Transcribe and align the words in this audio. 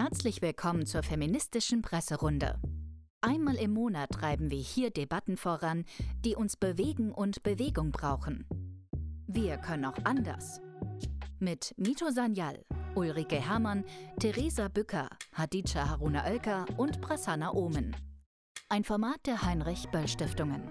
Herzlich 0.00 0.42
willkommen 0.42 0.86
zur 0.86 1.02
feministischen 1.02 1.82
Presserunde. 1.82 2.60
Einmal 3.20 3.56
im 3.56 3.72
Monat 3.72 4.10
treiben 4.10 4.48
wir 4.48 4.60
hier 4.60 4.90
Debatten 4.90 5.36
voran, 5.36 5.84
die 6.24 6.36
uns 6.36 6.56
bewegen 6.56 7.10
und 7.10 7.42
Bewegung 7.42 7.90
brauchen. 7.90 8.46
Wir 9.26 9.56
können 9.56 9.84
auch 9.84 9.98
anders. 10.04 10.60
Mit 11.40 11.74
Mito 11.78 12.10
Sanyal, 12.10 12.64
Ulrike 12.94 13.40
Herrmann, 13.40 13.84
Theresa 14.20 14.68
Bücker, 14.68 15.08
Hadija 15.32 15.88
Haruna 15.88 16.24
Oelker 16.26 16.64
und 16.76 17.00
Prasanna 17.00 17.52
Omen. 17.52 17.96
Ein 18.68 18.84
Format 18.84 19.26
der 19.26 19.42
Heinrich-Böll-Stiftungen. 19.42 20.62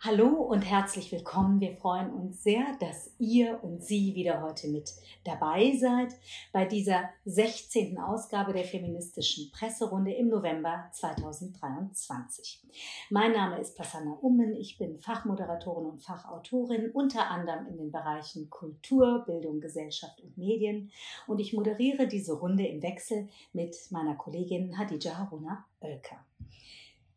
Hallo 0.00 0.28
und 0.28 0.62
herzlich 0.62 1.10
willkommen. 1.10 1.58
Wir 1.58 1.72
freuen 1.72 2.12
uns 2.12 2.44
sehr, 2.44 2.64
dass 2.78 3.10
ihr 3.18 3.58
und 3.64 3.82
Sie 3.82 4.14
wieder 4.14 4.42
heute 4.42 4.68
mit 4.68 4.92
dabei 5.24 5.76
seid 5.76 6.14
bei 6.52 6.66
dieser 6.66 7.10
16. 7.24 7.98
Ausgabe 7.98 8.52
der 8.52 8.62
feministischen 8.62 9.50
Presserunde 9.50 10.12
im 10.12 10.28
November 10.28 10.88
2023. 10.92 12.62
Mein 13.10 13.32
Name 13.32 13.58
ist 13.58 13.76
Prasanna 13.76 14.12
Ummen. 14.20 14.54
Ich 14.54 14.78
bin 14.78 15.00
Fachmoderatorin 15.00 15.86
und 15.86 16.00
Fachautorin, 16.00 16.92
unter 16.92 17.28
anderem 17.28 17.66
in 17.66 17.78
den 17.78 17.90
Bereichen 17.90 18.48
Kultur, 18.50 19.24
Bildung, 19.26 19.60
Gesellschaft 19.60 20.20
und 20.20 20.38
Medien. 20.38 20.92
Und 21.26 21.40
ich 21.40 21.52
moderiere 21.52 22.06
diese 22.06 22.34
Runde 22.34 22.64
im 22.64 22.84
Wechsel 22.84 23.28
mit 23.52 23.74
meiner 23.90 24.14
Kollegin 24.14 24.78
Hadija 24.78 25.18
Haruna 25.18 25.64
Oelker. 25.80 26.24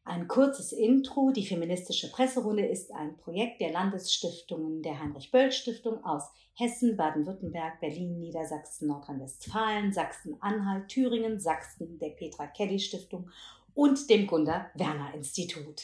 Ein 0.03 0.27
kurzes 0.27 0.71
Intro. 0.71 1.31
Die 1.31 1.45
feministische 1.45 2.11
Presserunde 2.11 2.65
ist 2.65 2.91
ein 2.91 3.17
Projekt 3.17 3.61
der 3.61 3.71
Landesstiftungen 3.71 4.81
der 4.81 4.99
Heinrich-Böll-Stiftung 4.99 6.03
aus 6.03 6.23
Hessen, 6.55 6.97
Baden-Württemberg, 6.97 7.79
Berlin, 7.79 8.19
Niedersachsen, 8.19 8.87
Nordrhein-Westfalen, 8.87 9.93
Sachsen-Anhalt, 9.93 10.87
Thüringen, 10.87 11.39
Sachsen, 11.39 11.99
der 11.99 12.09
Petra 12.09 12.47
Kelly 12.47 12.79
Stiftung 12.79 13.29
und 13.75 14.09
dem 14.09 14.25
Gunda 14.27 14.71
Werner 14.73 15.13
Institut. 15.13 15.83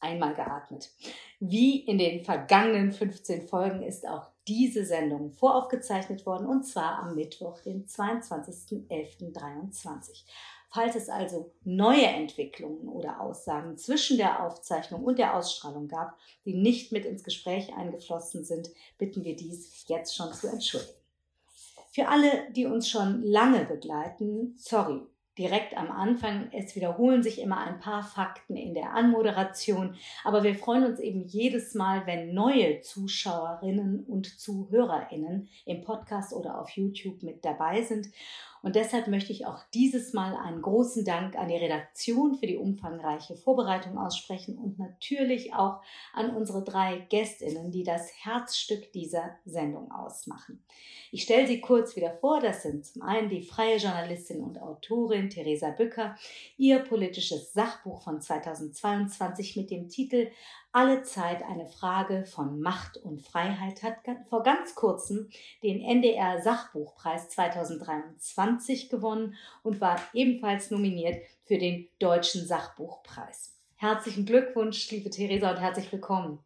Einmal 0.00 0.34
geatmet. 0.34 0.90
Wie 1.40 1.78
in 1.78 1.98
den 1.98 2.24
vergangenen 2.24 2.92
15 2.92 3.46
Folgen 3.46 3.82
ist 3.82 4.06
auch 4.06 4.26
diese 4.46 4.84
Sendung 4.84 5.32
voraufgezeichnet 5.32 6.26
worden 6.26 6.46
und 6.46 6.64
zwar 6.64 6.98
am 6.98 7.14
Mittwoch, 7.14 7.58
den 7.60 7.86
22.11.23. 7.86 10.24
Falls 10.74 10.96
es 10.96 11.08
also 11.08 11.52
neue 11.62 12.04
Entwicklungen 12.04 12.88
oder 12.88 13.20
Aussagen 13.20 13.78
zwischen 13.78 14.16
der 14.16 14.44
Aufzeichnung 14.44 15.04
und 15.04 15.20
der 15.20 15.36
Ausstrahlung 15.36 15.86
gab, 15.86 16.18
die 16.44 16.54
nicht 16.54 16.90
mit 16.90 17.04
ins 17.04 17.22
Gespräch 17.22 17.72
eingeflossen 17.76 18.44
sind, 18.44 18.70
bitten 18.98 19.22
wir 19.22 19.36
dies 19.36 19.84
jetzt 19.86 20.16
schon 20.16 20.32
zu 20.32 20.48
entschuldigen. 20.48 20.98
Für 21.92 22.08
alle, 22.08 22.50
die 22.50 22.66
uns 22.66 22.88
schon 22.88 23.22
lange 23.22 23.66
begleiten, 23.66 24.56
sorry, 24.58 25.02
direkt 25.38 25.76
am 25.76 25.92
Anfang. 25.92 26.48
Es 26.52 26.74
wiederholen 26.74 27.22
sich 27.22 27.40
immer 27.40 27.58
ein 27.58 27.78
paar 27.78 28.02
Fakten 28.02 28.56
in 28.56 28.74
der 28.74 28.94
Anmoderation, 28.94 29.94
aber 30.24 30.42
wir 30.42 30.56
freuen 30.56 30.84
uns 30.84 30.98
eben 30.98 31.24
jedes 31.24 31.74
Mal, 31.74 32.04
wenn 32.06 32.34
neue 32.34 32.80
Zuschauerinnen 32.80 34.04
und 34.04 34.26
Zuhörerinnen 34.40 35.48
im 35.66 35.82
Podcast 35.82 36.32
oder 36.32 36.60
auf 36.60 36.70
YouTube 36.70 37.22
mit 37.22 37.44
dabei 37.44 37.82
sind. 37.82 38.08
Und 38.64 38.76
deshalb 38.76 39.08
möchte 39.08 39.30
ich 39.30 39.44
auch 39.44 39.58
dieses 39.74 40.14
Mal 40.14 40.34
einen 40.34 40.62
großen 40.62 41.04
Dank 41.04 41.36
an 41.36 41.48
die 41.48 41.56
Redaktion 41.56 42.34
für 42.34 42.46
die 42.46 42.56
umfangreiche 42.56 43.36
Vorbereitung 43.36 43.98
aussprechen 43.98 44.56
und 44.56 44.78
natürlich 44.78 45.52
auch 45.52 45.82
an 46.14 46.34
unsere 46.34 46.64
drei 46.64 47.04
Gästinnen, 47.10 47.72
die 47.72 47.82
das 47.82 48.10
Herzstück 48.24 48.90
dieser 48.92 49.36
Sendung 49.44 49.92
ausmachen. 49.92 50.64
Ich 51.12 51.24
stelle 51.24 51.46
sie 51.46 51.60
kurz 51.60 51.94
wieder 51.94 52.12
vor. 52.12 52.40
Das 52.40 52.62
sind 52.62 52.86
zum 52.86 53.02
einen 53.02 53.28
die 53.28 53.42
freie 53.42 53.76
Journalistin 53.76 54.40
und 54.40 54.58
Autorin 54.58 55.28
Theresa 55.28 55.68
Bücker, 55.68 56.16
ihr 56.56 56.78
politisches 56.78 57.52
Sachbuch 57.52 58.02
von 58.02 58.22
2022 58.22 59.56
mit 59.56 59.70
dem 59.70 59.90
Titel 59.90 60.30
alle 60.74 61.04
Zeit 61.04 61.44
eine 61.44 61.66
Frage 61.66 62.24
von 62.26 62.60
Macht 62.60 62.96
und 62.96 63.22
Freiheit 63.22 63.84
hat 63.84 63.98
vor 64.28 64.42
ganz 64.42 64.74
kurzem 64.74 65.30
den 65.62 65.80
NDR 65.80 66.42
Sachbuchpreis 66.42 67.28
2023 67.28 68.88
gewonnen 68.88 69.36
und 69.62 69.80
war 69.80 70.00
ebenfalls 70.14 70.72
nominiert 70.72 71.22
für 71.44 71.58
den 71.58 71.88
Deutschen 72.00 72.44
Sachbuchpreis. 72.44 73.56
Herzlichen 73.76 74.26
Glückwunsch, 74.26 74.90
liebe 74.90 75.10
Theresa, 75.10 75.52
und 75.52 75.60
herzlich 75.60 75.92
willkommen. 75.92 76.40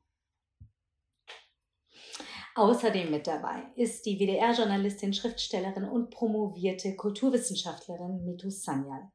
Außerdem 2.55 3.11
mit 3.11 3.27
dabei 3.27 3.63
ist 3.77 4.05
die 4.05 4.19
WDR-Journalistin, 4.19 5.15
Schriftstellerin 5.15 5.85
und 5.85 6.11
promovierte 6.11 6.97
Kulturwissenschaftlerin 6.97 8.27
Mitu 8.27 8.51
Sanyal. 8.51 9.11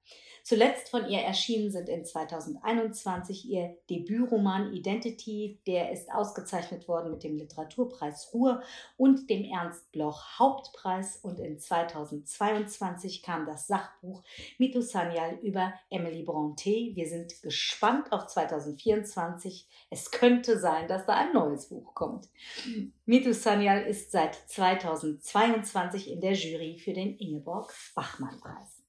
Zuletzt 0.46 0.90
von 0.90 1.08
ihr 1.08 1.20
erschienen 1.20 1.72
sind 1.72 1.88
in 1.88 2.04
2021 2.04 3.50
ihr 3.50 3.78
Debütroman 3.90 4.74
Identity, 4.74 5.62
der 5.66 5.94
ist 5.94 6.12
ausgezeichnet 6.12 6.90
worden 6.90 7.12
mit 7.12 7.24
dem 7.24 7.38
Literaturpreis 7.38 8.34
Ruhr 8.34 8.62
und 8.98 9.30
dem 9.30 9.46
Ernst 9.46 9.90
Bloch 9.94 10.38
Hauptpreis 10.38 11.16
und 11.24 11.40
in 11.40 11.59
2022 11.59 13.24
kam 13.24 13.46
das 13.46 13.68
Sachbuch 13.68 14.22
Mito 14.58 14.81
Sanyal 14.81 15.40
über 15.42 15.74
Emily 15.90 16.24
Bronte. 16.24 16.92
Wir 16.94 17.08
sind 17.08 17.42
gespannt 17.42 18.12
auf 18.12 18.28
2024. 18.28 19.66
Es 19.90 20.12
könnte 20.12 20.60
sein, 20.60 20.90
dass 20.90 21.06
da 21.06 21.14
ein 21.14 21.31
neues 21.31 21.70
Buch 21.70 21.96
kommt. 21.96 22.28
Mito 23.06 23.31
Sanyal 23.31 23.84
ist 23.84 24.12
seit 24.12 24.36
2022 24.36 26.12
in 26.12 26.20
der 26.20 26.34
Jury 26.34 26.78
für 26.80 26.92
den 26.92 27.18
Ingeborg 27.18 27.74
Bachmann 27.96 28.42
Preis. 28.42 28.82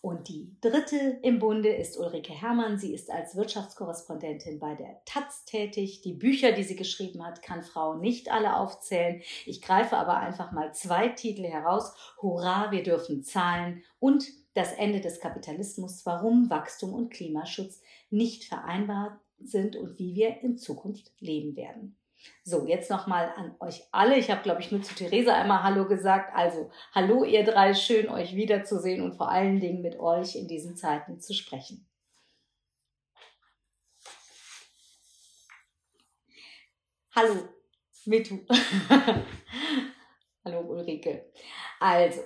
Und 0.00 0.28
die 0.28 0.54
dritte 0.60 1.18
im 1.22 1.38
Bunde 1.38 1.74
ist 1.74 1.98
Ulrike 1.98 2.32
Herrmann. 2.32 2.78
Sie 2.78 2.94
ist 2.94 3.10
als 3.10 3.36
Wirtschaftskorrespondentin 3.36 4.58
bei 4.58 4.74
der 4.74 5.00
Taz 5.04 5.44
tätig. 5.44 6.02
Die 6.02 6.12
Bücher, 6.12 6.52
die 6.52 6.62
sie 6.62 6.76
geschrieben 6.76 7.24
hat, 7.24 7.42
kann 7.42 7.62
Frau 7.62 7.94
nicht 7.94 8.30
alle 8.30 8.56
aufzählen. 8.56 9.22
Ich 9.46 9.62
greife 9.62 9.96
aber 9.96 10.16
einfach 10.18 10.52
mal 10.52 10.74
zwei 10.74 11.08
Titel 11.08 11.44
heraus. 11.44 11.92
Hurra, 12.20 12.70
wir 12.70 12.82
dürfen 12.82 13.22
zahlen 13.22 13.82
und 13.98 14.26
das 14.54 14.72
Ende 14.72 15.00
des 15.00 15.20
Kapitalismus, 15.20 16.06
warum 16.06 16.48
Wachstum 16.48 16.94
und 16.94 17.10
Klimaschutz 17.10 17.82
nicht 18.10 18.44
vereinbar 18.44 19.20
sind 19.38 19.76
und 19.76 19.98
wie 19.98 20.14
wir 20.14 20.40
in 20.40 20.56
Zukunft 20.56 21.12
leben 21.20 21.56
werden. 21.56 21.96
So, 22.44 22.66
jetzt 22.66 22.90
nochmal 22.90 23.32
an 23.36 23.56
euch 23.60 23.82
alle. 23.92 24.16
Ich 24.16 24.30
habe, 24.30 24.42
glaube 24.42 24.60
ich, 24.60 24.70
nur 24.70 24.82
zu 24.82 24.94
Theresa 24.94 25.34
einmal 25.34 25.62
Hallo 25.62 25.86
gesagt. 25.88 26.34
Also, 26.34 26.70
hallo 26.94 27.24
ihr 27.24 27.44
drei, 27.44 27.74
schön 27.74 28.08
euch 28.08 28.36
wiederzusehen 28.36 29.02
und 29.02 29.16
vor 29.16 29.30
allen 29.30 29.58
Dingen 29.60 29.82
mit 29.82 29.98
euch 29.98 30.36
in 30.36 30.46
diesen 30.46 30.76
Zeiten 30.76 31.20
zu 31.20 31.34
sprechen. 31.34 31.86
Hallo, 37.14 37.48
Mitu. 38.04 38.40
hallo 40.44 40.60
Ulrike. 40.60 41.32
Also, 41.80 42.22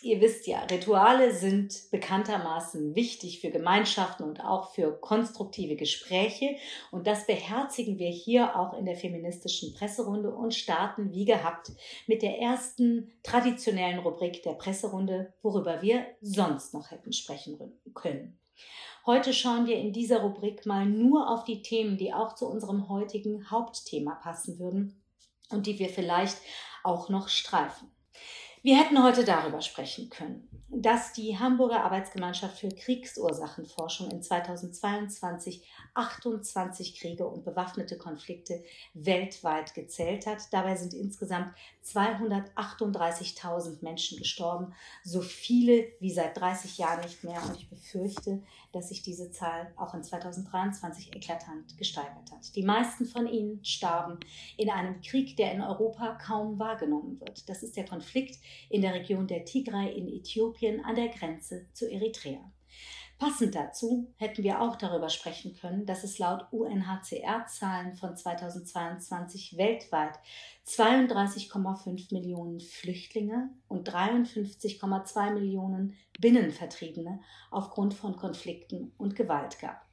Ihr 0.00 0.20
wisst 0.20 0.46
ja, 0.46 0.60
Rituale 0.64 1.34
sind 1.34 1.90
bekanntermaßen 1.90 2.94
wichtig 2.94 3.40
für 3.40 3.50
Gemeinschaften 3.50 4.22
und 4.22 4.44
auch 4.44 4.72
für 4.72 4.92
konstruktive 4.92 5.74
Gespräche. 5.74 6.54
Und 6.92 7.08
das 7.08 7.26
beherzigen 7.26 7.98
wir 7.98 8.08
hier 8.08 8.56
auch 8.56 8.78
in 8.78 8.84
der 8.84 8.94
feministischen 8.94 9.74
Presserunde 9.74 10.30
und 10.30 10.54
starten 10.54 11.12
wie 11.12 11.24
gehabt 11.24 11.72
mit 12.06 12.22
der 12.22 12.38
ersten 12.38 13.12
traditionellen 13.24 13.98
Rubrik 13.98 14.42
der 14.44 14.52
Presserunde, 14.52 15.32
worüber 15.42 15.82
wir 15.82 16.06
sonst 16.20 16.74
noch 16.74 16.92
hätten 16.92 17.12
sprechen 17.12 17.58
können. 17.94 18.38
Heute 19.04 19.32
schauen 19.32 19.66
wir 19.66 19.78
in 19.78 19.92
dieser 19.92 20.20
Rubrik 20.20 20.64
mal 20.64 20.86
nur 20.86 21.28
auf 21.28 21.44
die 21.44 21.62
Themen, 21.62 21.96
die 21.96 22.12
auch 22.12 22.34
zu 22.34 22.46
unserem 22.46 22.88
heutigen 22.88 23.50
Hauptthema 23.50 24.14
passen 24.14 24.60
würden 24.60 25.02
und 25.50 25.66
die 25.66 25.78
wir 25.78 25.88
vielleicht 25.88 26.36
auch 26.84 27.08
noch 27.08 27.28
streifen. 27.28 27.90
Wir 28.62 28.76
hätten 28.76 29.02
heute 29.02 29.24
darüber 29.24 29.60
sprechen 29.60 30.10
können, 30.10 30.48
dass 30.68 31.12
die 31.12 31.38
Hamburger 31.38 31.84
Arbeitsgemeinschaft 31.84 32.58
für 32.58 32.68
Kriegsursachenforschung 32.68 34.10
in 34.10 34.22
2022 34.22 35.64
28 35.94 36.98
Kriege 36.98 37.26
und 37.26 37.44
bewaffnete 37.44 37.98
Konflikte 37.98 38.62
weltweit 38.94 39.74
gezählt 39.74 40.26
hat. 40.26 40.52
Dabei 40.52 40.76
sind 40.76 40.94
insgesamt 40.94 41.54
238.000 41.84 43.82
Menschen 43.82 44.18
gestorben, 44.18 44.74
so 45.04 45.20
viele 45.20 45.88
wie 46.00 46.12
seit 46.12 46.36
30 46.36 46.78
Jahren 46.78 47.00
nicht 47.02 47.24
mehr. 47.24 47.42
Und 47.42 47.56
ich 47.56 47.68
befürchte, 47.68 48.42
dass 48.72 48.88
sich 48.88 49.02
diese 49.02 49.30
Zahl 49.30 49.72
auch 49.76 49.94
in 49.94 50.02
2023 50.02 51.14
eklatant 51.14 51.76
gesteigert 51.78 52.30
hat. 52.30 52.54
Die 52.54 52.62
meisten 52.62 53.06
von 53.06 53.26
ihnen 53.26 53.64
starben 53.64 54.18
in 54.56 54.70
einem 54.70 55.00
Krieg, 55.00 55.36
der 55.36 55.52
in 55.52 55.62
Europa 55.62 56.18
kaum 56.22 56.58
wahrgenommen 56.58 57.20
wird. 57.20 57.48
Das 57.48 57.62
ist 57.62 57.76
der 57.76 57.86
Konflikt 57.86 58.38
in 58.68 58.82
der 58.82 58.94
Region 58.94 59.26
der 59.26 59.44
Tigray 59.44 59.96
in 59.96 60.08
Äthiopien 60.08 60.84
an 60.84 60.96
der 60.96 61.08
Grenze 61.08 61.66
zu 61.72 61.90
Eritrea. 61.90 62.40
Passend 63.18 63.56
dazu 63.56 64.14
hätten 64.16 64.44
wir 64.44 64.60
auch 64.60 64.76
darüber 64.76 65.08
sprechen 65.08 65.52
können, 65.52 65.86
dass 65.86 66.04
es 66.04 66.20
laut 66.20 66.46
UNHCR-Zahlen 66.52 67.96
von 67.96 68.16
2022 68.16 69.56
weltweit 69.56 70.20
32,5 70.64 72.14
Millionen 72.14 72.60
Flüchtlinge 72.60 73.50
und 73.66 73.90
53,2 73.90 75.32
Millionen 75.32 75.96
Binnenvertriebene 76.20 77.20
aufgrund 77.50 77.94
von 77.94 78.14
Konflikten 78.16 78.92
und 78.98 79.16
Gewalt 79.16 79.58
gab. 79.58 79.87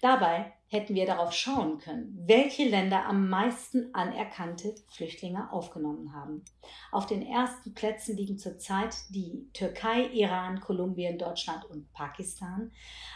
Dabei 0.00 0.52
hätten 0.68 0.94
wir 0.94 1.06
darauf 1.06 1.32
schauen 1.32 1.78
können, 1.78 2.18
welche 2.26 2.68
Länder 2.68 3.06
am 3.06 3.28
meisten 3.28 3.94
anerkannte 3.94 4.74
Flüchtlinge 4.88 5.52
aufgenommen 5.52 6.12
haben. 6.12 6.42
Auf 6.90 7.06
den 7.06 7.22
ersten 7.22 7.74
Plätzen 7.74 8.16
liegen 8.16 8.38
zurzeit 8.38 8.96
die 9.10 9.48
Türkei, 9.52 10.08
Iran, 10.08 10.60
Kolumbien, 10.60 11.16
Deutschland 11.16 11.64
und 11.66 11.92
Pakistan. 11.92 12.72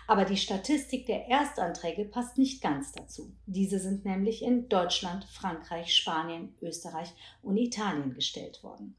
Aber 0.07 0.25
die 0.25 0.37
Statistik 0.37 1.07
der 1.07 1.27
Erstanträge 1.27 2.05
passt 2.05 2.39
nicht 2.39 2.63
ganz 2.63 2.93
dazu. 2.93 3.35
Diese 3.47 3.81
sind 3.81 4.05
nämlich 4.05 4.43
in 4.43 4.69
Deutschland, 4.69 5.25
Frankreich, 5.25 5.95
Spanien, 5.95 6.55
Österreich 6.63 7.13
und 7.43 7.57
Italien 7.57 8.15
gestellt 8.15 8.63
worden. 8.63 8.97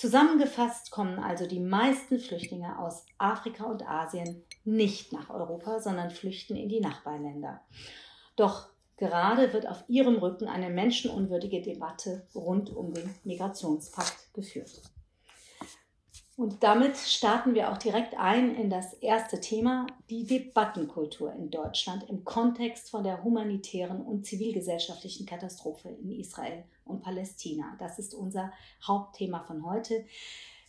Zusammengefasst 0.00 0.90
kommen 0.90 1.18
also 1.18 1.46
die 1.46 1.60
meisten 1.60 2.18
Flüchtlinge 2.18 2.78
aus 2.78 3.04
Afrika 3.18 3.64
und 3.64 3.86
Asien 3.86 4.42
nicht 4.64 5.12
nach 5.12 5.30
Europa, 5.30 5.80
sondern 5.80 6.10
flüchten 6.10 6.56
in 6.56 6.68
die 6.68 6.80
Nachbarländer. 6.80 7.60
Doch 8.36 8.68
gerade 8.96 9.52
wird 9.52 9.68
auf 9.68 9.84
ihrem 9.88 10.16
Rücken 10.16 10.46
eine 10.46 10.70
menschenunwürdige 10.70 11.62
Debatte 11.62 12.26
rund 12.34 12.74
um 12.74 12.92
den 12.92 13.14
Migrationspakt 13.24 14.32
geführt. 14.34 14.82
Und 16.40 16.62
damit 16.62 16.96
starten 16.96 17.54
wir 17.54 17.70
auch 17.70 17.76
direkt 17.76 18.14
ein 18.18 18.54
in 18.54 18.70
das 18.70 18.94
erste 18.94 19.42
Thema, 19.42 19.86
die 20.08 20.24
Debattenkultur 20.24 21.34
in 21.34 21.50
Deutschland 21.50 22.08
im 22.08 22.24
Kontext 22.24 22.88
von 22.88 23.04
der 23.04 23.22
humanitären 23.22 24.00
und 24.00 24.24
zivilgesellschaftlichen 24.24 25.26
Katastrophe 25.26 25.90
in 25.90 26.10
Israel 26.12 26.64
und 26.86 27.02
Palästina. 27.02 27.76
Das 27.78 27.98
ist 27.98 28.14
unser 28.14 28.54
Hauptthema 28.82 29.40
von 29.40 29.66
heute. 29.66 30.06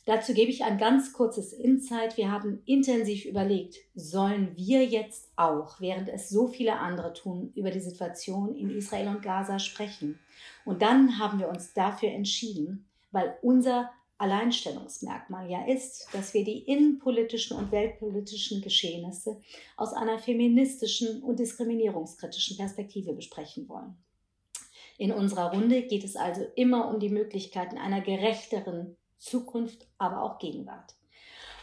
Dazu 0.05 0.33
gebe 0.33 0.49
ich 0.49 0.63
ein 0.63 0.79
ganz 0.79 1.13
kurzes 1.13 1.53
Insight. 1.53 2.17
Wir 2.17 2.31
haben 2.31 2.63
intensiv 2.65 3.25
überlegt, 3.25 3.75
sollen 3.93 4.55
wir 4.55 4.83
jetzt 4.83 5.31
auch, 5.35 5.79
während 5.79 6.09
es 6.09 6.29
so 6.29 6.47
viele 6.47 6.79
andere 6.79 7.13
tun, 7.13 7.51
über 7.55 7.69
die 7.69 7.79
Situation 7.79 8.55
in 8.55 8.71
Israel 8.71 9.09
und 9.09 9.21
Gaza 9.21 9.59
sprechen? 9.59 10.19
Und 10.65 10.81
dann 10.81 11.19
haben 11.19 11.39
wir 11.39 11.49
uns 11.49 11.73
dafür 11.73 12.09
entschieden, 12.09 12.87
weil 13.11 13.37
unser 13.43 13.91
Alleinstellungsmerkmal 14.17 15.49
ja 15.49 15.65
ist, 15.65 16.07
dass 16.13 16.33
wir 16.33 16.43
die 16.43 16.59
innenpolitischen 16.59 17.57
und 17.57 17.71
weltpolitischen 17.71 18.61
Geschehnisse 18.61 19.39
aus 19.77 19.93
einer 19.93 20.19
feministischen 20.19 21.23
und 21.23 21.39
diskriminierungskritischen 21.39 22.57
Perspektive 22.57 23.13
besprechen 23.13 23.67
wollen. 23.67 23.97
In 24.99 25.11
unserer 25.11 25.51
Runde 25.51 25.81
geht 25.83 26.03
es 26.03 26.15
also 26.15 26.45
immer 26.55 26.87
um 26.93 26.99
die 26.99 27.09
Möglichkeiten 27.09 27.79
einer 27.79 28.01
gerechteren 28.01 28.95
Zukunft, 29.21 29.87
aber 29.97 30.23
auch 30.23 30.39
Gegenwart. 30.39 30.95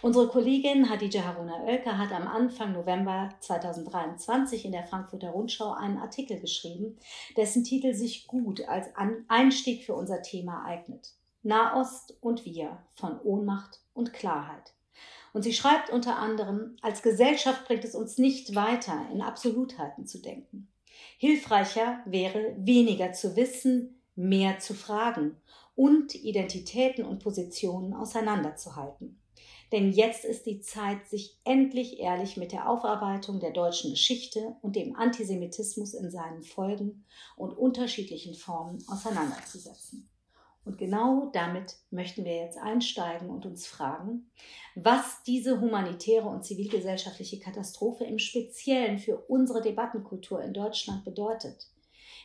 Unsere 0.01 0.29
Kollegin 0.29 0.89
Hadija 0.89 1.25
Haruna 1.25 1.65
Oelker 1.65 1.99
hat 1.99 2.13
am 2.13 2.29
Anfang 2.29 2.73
November 2.73 3.31
2023 3.41 4.65
in 4.65 4.71
der 4.71 4.85
Frankfurter 4.85 5.31
Rundschau 5.31 5.73
einen 5.73 5.99
Artikel 5.99 6.39
geschrieben, 6.39 6.97
dessen 7.37 7.65
Titel 7.65 7.95
sich 7.95 8.29
gut 8.29 8.67
als 8.69 8.87
Einstieg 9.27 9.85
für 9.85 9.97
unser 9.97 10.23
Thema 10.23 10.65
eignet. 10.65 11.15
Nahost 11.43 12.17
und 12.21 12.45
wir 12.45 12.79
von 12.95 13.21
Ohnmacht 13.21 13.81
und 13.93 14.13
Klarheit. 14.13 14.73
Und 15.33 15.43
sie 15.43 15.53
schreibt 15.53 15.91
unter 15.91 16.17
anderem, 16.17 16.77
als 16.81 17.03
Gesellschaft 17.03 17.67
bringt 17.67 17.85
es 17.85 17.97
uns 17.97 18.19
nicht 18.19 18.55
weiter, 18.55 19.05
in 19.13 19.21
Absolutheiten 19.21 20.07
zu 20.07 20.23
denken. 20.23 20.69
Hilfreicher 21.19 21.99
wäre, 22.05 22.55
weniger 22.57 23.13
zu 23.13 23.35
wissen, 23.35 24.01
mehr 24.15 24.61
zu 24.61 24.75
fragen 24.75 25.37
und 25.79 26.17
Identitäten 26.17 27.05
und 27.05 27.23
Positionen 27.23 27.95
auseinanderzuhalten. 27.95 29.23
Denn 29.71 29.93
jetzt 29.93 30.25
ist 30.25 30.45
die 30.47 30.61
Zeit, 30.61 31.07
sich 31.07 31.39
endlich 31.45 32.01
ehrlich 32.01 32.37
mit 32.37 32.51
der 32.51 32.69
Aufarbeitung 32.69 33.39
der 33.39 33.53
deutschen 33.53 33.93
Geschichte 33.93 34.57
und 34.61 34.75
dem 34.75 34.97
Antisemitismus 34.97 35.95
in 35.95 36.11
seinen 36.11 36.43
Folgen 36.43 37.05
und 37.37 37.53
unterschiedlichen 37.53 38.35
Formen 38.35 38.85
auseinanderzusetzen. 38.89 40.11
Und 40.65 40.79
genau 40.79 41.31
damit 41.33 41.77
möchten 41.93 42.25
wir 42.25 42.35
jetzt 42.35 42.59
einsteigen 42.59 43.31
und 43.31 43.47
uns 43.47 43.69
fragen, 43.69 44.33
was 44.75 45.23
diese 45.23 45.61
humanitäre 45.61 46.29
und 46.29 46.45
zivilgesellschaftliche 46.45 47.39
Katastrophe 47.39 48.03
im 48.03 48.19
Speziellen 48.19 48.99
für 48.99 49.17
unsere 49.29 49.63
Debattenkultur 49.63 50.43
in 50.43 50.53
Deutschland 50.53 51.05
bedeutet. 51.05 51.69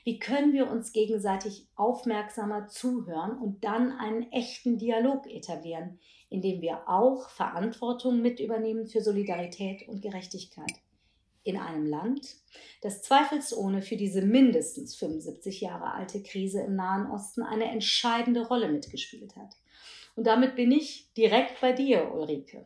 Wie 0.04 0.20
können 0.20 0.54
wir 0.54 0.70
uns 0.70 0.92
gegenseitig 0.92 1.68
aufmerksamer 1.76 2.68
zuhören 2.68 3.38
und 3.38 3.64
dann 3.64 3.92
einen 3.92 4.32
echten 4.32 4.78
Dialog 4.78 5.26
etablieren, 5.28 6.00
indem 6.30 6.62
wir 6.62 6.90
auch 6.90 7.30
Verantwortung 7.30 8.22
mit 8.22 8.40
übernehmen 8.40 8.88
für 8.88 9.02
Solidarität 9.02 9.88
und 9.88 10.02
Gerechtigkeit? 10.02 10.74
in 11.44 11.58
einem 11.58 11.86
Land, 11.86 12.38
das 12.82 13.02
zweifelsohne 13.02 13.82
für 13.82 13.98
diese 13.98 14.22
mindestens 14.22 14.96
75 14.96 15.62
Jahre 15.62 15.92
alte 15.92 16.24
Krise 16.24 16.62
im 16.62 16.76
Nahen 16.76 17.10
Osten 17.12 17.44
eine 17.44 17.66
entscheidende 17.66 18.48
Rolle 18.48 18.70
mitgespielt 18.70 19.36
hat. 19.36 19.56
Und 20.16 20.26
damit 20.26 20.56
bin 20.56 20.72
ich 20.72 21.12
direkt 21.18 21.60
bei 21.60 21.74
dir, 21.74 22.14
Ulrike. 22.14 22.66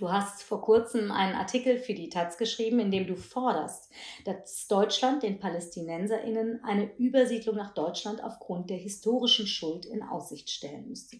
Du 0.00 0.10
hast 0.10 0.42
vor 0.42 0.62
kurzem 0.62 1.12
einen 1.12 1.34
Artikel 1.34 1.76
für 1.76 1.92
die 1.92 2.08
Taz 2.08 2.38
geschrieben, 2.38 2.80
in 2.80 2.90
dem 2.90 3.06
du 3.06 3.16
forderst, 3.16 3.92
dass 4.24 4.66
Deutschland 4.66 5.22
den 5.22 5.38
Palästinenserinnen 5.38 6.64
eine 6.64 6.90
Übersiedlung 6.96 7.56
nach 7.56 7.74
Deutschland 7.74 8.24
aufgrund 8.24 8.70
der 8.70 8.78
historischen 8.78 9.46
Schuld 9.46 9.84
in 9.84 10.02
Aussicht 10.02 10.48
stellen 10.48 10.88
müsste. 10.88 11.18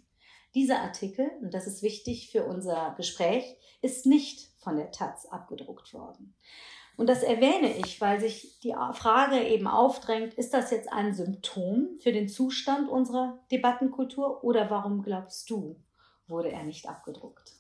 Dieser 0.55 0.81
Artikel, 0.81 1.31
und 1.43 1.53
das 1.53 1.67
ist 1.67 1.83
wichtig 1.83 2.31
für 2.33 2.47
unser 2.47 2.95
Gespräch, 2.97 3.45
ist 3.83 4.07
nicht 4.07 4.49
von 4.57 4.77
der 4.77 4.93
Taz 4.93 5.27
abgedruckt 5.27 5.93
worden. 5.93 6.35
Und 6.97 7.11
das 7.11 7.23
erwähne 7.23 7.77
ich, 7.77 8.01
weil 8.01 8.19
sich 8.19 8.61
die 8.61 8.75
Frage 8.95 9.47
eben 9.47 9.67
aufdrängt, 9.67 10.33
ist 10.33 10.55
das 10.55 10.71
jetzt 10.71 10.91
ein 10.91 11.13
Symptom 11.13 11.99
für 12.01 12.13
den 12.13 12.31
Zustand 12.31 12.89
unserer 12.89 13.45
Debattenkultur 13.53 14.43
oder 14.43 14.71
warum 14.71 15.03
glaubst 15.03 15.51
du, 15.51 15.77
wurde 16.29 16.51
er 16.51 16.63
nicht 16.63 16.89
abgedruckt? 16.89 17.60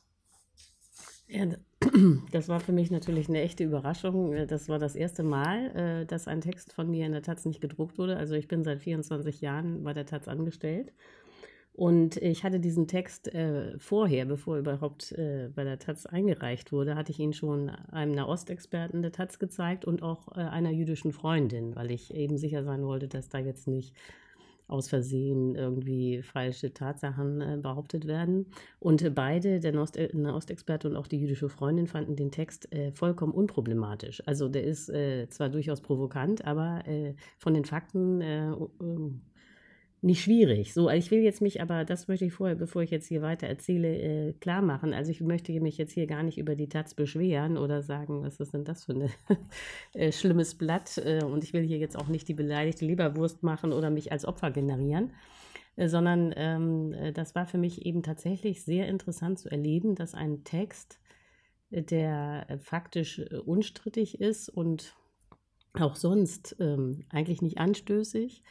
Ja, 1.30 1.46
das 2.32 2.48
war 2.48 2.60
für 2.60 2.72
mich 2.72 2.90
natürlich 2.90 3.28
eine 3.28 3.40
echte 3.40 3.64
Überraschung. 3.64 4.34
Das 4.48 4.68
war 4.68 4.78
das 4.78 4.96
erste 4.96 5.22
Mal, 5.22 6.02
äh, 6.02 6.06
dass 6.06 6.26
ein 6.28 6.40
Text 6.40 6.72
von 6.72 6.90
mir 6.90 7.06
in 7.06 7.12
der 7.12 7.22
Taz 7.22 7.44
nicht 7.44 7.60
gedruckt 7.60 7.98
wurde. 7.98 8.16
Also 8.16 8.34
ich 8.34 8.48
bin 8.48 8.64
seit 8.64 8.80
24 8.80 9.40
Jahren 9.40 9.84
bei 9.84 9.94
der 9.94 10.06
Taz 10.06 10.26
angestellt 10.26 10.92
und 11.72 12.16
ich 12.16 12.42
hatte 12.42 12.58
diesen 12.58 12.88
Text 12.88 13.32
äh, 13.32 13.78
vorher, 13.78 14.26
bevor 14.26 14.58
überhaupt 14.58 15.12
äh, 15.12 15.50
bei 15.54 15.62
der 15.62 15.78
Taz 15.78 16.04
eingereicht 16.04 16.72
wurde, 16.72 16.96
hatte 16.96 17.12
ich 17.12 17.20
ihn 17.20 17.32
schon 17.32 17.70
einem 17.70 18.12
Nahostexperten 18.12 19.02
der 19.02 19.12
Taz 19.12 19.38
gezeigt 19.38 19.84
und 19.84 20.02
auch 20.02 20.28
äh, 20.36 20.40
einer 20.40 20.72
jüdischen 20.72 21.12
Freundin, 21.12 21.76
weil 21.76 21.92
ich 21.92 22.12
eben 22.12 22.38
sicher 22.38 22.64
sein 22.64 22.84
wollte, 22.84 23.06
dass 23.06 23.28
da 23.28 23.38
jetzt 23.38 23.68
nicht 23.68 23.94
aus 24.70 24.88
Versehen 24.88 25.54
irgendwie 25.54 26.22
falsche 26.22 26.72
Tatsachen 26.72 27.40
äh, 27.40 27.58
behauptet 27.60 28.06
werden. 28.06 28.46
Und 28.78 29.14
beide, 29.14 29.60
der 29.60 29.72
Nahostexperte 29.72 30.88
und 30.88 30.96
auch 30.96 31.06
die 31.06 31.18
jüdische 31.18 31.48
Freundin, 31.48 31.86
fanden 31.86 32.16
den 32.16 32.30
Text 32.30 32.72
äh, 32.72 32.92
vollkommen 32.92 33.32
unproblematisch. 33.32 34.22
Also 34.26 34.48
der 34.48 34.64
ist 34.64 34.88
äh, 34.88 35.28
zwar 35.28 35.48
durchaus 35.48 35.80
provokant, 35.80 36.44
aber 36.44 36.82
von 37.38 37.54
den 37.54 37.64
Fakten 37.64 38.22
nicht 40.02 40.22
schwierig. 40.22 40.72
So, 40.72 40.88
ich 40.88 41.10
will 41.10 41.20
jetzt 41.20 41.42
mich 41.42 41.60
aber, 41.60 41.84
das 41.84 42.08
möchte 42.08 42.24
ich 42.24 42.32
vorher, 42.32 42.56
bevor 42.56 42.82
ich 42.82 42.90
jetzt 42.90 43.06
hier 43.06 43.20
weiter 43.20 43.46
erzähle, 43.46 43.98
äh, 43.98 44.32
klar 44.32 44.62
machen. 44.62 44.94
Also 44.94 45.10
ich 45.10 45.20
möchte 45.20 45.52
mich 45.60 45.76
jetzt 45.76 45.92
hier 45.92 46.06
gar 46.06 46.22
nicht 46.22 46.38
über 46.38 46.54
die 46.54 46.68
Taz 46.68 46.94
beschweren 46.94 47.58
oder 47.58 47.82
sagen, 47.82 48.22
was 48.22 48.40
ist 48.40 48.54
denn 48.54 48.64
das 48.64 48.86
für 48.86 48.92
ein 48.92 49.10
äh, 49.92 50.10
schlimmes 50.10 50.54
Blatt. 50.54 50.96
Äh, 50.98 51.22
und 51.24 51.44
ich 51.44 51.52
will 51.52 51.62
hier 51.62 51.76
jetzt 51.76 51.98
auch 51.98 52.08
nicht 52.08 52.28
die 52.28 52.34
beleidigte 52.34 52.86
Leberwurst 52.86 53.42
machen 53.42 53.72
oder 53.72 53.90
mich 53.90 54.10
als 54.10 54.24
Opfer 54.24 54.50
generieren, 54.50 55.12
äh, 55.76 55.88
sondern 55.88 56.32
ähm, 56.34 56.94
äh, 56.94 57.12
das 57.12 57.34
war 57.34 57.46
für 57.46 57.58
mich 57.58 57.84
eben 57.84 58.02
tatsächlich 58.02 58.64
sehr 58.64 58.88
interessant 58.88 59.38
zu 59.38 59.50
erleben, 59.50 59.96
dass 59.96 60.14
ein 60.14 60.44
Text, 60.44 60.98
äh, 61.70 61.82
der 61.82 62.58
faktisch 62.62 63.20
unstrittig 63.44 64.18
ist 64.18 64.48
und 64.48 64.96
auch 65.74 65.94
sonst 65.94 66.56
ähm, 66.58 67.04
eigentlich 67.10 67.42
nicht 67.42 67.58
anstößig, 67.58 68.42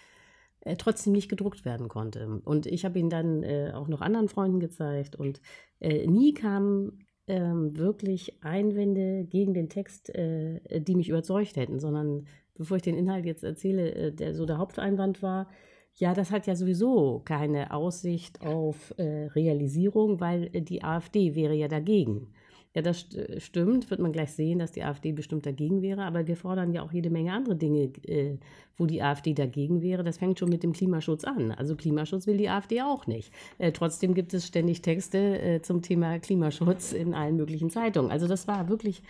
äh, 0.62 0.76
trotzdem 0.76 1.14
nicht 1.14 1.30
gedruckt 1.30 1.66
werden 1.66 1.88
konnte. 1.88 2.42
Und 2.44 2.66
ich 2.66 2.86
habe 2.86 3.00
ihn 3.00 3.10
dann 3.10 3.44
äh, 3.44 3.72
auch 3.74 3.88
noch 3.88 4.02
anderen 4.02 4.28
Freunden 4.28 4.60
gezeigt 4.60 5.16
und 5.16 5.42
äh, 5.80 6.06
nie 6.08 6.34
kamen 6.34 7.06
ähm, 7.28 7.78
wirklich 7.78 8.44
Einwände 8.44 9.26
gegen 9.26 9.54
den 9.54 9.70
Text, 9.70 10.10
äh, 10.10 10.82
die 10.82 10.96
mich 10.96 11.10
überzeugt 11.10 11.56
hätten, 11.56 11.80
sondern 11.80 12.28
bevor 12.56 12.78
ich 12.78 12.84
den 12.84 12.98
Inhalt 12.98 13.26
jetzt 13.26 13.44
erzähle, 13.44 13.94
äh, 13.94 14.12
der 14.12 14.34
so 14.34 14.46
der 14.46 14.58
Haupteinwand 14.58 15.24
war, 15.24 15.48
ja, 15.96 16.14
das 16.14 16.32
hat 16.32 16.48
ja 16.48 16.56
sowieso 16.56 17.20
keine 17.26 17.74
Aussicht 17.74 18.42
auf 18.42 18.94
Realisierung, 18.98 20.22
weil 20.22 20.50
die 20.50 20.82
AfD 20.82 21.36
wäre 21.36 21.56
ja 21.56 21.68
dagegen. 21.68 22.32
Ja, 22.76 22.84
das 22.84 23.08
stimmt, 23.40 23.90
wird 23.90 24.00
man 24.00 24.12
gleich 24.12 24.32
sehen, 24.34 24.60
dass 24.60 24.72
die 24.72 24.84
AfD 24.84 25.12
bestimmt 25.12 25.44
dagegen 25.48 25.82
wäre, 25.82 26.04
aber 26.04 26.28
wir 26.28 26.38
fordern 26.38 26.72
ja 26.72 26.84
auch 26.84 26.92
jede 26.92 27.10
Menge 27.10 27.34
andere 27.34 27.56
Dinge, 27.56 27.92
äh, 28.06 28.38
wo 28.78 28.86
die 28.86 29.02
AfD 29.02 29.34
dagegen 29.34 29.82
wäre. 29.82 30.04
Das 30.04 30.20
fängt 30.20 30.38
schon 30.38 30.50
mit 30.50 30.62
dem 30.62 30.74
Klimaschutz 30.74 31.24
an. 31.24 31.52
Also 31.52 31.76
Klimaschutz 31.76 32.28
will 32.28 32.38
die 32.38 32.48
AfD 32.48 32.84
auch 32.84 33.08
nicht. 33.08 33.34
Äh, 33.58 33.72
trotzdem 33.72 34.14
gibt 34.14 34.36
es 34.36 34.46
ständig 34.46 34.84
Texte 34.84 35.42
äh, 35.42 35.62
zum 35.64 35.82
Thema 35.82 36.20
Klimaschutz 36.20 36.94
in 36.94 37.16
allen 37.16 37.38
möglichen 37.38 37.72
Zeitungen. 37.72 38.12
Also 38.12 38.28
das 38.28 38.48
war 38.48 38.70
wirklich 38.70 39.02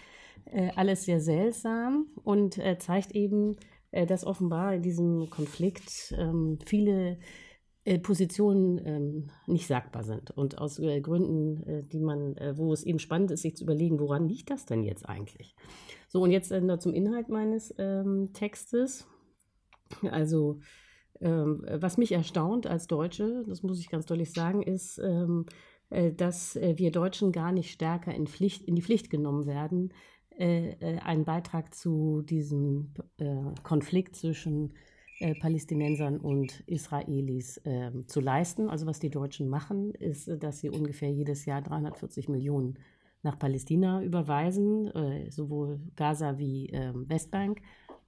äh, 0.53 0.69
alles 0.77 1.03
sehr 1.03 1.19
seltsam 1.19 2.05
und 2.23 2.57
äh, 2.59 2.77
zeigt 2.77 3.11
eben, 3.11 3.57
äh, 3.91 4.05
dass 4.05 4.25
offenbar 4.25 4.75
in 4.75 4.83
diesem 4.83 5.29
Konflikt 5.29 6.15
ähm, 6.17 6.59
viele 6.65 7.11
äh, 7.11 7.17
Positionen 8.03 8.81
ähm, 8.85 9.27
nicht 9.47 9.67
sagbar 9.67 10.03
sind. 10.03 10.31
Und 10.31 10.57
aus 10.57 10.79
äh, 10.79 11.01
Gründen, 11.01 11.63
äh, 11.63 11.83
die 11.83 11.99
man, 11.99 12.35
äh, 12.37 12.57
wo 12.57 12.73
es 12.73 12.83
eben 12.83 12.99
spannend 12.99 13.31
ist, 13.31 13.41
sich 13.41 13.55
zu 13.55 13.63
überlegen, 13.63 13.99
woran 13.99 14.27
liegt 14.27 14.49
das 14.49 14.65
denn 14.65 14.83
jetzt 14.83 15.07
eigentlich? 15.07 15.55
So, 16.07 16.21
und 16.21 16.31
jetzt 16.31 16.51
äh, 16.51 16.61
noch 16.61 16.79
zum 16.79 16.93
Inhalt 16.93 17.29
meines 17.29 17.73
ähm, 17.77 18.31
Textes. 18.33 19.07
Also, 20.11 20.59
ähm, 21.21 21.65
was 21.67 21.97
mich 21.97 22.11
erstaunt 22.11 22.67
als 22.67 22.87
Deutsche, 22.87 23.43
das 23.47 23.63
muss 23.63 23.79
ich 23.79 23.89
ganz 23.89 24.05
deutlich 24.05 24.31
sagen, 24.31 24.61
ist, 24.61 24.99
ähm, 24.99 25.45
äh, 25.89 26.13
dass 26.13 26.55
wir 26.55 26.91
Deutschen 26.91 27.31
gar 27.31 27.51
nicht 27.51 27.71
stärker 27.71 28.13
in, 28.13 28.27
Pflicht, 28.27 28.63
in 28.63 28.75
die 28.75 28.83
Pflicht 28.83 29.09
genommen 29.09 29.45
werden, 29.45 29.93
einen 30.37 31.25
Beitrag 31.25 31.75
zu 31.75 32.21
diesem 32.21 32.93
Konflikt 33.63 34.15
zwischen 34.15 34.73
äh, 35.19 35.35
Palästinensern 35.35 36.17
und 36.17 36.61
Israelis 36.65 37.57
äh, 37.65 37.91
zu 38.07 38.21
leisten. 38.21 38.69
Also 38.69 38.85
was 38.85 38.99
die 38.99 39.09
Deutschen 39.09 39.49
machen, 39.49 39.93
ist, 39.93 40.31
dass 40.41 40.59
sie 40.59 40.69
ungefähr 40.69 41.11
jedes 41.11 41.45
Jahr 41.45 41.61
340 41.61 42.29
Millionen 42.29 42.79
nach 43.21 43.37
Palästina 43.37 44.01
überweisen, 44.01 44.87
äh, 44.95 45.29
sowohl 45.29 45.81
Gaza 45.97 46.37
wie 46.37 46.67
ähm, 46.67 47.09
Westbank, 47.09 47.61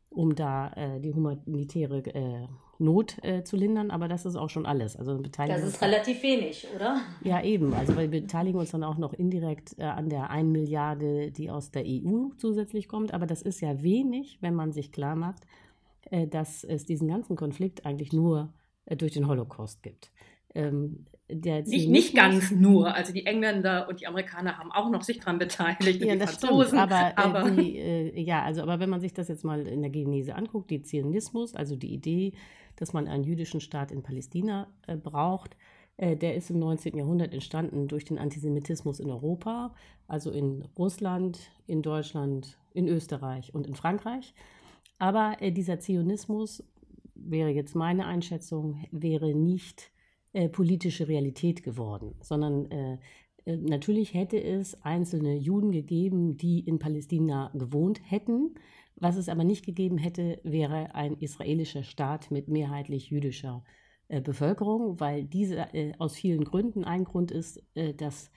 um 0.10 0.36
da 0.36 0.72
äh, 0.74 1.02
die 1.02 1.14
humanitäre 1.14 1.98
äh, 2.06 2.48
Not 2.80 3.18
äh, 3.24 3.44
zu 3.44 3.58
lindern, 3.58 3.92
aber 3.92 4.08
das 4.08 4.26
ist 4.26 4.36
auch 4.36 4.50
schon 4.50 4.66
alles. 4.66 4.96
Also 4.96 5.18
das 5.18 5.64
ist 5.64 5.82
relativ 5.82 6.24
wenig, 6.24 6.66
oder? 6.74 7.02
Ja, 7.24 7.44
eben. 7.44 7.74
Also 7.74 7.96
wir 7.96 8.08
beteiligen 8.08 8.58
uns 8.58 8.72
dann 8.72 8.84
auch 8.84 8.98
noch 8.98 9.14
indirekt 9.14 9.76
äh, 9.78 9.84
an 9.84 10.10
der 10.10 10.30
1 10.32 10.50
Milliarde, 10.50 11.32
die 11.32 11.52
aus 11.52 11.72
der 11.72 11.84
EU 11.86 12.30
zusätzlich 12.38 12.88
kommt. 12.88 13.14
Aber 13.14 13.28
das 13.28 13.42
ist 13.42 13.62
ja 13.62 13.84
wenig, 13.84 14.40
wenn 14.42 14.56
man 14.56 14.72
sich 14.72 14.92
klar 14.92 15.16
macht, 15.16 15.44
äh, 15.44 15.71
dass 16.10 16.64
es 16.64 16.86
diesen 16.86 17.08
ganzen 17.08 17.36
Konflikt 17.36 17.86
eigentlich 17.86 18.12
nur 18.12 18.54
äh, 18.86 18.96
durch 18.96 19.14
den 19.14 19.28
Holocaust 19.28 19.84
gibt. 19.84 20.12
Ähm, 20.54 21.06
nicht, 21.30 21.88
nicht 21.88 22.16
ganz 22.16 22.52
nur. 22.52 22.94
Also 22.94 23.14
die 23.14 23.26
Engländer 23.26 23.88
und 23.88 24.02
die 24.02 24.08
Amerikaner 24.08 24.58
haben 24.58 24.70
auch 24.72 24.90
noch 24.90 25.02
sich 25.02 25.20
daran 25.20 25.40
beteiligt. 25.40 26.04
Ja, 26.04 26.16
das 26.16 26.32
Franzosen, 26.38 26.80
stimmt. 26.80 26.82
Aber, 26.82 27.00
äh, 27.00 27.14
aber 27.16 27.52
die, 27.52 27.78
äh, 27.78 28.22
ja, 28.22 28.44
also 28.44 28.62
aber 28.62 28.80
wenn 28.82 28.90
man 28.90 29.00
sich 29.00 29.14
das 29.14 29.30
jetzt 29.30 29.46
mal 29.46 29.66
in 29.66 29.82
der 29.82 29.92
Genese 29.92 30.36
anguckt, 30.36 30.70
die 30.70 30.82
Zionismus, 30.82 31.56
also 31.56 31.78
die 31.78 31.94
Idee, 31.94 32.34
dass 32.76 32.92
man 32.92 33.08
einen 33.08 33.24
jüdischen 33.24 33.62
Staat 33.62 33.92
in 33.92 34.04
Palästina 34.04 34.68
äh, 34.88 34.98
braucht, 34.98 35.56
äh, 35.96 36.18
der 36.18 36.36
ist 36.36 36.50
im 36.50 36.60
19. 36.60 36.98
Jahrhundert 36.98 37.34
entstanden 37.34 37.88
durch 37.88 38.04
den 38.04 38.18
Antisemitismus 38.18 39.00
in 39.00 39.10
Europa, 39.10 39.74
also 40.08 40.32
in 40.32 40.66
Russland, 40.78 41.40
in 41.66 41.82
Deutschland, 41.82 42.58
in 42.74 42.90
Österreich 42.90 43.54
und 43.56 43.68
in 43.68 43.76
Frankreich. 43.76 44.34
Aber 45.02 45.38
äh, 45.40 45.52
dieser 45.52 45.80
Zionismus, 45.80 46.64
wäre 47.16 47.50
jetzt 47.50 47.74
meine 47.74 48.06
Einschätzung, 48.06 48.86
wäre 48.92 49.34
nicht 49.34 49.92
äh, 50.32 50.48
politische 50.48 51.08
Realität 51.08 51.64
geworden, 51.64 52.14
sondern 52.22 52.70
äh, 52.70 52.98
äh, 53.46 53.58
natürlich 53.58 54.14
hätte 54.14 54.40
es 54.40 54.80
einzelne 54.84 55.36
Juden 55.38 55.72
gegeben, 55.72 56.38
die 56.38 56.60
in 56.60 56.78
Palästina 56.78 57.52
gewohnt 57.56 58.00
hätten. 58.12 58.54
Was 58.96 59.18
es 59.18 59.28
aber 59.28 59.44
nicht 59.44 59.66
gegeben 59.66 59.98
hätte, 59.98 60.40
wäre 60.44 60.94
ein 60.94 61.18
israelischer 61.18 61.82
Staat 61.82 62.30
mit 62.30 62.48
mehrheitlich 62.48 63.10
jüdischer 63.10 63.64
äh, 64.08 64.22
Bevölkerung, 64.22 65.00
weil 65.00 65.24
diese 65.24 65.74
äh, 65.74 65.94
aus 65.98 66.14
vielen 66.14 66.44
Gründen 66.44 66.84
ein 66.84 67.06
Grund 67.06 67.32
ist, 67.32 67.60
dass 67.98 68.30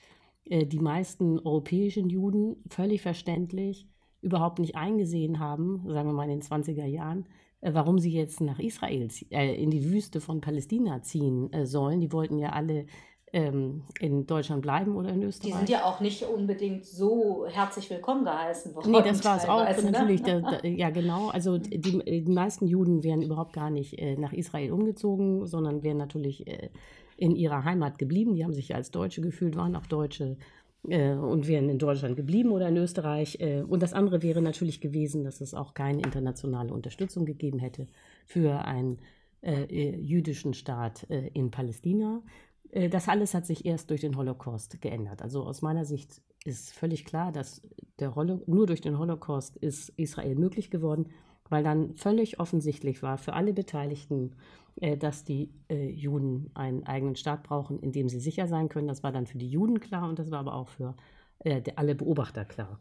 die 0.47 0.79
meisten 0.79 1.39
europäischen 1.39 2.11
Juden 2.11 2.57
völlig 2.69 3.01
verständlich 3.01 3.89
überhaupt 4.25 4.59
nicht 4.59 4.75
eingesehen 4.75 5.39
haben, 5.39 5.83
sagen 5.87 6.09
wir 6.09 6.15
mal 6.15 6.25
in 6.25 6.41
den 6.41 6.43
20er 6.43 6.87
Jahren, 6.87 7.27
äh, 7.61 7.75
warum 7.75 7.99
sie 7.99 8.11
jetzt 8.11 8.41
nach 8.41 8.59
Israel, 8.59 9.09
äh, 9.31 9.63
in 9.63 9.71
die 9.71 9.85
Wüste 9.85 10.21
von 10.21 10.41
Palästina 10.41 11.03
ziehen 11.03 11.53
äh, 11.53 11.67
sollen. 11.67 12.01
Die 12.01 12.13
wollten 12.13 12.39
ja 12.39 12.51
alle 12.51 12.87
ähm, 13.35 13.83
in 14.01 14.27
Deutschland 14.27 14.63
bleiben 14.63 14.97
oder 14.97 15.11
in 15.11 15.23
Österreich. 15.23 15.53
Die 15.53 15.59
sind 15.59 15.69
ja 15.69 15.85
auch 15.85 16.01
nicht 16.01 16.23
unbedingt 16.23 16.85
so 16.87 17.47
herzlich 17.49 17.91
willkommen 17.91 18.25
geheißen 18.25 18.75
worden. 18.75 18.93
Nee, 18.93 19.03
das 19.03 19.25
war 19.25 19.37
es 19.37 19.49
auch 19.49 19.65
ne? 19.65 19.91
natürlich. 19.91 20.23
Da, 20.23 20.41
da, 20.41 20.61
ja, 20.67 20.91
genau. 20.91 21.29
Also 21.29 21.59
die, 21.59 21.79
die 21.81 22.33
meisten 22.33 22.67
Juden 22.67 23.03
wären 23.03 23.23
überhaupt 23.23 23.53
gar 23.53 23.71
nicht 23.71 23.99
äh, 23.99 24.17
nach 24.17 24.33
Israel 24.33 24.73
umgezogen, 24.73 25.47
sondern 25.47 25.83
wären 25.83 25.97
natürlich 25.97 26.47
äh, 26.47 26.71
in 27.17 27.35
ihrer 27.35 27.65
Heimat 27.65 27.99
geblieben. 27.99 28.35
Die 28.35 28.45
haben 28.45 28.55
sich 28.55 28.75
als 28.75 28.91
Deutsche 28.93 29.21
gefühlt, 29.21 29.57
waren 29.57 29.75
auch 29.75 29.87
Deutsche 29.87 30.25
äh, 30.25 30.37
und 30.85 31.49
wären 31.49 31.69
in 31.71 31.79
Deutschland 31.79 32.17
geblieben 32.17 32.51
oder 32.51 32.69
in 32.69 32.77
Österreich. 32.77 33.39
Äh, 33.41 33.63
und 33.63 33.83
das 33.83 33.93
andere 33.93 34.23
wäre 34.23 34.43
natürlich 34.43 34.81
gewesen, 34.81 35.25
dass 35.25 35.41
es 35.41 35.55
auch 35.55 35.75
keine 35.75 36.03
internationale 36.03 36.73
Unterstützung 36.73 37.25
gegeben 37.25 37.59
hätte 37.59 37.87
für 38.27 38.65
einen 38.65 38.99
äh, 39.43 39.65
äh 39.65 39.97
jüdischen 39.97 40.55
Staat 40.55 41.09
äh, 41.11 41.29
in 41.29 41.51
Palästina. 41.51 42.23
Äh, 42.71 42.89
das 42.89 43.09
alles 43.09 43.35
hat 43.35 43.47
sich 43.47 43.65
erst 43.65 43.91
durch 43.91 44.03
den 44.03 44.17
Holocaust 44.17 44.81
geändert. 44.81 45.23
Also 45.23 45.45
aus 45.45 45.63
meiner 45.63 45.85
Sicht 45.85 46.21
ist 46.45 46.75
völlig 46.75 47.07
klar, 47.07 47.33
dass 47.33 47.63
der 47.99 48.13
nur 48.47 48.67
durch 48.67 48.83
den 48.83 48.99
Holocaust 48.99 49.57
ist 49.57 49.89
Israel 49.97 50.35
möglich 50.35 50.71
geworden, 50.71 51.07
weil 51.49 51.65
dann 51.65 51.95
völlig 51.95 52.41
offensichtlich 52.41 53.03
war 53.03 53.17
für 53.17 53.33
alle 53.33 53.55
Beteiligten, 53.55 54.33
äh, 54.33 54.64
dass 54.77 55.25
die 55.25 55.51
äh, 55.69 55.89
Juden 55.89 56.51
einen 56.55 56.85
eigenen 56.85 57.17
Staat 57.17 57.45
brauchen, 57.45 57.79
in 57.79 57.93
dem 57.93 58.09
sie 58.09 58.21
sicher 58.21 58.49
sein 58.49 58.69
können. 58.69 58.89
Das 58.89 59.03
war 59.03 59.13
dann 59.13 59.27
für 59.27 59.39
die 59.39 59.49
Juden 59.49 59.81
klar 59.81 60.09
und 60.09 60.19
das 60.19 60.31
war 60.31 60.41
aber 60.41 60.55
auch 60.55 60.69
für 60.69 60.97
äh, 61.41 61.63
alle 61.77 61.95
Beobachter 61.95 62.45
klar. 62.45 62.81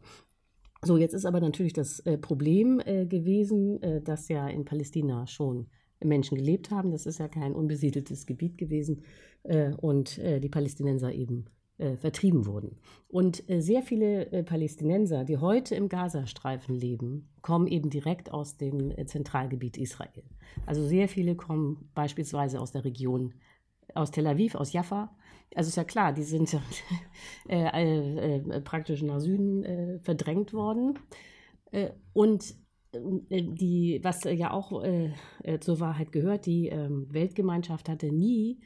So, 0.82 0.98
jetzt 0.98 1.14
ist 1.14 1.24
aber 1.24 1.40
natürlich 1.40 1.72
das 1.72 2.00
äh, 2.00 2.18
Problem 2.18 2.80
äh, 2.84 3.06
gewesen, 3.06 3.82
äh, 3.82 4.02
dass 4.02 4.28
ja 4.28 4.48
in 4.48 4.66
Palästina 4.66 5.26
schon 5.26 5.68
Menschen 6.02 6.36
gelebt 6.36 6.70
haben. 6.70 6.90
Das 6.90 7.06
ist 7.06 7.18
ja 7.18 7.28
kein 7.28 7.54
unbesiedeltes 7.54 8.26
Gebiet 8.26 8.58
gewesen 8.58 9.02
und 9.80 10.18
die 10.18 10.48
Palästinenser 10.48 11.12
eben 11.12 11.46
äh, 11.76 11.96
vertrieben 11.96 12.46
wurden. 12.46 12.76
Und 13.08 13.50
äh, 13.50 13.60
sehr 13.60 13.82
viele 13.82 14.30
äh, 14.30 14.44
Palästinenser, 14.44 15.24
die 15.24 15.38
heute 15.38 15.74
im 15.74 15.88
Gazastreifen 15.88 16.72
leben, 16.72 17.32
kommen 17.42 17.66
eben 17.66 17.90
direkt 17.90 18.32
aus 18.32 18.56
dem 18.56 18.94
Zentralgebiet 19.08 19.76
Israel. 19.76 20.22
Also 20.66 20.86
sehr 20.86 21.08
viele 21.08 21.34
kommen 21.34 21.90
beispielsweise 21.96 22.60
aus 22.60 22.70
der 22.70 22.84
Region, 22.84 23.34
aus 23.92 24.12
Tel 24.12 24.28
Aviv, 24.28 24.54
aus 24.54 24.72
Jaffa. 24.72 25.16
Also 25.56 25.66
ist 25.66 25.74
ja 25.74 25.82
klar, 25.82 26.12
die 26.12 26.22
sind 26.22 26.56
praktisch 28.64 29.02
nach 29.02 29.18
Süden 29.18 29.98
verdrängt 30.00 30.52
worden. 30.52 31.00
und 32.12 32.54
die, 32.92 34.00
was 34.04 34.22
ja 34.22 34.52
auch 34.52 34.84
zur 35.60 35.80
Wahrheit 35.80 36.12
gehört, 36.12 36.46
die 36.46 36.68
ähm, 36.68 37.08
Weltgemeinschaft 37.10 37.88
hatte 37.88 38.12
nie 38.12 38.60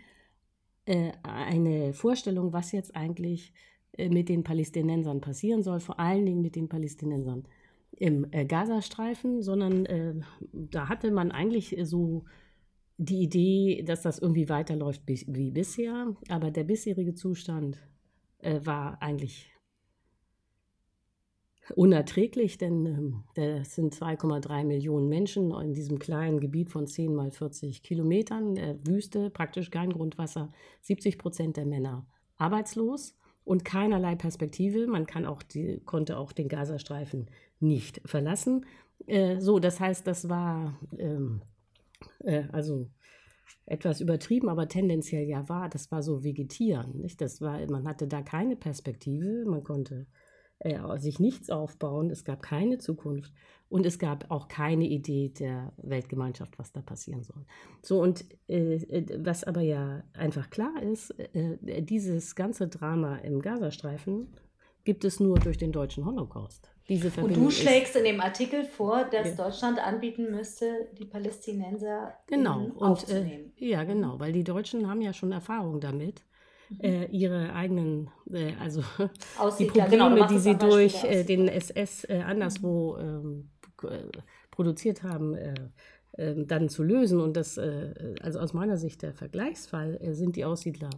äh, 0.88 1.12
eine 1.22 1.92
Vorstellung, 1.92 2.54
was 2.54 2.72
jetzt 2.72 2.96
eigentlich 2.96 3.52
äh, 3.92 4.08
mit 4.08 4.30
den 4.30 4.42
Palästinensern 4.42 5.20
passieren 5.20 5.62
soll, 5.62 5.80
vor 5.80 6.00
allen 6.00 6.24
Dingen 6.24 6.40
mit 6.40 6.56
den 6.56 6.70
Palästinensern 6.70 7.44
im 7.92 8.26
äh, 8.30 8.46
Gazastreifen, 8.46 9.42
sondern 9.42 10.24
da 10.52 10.88
hatte 10.88 11.10
man 11.10 11.30
eigentlich 11.30 11.76
so 11.82 12.24
die 12.96 13.20
Idee, 13.22 13.82
dass 13.82 14.00
das 14.00 14.18
irgendwie 14.18 14.48
weiterläuft 14.48 15.02
wie, 15.06 15.50
bisher, 15.50 16.16
aber 16.30 16.50
der 16.50 16.64
bisherige 16.64 17.14
Zustand 17.14 17.78
war 18.40 19.02
eigentlich 19.02 19.50
unerträglich, 21.74 22.58
denn 22.58 22.86
ähm, 22.86 23.24
das 23.34 23.74
sind 23.74 23.94
2,3 23.94 24.64
Millionen 24.64 25.08
Menschen 25.08 25.50
in 25.52 25.74
diesem 25.74 25.98
kleinen 25.98 26.40
Gebiet 26.40 26.70
von 26.70 26.86
10 26.86 27.14
mal 27.14 27.30
40 27.30 27.82
Kilometern, 27.82 28.56
äh, 28.56 28.76
Wüste, 28.84 29.30
praktisch 29.30 29.70
kein 29.70 29.92
Grundwasser, 29.92 30.52
70 30.82 31.18
Prozent 31.18 31.56
der 31.56 31.66
Männer 31.66 32.06
arbeitslos 32.36 33.16
und 33.44 33.64
keinerlei 33.64 34.14
Perspektive. 34.14 34.86
Man 34.86 35.06
kann 35.06 35.26
auch 35.26 35.42
die, 35.42 35.80
konnte 35.84 36.18
auch 36.18 36.32
den 36.32 36.48
Gazastreifen 36.48 37.26
nicht 37.60 38.00
verlassen. 38.04 38.66
Äh, 39.06 39.40
so, 39.40 39.58
das 39.58 39.80
heißt, 39.80 40.06
das 40.06 40.28
war 40.28 40.78
ähm, 40.98 41.42
äh, 42.20 42.44
also 42.52 42.88
etwas 43.66 44.00
übertrieben, 44.00 44.48
aber 44.48 44.68
tendenziell 44.68 45.24
ja 45.24 45.48
war. 45.48 45.68
Das 45.68 45.90
war 45.90 46.02
so 46.02 46.24
Vegetieren. 46.24 47.00
Nicht? 47.00 47.20
Das 47.20 47.40
war, 47.40 47.58
man 47.70 47.86
hatte 47.86 48.06
da 48.06 48.22
keine 48.22 48.56
Perspektive. 48.56 49.44
Man 49.46 49.64
konnte 49.64 50.06
äh, 50.60 50.98
sich 50.98 51.20
nichts 51.20 51.50
aufbauen, 51.50 52.10
es 52.10 52.24
gab 52.24 52.42
keine 52.42 52.78
Zukunft 52.78 53.32
und 53.68 53.84
es 53.86 53.98
gab 53.98 54.30
auch 54.30 54.48
keine 54.48 54.84
Idee 54.84 55.28
der 55.28 55.72
Weltgemeinschaft, 55.76 56.58
was 56.58 56.72
da 56.72 56.80
passieren 56.80 57.22
soll. 57.22 57.44
So, 57.82 58.00
und 58.00 58.24
äh, 58.48 58.74
äh 58.74 59.24
was 59.24 59.44
aber 59.44 59.60
ja 59.60 60.02
einfach 60.14 60.50
klar 60.50 60.82
ist, 60.82 61.10
äh, 61.34 61.82
dieses 61.82 62.34
ganze 62.34 62.68
Drama 62.68 63.16
im 63.16 63.42
Gazastreifen 63.42 64.28
gibt 64.84 65.04
es 65.04 65.20
nur 65.20 65.38
durch 65.38 65.58
den 65.58 65.70
deutschen 65.70 66.06
Holocaust. 66.06 66.70
Diese 66.88 67.10
Und 67.20 67.36
du 67.36 67.50
schlägst 67.50 67.94
in 67.96 68.04
dem 68.04 68.20
Artikel 68.22 68.64
vor, 68.64 69.04
dass 69.04 69.28
ja. 69.28 69.44
Deutschland 69.44 69.78
anbieten 69.78 70.30
müsste, 70.30 70.88
die 70.98 71.04
Palästinenser 71.04 72.14
genau. 72.26 72.60
Und, 72.60 72.82
aufzunehmen. 72.82 73.52
Äh, 73.58 73.68
ja, 73.68 73.84
genau, 73.84 74.18
weil 74.18 74.32
die 74.32 74.44
Deutschen 74.44 74.88
haben 74.88 75.02
ja 75.02 75.12
schon 75.12 75.32
Erfahrung 75.32 75.80
damit. 75.80 76.22
Äh, 76.82 77.06
ihre 77.06 77.54
eigenen, 77.54 78.10
äh, 78.30 78.52
also 78.60 78.82
Aussiedler, 79.38 79.84
die 79.86 79.90
genau, 79.90 80.08
Probleme, 80.08 80.26
genau, 80.26 80.28
die 80.28 80.38
sie 80.38 80.56
durch 80.56 81.04
äh, 81.04 81.24
den 81.24 81.48
SS 81.48 82.04
äh, 82.04 82.20
anderswo 82.24 82.98
ähm, 82.98 83.48
äh, 83.84 84.04
produziert 84.50 85.02
haben, 85.02 85.36
ähm, 86.18 86.46
dann 86.46 86.68
zu 86.68 86.82
lösen. 86.82 87.20
Und 87.20 87.36
das, 87.36 87.58
also 87.58 88.40
aus 88.40 88.52
meiner 88.52 88.76
Sicht 88.76 89.02
der 89.02 89.14
Vergleichsfall, 89.14 89.98
sind 90.14 90.34
die 90.34 90.44
Aussiedler 90.44 90.90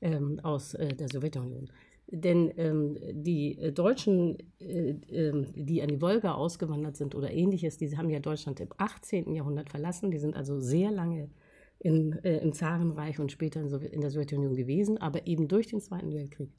ähm, 0.00 0.40
aus 0.42 0.72
der 0.72 1.08
Sowjetunion. 1.08 1.70
Denn 2.08 2.52
ähm, 2.56 2.98
die 3.10 3.58
äh, 3.58 3.72
Deutschen, 3.72 4.38
äh, 4.60 4.90
äh, 4.90 5.44
die 5.56 5.82
an 5.82 5.88
die 5.88 6.00
Wolga 6.00 6.34
ausgewandert 6.34 6.96
sind 6.96 7.16
oder 7.16 7.32
ähnliches, 7.32 7.78
die 7.78 7.96
haben 7.96 8.10
ja 8.10 8.20
Deutschland 8.20 8.60
im 8.60 8.68
18. 8.76 9.34
Jahrhundert 9.34 9.70
verlassen. 9.70 10.12
Die 10.12 10.18
sind 10.18 10.36
also 10.36 10.60
sehr 10.60 10.92
lange 10.92 11.30
in, 11.78 12.12
äh, 12.24 12.38
im 12.38 12.52
Zarenreich 12.52 13.18
und 13.18 13.32
später 13.32 13.60
in, 13.60 13.68
in, 13.68 14.00
der 14.00 14.10
Sowjetunion 14.10 14.54
gewesen. 14.54 14.98
Aber 14.98 15.26
eben 15.26 15.48
durch 15.48 15.68
den 15.68 15.80
Zweiten 15.80 16.12
Weltkrieg 16.12 16.50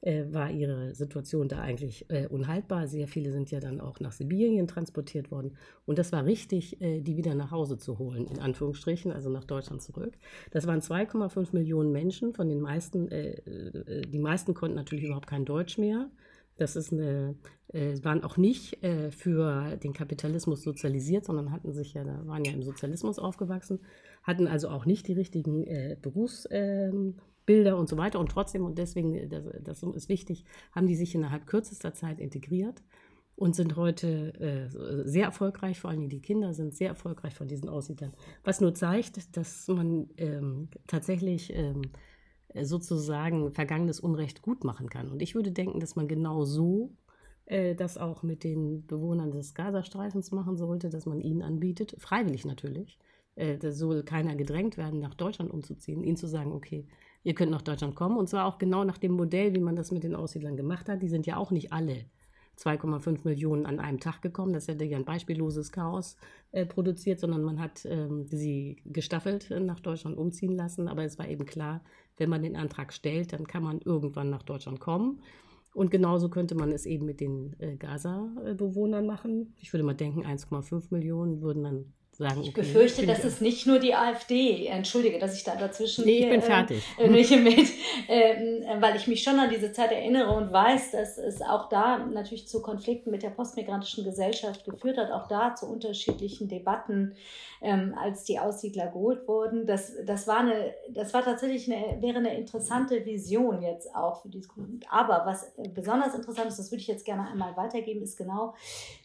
äh, 0.00 0.24
war 0.30 0.50
ihre 0.50 0.94
Situation 0.94 1.48
da 1.48 1.60
eigentlich 1.60 2.08
äh, 2.10 2.26
unhaltbar. 2.26 2.86
Sehr 2.86 3.08
viele 3.08 3.32
sind 3.32 3.50
ja 3.50 3.60
dann 3.60 3.80
auch 3.80 4.00
nach 4.00 4.12
Sibirien 4.12 4.68
transportiert 4.68 5.30
worden. 5.30 5.56
Und 5.86 5.98
das 5.98 6.12
war 6.12 6.24
richtig, 6.24 6.80
äh, 6.80 7.00
die 7.00 7.16
wieder 7.16 7.34
nach 7.34 7.50
Hause 7.50 7.78
zu 7.78 7.98
holen, 7.98 8.26
in 8.26 8.38
Anführungsstrichen, 8.38 9.10
also 9.10 9.30
nach 9.30 9.44
Deutschland 9.44 9.82
zurück. 9.82 10.16
Das 10.50 10.66
waren 10.66 10.80
2,5 10.80 11.48
Millionen 11.52 11.92
Menschen, 11.92 12.34
von 12.34 12.48
den 12.48 12.60
meisten, 12.60 13.08
äh, 13.10 13.30
äh, 13.30 14.02
die 14.02 14.18
meisten 14.18 14.54
konnten 14.54 14.76
natürlich 14.76 15.04
überhaupt 15.04 15.26
kein 15.26 15.44
Deutsch 15.44 15.78
mehr. 15.78 16.10
Das 16.58 16.76
ist 16.76 16.92
eine, 16.92 17.36
äh, 17.68 17.96
waren 18.02 18.22
auch 18.22 18.36
nicht 18.36 18.82
äh, 18.82 19.10
für 19.10 19.76
den 19.76 19.94
Kapitalismus 19.94 20.62
sozialisiert, 20.62 21.24
sondern 21.24 21.52
hatten 21.52 21.72
sich 21.72 21.94
ja, 21.94 22.04
waren 22.26 22.44
ja 22.44 22.52
im 22.52 22.62
Sozialismus 22.62 23.18
aufgewachsen, 23.18 23.80
hatten 24.22 24.46
also 24.46 24.68
auch 24.68 24.84
nicht 24.84 25.08
die 25.08 25.14
richtigen 25.14 25.64
äh, 25.66 25.96
Berufs, 26.00 26.46
ähm, 26.50 27.14
und 27.48 27.88
so 27.88 27.96
weiter. 27.96 28.20
Und 28.20 28.30
trotzdem, 28.30 28.64
und 28.64 28.76
deswegen, 28.76 29.14
äh, 29.14 29.26
das, 29.26 29.44
das 29.62 29.82
ist 29.82 30.08
wichtig, 30.08 30.44
haben 30.72 30.86
die 30.86 30.96
sich 30.96 31.14
innerhalb 31.14 31.46
kürzester 31.46 31.94
Zeit 31.94 32.20
integriert 32.20 32.82
und 33.36 33.54
sind 33.54 33.76
heute 33.76 34.34
äh, 34.40 34.68
sehr 35.08 35.26
erfolgreich, 35.26 35.80
vor 35.80 35.90
allem 35.90 36.08
die 36.08 36.20
Kinder 36.20 36.52
sind 36.52 36.74
sehr 36.74 36.88
erfolgreich 36.88 37.34
von 37.34 37.48
diesen 37.48 37.68
Aussiedlern. 37.68 38.12
Was 38.44 38.60
nur 38.60 38.74
zeigt, 38.74 39.36
dass 39.36 39.66
man 39.68 40.10
ähm, 40.16 40.68
tatsächlich 40.86 41.54
ähm, 41.54 41.82
sozusagen 42.64 43.52
vergangenes 43.52 44.00
Unrecht 44.00 44.42
gut 44.42 44.64
machen 44.64 44.88
kann. 44.88 45.10
Und 45.10 45.22
ich 45.22 45.34
würde 45.34 45.52
denken, 45.52 45.80
dass 45.80 45.96
man 45.96 46.08
genau 46.08 46.44
so 46.44 46.92
äh, 47.46 47.74
das 47.74 47.98
auch 47.98 48.22
mit 48.22 48.44
den 48.44 48.86
Bewohnern 48.86 49.30
des 49.30 49.54
Gazastreifens 49.54 50.30
machen 50.32 50.56
sollte, 50.56 50.90
dass 50.90 51.06
man 51.06 51.20
ihnen 51.20 51.42
anbietet, 51.42 51.96
freiwillig 51.98 52.44
natürlich, 52.44 52.98
äh, 53.36 53.56
da 53.56 53.72
soll 53.72 54.02
keiner 54.02 54.34
gedrängt 54.36 54.76
werden, 54.76 55.00
nach 55.00 55.14
Deutschland 55.14 55.50
umzuziehen, 55.50 56.04
ihnen 56.04 56.16
zu 56.16 56.26
sagen, 56.26 56.52
okay, 56.52 56.86
ihr 57.22 57.34
könnt 57.34 57.50
nach 57.50 57.62
Deutschland 57.62 57.94
kommen. 57.94 58.16
Und 58.16 58.28
zwar 58.28 58.46
auch 58.46 58.58
genau 58.58 58.84
nach 58.84 58.98
dem 58.98 59.12
Modell, 59.12 59.54
wie 59.54 59.60
man 59.60 59.76
das 59.76 59.92
mit 59.92 60.04
den 60.04 60.14
Aussiedlern 60.14 60.56
gemacht 60.56 60.88
hat. 60.88 61.02
Die 61.02 61.08
sind 61.08 61.26
ja 61.26 61.36
auch 61.36 61.50
nicht 61.50 61.72
alle 61.72 62.04
2,5 62.58 63.20
Millionen 63.24 63.66
an 63.66 63.78
einem 63.78 64.00
Tag 64.00 64.20
gekommen. 64.20 64.52
Das 64.52 64.68
hätte 64.68 64.84
ja 64.84 64.96
ein 64.96 65.04
beispielloses 65.04 65.70
Chaos 65.70 66.16
äh, 66.52 66.66
produziert, 66.66 67.20
sondern 67.20 67.42
man 67.42 67.60
hat 67.60 67.86
ähm, 67.86 68.26
sie 68.26 68.82
gestaffelt 68.84 69.50
äh, 69.50 69.60
nach 69.60 69.80
Deutschland 69.80 70.18
umziehen 70.18 70.56
lassen. 70.56 70.88
Aber 70.88 71.04
es 71.04 71.18
war 71.18 71.28
eben 71.28 71.46
klar, 71.46 71.82
wenn 72.16 72.30
man 72.30 72.42
den 72.42 72.56
Antrag 72.56 72.92
stellt, 72.92 73.32
dann 73.32 73.46
kann 73.46 73.62
man 73.62 73.80
irgendwann 73.80 74.30
nach 74.30 74.42
Deutschland 74.42 74.80
kommen. 74.80 75.22
Und 75.74 75.90
genauso 75.90 76.28
könnte 76.28 76.54
man 76.54 76.72
es 76.72 76.86
eben 76.86 77.06
mit 77.06 77.20
den 77.20 77.54
äh, 77.60 77.76
Gaza-Bewohnern 77.76 79.06
machen. 79.06 79.54
Ich 79.60 79.72
würde 79.72 79.84
mal 79.84 79.94
denken, 79.94 80.24
1,5 80.24 80.86
Millionen 80.90 81.40
würden 81.40 81.62
dann 81.62 81.92
sagen, 82.18 82.40
okay, 82.40 82.48
ich 82.48 82.54
befürchte, 82.54 83.06
dass 83.06 83.22
es 83.22 83.40
nicht 83.40 83.66
nur 83.66 83.78
die 83.78 83.94
AfD, 83.94 84.66
entschuldige, 84.66 85.18
dass 85.18 85.36
ich 85.36 85.44
da 85.44 85.54
dazwischen 85.54 86.04
nee, 86.04 86.24
ich 86.24 86.28
bin 86.28 86.42
fertig. 86.42 86.82
Äh, 86.98 87.08
mit, 87.08 87.30
äh, 88.08 88.80
weil 88.80 88.96
ich 88.96 89.06
mich 89.06 89.22
schon 89.22 89.38
an 89.38 89.50
diese 89.50 89.72
Zeit 89.72 89.92
erinnere 89.92 90.30
und 90.34 90.52
weiß, 90.52 90.90
dass 90.92 91.16
es 91.16 91.40
auch 91.42 91.68
da 91.68 91.98
natürlich 91.98 92.48
zu 92.48 92.60
Konflikten 92.60 93.10
mit 93.10 93.22
der 93.22 93.30
postmigrantischen 93.30 94.04
Gesellschaft 94.04 94.64
geführt 94.64 94.98
hat, 94.98 95.12
auch 95.12 95.28
da 95.28 95.54
zu 95.54 95.66
unterschiedlichen 95.66 96.48
Debatten, 96.48 97.14
ähm, 97.60 97.94
als 97.96 98.24
die 98.24 98.38
Aussiedler 98.38 98.88
geholt 98.88 99.26
wurden. 99.28 99.66
Das, 99.66 99.92
das 100.04 100.26
war 100.26 100.38
eine, 100.38 100.74
das 100.90 101.14
war 101.14 101.24
tatsächlich 101.24 101.72
eine, 101.72 102.00
wäre 102.02 102.18
eine 102.18 102.36
interessante 102.36 103.04
Vision 103.04 103.62
jetzt 103.62 103.94
auch 103.94 104.22
für 104.22 104.28
diese 104.28 104.48
Aber 104.90 105.22
was 105.24 105.52
besonders 105.74 106.14
interessant 106.14 106.48
ist, 106.48 106.58
das 106.58 106.70
würde 106.70 106.82
ich 106.82 106.88
jetzt 106.88 107.04
gerne 107.04 107.28
einmal 107.28 107.56
weitergeben, 107.56 108.02
ist 108.02 108.16
genau 108.16 108.54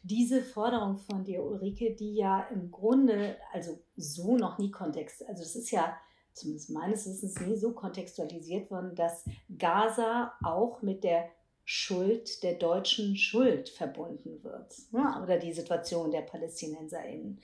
diese 0.04 0.42
Forderung 0.42 0.98
von 0.98 1.24
dir, 1.24 1.44
Ulrike, 1.44 1.96
die 1.96 2.16
ja 2.16 2.48
im 2.52 2.72
Grunde 2.72 3.03
Grunde 3.08 3.38
also 3.52 3.80
so 3.96 4.38
noch 4.38 4.58
nie 4.58 4.72
kontext, 4.72 5.28
also 5.28 5.44
es 5.44 5.56
ist 5.56 5.72
ja 5.72 5.98
zumindest 6.34 6.70
meines 6.72 7.06
Wissens 7.06 7.40
nie 7.42 7.56
so 7.56 7.74
kontextualisiert 7.74 8.72
worden, 8.72 8.96
dass 8.96 9.26
Gaza 9.58 10.34
auch 10.44 10.82
mit 10.82 11.04
der 11.04 11.30
Schuld 11.66 12.44
der 12.44 12.56
deutschen 12.56 13.16
Schuld 13.16 13.70
verbunden 13.70 14.44
wird 14.44 14.74
ne? 14.92 15.22
oder 15.22 15.38
die 15.38 15.54
Situation 15.54 16.12
der 16.12 16.22
PalästinenserInnen 16.22 17.40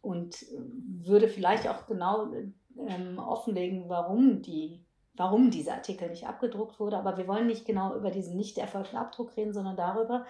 und 0.00 0.42
äh, 0.42 0.58
würde 1.06 1.28
vielleicht 1.28 1.68
auch 1.68 1.86
genau 1.86 2.32
ähm, 2.78 3.18
offenlegen, 3.18 3.88
warum 3.88 4.42
die 4.42 4.84
warum 5.14 5.50
dieser 5.50 5.74
Artikel 5.74 6.08
nicht 6.08 6.26
abgedruckt 6.26 6.80
wurde. 6.80 6.96
Aber 6.96 7.18
wir 7.18 7.28
wollen 7.28 7.46
nicht 7.46 7.66
genau 7.66 7.94
über 7.94 8.10
diesen 8.10 8.36
nicht 8.36 8.56
erfolgten 8.58 8.96
Abdruck 8.96 9.36
reden, 9.36 9.52
sondern 9.52 9.76
darüber, 9.76 10.24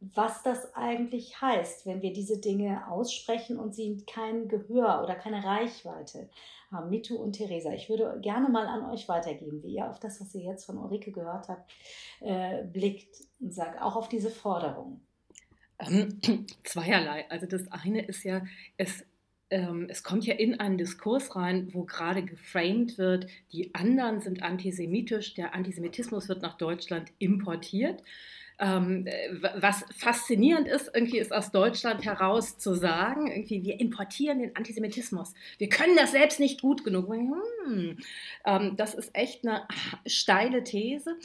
was 0.00 0.42
das 0.42 0.74
eigentlich 0.74 1.40
heißt, 1.40 1.86
wenn 1.86 2.02
wir 2.02 2.12
diese 2.12 2.38
Dinge 2.38 2.90
aussprechen 2.90 3.58
und 3.58 3.74
sie 3.74 4.04
kein 4.06 4.48
Gehör 4.48 5.02
oder 5.02 5.14
keine 5.14 5.44
Reichweite 5.44 6.28
haben. 6.70 6.90
Mitu 6.90 7.16
und 7.16 7.32
Theresa, 7.32 7.72
ich 7.72 7.88
würde 7.88 8.18
gerne 8.20 8.48
mal 8.48 8.66
an 8.66 8.90
euch 8.90 9.08
weitergeben, 9.08 9.62
wie 9.62 9.76
ihr 9.76 9.88
auf 9.88 9.98
das, 9.98 10.20
was 10.20 10.34
ihr 10.34 10.42
jetzt 10.42 10.66
von 10.66 10.78
Ulrike 10.78 11.12
gehört 11.12 11.48
habt, 11.48 11.70
äh, 12.20 12.64
blickt 12.64 13.16
und 13.40 13.54
sagt, 13.54 13.80
auch 13.80 13.96
auf 13.96 14.08
diese 14.08 14.30
Forderung. 14.30 15.00
Ähm, 15.78 16.20
zweierlei. 16.64 17.30
Also 17.30 17.46
das 17.46 17.70
eine 17.70 18.04
ist 18.04 18.24
ja, 18.24 18.42
es 18.76 19.04
ähm, 19.50 19.86
es 19.88 20.02
kommt 20.02 20.26
ja 20.26 20.34
in 20.34 20.58
einen 20.58 20.76
Diskurs 20.76 21.36
rein, 21.36 21.72
wo 21.72 21.84
gerade 21.84 22.24
geframed 22.24 22.98
wird, 22.98 23.28
die 23.52 23.74
anderen 23.74 24.20
sind 24.20 24.42
antisemitisch, 24.42 25.34
der 25.34 25.54
Antisemitismus 25.54 26.28
wird 26.28 26.42
nach 26.42 26.56
Deutschland 26.56 27.12
importiert. 27.18 28.02
Ähm, 28.58 29.06
was 29.56 29.84
faszinierend 29.96 30.66
ist, 30.66 30.90
irgendwie 30.94 31.18
ist 31.18 31.32
aus 31.32 31.52
Deutschland 31.52 32.04
heraus 32.04 32.56
zu 32.56 32.74
sagen, 32.74 33.26
irgendwie 33.26 33.62
wir 33.62 33.78
importieren 33.78 34.38
den 34.38 34.56
Antisemitismus. 34.56 35.34
Wir 35.58 35.68
können 35.68 35.96
das 35.96 36.12
selbst 36.12 36.40
nicht 36.40 36.62
gut 36.62 36.82
genug. 36.82 37.12
Hm, 37.12 37.98
ähm, 38.46 38.76
das 38.76 38.94
ist 38.94 39.14
echt 39.14 39.46
eine 39.46 39.66
steile 40.06 40.64
These. 40.64 41.16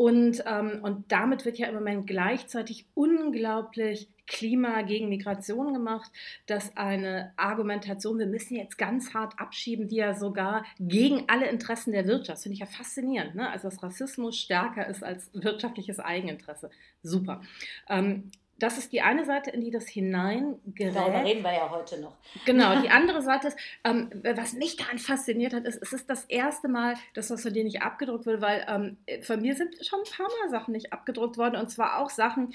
Und, 0.00 0.42
ähm, 0.46 0.78
und 0.80 1.12
damit 1.12 1.44
wird 1.44 1.58
ja 1.58 1.68
im 1.68 1.74
Moment 1.74 2.06
gleichzeitig 2.06 2.86
unglaublich 2.94 4.08
Klima 4.26 4.80
gegen 4.80 5.10
Migration 5.10 5.74
gemacht, 5.74 6.10
dass 6.46 6.74
eine 6.74 7.34
Argumentation, 7.36 8.18
wir 8.18 8.26
müssen 8.26 8.56
jetzt 8.56 8.78
ganz 8.78 9.12
hart 9.12 9.38
abschieben, 9.38 9.88
die 9.88 9.96
ja 9.96 10.14
sogar 10.14 10.64
gegen 10.78 11.24
alle 11.28 11.50
Interessen 11.50 11.92
der 11.92 12.06
Wirtschaft, 12.06 12.42
finde 12.42 12.54
ich 12.54 12.60
ja 12.60 12.66
faszinierend, 12.66 13.34
ne? 13.34 13.50
also 13.50 13.68
dass 13.68 13.82
Rassismus 13.82 14.38
stärker 14.38 14.86
ist 14.86 15.04
als 15.04 15.28
wirtschaftliches 15.34 16.00
Eigeninteresse. 16.00 16.70
Super. 17.02 17.42
Ähm, 17.86 18.30
das 18.62 18.78
ist 18.78 18.92
die 18.92 19.00
eine 19.00 19.24
Seite, 19.24 19.50
in 19.50 19.60
die 19.60 19.70
das 19.70 19.88
hineingerät. 19.88 20.94
Darüber 20.94 21.24
reden 21.24 21.42
wir 21.42 21.52
ja 21.52 21.70
heute 21.70 22.00
noch. 22.00 22.16
Genau, 22.44 22.80
die 22.80 22.88
andere 22.90 23.22
Seite 23.22 23.48
ist, 23.48 23.58
ähm, 23.84 24.10
was 24.22 24.52
mich 24.52 24.76
daran 24.76 24.98
fasziniert 24.98 25.52
hat, 25.52 25.64
ist, 25.64 25.78
es 25.82 25.92
ist 25.92 26.08
das 26.08 26.24
erste 26.26 26.68
Mal, 26.68 26.94
dass 27.14 27.28
das 27.28 27.42
von 27.42 27.52
dir 27.52 27.64
nicht 27.64 27.82
abgedruckt 27.82 28.26
wird, 28.26 28.40
weil 28.40 28.64
ähm, 28.68 29.22
von 29.22 29.40
mir 29.40 29.56
sind 29.56 29.74
schon 29.84 30.00
ein 30.00 30.16
paar 30.16 30.28
Mal 30.28 30.50
Sachen 30.50 30.72
nicht 30.72 30.92
abgedruckt 30.92 31.38
worden 31.38 31.56
und 31.56 31.70
zwar 31.70 31.98
auch 31.98 32.10
Sachen, 32.10 32.52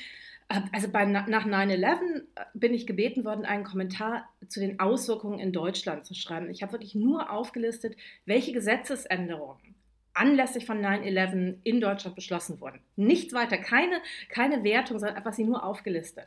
äh, 0.50 0.62
also 0.72 0.90
bei, 0.90 1.06
nach 1.06 1.28
9-11 1.28 1.74
äh, 2.36 2.46
bin 2.54 2.74
ich 2.74 2.86
gebeten 2.86 3.26
worden, 3.26 3.46
einen 3.46 3.64
Kommentar 3.64 4.30
zu 4.48 4.60
den 4.60 4.80
Auswirkungen 4.80 5.40
in 5.40 5.52
Deutschland 5.52 6.06
zu 6.06 6.14
schreiben. 6.14 6.50
Ich 6.50 6.62
habe 6.62 6.74
wirklich 6.74 6.96
nur 6.96 7.32
aufgelistet, 7.32 7.98
welche 8.26 8.54
Gesetzesänderungen 8.54 9.75
anlässlich 10.16 10.66
von 10.66 10.84
9-11 10.84 11.60
in 11.64 11.82
Deutschland 11.82 12.16
beschlossen 12.16 12.60
wurden. 12.60 12.80
Nichts 12.96 13.34
weiter, 13.34 13.58
keine, 13.58 14.02
keine 14.30 14.64
Wertung, 14.64 14.98
sondern 15.00 15.18
einfach 15.18 15.34
sie 15.34 15.44
nur 15.44 15.64
aufgelistet. 15.64 16.26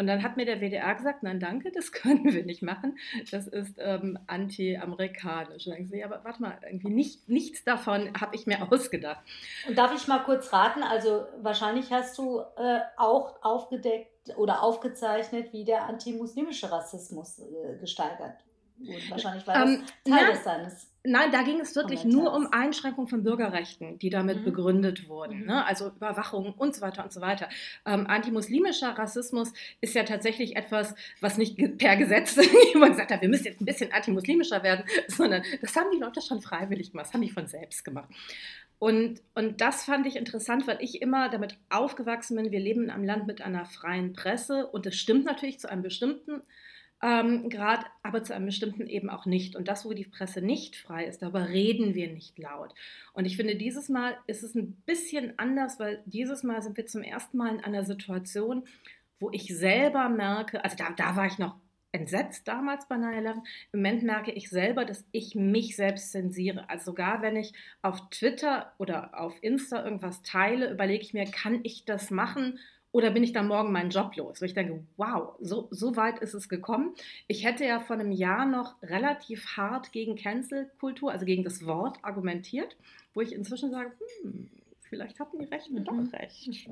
Und 0.00 0.06
dann 0.06 0.22
hat 0.22 0.36
mir 0.36 0.44
der 0.46 0.60
WDR 0.60 0.94
gesagt, 0.94 1.24
nein, 1.24 1.40
danke, 1.40 1.72
das 1.72 1.90
können 1.92 2.24
wir 2.32 2.44
nicht 2.44 2.62
machen. 2.62 2.98
Das 3.30 3.48
ist 3.48 3.74
ähm, 3.78 4.18
anti-amerikanisch. 4.28 5.66
Und 5.66 5.74
dann 5.74 5.90
ich, 5.92 6.04
aber 6.04 6.24
warte 6.24 6.40
mal, 6.40 6.58
irgendwie 6.64 6.90
nicht, 6.90 7.28
nichts 7.28 7.64
davon 7.64 8.12
habe 8.20 8.36
ich 8.36 8.46
mir 8.46 8.60
ausgedacht. 8.72 9.24
Und 9.66 9.76
darf 9.76 9.94
ich 9.94 10.06
mal 10.06 10.20
kurz 10.20 10.52
raten? 10.52 10.82
Also 10.82 11.26
wahrscheinlich 11.40 11.90
hast 11.90 12.16
du 12.18 12.40
äh, 12.56 12.80
auch 12.96 13.42
aufgedeckt 13.42 14.36
oder 14.36 14.62
aufgezeichnet, 14.62 15.52
wie 15.52 15.64
der 15.64 15.84
antimuslimische 15.84 16.70
Rassismus 16.70 17.40
äh, 17.40 17.76
gesteigert 17.80 18.36
Gut, 18.78 19.10
wahrscheinlich 19.10 19.46
war 19.46 19.54
das 19.54 19.70
ähm, 19.70 19.82
Teil 20.04 20.22
ja, 20.22 20.30
des 20.30 20.44
seines. 20.44 20.88
Nein, 21.04 21.32
da 21.32 21.42
ging 21.42 21.60
es 21.60 21.74
wirklich 21.74 22.02
Kommentars. 22.02 22.24
nur 22.24 22.36
um 22.36 22.52
Einschränkung 22.52 23.08
von 23.08 23.22
Bürgerrechten, 23.22 23.98
die 23.98 24.10
damit 24.10 24.40
mhm. 24.40 24.44
begründet 24.44 25.08
wurden. 25.08 25.40
Mhm. 25.40 25.46
Ne? 25.46 25.64
Also 25.64 25.88
Überwachung 25.88 26.52
und 26.54 26.74
so 26.74 26.80
weiter 26.82 27.02
und 27.02 27.12
so 27.12 27.20
weiter. 27.20 27.48
Ähm, 27.86 28.06
antimuslimischer 28.06 28.90
Rassismus 28.90 29.52
ist 29.80 29.94
ja 29.94 30.04
tatsächlich 30.04 30.56
etwas, 30.56 30.94
was 31.20 31.38
nicht 31.38 31.56
per 31.78 31.96
Gesetz 31.96 32.36
jemand 32.72 32.92
gesagt 32.92 33.10
hat, 33.10 33.22
wir 33.22 33.28
müssen 33.28 33.46
jetzt 33.46 33.60
ein 33.60 33.64
bisschen 33.64 33.92
antimuslimischer 33.92 34.62
werden, 34.62 34.84
sondern 35.08 35.42
das 35.60 35.74
haben 35.76 35.90
die 35.92 35.98
Leute 35.98 36.20
schon 36.20 36.40
freiwillig 36.40 36.92
gemacht, 36.92 37.06
das 37.06 37.14
haben 37.14 37.22
die 37.22 37.30
von 37.30 37.46
selbst 37.46 37.84
gemacht. 37.84 38.08
Und, 38.78 39.22
und 39.34 39.60
das 39.60 39.84
fand 39.84 40.06
ich 40.06 40.14
interessant, 40.14 40.68
weil 40.68 40.78
ich 40.80 41.02
immer 41.02 41.28
damit 41.28 41.58
aufgewachsen 41.68 42.36
bin, 42.36 42.52
wir 42.52 42.60
leben 42.60 42.84
in 42.84 42.90
einem 42.90 43.04
Land 43.04 43.26
mit 43.26 43.40
einer 43.40 43.64
freien 43.64 44.12
Presse 44.12 44.68
und 44.68 44.86
das 44.86 44.94
stimmt 44.94 45.24
natürlich 45.24 45.58
zu 45.58 45.68
einem 45.68 45.82
bestimmten 45.82 46.42
ähm, 47.02 47.48
Grad, 47.48 47.86
aber 48.02 48.22
zu 48.22 48.34
einem 48.34 48.46
bestimmten 48.46 48.86
eben 48.86 49.08
auch 49.10 49.26
nicht. 49.26 49.54
Und 49.56 49.68
das, 49.68 49.84
wo 49.84 49.92
die 49.92 50.04
Presse 50.04 50.42
nicht 50.42 50.76
frei 50.76 51.04
ist, 51.04 51.22
darüber 51.22 51.48
reden 51.48 51.94
wir 51.94 52.12
nicht 52.12 52.38
laut. 52.38 52.74
Und 53.12 53.24
ich 53.24 53.36
finde, 53.36 53.56
dieses 53.56 53.88
Mal 53.88 54.16
ist 54.26 54.42
es 54.42 54.54
ein 54.54 54.74
bisschen 54.86 55.38
anders, 55.38 55.78
weil 55.78 56.02
dieses 56.06 56.42
Mal 56.42 56.62
sind 56.62 56.76
wir 56.76 56.86
zum 56.86 57.02
ersten 57.02 57.36
Mal 57.36 57.54
in 57.54 57.64
einer 57.64 57.84
Situation, 57.84 58.64
wo 59.20 59.30
ich 59.30 59.56
selber 59.56 60.08
merke, 60.08 60.62
also 60.64 60.76
da, 60.76 60.90
da 60.96 61.16
war 61.16 61.26
ich 61.26 61.38
noch 61.38 61.56
entsetzt 61.92 62.46
damals 62.46 62.86
bei 62.86 62.96
9-11. 62.96 63.34
Im 63.72 63.80
Moment 63.80 64.02
merke 64.02 64.30
ich 64.32 64.50
selber, 64.50 64.84
dass 64.84 65.04
ich 65.10 65.34
mich 65.34 65.74
selbst 65.76 66.12
zensiere. 66.12 66.68
Also 66.68 66.86
sogar 66.86 67.22
wenn 67.22 67.36
ich 67.36 67.52
auf 67.82 68.10
Twitter 68.10 68.72
oder 68.78 69.18
auf 69.18 69.34
Insta 69.42 69.84
irgendwas 69.84 70.22
teile, 70.22 70.70
überlege 70.70 71.02
ich 71.02 71.14
mir, 71.14 71.24
kann 71.24 71.60
ich 71.62 71.84
das 71.84 72.10
machen? 72.10 72.58
Oder 72.90 73.10
bin 73.10 73.22
ich 73.22 73.32
dann 73.32 73.48
morgen 73.48 73.70
meinen 73.70 73.90
Job 73.90 74.16
los? 74.16 74.40
Wo 74.40 74.44
ich 74.46 74.54
denke, 74.54 74.82
wow, 74.96 75.34
so, 75.40 75.68
so 75.70 75.96
weit 75.96 76.20
ist 76.20 76.34
es 76.34 76.48
gekommen. 76.48 76.94
Ich 77.26 77.44
hätte 77.44 77.64
ja 77.64 77.80
vor 77.80 77.96
einem 77.96 78.12
Jahr 78.12 78.46
noch 78.46 78.80
relativ 78.82 79.56
hart 79.56 79.92
gegen 79.92 80.16
Cancel-Kultur, 80.16 81.12
also 81.12 81.26
gegen 81.26 81.44
das 81.44 81.66
Wort 81.66 81.98
argumentiert, 82.02 82.76
wo 83.12 83.20
ich 83.20 83.34
inzwischen 83.34 83.70
sage, 83.70 83.92
hm, 84.22 84.48
vielleicht 84.80 85.20
hatten 85.20 85.38
die 85.38 85.44
Rechten 85.44 85.84
doch 85.84 85.92
mhm. 85.92 86.08
recht. 86.08 86.70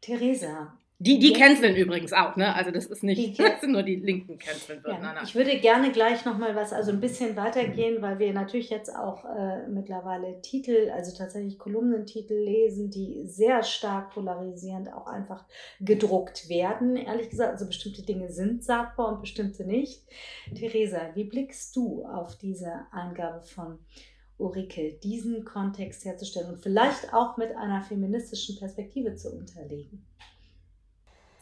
Theresa, 0.00 0.78
die, 0.98 1.18
die 1.18 1.34
canceln 1.34 1.76
übrigens 1.76 2.14
auch, 2.14 2.36
ne? 2.36 2.54
Also 2.54 2.70
das 2.70 2.86
ist 2.86 3.02
nicht, 3.02 3.38
das 3.38 3.60
sind 3.60 3.72
nur 3.72 3.82
die 3.82 3.96
Linken 3.96 4.38
canceln 4.38 4.82
würden. 4.82 5.02
Ja, 5.02 5.22
ich 5.22 5.34
würde 5.34 5.58
gerne 5.58 5.92
gleich 5.92 6.24
nochmal 6.24 6.56
was, 6.56 6.72
also 6.72 6.90
ein 6.90 7.00
bisschen 7.00 7.36
weitergehen, 7.36 8.00
weil 8.00 8.18
wir 8.18 8.32
natürlich 8.32 8.70
jetzt 8.70 8.94
auch 8.94 9.26
äh, 9.26 9.68
mittlerweile 9.68 10.40
Titel, 10.40 10.90
also 10.94 11.14
tatsächlich 11.14 11.58
Kolumnentitel 11.58 12.34
lesen, 12.34 12.90
die 12.90 13.26
sehr 13.26 13.62
stark 13.62 14.14
polarisierend 14.14 14.90
auch 14.94 15.06
einfach 15.06 15.44
gedruckt 15.80 16.48
werden, 16.48 16.96
ehrlich 16.96 17.28
gesagt. 17.28 17.52
Also 17.52 17.66
bestimmte 17.66 18.02
Dinge 18.02 18.30
sind 18.30 18.64
sagbar 18.64 19.12
und 19.12 19.20
bestimmte 19.20 19.64
nicht. 19.64 20.02
Theresa, 20.54 21.10
wie 21.14 21.24
blickst 21.24 21.76
du 21.76 22.06
auf 22.06 22.38
diese 22.38 22.86
Eingabe 22.90 23.42
von 23.42 23.80
Ulrike, 24.38 24.98
diesen 25.02 25.44
Kontext 25.44 26.06
herzustellen 26.06 26.48
und 26.48 26.62
vielleicht 26.62 27.12
auch 27.12 27.36
mit 27.36 27.54
einer 27.54 27.82
feministischen 27.82 28.56
Perspektive 28.58 29.14
zu 29.14 29.30
unterlegen? 29.30 30.06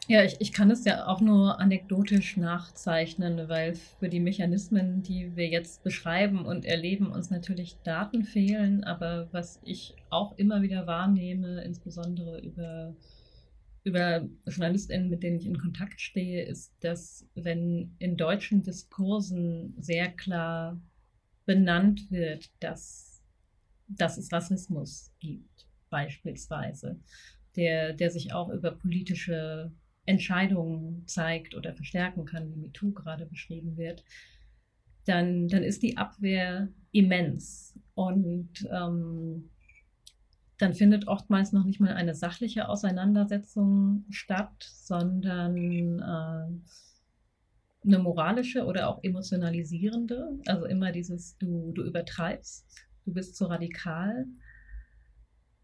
Ja, 0.07 0.23
ich, 0.23 0.39
ich 0.39 0.53
kann 0.53 0.69
es 0.69 0.85
ja 0.85 1.07
auch 1.07 1.19
nur 1.19 1.59
anekdotisch 1.59 2.37
nachzeichnen, 2.37 3.49
weil 3.49 3.73
für 3.73 4.07
die 4.07 4.19
Mechanismen, 4.19 5.01
die 5.01 5.35
wir 5.35 5.47
jetzt 5.47 5.83
beschreiben 5.83 6.45
und 6.45 6.63
erleben, 6.63 7.07
uns 7.11 7.31
natürlich 7.31 7.77
Daten 7.83 8.23
fehlen. 8.23 8.83
Aber 8.83 9.27
was 9.31 9.59
ich 9.63 9.95
auch 10.11 10.37
immer 10.37 10.61
wieder 10.61 10.85
wahrnehme, 10.85 11.63
insbesondere 11.63 12.39
über, 12.41 12.95
über 13.83 14.27
JournalistInnen, 14.45 15.09
mit 15.09 15.23
denen 15.23 15.37
ich 15.37 15.47
in 15.47 15.57
Kontakt 15.57 15.99
stehe, 15.99 16.43
ist, 16.43 16.71
dass 16.83 17.25
wenn 17.33 17.95
in 17.97 18.15
deutschen 18.15 18.61
Diskursen 18.61 19.73
sehr 19.79 20.09
klar 20.09 20.79
benannt 21.47 22.11
wird, 22.11 22.51
dass, 22.59 23.23
dass 23.87 24.19
es 24.19 24.31
Rassismus 24.31 25.11
gibt, 25.19 25.65
beispielsweise, 25.89 26.99
der, 27.55 27.93
der 27.93 28.11
sich 28.11 28.33
auch 28.33 28.49
über 28.49 28.69
politische 28.69 29.71
Entscheidungen 30.05 31.03
zeigt 31.07 31.55
oder 31.55 31.73
verstärken 31.73 32.25
kann, 32.25 32.49
wie 32.49 32.59
MeToo 32.59 32.91
gerade 32.91 33.25
beschrieben 33.25 33.77
wird, 33.77 34.03
dann, 35.05 35.47
dann 35.47 35.63
ist 35.63 35.83
die 35.83 35.97
Abwehr 35.97 36.69
immens. 36.91 37.79
Und 37.93 38.67
ähm, 38.71 39.49
dann 40.57 40.73
findet 40.73 41.07
oftmals 41.07 41.51
noch 41.51 41.65
nicht 41.65 41.79
mal 41.79 41.93
eine 41.93 42.15
sachliche 42.15 42.69
Auseinandersetzung 42.69 44.05
statt, 44.09 44.55
sondern 44.59 45.57
äh, 45.99 46.47
eine 47.85 47.99
moralische 47.99 48.65
oder 48.65 48.89
auch 48.89 49.03
emotionalisierende. 49.03 50.39
Also 50.45 50.65
immer 50.65 50.91
dieses, 50.91 51.37
du, 51.37 51.71
du 51.73 51.83
übertreibst, 51.83 52.65
du 53.05 53.13
bist 53.13 53.35
zu 53.35 53.45
radikal. 53.45 54.25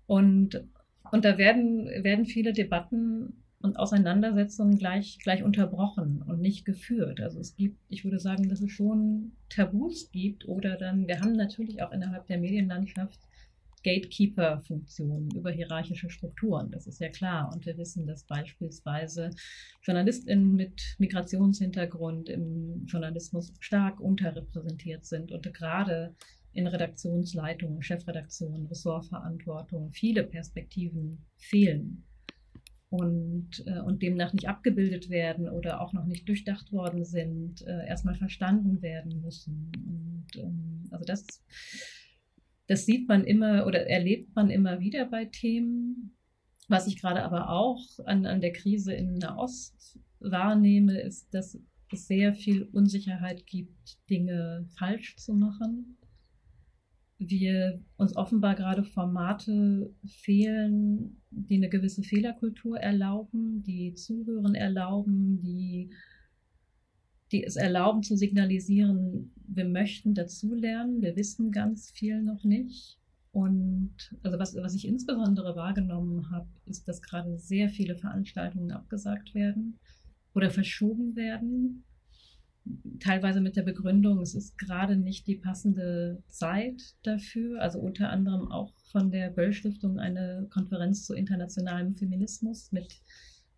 Und, 0.06 0.67
und 1.12 1.25
da 1.25 1.38
werden, 1.38 1.86
werden 2.04 2.25
viele 2.25 2.54
Debatten 2.54 3.43
und 3.62 3.78
Auseinandersetzungen 3.78 4.78
gleich, 4.78 5.19
gleich 5.24 5.43
unterbrochen 5.43 6.21
und 6.21 6.39
nicht 6.39 6.65
geführt. 6.65 7.21
Also 7.21 7.39
es 7.39 7.56
gibt, 7.56 7.80
ich 7.89 8.04
würde 8.04 8.19
sagen, 8.19 8.50
dass 8.50 8.62
es 8.62 8.71
schon 8.71 9.34
Tabus 9.50 10.12
gibt 10.12 10.47
oder 10.47 10.78
dann, 10.78 11.08
wir 11.08 11.19
haben 11.19 11.34
natürlich 11.34 11.82
auch 11.82 11.91
innerhalb 11.91 12.28
der 12.28 12.39
Medienlandschaft 12.39 13.19
Gatekeeper-Funktionen 13.84 15.32
über 15.32 15.52
hierarchische 15.52 16.10
Strukturen. 16.10 16.71
Das 16.71 16.86
ist 16.88 17.00
ja 17.00 17.10
klar. 17.10 17.52
Und 17.52 17.65
wir 17.65 17.78
wissen, 17.78 18.06
dass 18.06 18.26
beispielsweise 18.26 19.32
JournalistInnen 19.84 20.54
mit 20.54 20.95
Migrationshintergrund 21.00 22.30
im 22.30 22.86
Journalismus 22.86 23.54
stark 23.60 24.00
unterrepräsentiert 24.00 25.06
sind 25.06 25.32
und 25.32 25.52
gerade 25.54 26.15
in 26.54 26.67
Redaktionsleitungen, 26.67 27.82
Chefredaktionen, 27.82 28.67
Ressortverantwortung 28.67 29.91
viele 29.93 30.24
Perspektiven 30.24 31.26
fehlen 31.38 32.04
und, 32.91 33.63
äh, 33.65 33.80
und 33.80 34.01
demnach 34.01 34.34
nicht 34.34 34.49
abgebildet 34.49 35.10
werden 35.10 35.47
oder 35.47 35.80
auch 35.80 35.93
noch 35.93 36.06
nicht 36.06 36.27
durchdacht 36.27 36.73
worden 36.73 37.06
sind, 37.06 37.65
äh, 37.65 37.88
erstmal 37.88 38.15
verstanden 38.15 38.82
werden 38.82 39.21
müssen. 39.21 39.71
Und 39.86 40.25
ähm, 40.36 40.84
also 40.91 41.06
das, 41.06 41.25
das 42.67 42.86
sieht 42.86 43.08
man 43.08 43.23
immer 43.23 43.65
oder 43.65 43.89
erlebt 43.89 44.36
man 44.36 44.49
immer 44.49 44.82
wieder 44.82 45.06
bei 45.06 45.23
Themen. 45.23 46.17
Was 46.67 46.86
ich 46.86 46.99
gerade 46.99 47.23
aber 47.23 47.49
auch 47.49 47.82
an, 48.06 48.25
an 48.25 48.41
der 48.41 48.51
Krise 48.51 48.93
in 48.93 49.13
Nahost 49.13 49.97
wahrnehme, 50.19 50.99
ist, 50.99 51.34
dass 51.34 51.58
es 51.93 52.08
sehr 52.08 52.34
viel 52.34 52.63
Unsicherheit 52.73 53.47
gibt, 53.47 53.99
Dinge 54.10 54.65
falsch 54.77 55.15
zu 55.15 55.34
machen 55.34 55.97
wir 57.29 57.79
uns 57.97 58.15
offenbar 58.15 58.55
gerade 58.55 58.84
Formate 58.84 59.93
fehlen, 60.05 61.21
die 61.29 61.55
eine 61.55 61.69
gewisse 61.69 62.03
Fehlerkultur 62.03 62.79
erlauben, 62.79 63.63
die 63.63 63.93
Zuhören 63.93 64.55
erlauben, 64.55 65.39
die, 65.41 65.91
die 67.31 67.43
es 67.43 67.55
erlauben 67.55 68.03
zu 68.03 68.17
signalisieren, 68.17 69.31
wir 69.47 69.65
möchten 69.65 70.13
dazulernen, 70.13 71.01
wir 71.01 71.15
wissen 71.15 71.51
ganz 71.51 71.91
viel 71.91 72.21
noch 72.21 72.43
nicht. 72.43 72.97
Und 73.31 73.93
also 74.23 74.39
was, 74.39 74.55
was 74.55 74.75
ich 74.75 74.88
insbesondere 74.88 75.55
wahrgenommen 75.55 76.29
habe, 76.31 76.47
ist, 76.65 76.88
dass 76.88 77.01
gerade 77.01 77.38
sehr 77.38 77.69
viele 77.69 77.95
Veranstaltungen 77.95 78.71
abgesagt 78.71 79.34
werden 79.34 79.79
oder 80.34 80.49
verschoben 80.49 81.15
werden 81.15 81.84
teilweise 83.00 83.41
mit 83.41 83.56
der 83.56 83.63
Begründung, 83.63 84.21
es 84.21 84.36
ist 84.36 84.58
gerade 84.58 84.95
nicht 84.95 85.28
die 85.28 85.36
passende 85.36 86.21
Zeit 86.28 86.95
dafür. 87.04 87.62
Also 87.62 87.80
unter 87.80 88.10
anderem 88.10 88.52
auch 88.52 88.74
von 88.91 89.12
der 89.12 89.30
Böll 89.30 89.54
Stiftung 89.54 90.00
eine 90.00 90.47
Konferenz 90.52 91.06
zu 91.06 91.13
internationalem 91.13 91.95
Feminismus 91.95 92.71
mit 92.71 93.02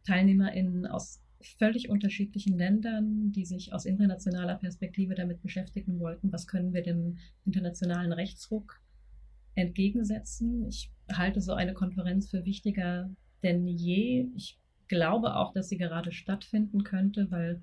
TeilnehmerInnen 0.06 0.86
aus 0.86 1.22
völlig 1.42 1.89
unterschiedlichen 1.89 2.58
Ländern, 2.58 3.32
die 3.34 3.46
sich 3.46 3.74
aus 3.74 3.86
internationaler 3.86 4.56
Perspektive 4.56 5.13
damit 5.13 5.42
beschäftigen 5.42 6.00
wollten, 6.00 6.32
was 6.32 6.48
können 6.48 6.74
wir 6.74 6.84
dem 6.84 7.18
internationalen 7.46 8.13
Rechtsruck 8.13 8.80
entgegensetzen. 9.56 10.66
Ich 10.68 10.92
halte 11.12 11.42
so 11.42 11.54
eine 11.54 11.74
Konferenz 11.74 12.30
für 12.30 12.46
wichtiger 12.46 13.10
denn 13.44 13.68
je. 13.68 14.30
Ich 14.36 14.58
glaube 14.88 15.36
auch, 15.36 15.54
dass 15.54 15.70
sie 15.70 15.78
gerade 15.78 16.12
stattfinden 16.12 16.84
könnte, 16.84 17.30
weil 17.30 17.62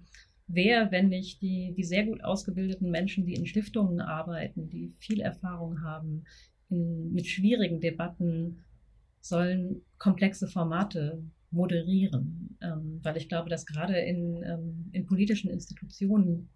wer, 0.52 0.90
wenn 0.90 1.08
nicht 1.08 1.40
die, 1.42 1.72
die 1.76 1.84
sehr 1.84 2.04
gut 2.04 2.22
ausgebildeten 2.24 2.90
Menschen, 2.90 3.24
die 3.24 3.34
in 3.34 3.46
Stiftungen 3.46 4.00
arbeiten, 4.00 4.68
die 4.68 4.92
viel 4.98 5.20
Erfahrung 5.20 5.82
haben 5.82 6.24
in, 6.68 7.12
mit 7.12 7.26
schwierigen 7.26 7.80
Debatten, 7.80 8.64
sollen 9.20 9.82
komplexe 9.98 10.46
Formate 10.46 11.22
moderieren. 11.50 12.56
Ähm, 12.62 13.00
weil 13.02 13.16
ich 13.16 13.28
glaube, 13.28 13.50
dass 13.50 13.66
gerade 13.66 13.98
in, 13.98 14.42
ähm, 14.44 14.90
in 14.92 15.06
politischen 15.06 15.50
Institutionen 15.50 16.48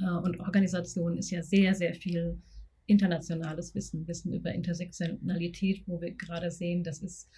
äh, 0.00 0.10
und 0.10 0.40
Organisationen 0.40 1.16
ist 1.16 1.30
ja 1.30 1.42
sehr, 1.42 1.74
sehr 1.74 1.94
viel 1.94 2.40
internationales 2.86 3.74
Wissen, 3.74 4.06
Wissen 4.08 4.32
über 4.32 4.52
Intersektionalität, 4.52 5.82
wo 5.86 6.00
wir 6.00 6.12
gerade 6.14 6.50
sehen, 6.50 6.82
das 6.82 7.00
ist 7.00 7.30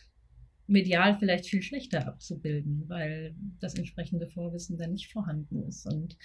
medial 0.67 1.19
vielleicht 1.19 1.47
viel 1.47 1.63
schlechter 1.63 2.07
abzubilden, 2.07 2.85
weil 2.89 3.35
das 3.61 3.75
entsprechende 3.75 4.27
Vorwissen 4.29 4.79
dann 4.79 4.93
nicht 4.93 5.13
vorhanden 5.13 5.63
ist. 5.63 5.87
Und 5.87 6.17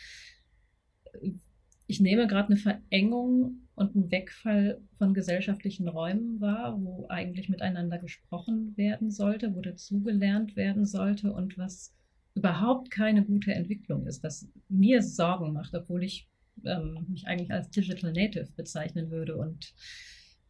ich 1.87 1.99
nehme 1.99 2.27
gerade 2.27 2.49
eine 2.49 2.57
Verengung 2.57 3.67
und 3.75 3.95
einen 3.95 4.11
Wegfall 4.11 4.79
von 4.97 5.13
gesellschaftlichen 5.13 5.87
Räumen 5.87 6.39
wahr, 6.39 6.79
wo 6.79 7.07
eigentlich 7.09 7.49
miteinander 7.49 7.97
gesprochen 7.97 8.77
werden 8.77 9.09
sollte, 9.09 9.55
wo 9.55 9.61
dazugelernt 9.61 10.55
werden 10.55 10.85
sollte 10.85 11.33
und 11.33 11.57
was 11.57 11.95
überhaupt 12.35 12.91
keine 12.91 13.25
gute 13.25 13.53
Entwicklung 13.53 14.05
ist, 14.05 14.23
was 14.23 14.47
mir 14.67 15.01
Sorgen 15.01 15.51
macht, 15.51 15.73
obwohl 15.73 16.03
ich 16.03 16.29
ähm, 16.63 17.05
mich 17.09 17.25
eigentlich 17.27 17.51
als 17.51 17.69
Digital 17.69 18.13
Native 18.13 18.49
bezeichnen 18.55 19.09
würde 19.09 19.35
und 19.37 19.73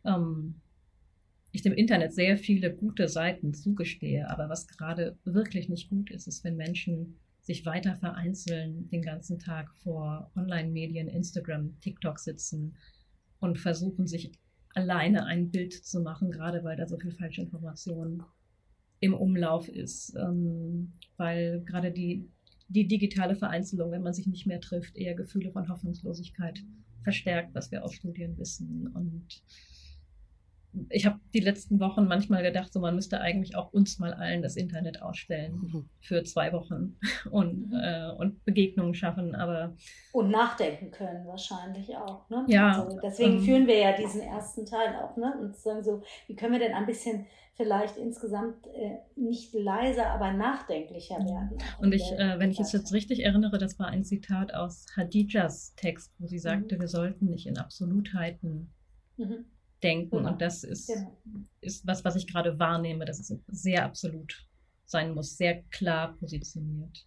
ähm, 0.06 0.56
ich 1.52 1.62
dem 1.62 1.74
Internet 1.74 2.14
sehr 2.14 2.38
viele 2.38 2.74
gute 2.74 3.08
Seiten 3.08 3.54
zugestehe. 3.54 4.30
Aber 4.30 4.50
was 4.50 4.68
gerade 4.68 5.18
wirklich 5.24 5.70
nicht 5.70 5.90
gut 5.90 6.12
ist, 6.12 6.28
ist, 6.28 6.44
wenn 6.44 6.56
Menschen 6.56 7.18
sich 7.42 7.66
weiter 7.66 7.96
vereinzeln, 7.96 8.88
den 8.90 9.02
ganzen 9.02 9.40
Tag 9.40 9.74
vor 9.78 10.32
Online-Medien, 10.36 11.08
Instagram, 11.08 11.80
TikTok 11.80 12.20
sitzen 12.20 12.76
und 13.40 13.58
versuchen, 13.58 14.06
sich 14.06 14.32
alleine 14.76 15.26
ein 15.26 15.50
Bild 15.50 15.74
zu 15.74 16.02
machen, 16.02 16.32
gerade 16.32 16.64
weil 16.64 16.78
da 16.78 16.88
so 16.88 16.98
viel 16.98 17.12
falsche 17.12 17.42
Information 17.42 18.24
im 19.00 19.14
Umlauf 19.14 19.68
ist. 19.68 20.16
Ähm, 20.16 20.92
weil 21.18 21.62
gerade 21.66 21.92
die, 21.92 22.30
die 22.68 22.88
digitale 22.88 23.36
Vereinzelung, 23.36 23.92
wenn 23.92 24.04
man 24.04 24.14
sich 24.14 24.28
nicht 24.28 24.46
mehr 24.46 24.62
trifft, 24.62 24.96
eher 24.96 25.16
Gefühle 25.16 25.52
von 25.52 25.70
Hoffnungslosigkeit 25.70 26.64
verstärkt, 27.02 27.56
was 27.56 27.72
wir 27.72 27.84
aus 27.84 27.94
Studien 27.94 28.38
wissen. 28.38 28.88
Und 28.94 29.42
ich 30.90 31.06
habe 31.06 31.20
die 31.34 31.40
letzten 31.40 31.80
Wochen 31.80 32.06
manchmal 32.06 32.44
gedacht, 32.44 32.72
so 32.72 32.80
man 32.80 32.96
müsste 32.96 33.20
eigentlich 33.22 33.56
auch 33.56 33.74
uns 33.74 33.98
mal 34.00 34.14
allen 34.14 34.42
das 34.42 34.56
Internet 34.56 35.02
ausstellen 35.02 35.54
mhm. 35.54 35.90
für 36.00 36.24
zwei 36.24 36.54
Wochen 36.54 36.98
und, 37.32 37.70
mhm. 37.70 37.80
äh, 37.82 38.12
und 38.12 38.44
Begegnungen 38.46 38.94
schaffen, 38.94 39.36
aber 39.36 39.76
und 40.12 40.30
nachdenken 40.30 40.92
können 40.92 41.26
wahrscheinlich 41.28 41.96
auch. 41.98 42.30
Ne? 42.30 42.46
Ja. 42.48 42.84
Also 42.84 43.00
deswegen 43.02 43.38
ähm, 43.38 43.42
führen 43.42 43.68
wir 43.68 43.78
ja 43.78 43.98
diesen 43.98 44.22
ersten 44.22 44.66
Teil 44.66 44.96
auch, 44.96 45.18
ne? 45.18 45.34
Und 45.40 45.56
sagen 45.58 45.84
so, 45.84 46.04
wie 46.28 46.36
können 46.36 46.54
wir 46.54 46.60
denn 46.60 46.74
ein 46.74 46.86
bisschen 46.86 47.26
vielleicht 47.56 47.98
insgesamt 47.98 48.68
äh, 48.68 49.00
nicht 49.16 49.54
leiser, 49.54 50.08
aber 50.12 50.32
nachdenklicher 50.32 51.18
werden. 51.18 51.58
Und 51.80 51.94
ich, 51.94 52.10
äh, 52.14 52.40
wenn 52.40 52.52
ich 52.52 52.60
es 52.60 52.72
jetzt 52.72 52.94
richtig 52.94 53.26
erinnere, 53.26 53.58
das 53.58 53.78
war 53.80 53.88
ein 53.88 54.06
Zitat 54.06 54.54
aus 54.54 54.86
Hadijas 54.96 55.76
Text, 55.76 56.14
wo 56.20 56.28
sie 56.28 56.40
sagte, 56.40 56.76
mhm. 56.76 56.82
wir 56.82 56.88
sollten 56.88 57.26
nicht 57.26 57.48
in 57.48 57.58
Absolutheiten 57.58 58.72
mhm 59.18 59.46
denken. 59.84 60.18
Genau. 60.18 60.30
Und 60.30 60.42
das 60.42 60.64
ist, 60.64 60.88
genau. 60.88 61.18
ist 61.62 61.86
was, 61.88 62.04
was 62.06 62.16
ich 62.16 62.28
gerade 62.28 62.60
wahrnehme, 62.60 63.06
dass 63.06 63.20
es 63.20 63.34
sehr 63.48 63.86
absolut 63.86 64.46
sein 64.86 65.14
muss, 65.14 65.38
sehr 65.38 65.62
klar 65.72 66.16
positioniert. 66.18 67.06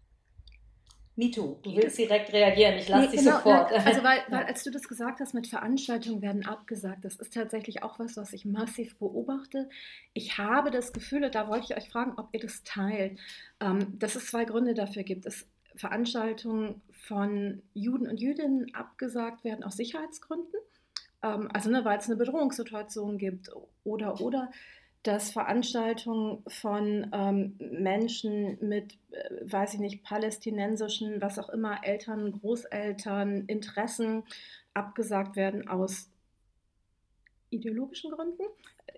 MeToo, 1.15 1.59
du 1.63 1.77
willst 1.77 1.99
direkt 1.99 2.33
reagieren, 2.33 2.77
ich 2.77 2.89
lasse 2.89 3.05
nee, 3.05 3.11
dich 3.11 3.21
genau, 3.21 3.37
sofort. 3.37 3.71
Ja, 3.71 3.85
also 3.85 4.03
weil, 4.03 4.21
weil 4.31 4.45
als 4.45 4.65
du 4.65 4.71
das 4.71 4.89
gesagt 4.89 5.21
hast, 5.21 5.35
mit 5.35 5.47
Veranstaltungen 5.47 6.23
werden 6.23 6.47
abgesagt, 6.47 7.05
das 7.05 7.17
ist 7.17 7.35
tatsächlich 7.35 7.83
auch 7.83 7.99
was, 7.99 8.17
was 8.17 8.33
ich 8.33 8.47
massiv 8.47 8.97
beobachte. 8.97 9.69
Ich 10.15 10.39
habe 10.39 10.71
das 10.71 10.93
Gefühl, 10.93 11.29
da 11.31 11.49
wollte 11.49 11.67
ich 11.71 11.77
euch 11.77 11.91
fragen, 11.91 12.15
ob 12.17 12.29
ihr 12.33 12.41
das 12.41 12.63
teilt, 12.63 13.19
ähm, 13.61 13.99
dass 13.99 14.17
es 14.17 14.29
zwei 14.29 14.47
Gründe 14.47 14.73
dafür 14.73 15.03
gibt. 15.03 15.27
Dass 15.27 15.47
Veranstaltungen 15.77 16.81
von 16.91 17.63
Juden 17.75 18.07
und 18.07 18.19
Jüdinnen 18.19 18.75
abgesagt 18.75 19.45
werden 19.45 19.65
aus 19.65 19.77
Sicherheitsgründen 19.77 20.61
ähm, 21.23 21.49
also 21.53 21.71
ne, 21.71 21.85
weil 21.85 21.99
es 21.99 22.07
eine 22.07 22.17
Bedrohungssituation 22.17 23.19
gibt 23.19 23.51
oder 23.85 24.21
oder 24.21 24.51
dass 25.03 25.33
Veranstaltungen 25.33 26.45
von 26.47 27.11
ähm, 27.13 27.57
Menschen 27.59 28.57
mit, 28.61 28.99
äh, 29.11 29.53
weiß 29.53 29.75
ich 29.75 29.81
nicht, 29.81 30.05
palästinensischen, 30.05 31.21
was 31.21 31.41
auch 31.41 31.49
immer, 31.49 31.83
Eltern, 31.83 32.33
Großeltern, 32.33 33.47
Interessen 33.47 34.23
abgesagt 34.75 35.35
werden 35.35 35.67
aus 35.67 36.09
ideologischen 37.51 38.13
Gründen 38.13 38.45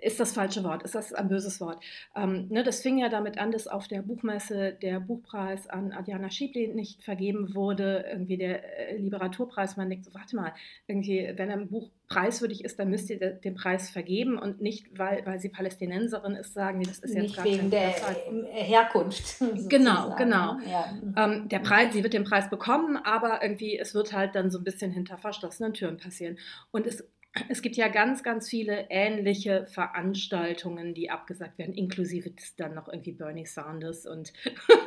ist 0.04 0.20
das 0.20 0.32
falsche 0.32 0.62
Wort, 0.64 0.82
ist 0.82 0.94
das 0.94 1.12
ein 1.12 1.28
böses 1.28 1.60
Wort. 1.60 1.82
Ähm, 2.14 2.48
ne, 2.50 2.62
das 2.62 2.80
fing 2.80 2.98
ja 2.98 3.08
damit 3.08 3.38
an, 3.38 3.50
dass 3.50 3.66
auf 3.66 3.88
der 3.88 4.02
Buchmesse 4.02 4.76
der 4.82 5.00
Buchpreis 5.00 5.68
an 5.68 5.92
Adriana 5.92 6.30
Schiebli 6.30 6.68
nicht 6.68 7.02
vergeben 7.02 7.54
wurde, 7.54 8.04
irgendwie 8.10 8.36
der 8.36 8.90
äh, 8.90 8.96
Literaturpreis. 8.96 9.76
Man 9.76 9.88
denkt 9.88 10.04
so, 10.04 10.14
warte 10.14 10.36
mal, 10.36 10.52
irgendwie, 10.86 11.32
wenn 11.36 11.50
ein 11.50 11.68
Buch 11.68 11.90
preiswürdig 12.08 12.64
ist, 12.64 12.78
dann 12.78 12.90
müsst 12.90 13.08
ihr 13.08 13.18
den 13.18 13.54
Preis 13.54 13.90
vergeben 13.90 14.38
und 14.38 14.60
nicht, 14.60 14.98
weil, 14.98 15.24
weil 15.24 15.40
sie 15.40 15.48
Palästinenserin 15.48 16.34
ist, 16.34 16.52
sagen 16.52 16.80
die, 16.80 16.86
das 16.86 16.98
ist 16.98 17.14
jetzt 17.14 17.22
nicht 17.22 17.44
wegen 17.44 17.70
der 17.70 17.90
Fall. 17.92 18.16
Herkunft. 18.52 19.24
Genau, 19.68 20.14
genau. 20.16 20.56
Ja. 20.68 20.92
Ähm, 21.16 21.48
der 21.48 21.58
Preis, 21.58 21.92
sie 21.92 22.02
wird 22.02 22.12
den 22.12 22.24
Preis 22.24 22.50
bekommen, 22.50 22.96
aber 22.96 23.42
irgendwie, 23.42 23.78
es 23.78 23.94
wird 23.94 24.12
halt 24.12 24.34
dann 24.34 24.50
so 24.50 24.58
ein 24.58 24.64
bisschen 24.64 24.90
hinter 24.90 25.16
verschlossenen 25.16 25.72
Türen 25.72 25.96
passieren. 25.96 26.38
Und 26.70 26.86
es 26.86 27.04
es 27.48 27.62
gibt 27.62 27.76
ja 27.76 27.88
ganz, 27.88 28.22
ganz 28.22 28.48
viele 28.48 28.86
ähnliche 28.90 29.66
Veranstaltungen, 29.66 30.94
die 30.94 31.10
abgesagt 31.10 31.58
werden, 31.58 31.74
inklusive 31.74 32.32
dann 32.56 32.74
noch 32.74 32.88
irgendwie 32.88 33.12
Bernie 33.12 33.46
Sanders 33.46 34.06
und, 34.06 34.32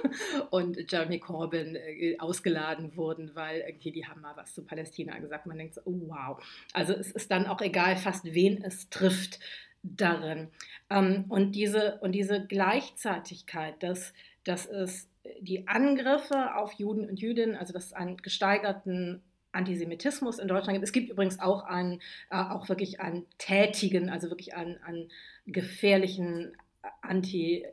und 0.50 0.92
Jeremy 0.92 1.20
Corbyn 1.20 1.76
äh, 1.76 2.18
ausgeladen 2.20 2.96
wurden, 2.96 3.32
weil 3.36 3.62
irgendwie 3.68 3.92
die 3.92 4.06
haben 4.06 4.22
mal 4.22 4.36
was 4.38 4.54
zu 4.54 4.64
Palästina 4.64 5.18
gesagt. 5.20 5.46
Man 5.46 5.58
denkt 5.58 5.76
so, 5.76 5.82
oh, 5.86 6.08
wow. 6.08 6.44
Also 6.74 6.94
es 6.94 7.12
ist 7.12 7.32
dann 7.32 7.48
auch 7.48 7.62
egal, 7.62 7.98
fast 7.98 8.24
wen 8.26 8.64
es 8.64 8.90
trifft 8.90 9.40
darin. 9.84 10.48
Ähm, 10.90 11.26
und, 11.28 11.54
diese, 11.54 12.00
und 12.00 12.14
diese 12.14 12.46
Gleichzeitigkeit, 12.46 13.82
dass, 13.84 14.14
dass 14.46 14.66
es 14.66 15.10
die 15.42 15.68
Angriffe 15.68 16.56
auf 16.56 16.72
Juden 16.74 17.10
und 17.10 17.20
Jüdinnen, 17.20 17.56
also 17.56 17.74
dass 17.74 17.88
es 17.88 17.94
einen 17.94 18.18
gesteigerten 18.18 19.22
Antisemitismus 19.58 20.40
in 20.40 20.48
Deutschland 20.48 20.76
gibt. 20.76 20.86
Es 20.86 20.94
gibt 20.94 21.10
übrigens 21.10 21.40
auch 21.40 21.64
einen, 21.64 22.00
äh, 22.30 22.38
auch 22.38 22.70
wirklich 22.70 23.00
einen 23.00 23.26
tätigen, 23.38 24.10
also 24.10 24.30
wirklich 24.30 24.56
einen, 24.56 24.78
einen 24.84 25.10
gefährlichen 25.46 26.56
Anti- 27.02 27.66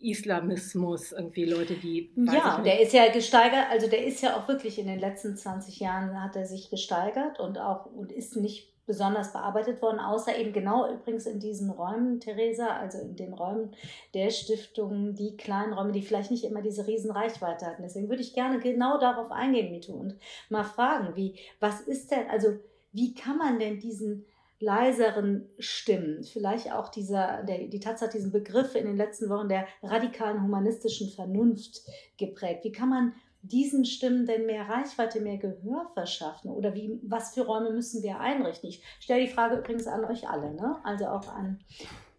Islamismus, 0.00 1.12
irgendwie 1.12 1.44
Leute, 1.44 1.74
die. 1.74 2.10
Ja, 2.16 2.60
der 2.62 2.80
ist 2.80 2.94
ja 2.94 3.12
gesteigert, 3.12 3.66
also 3.70 3.86
der 3.86 4.04
ist 4.06 4.22
ja 4.22 4.34
auch 4.34 4.48
wirklich 4.48 4.78
in 4.78 4.86
den 4.86 4.98
letzten 4.98 5.36
20 5.36 5.78
Jahren 5.78 6.22
hat 6.22 6.36
er 6.36 6.46
sich 6.46 6.70
gesteigert 6.70 7.38
und 7.38 7.58
auch 7.58 7.84
und 7.84 8.10
ist 8.10 8.34
nicht 8.36 8.72
besonders 8.90 9.32
bearbeitet 9.32 9.80
worden, 9.80 10.00
außer 10.00 10.36
eben 10.36 10.52
genau 10.52 10.92
übrigens 10.92 11.24
in 11.24 11.38
diesen 11.38 11.70
Räumen, 11.70 12.18
Theresa, 12.18 12.66
also 12.66 12.98
in 12.98 13.14
den 13.14 13.32
Räumen 13.32 13.70
der 14.14 14.30
Stiftung, 14.30 15.14
die 15.14 15.36
kleinen 15.36 15.72
Räume, 15.72 15.92
die 15.92 16.02
vielleicht 16.02 16.32
nicht 16.32 16.42
immer 16.42 16.60
diese 16.60 16.88
riesen 16.88 17.12
Reichweite 17.12 17.66
hatten. 17.66 17.82
Deswegen 17.82 18.08
würde 18.08 18.22
ich 18.22 18.34
gerne 18.34 18.58
genau 18.58 18.98
darauf 18.98 19.30
eingehen, 19.30 19.70
Mitu, 19.70 19.92
und 19.92 20.16
mal 20.48 20.64
fragen, 20.64 21.14
wie, 21.14 21.36
was 21.60 21.80
ist 21.82 22.10
denn, 22.10 22.28
also 22.28 22.48
wie 22.90 23.14
kann 23.14 23.38
man 23.38 23.60
denn 23.60 23.78
diesen 23.78 24.26
leiseren 24.58 25.48
Stimmen, 25.60 26.24
vielleicht 26.24 26.72
auch 26.72 26.88
dieser, 26.88 27.44
der, 27.44 27.68
die 27.68 27.80
Taz 27.80 28.02
hat 28.02 28.12
diesen 28.12 28.32
Begriff 28.32 28.74
in 28.74 28.86
den 28.86 28.96
letzten 28.96 29.30
Wochen 29.30 29.48
der 29.48 29.68
radikalen 29.84 30.42
humanistischen 30.42 31.10
Vernunft 31.10 31.82
geprägt. 32.18 32.64
Wie 32.64 32.72
kann 32.72 32.90
man 32.90 33.14
diesen 33.42 33.84
Stimmen 33.84 34.26
denn 34.26 34.46
mehr 34.46 34.68
Reichweite, 34.68 35.20
mehr 35.20 35.38
Gehör 35.38 35.90
verschaffen? 35.94 36.50
Oder 36.50 36.74
wie, 36.74 36.98
was 37.02 37.34
für 37.34 37.42
Räume 37.42 37.70
müssen 37.70 38.02
wir 38.02 38.20
einrichten? 38.20 38.68
Ich 38.68 38.82
stelle 39.00 39.26
die 39.26 39.32
Frage 39.32 39.56
übrigens 39.56 39.86
an 39.86 40.04
euch 40.04 40.28
alle, 40.28 40.52
ne? 40.54 40.76
also 40.84 41.06
auch 41.06 41.28
an 41.28 41.60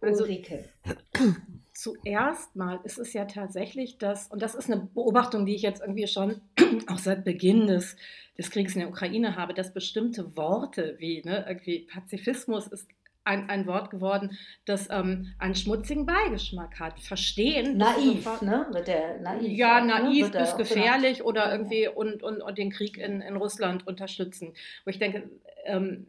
also 0.01 0.23
Ulrike. 0.23 0.65
Zuerst 1.73 2.55
mal 2.55 2.79
ist 2.84 2.97
es 2.97 3.13
ja 3.13 3.25
tatsächlich 3.25 3.97
das, 3.97 4.27
und 4.27 4.41
das 4.41 4.55
ist 4.55 4.69
eine 4.69 4.81
Beobachtung, 4.81 5.45
die 5.45 5.55
ich 5.55 5.62
jetzt 5.62 5.81
irgendwie 5.81 6.07
schon 6.07 6.41
auch 6.88 6.97
seit 6.97 7.23
Beginn 7.23 7.67
des, 7.67 7.95
des 8.38 8.51
Krieges 8.51 8.73
in 8.73 8.81
der 8.81 8.89
Ukraine 8.89 9.36
habe, 9.36 9.53
dass 9.53 9.73
bestimmte 9.73 10.36
Worte 10.36 10.95
wie 10.99 11.21
ne, 11.23 11.45
irgendwie 11.47 11.88
Pazifismus 11.91 12.67
ist 12.67 12.88
ein, 13.23 13.49
ein 13.49 13.67
Wort 13.67 13.91
geworden, 13.91 14.38
das 14.65 14.89
ähm, 14.89 15.34
einen 15.38 15.55
schmutzigen 15.55 16.05
Beigeschmack 16.05 16.79
hat. 16.79 16.99
Verstehen. 16.99 17.77
Naiv, 17.77 18.23
sofort, 18.23 18.41
ne? 18.41 18.67
Wird 18.71 18.88
der 18.88 19.19
naiv. 19.19 19.51
Ja, 19.51 19.77
auch, 19.77 19.86
ne? 19.86 19.88
naiv 19.88 20.31
ne? 20.31 20.39
bis 20.39 20.57
gefährlich 20.57 21.23
oder 21.23 21.51
irgendwie 21.51 21.88
und, 21.88 22.23
und, 22.23 22.41
und 22.41 22.57
den 22.57 22.71
Krieg 22.71 22.97
in, 22.97 23.21
in 23.21 23.36
Russland 23.36 23.86
unterstützen. 23.88 24.53
Wo 24.86 24.89
ich 24.89 24.99
denke, 24.99 25.29
ähm, 25.65 26.07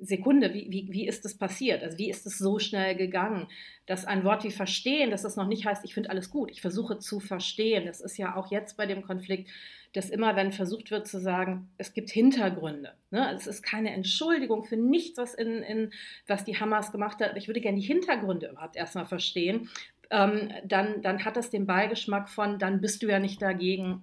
Sekunde, 0.00 0.54
wie, 0.54 0.70
wie, 0.70 0.88
wie 0.90 1.06
ist 1.06 1.24
das 1.24 1.36
passiert? 1.36 1.82
Also 1.82 1.98
wie 1.98 2.10
ist 2.10 2.26
es 2.26 2.38
so 2.38 2.58
schnell 2.58 2.96
gegangen? 2.96 3.48
Dass 3.86 4.06
ein 4.06 4.24
Wort 4.24 4.44
wie 4.44 4.50
verstehen, 4.50 5.10
dass 5.10 5.22
das 5.22 5.36
noch 5.36 5.46
nicht 5.46 5.66
heißt, 5.66 5.84
ich 5.84 5.94
finde 5.94 6.10
alles 6.10 6.30
gut, 6.30 6.50
ich 6.50 6.60
versuche 6.60 6.98
zu 6.98 7.20
verstehen. 7.20 7.86
Das 7.86 8.00
ist 8.00 8.16
ja 8.16 8.34
auch 8.34 8.50
jetzt 8.50 8.76
bei 8.76 8.86
dem 8.86 9.02
Konflikt 9.02 9.50
dass 9.92 10.10
immer, 10.10 10.36
wenn 10.36 10.52
versucht 10.52 10.90
wird 10.90 11.08
zu 11.08 11.18
sagen, 11.18 11.68
es 11.78 11.92
gibt 11.92 12.10
Hintergründe. 12.10 12.92
Ne? 13.10 13.34
Es 13.34 13.46
ist 13.46 13.62
keine 13.62 13.92
Entschuldigung 13.92 14.64
für 14.64 14.76
nichts, 14.76 15.18
was, 15.18 15.34
in, 15.34 15.62
in, 15.62 15.92
was 16.26 16.44
die 16.44 16.58
Hamas 16.58 16.92
gemacht 16.92 17.20
hat. 17.20 17.36
Ich 17.36 17.48
würde 17.48 17.60
gerne 17.60 17.78
die 17.78 17.86
Hintergründe 17.86 18.48
überhaupt 18.48 18.76
erstmal 18.76 19.06
verstehen. 19.06 19.68
Ähm, 20.10 20.50
dann, 20.64 21.02
dann 21.02 21.24
hat 21.24 21.36
das 21.36 21.50
den 21.50 21.66
Beigeschmack 21.66 22.28
von, 22.28 22.58
dann 22.58 22.80
bist 22.80 23.02
du 23.02 23.08
ja 23.08 23.18
nicht 23.18 23.42
dagegen, 23.42 24.02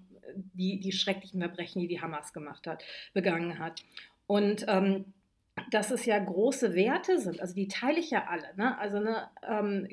die, 0.53 0.79
die 0.79 0.91
schrecklichen 0.91 1.39
Verbrechen, 1.39 1.81
die 1.81 1.87
die 1.87 2.01
Hamas 2.01 2.33
gemacht 2.33 2.67
hat, 2.67 2.83
begangen 3.13 3.59
hat. 3.59 3.83
Und 4.27 4.65
ähm, 4.67 5.05
dass 5.71 5.91
es 5.91 6.05
ja 6.05 6.19
große 6.19 6.75
Werte 6.75 7.19
sind, 7.19 7.41
also 7.41 7.55
die 7.55 7.67
teile 7.67 7.99
ich 7.99 8.11
ja 8.11 8.25
alle. 8.27 8.55
Ne? 8.55 8.77
Also 8.77 8.99
ne, 8.99 9.27
ähm, 9.47 9.87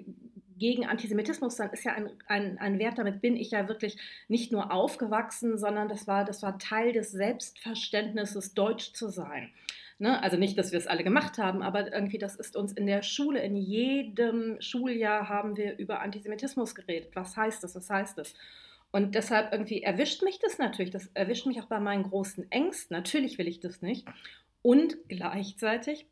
gegen 0.64 0.87
Antisemitismus, 0.87 1.57
dann 1.57 1.68
ist 1.74 1.85
ja 1.85 1.92
ein, 1.92 2.09
ein, 2.27 2.57
ein 2.57 2.79
Wert, 2.79 2.96
damit 2.96 3.20
bin 3.20 3.37
ich 3.37 3.50
ja 3.50 3.68
wirklich 3.68 3.98
nicht 4.29 4.50
nur 4.50 4.72
aufgewachsen, 4.72 5.59
sondern 5.59 5.90
das 5.90 6.07
war, 6.07 6.24
das 6.24 6.42
war 6.42 6.59
Teil 6.59 6.94
des 6.94 7.12
Selbstverständnisses, 7.12 8.55
deutsch 8.55 8.94
zu 8.94 9.11
sein. 9.11 9.53
Ne? 9.98 10.22
Also 10.22 10.38
nicht, 10.38 10.57
dass 10.57 10.72
wir 10.72 10.79
es 10.79 10.87
alle 10.87 11.05
gemacht 11.05 11.37
haben, 11.37 11.62
aber 11.62 11.92
irgendwie 11.92 12.16
das 12.16 12.37
ist 12.37 12.57
uns 12.57 12.72
in 12.72 12.87
der 12.87 13.03
Schule, 13.03 13.42
in 13.42 13.57
jedem 13.57 14.59
Schuljahr 14.62 15.29
haben 15.29 15.59
wir 15.59 15.77
über 15.77 16.00
Antisemitismus 16.00 16.74
geredet. 16.74 17.11
Was 17.14 17.37
heißt 17.37 17.62
das? 17.62 17.74
Was 17.74 17.90
heißt 17.90 18.16
das? 18.16 18.33
Und 18.90 19.14
deshalb 19.14 19.53
irgendwie 19.53 19.83
erwischt 19.83 20.22
mich 20.22 20.38
das 20.38 20.57
natürlich. 20.57 20.92
Das 20.92 21.11
erwischt 21.12 21.44
mich 21.44 21.61
auch 21.61 21.66
bei 21.66 21.79
meinen 21.79 22.05
großen 22.05 22.50
Ängsten. 22.50 22.96
Natürlich 22.96 23.37
will 23.37 23.48
ich 23.48 23.61
das 23.61 23.83
nicht. 23.83 24.07
Und 24.62 24.96
gleichzeitig 25.09 26.07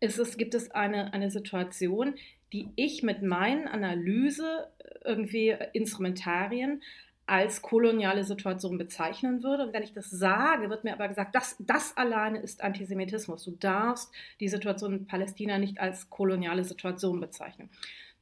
es, 0.00 0.36
gibt 0.36 0.54
es 0.54 0.70
eine, 0.70 1.12
eine 1.12 1.30
Situation, 1.30 2.14
die 2.52 2.68
ich 2.76 3.02
mit 3.02 3.22
meinen 3.22 3.68
Analyse 3.68 4.68
irgendwie 5.04 5.56
Instrumentarien 5.72 6.82
als 7.26 7.60
koloniale 7.60 8.22
Situation 8.22 8.78
bezeichnen 8.78 9.42
würde. 9.42 9.64
Und 9.64 9.72
wenn 9.72 9.82
ich 9.82 9.92
das 9.92 10.10
sage, 10.10 10.70
wird 10.70 10.84
mir 10.84 10.92
aber 10.92 11.08
gesagt, 11.08 11.34
das, 11.34 11.56
das 11.58 11.96
alleine 11.96 12.38
ist 12.38 12.62
Antisemitismus. 12.62 13.44
Du 13.44 13.50
darfst 13.50 14.12
die 14.38 14.48
Situation 14.48 14.92
in 14.92 15.06
Palästina 15.06 15.58
nicht 15.58 15.80
als 15.80 16.08
koloniale 16.08 16.64
Situation 16.64 17.20
bezeichnen. 17.20 17.68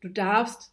Du 0.01 0.09
darfst 0.09 0.73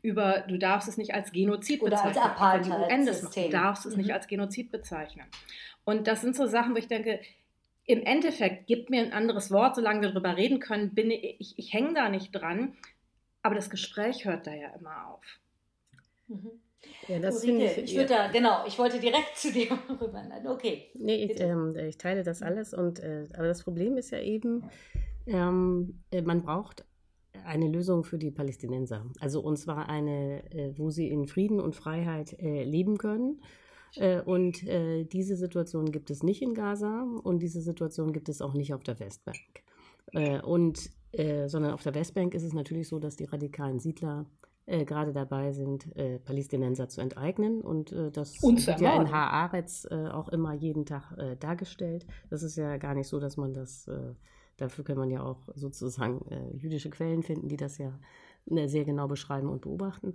über, 0.00 0.44
du 0.46 0.58
darfst 0.58 0.88
es 0.88 0.96
nicht 0.96 1.12
als 1.12 1.32
Genozid 1.32 1.82
Oder 1.82 1.96
bezeichnen. 1.96 2.22
als 2.22 2.30
Apartheid. 2.30 3.46
Du 3.46 3.50
darfst 3.50 3.84
es 3.84 3.96
mhm. 3.96 4.02
nicht 4.02 4.12
als 4.12 4.28
Genozid 4.28 4.70
bezeichnen. 4.70 5.26
Und 5.84 6.06
das 6.06 6.20
sind 6.20 6.36
so 6.36 6.46
Sachen, 6.46 6.74
wo 6.74 6.78
ich 6.78 6.86
denke, 6.86 7.20
im 7.84 8.02
Endeffekt 8.02 8.68
gibt 8.68 8.90
mir 8.90 9.02
ein 9.02 9.12
anderes 9.12 9.50
Wort, 9.50 9.74
solange 9.74 10.02
wir 10.02 10.10
darüber 10.10 10.36
reden 10.36 10.60
können, 10.60 10.94
bin 10.94 11.10
ich, 11.10 11.40
ich, 11.40 11.58
ich 11.58 11.72
hänge 11.72 11.94
da 11.94 12.08
nicht 12.08 12.30
dran, 12.30 12.76
aber 13.42 13.54
das 13.54 13.70
Gespräch 13.70 14.24
hört 14.24 14.46
da 14.46 14.54
ja 14.54 14.68
immer 14.78 15.08
auf. 15.08 15.24
Mhm. 16.28 16.50
Ja, 17.08 17.20
das 17.20 17.36
Ulrike, 17.36 17.68
finde 17.68 17.82
ich. 17.82 17.92
ich 17.92 17.96
würde 17.96 18.08
da, 18.08 18.28
genau, 18.28 18.66
ich 18.66 18.78
wollte 18.78 18.98
direkt 18.98 19.30
zu 19.36 19.52
dir 19.52 19.70
rüber. 19.88 20.24
Okay. 20.46 20.90
Nee, 20.94 21.24
ich, 21.24 21.40
ähm, 21.40 21.76
ich 21.76 21.96
teile 21.96 22.22
das 22.22 22.42
alles 22.42 22.74
und 22.74 23.00
äh, 23.00 23.28
aber 23.34 23.46
das 23.46 23.62
Problem 23.62 23.96
ist 23.96 24.10
ja 24.10 24.20
eben, 24.20 24.64
ähm, 25.26 26.02
äh, 26.10 26.22
man 26.22 26.42
braucht 26.42 26.84
eine 27.44 27.68
Lösung 27.68 28.04
für 28.04 28.18
die 28.18 28.30
Palästinenser. 28.30 29.06
Also 29.20 29.40
und 29.40 29.56
zwar 29.56 29.88
eine, 29.88 30.42
äh, 30.52 30.76
wo 30.76 30.90
sie 30.90 31.08
in 31.08 31.26
Frieden 31.26 31.60
und 31.60 31.74
Freiheit 31.74 32.38
äh, 32.38 32.64
leben 32.64 32.98
können. 32.98 33.42
Äh, 33.96 34.20
und 34.22 34.66
äh, 34.66 35.04
diese 35.04 35.36
Situation 35.36 35.92
gibt 35.92 36.10
es 36.10 36.22
nicht 36.22 36.42
in 36.42 36.54
Gaza 36.54 37.02
und 37.22 37.40
diese 37.40 37.60
Situation 37.60 38.12
gibt 38.12 38.28
es 38.28 38.40
auch 38.40 38.54
nicht 38.54 38.74
auf 38.74 38.82
der 38.82 38.98
Westbank. 38.98 39.62
Äh, 40.12 40.40
und 40.40 40.90
äh, 41.12 41.48
sondern 41.48 41.72
auf 41.72 41.82
der 41.82 41.94
Westbank 41.94 42.34
ist 42.34 42.44
es 42.44 42.52
natürlich 42.52 42.88
so, 42.88 42.98
dass 42.98 43.16
die 43.16 43.24
radikalen 43.24 43.78
Siedler 43.78 44.26
äh, 44.64 44.84
gerade 44.84 45.12
dabei 45.12 45.52
sind, 45.52 45.94
äh, 45.96 46.18
Palästinenser 46.20 46.88
zu 46.88 47.00
enteignen. 47.00 47.60
Und 47.60 47.92
äh, 47.92 48.10
das 48.10 48.38
Und 48.42 48.64
wird 48.66 48.80
ja 48.80 49.00
in. 49.00 49.10
Haaretz 49.10 49.86
äh, 49.90 50.08
auch 50.08 50.28
immer 50.28 50.52
jeden 50.54 50.86
Tag 50.86 51.14
dargestellt. 51.40 52.06
Das 52.30 52.42
ist 52.42 52.56
ja 52.56 52.76
gar 52.76 52.94
nicht 52.94 53.08
so, 53.08 53.18
dass 53.18 53.36
man 53.36 53.52
das, 53.52 53.90
dafür 54.56 54.84
kann 54.84 54.96
man 54.96 55.10
ja 55.10 55.22
auch 55.22 55.48
sozusagen 55.54 56.24
jüdische 56.52 56.90
Quellen 56.90 57.22
finden, 57.22 57.48
die 57.48 57.56
das 57.56 57.78
ja 57.78 57.98
äh, 58.50 58.68
sehr 58.68 58.84
genau 58.84 59.08
beschreiben 59.08 59.48
und 59.48 59.62
beobachten. 59.62 60.14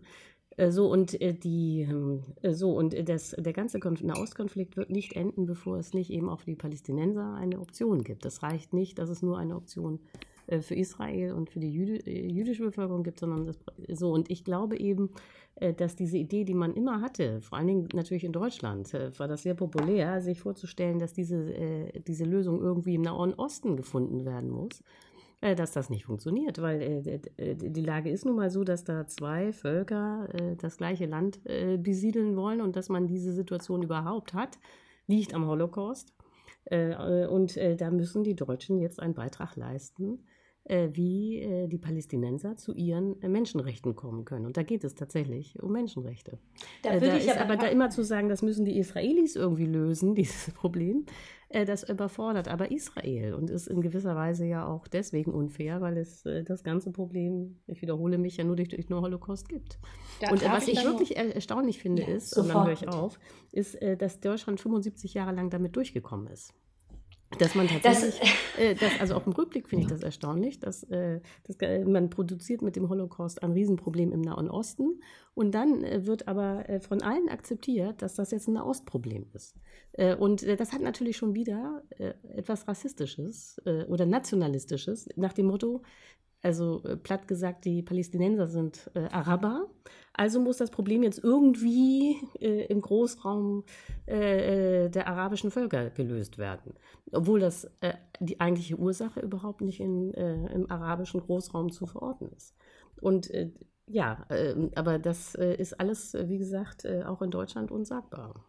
So 0.70 0.90
und 0.90 1.20
die 1.44 1.88
äh, 2.42 2.54
so 2.54 2.76
und 2.76 2.96
das, 3.08 3.36
der 3.38 3.54
ganze 3.54 3.80
Konf 3.80 4.02
Nahostkonflikt 4.02 4.76
wird 4.76 4.90
nicht 4.90 5.14
enden, 5.14 5.46
bevor 5.46 5.78
es 5.78 5.94
nicht 5.94 6.10
eben 6.10 6.30
auch 6.30 6.40
für 6.40 6.50
die 6.50 6.56
Palästinenser 6.56 7.36
eine 7.36 7.60
Option 7.60 8.04
gibt. 8.04 8.26
Das 8.26 8.42
reicht 8.42 8.74
nicht, 8.74 8.98
dass 8.98 9.10
es 9.10 9.22
nur 9.22 9.38
eine 9.38 9.56
Option 9.56 10.00
äh, 10.48 10.62
für 10.62 10.76
Israel 10.76 11.34
und 11.34 11.50
für 11.50 11.60
die 11.60 11.72
Jüdi 11.72 11.98
äh, 12.10 12.32
jüdische 12.32 12.64
Bevölkerung 12.64 13.04
gibt, 13.04 13.20
sondern 13.20 13.46
das, 13.46 13.60
so 13.90 14.12
und 14.12 14.32
ich 14.32 14.46
glaube 14.46 14.80
eben, 14.80 15.10
äh, 15.56 15.74
dass 15.74 15.96
diese 15.96 16.18
Idee, 16.18 16.46
die 16.46 16.54
man 16.54 16.74
immer 16.74 17.02
hatte, 17.02 17.42
vor 17.42 17.58
allen 17.58 17.68
Dingen 17.68 17.90
natürlich 17.94 18.24
in 18.24 18.32
Deutschland, 18.32 18.94
war 19.18 19.28
das 19.28 19.44
sehr 19.44 19.56
populär, 19.56 20.22
sich 20.22 20.40
vorzustellen, 20.40 21.00
dass 21.00 21.14
diese, 21.14 21.92
diese 22.08 22.24
Lösung 22.24 22.62
irgendwie 22.62 22.96
im 22.96 23.02
Nahen 23.02 23.34
Osten 23.34 23.76
gefunden 23.76 24.26
werden 24.26 24.50
muss 24.50 24.84
dass 25.40 25.72
das 25.72 25.92
nicht 25.92 26.06
funktioniert, 26.06 26.60
weil 26.64 27.22
die 27.38 27.82
Lage 27.82 28.10
ist 28.10 28.26
nun 28.26 28.38
mal 28.38 28.50
so, 28.50 28.64
dass 28.64 28.84
da 28.86 29.06
zwei 29.06 29.54
Völker 29.54 30.28
das 30.58 30.78
gleiche 30.78 31.06
Land 31.06 31.40
besiedeln 31.78 32.36
wollen 32.36 32.60
und 32.60 32.76
dass 32.76 32.90
man 32.90 33.06
diese 33.06 33.32
Situation 33.32 33.84
überhaupt 33.84 34.34
hat, 34.34 34.58
liegt 35.06 35.36
am 35.36 35.46
Holocaust. 35.46 36.12
Und 36.72 37.56
da 37.56 37.92
müssen 37.92 38.24
die 38.24 38.36
Deutschen 38.36 38.80
jetzt 38.80 39.00
einen 39.00 39.14
Beitrag 39.14 39.56
leisten, 39.56 40.26
wie 40.94 41.40
äh, 41.40 41.68
die 41.68 41.78
Palästinenser 41.78 42.58
zu 42.58 42.74
ihren 42.74 43.22
äh, 43.22 43.30
Menschenrechten 43.30 43.96
kommen 43.96 44.26
können. 44.26 44.46
Und 44.46 44.58
da 44.58 44.64
geht 44.64 44.84
es 44.84 44.96
tatsächlich 44.96 45.62
um 45.62 45.72
Menschenrechte. 45.72 46.38
Da 46.84 46.90
Äh, 46.90 46.94
würde 46.96 47.08
da 47.08 47.18
ich 47.18 47.26
ist 47.26 47.32
aber, 47.38 47.54
aber 47.54 47.58
da 47.58 47.68
immer 47.68 47.90
zu 47.90 48.04
sagen, 48.04 48.28
das 48.30 48.42
müssen 48.42 48.66
die 48.66 48.78
Israelis 48.78 49.36
irgendwie 49.36 49.66
lösen, 49.66 50.14
dieses 50.16 50.54
Problem, 50.54 51.06
äh, 51.50 51.64
das 51.66 51.88
überfordert 51.90 52.48
aber 52.50 52.72
Israel 52.72 53.34
und 53.36 53.50
ist 53.50 53.68
in 53.68 53.80
gewisser 53.82 54.16
Weise 54.16 54.46
ja 54.46 54.68
auch 54.68 54.88
deswegen 54.88 55.32
unfair, 55.34 55.80
weil 55.80 55.96
es 55.98 56.26
äh, 56.26 56.44
das 56.44 56.64
ganze 56.64 56.92
Problem, 56.92 57.58
ich 57.68 57.82
wiederhole 57.82 58.18
mich, 58.18 58.36
ja 58.38 58.44
nur 58.44 58.58
durch, 58.58 58.68
durch 58.70 58.88
den 58.88 58.98
Holocaust 59.00 59.48
gibt. 59.48 59.80
Da 60.20 60.32
und 60.32 60.44
äh, 60.44 60.52
was 60.52 60.68
ich 60.68 60.76
noch- 60.76 60.84
wirklich 60.86 61.16
er 61.16 61.34
erstaunlich 61.34 61.80
finde 61.80 62.02
Ja, 62.02 62.10
ist, 62.10 62.36
und 62.36 62.48
dann 62.50 62.54
sofort 62.54 62.68
höre 62.68 62.74
ich 62.74 62.88
auf, 62.90 63.20
ist, 63.54 63.82
äh, 63.82 63.96
dass 63.96 64.20
Deutschland 64.20 64.60
75 64.60 65.14
Jahre 65.14 65.32
lang 65.34 65.50
damit 65.50 65.76
durchgekommen 65.78 66.28
ist. 66.28 66.54
Dass 67.40 67.56
man 67.56 67.68
das, 67.68 67.82
tatsächlich, 67.82 68.34
äh, 68.58 68.74
das, 68.76 69.00
also 69.02 69.16
auch 69.16 69.28
im 69.28 69.34
Rückblick 69.34 69.68
finde 69.68 69.84
ich 69.84 69.90
das 69.90 70.02
erstaunlich, 70.02 70.60
dass, 70.60 70.84
äh, 70.84 71.20
dass 71.44 71.58
äh, 71.58 71.84
man 71.84 72.10
produziert 72.10 72.62
mit 72.62 72.78
dem 72.78 72.88
Holocaust 72.88 73.44
ein 73.44 73.52
Riesenproblem 73.52 74.14
im 74.14 74.22
Nahen 74.22 74.50
Osten 74.50 75.02
und 75.34 75.52
dann 75.52 75.84
äh, 75.84 76.06
wird 76.06 76.30
aber 76.30 76.70
äh, 76.70 76.80
von 76.80 77.02
allen 77.02 77.28
akzeptiert, 77.28 78.02
dass 78.02 78.16
das 78.16 78.32
jetzt 78.32 78.48
ein 78.48 78.54
Nahostproblem 78.54 79.28
ist. 79.34 79.56
Äh, 79.94 80.16
und 80.16 80.42
äh, 80.44 80.56
das 80.56 80.72
hat 80.72 80.82
natürlich 80.82 81.18
schon 81.18 81.36
wieder 81.36 81.84
äh, 81.98 82.14
etwas 82.36 82.68
Rassistisches 82.68 83.62
äh, 83.66 83.84
oder 83.86 84.06
Nationalistisches 84.06 85.10
nach 85.18 85.34
dem 85.34 85.48
Motto, 85.48 85.82
also 86.42 86.82
äh, 86.84 86.96
platt 86.96 87.28
gesagt, 87.28 87.66
die 87.66 87.82
Palästinenser 87.82 88.48
sind 88.48 88.90
äh, 88.94 89.08
Araber, 89.10 89.68
also 90.14 90.40
muss 90.40 90.58
das 90.58 90.72
Problem 90.72 91.04
jetzt 91.04 91.24
irgendwie 91.24 92.18
äh, 92.40 92.66
im 92.66 92.82
Großraum 92.82 93.64
äh, 94.08 94.86
äh, 94.86 94.90
der 94.90 95.08
arabischen 95.08 95.52
Völker 95.52 95.92
gelöst 95.92 96.40
werden. 96.40 96.74
Obwohl 97.12 97.40
das 97.40 97.66
äh, 97.82 97.94
die 98.20 98.40
eigentliche 98.42 98.78
Ursache 98.78 99.20
überhaupt 99.20 99.62
nicht 99.62 99.80
in, 99.80 100.12
im 100.14 100.70
arabischen 100.72 101.22
Großraum 101.22 101.72
zu 101.72 101.86
verorten 101.86 102.30
ist. 102.36 102.56
Und 103.00 103.32
ja, 103.86 104.26
äh, 104.30 104.56
aber 104.76 104.98
das 104.98 105.36
ist 105.36 105.80
alles, 105.80 106.16
wie 106.16 106.40
gesagt, 106.40 106.88
auch 107.06 107.22
in 107.22 107.30
Deutschland 107.30 107.70
unsagbar. 107.70 108.44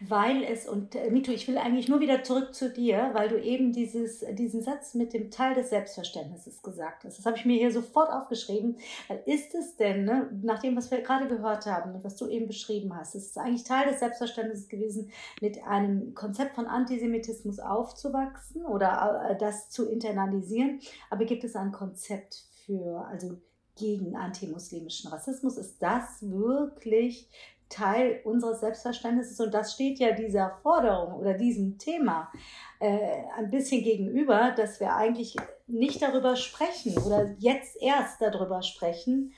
Weil 0.00 0.44
es, 0.44 0.68
und 0.68 0.94
äh, 0.94 1.10
Mito, 1.10 1.32
ich 1.32 1.48
will 1.48 1.58
eigentlich 1.58 1.88
nur 1.88 2.00
wieder 2.00 2.22
zurück 2.22 2.54
zu 2.54 2.70
dir, 2.70 3.10
weil 3.14 3.28
du 3.28 3.40
eben 3.40 3.72
dieses, 3.72 4.24
diesen 4.32 4.62
Satz 4.62 4.94
mit 4.94 5.12
dem 5.14 5.30
Teil 5.30 5.54
des 5.54 5.70
Selbstverständnisses 5.70 6.62
gesagt 6.62 7.04
hast. 7.04 7.18
Das 7.18 7.26
habe 7.26 7.36
ich 7.36 7.44
mir 7.44 7.56
hier 7.56 7.72
sofort 7.72 8.10
aufgeschrieben. 8.10 8.76
Weil 9.08 9.22
ist 9.26 9.54
es 9.54 9.76
denn, 9.76 10.04
ne, 10.04 10.28
nach 10.42 10.60
dem, 10.60 10.76
was 10.76 10.90
wir 10.90 11.00
gerade 11.00 11.28
gehört 11.28 11.66
haben 11.66 11.94
und 11.94 12.04
was 12.04 12.16
du 12.16 12.28
eben 12.28 12.46
beschrieben 12.46 12.94
hast, 12.94 13.14
ist 13.14 13.30
es 13.30 13.36
eigentlich 13.38 13.64
Teil 13.64 13.88
des 13.88 14.00
Selbstverständnisses 14.00 14.68
gewesen, 14.68 15.10
mit 15.40 15.62
einem 15.64 16.14
Konzept 16.14 16.54
von 16.54 16.66
Antisemitismus 16.66 17.58
aufzuwachsen 17.58 18.64
oder 18.66 19.30
äh, 19.30 19.38
das 19.38 19.70
zu 19.70 19.88
internalisieren? 19.88 20.80
Aber 21.10 21.24
gibt 21.24 21.44
es 21.44 21.56
ein 21.56 21.72
Konzept 21.72 22.44
für, 22.66 23.06
also 23.10 23.38
gegen 23.76 24.16
antimuslimischen 24.16 25.10
Rassismus? 25.10 25.56
Ist 25.56 25.80
das 25.80 26.22
wirklich 26.22 27.28
Teil 27.68 28.20
unseres 28.24 28.60
Selbstverständnisses 28.60 29.40
und 29.40 29.52
das 29.52 29.72
steht 29.72 29.98
ja 29.98 30.12
dieser 30.12 30.58
Forderung 30.62 31.14
oder 31.14 31.34
diesem 31.34 31.78
Thema 31.78 32.30
äh, 32.78 33.22
ein 33.36 33.50
bisschen 33.50 33.82
gegenüber, 33.82 34.52
dass 34.56 34.80
wir 34.80 34.94
eigentlich 34.94 35.36
nicht 35.66 36.00
darüber 36.00 36.36
sprechen 36.36 36.96
oder 36.98 37.34
jetzt 37.38 37.76
erst 37.82 38.20
darüber 38.22 38.62
sprechen, 38.62 39.32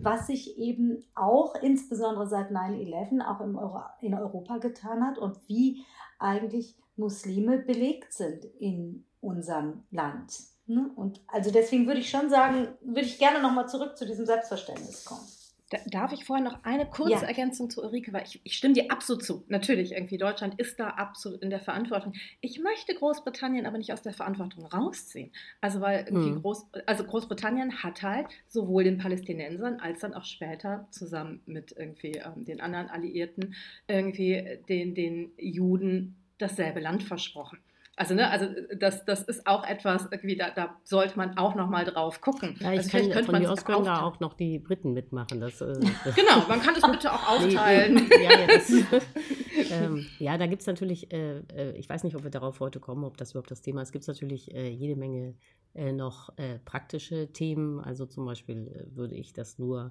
was 0.00 0.28
sich 0.28 0.58
eben 0.58 1.04
auch 1.14 1.54
insbesondere 1.56 2.26
seit 2.26 2.50
9-11 2.50 3.20
auch 3.26 3.40
im 3.40 3.56
Euro 3.56 3.80
in 4.00 4.14
Europa 4.14 4.58
getan 4.58 5.06
hat 5.06 5.18
und 5.18 5.38
wie 5.46 5.84
eigentlich 6.18 6.76
Muslime 6.96 7.58
belegt 7.58 8.12
sind 8.12 8.44
in 8.58 9.04
unserem 9.20 9.84
Land. 9.90 10.38
Ne? 10.66 10.90
Und 10.96 11.20
also 11.26 11.50
deswegen 11.50 11.86
würde 11.86 12.00
ich 12.00 12.10
schon 12.10 12.30
sagen, 12.30 12.68
würde 12.80 13.06
ich 13.06 13.18
gerne 13.18 13.42
nochmal 13.42 13.68
zurück 13.68 13.98
zu 13.98 14.06
diesem 14.06 14.24
Selbstverständnis 14.24 15.04
kommen. 15.04 15.26
Da, 15.74 15.80
darf 15.86 16.12
ich 16.12 16.24
vorher 16.24 16.44
noch 16.44 16.62
eine 16.62 16.86
kurze 16.86 17.12
Ja. 17.12 17.22
Ergänzung 17.22 17.68
zu 17.68 17.82
Ulrike, 17.82 18.12
weil 18.12 18.22
ich, 18.24 18.40
ich 18.44 18.56
stimme 18.56 18.74
dir 18.74 18.90
absolut 18.90 19.24
zu. 19.24 19.44
Natürlich, 19.48 19.92
irgendwie 19.92 20.18
Deutschland 20.18 20.58
ist 20.60 20.78
da 20.78 20.90
absolut 20.90 21.42
in 21.42 21.50
der 21.50 21.58
Verantwortung. 21.58 22.12
Ich 22.40 22.60
möchte 22.60 22.94
Großbritannien 22.94 23.66
aber 23.66 23.78
nicht 23.78 23.92
aus 23.92 24.02
der 24.02 24.12
Verantwortung 24.12 24.66
rausziehen. 24.66 25.32
Also 25.60 25.80
weil 25.80 26.06
Hm. 26.06 26.40
Groß, 26.42 26.66
also 26.86 27.04
Großbritannien 27.04 27.82
hat 27.82 28.02
halt 28.02 28.26
sowohl 28.46 28.84
den 28.84 28.98
Palästinensern 28.98 29.80
als 29.80 30.00
dann 30.00 30.14
auch 30.14 30.24
später 30.24 30.86
zusammen 30.90 31.42
mit 31.46 31.74
irgendwie 31.76 32.18
ähm, 32.18 32.44
den 32.44 32.60
anderen 32.60 32.88
Alliierten 32.88 33.54
irgendwie 33.88 34.60
den, 34.68 34.94
den 34.94 35.32
Juden 35.38 36.16
dasselbe 36.38 36.80
Land 36.80 37.02
versprochen. 37.02 37.58
Also, 37.96 38.14
ne, 38.14 38.28
also 38.28 38.46
das, 38.76 39.04
das 39.04 39.22
ist 39.22 39.46
auch 39.46 39.64
etwas, 39.64 40.08
irgendwie, 40.10 40.36
da, 40.36 40.50
da 40.50 40.76
sollte 40.82 41.16
man 41.16 41.36
auch 41.38 41.54
noch 41.54 41.68
mal 41.68 41.84
drauf 41.84 42.20
gucken. 42.20 42.56
Ja, 42.58 42.72
ich 42.72 42.92
also 42.92 43.10
kann, 43.10 43.24
von 43.24 43.38
mir 43.38 43.50
aus 43.50 43.64
können 43.64 43.84
da 43.84 44.02
auch 44.02 44.18
noch 44.18 44.34
die 44.34 44.58
Briten 44.58 44.94
mitmachen. 44.94 45.40
Das, 45.40 45.60
äh, 45.60 45.74
genau, 46.16 46.44
man 46.48 46.60
kann 46.60 46.74
es 46.74 46.82
bitte 46.82 47.12
auch 47.12 47.28
aufteilen. 47.28 47.94
Nee, 47.94 48.08
ja, 48.24 48.40
ja, 48.40 48.46
das, 48.48 48.70
ähm, 49.70 50.06
ja, 50.18 50.36
da 50.36 50.46
gibt 50.46 50.62
es 50.62 50.66
natürlich, 50.66 51.12
äh, 51.12 51.38
äh, 51.54 51.76
ich 51.76 51.88
weiß 51.88 52.02
nicht, 52.02 52.16
ob 52.16 52.24
wir 52.24 52.30
darauf 52.30 52.58
heute 52.58 52.80
kommen, 52.80 53.04
ob 53.04 53.16
das 53.16 53.30
überhaupt 53.30 53.52
das 53.52 53.62
Thema 53.62 53.82
ist. 53.82 53.88
Es 53.88 53.92
gibt 53.92 54.08
natürlich 54.08 54.52
äh, 54.52 54.68
jede 54.68 54.96
Menge 54.96 55.34
äh, 55.74 55.92
noch 55.92 56.36
äh, 56.36 56.58
praktische 56.64 57.32
Themen. 57.32 57.80
Also 57.80 58.06
zum 58.06 58.24
Beispiel 58.24 58.68
äh, 58.68 58.96
würde 58.96 59.14
ich 59.14 59.32
das 59.32 59.58
nur 59.58 59.86
äh, 59.86 59.90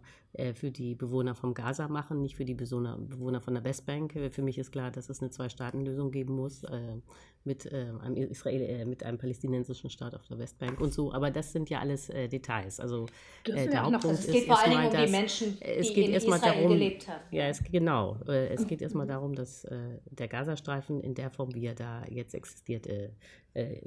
für 0.55 0.71
die 0.71 0.95
Bewohner 0.95 1.35
vom 1.35 1.53
Gaza 1.53 1.87
machen, 1.87 2.21
nicht 2.21 2.35
für 2.35 2.45
die 2.45 2.55
Bewohner, 2.55 2.97
Bewohner 2.97 3.39
von 3.39 3.53
der 3.53 3.63
Westbank. 3.63 4.15
Äh, 4.15 4.29
für 4.31 4.41
mich 4.41 4.57
ist 4.57 4.71
klar, 4.71 4.89
dass 4.89 5.09
es 5.09 5.21
eine 5.21 5.29
Zwei-Staaten-Lösung 5.29 6.11
geben 6.11 6.35
muss 6.35 6.63
äh, 6.63 6.97
mit, 7.43 7.71
einem 7.71 8.15
Israel, 8.15 8.85
mit 8.85 9.03
einem 9.03 9.17
palästinensischen 9.17 9.89
Staat 9.89 10.15
auf 10.15 10.25
der 10.27 10.39
Westbank 10.39 10.79
und 10.79 10.93
so. 10.93 11.13
Aber 11.13 11.29
das 11.29 11.51
sind 11.51 11.69
ja 11.69 11.79
alles 11.79 12.07
Details. 12.07 12.79
Also 12.79 13.07
der 13.45 13.83
Hauptpunkt 13.83 14.19
ist 14.19 14.29
es 14.29 14.33
geht 14.33 14.45
vor 14.45 14.59
allen 14.59 14.71
Dingen 14.71 14.95
um 14.95 15.05
die 15.05 15.11
Menschen, 15.11 15.57
die 15.59 15.65
es 15.65 15.93
geht 15.93 16.07
in 16.07 16.13
Israel 16.13 16.39
darum, 16.39 16.69
gelebt 16.69 17.07
haben. 17.09 17.21
Ja, 17.31 17.47
es, 17.49 17.61
genau. 17.61 18.15
es 18.27 18.65
geht 18.65 18.81
erstmal 18.81 19.07
darum, 19.07 19.35
dass 19.35 19.67
der 20.09 20.27
Gazastreifen 20.29 21.01
in 21.01 21.15
der 21.15 21.29
Form, 21.29 21.53
wie 21.53 21.65
er 21.65 21.75
da 21.75 22.05
jetzt 22.09 22.33
existiert, 22.33 22.87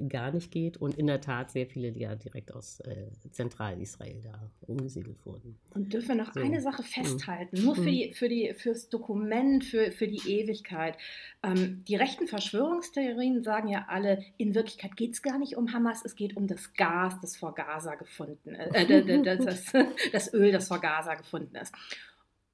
gar 0.07 0.31
nicht 0.31 0.51
geht 0.51 0.77
und 0.77 0.97
in 0.97 1.07
der 1.07 1.19
Tat 1.19 1.51
sehr 1.51 1.65
viele 1.65 1.89
ja 1.89 2.15
direkt 2.15 2.53
aus 2.53 2.79
äh, 2.81 3.07
Zentralisrael 3.31 4.21
da 4.21 4.49
umgesiedelt 4.61 5.25
wurden. 5.25 5.57
Und 5.73 5.91
dürfen 5.91 6.09
wir 6.09 6.23
noch. 6.23 6.35
Eine 6.41 6.61
Sache 6.61 6.81
mhm. 6.81 6.85
festhalten, 6.85 7.57
mhm. 7.59 7.65
nur 7.65 7.75
für 7.75 7.91
die, 7.91 8.13
für 8.13 8.29
die, 8.29 8.53
fürs 8.57 8.89
Dokument, 8.89 9.63
für, 9.63 9.91
für 9.91 10.07
die 10.07 10.21
Ewigkeit. 10.29 10.97
Ähm, 11.43 11.83
die 11.87 11.95
rechten 11.95 12.27
Verschwörungstheorien 12.27 13.43
sagen 13.43 13.67
ja 13.67 13.85
alle, 13.89 14.23
in 14.37 14.55
Wirklichkeit 14.55 14.95
geht 14.95 15.13
es 15.13 15.21
gar 15.21 15.37
nicht 15.37 15.55
um 15.57 15.73
Hamas, 15.73 16.03
es 16.05 16.15
geht 16.15 16.35
um 16.35 16.47
das 16.47 16.73
Gas, 16.73 17.19
das 17.21 17.37
vor 17.37 17.53
Gaza 17.55 17.95
gefunden 17.95 18.55
ist, 18.55 18.75
äh, 18.75 19.23
das, 19.23 19.45
das, 19.73 19.85
das 20.11 20.33
Öl, 20.33 20.51
das 20.51 20.67
vor 20.67 20.79
Gaza 20.79 21.15
gefunden 21.15 21.55
ist. 21.55 21.73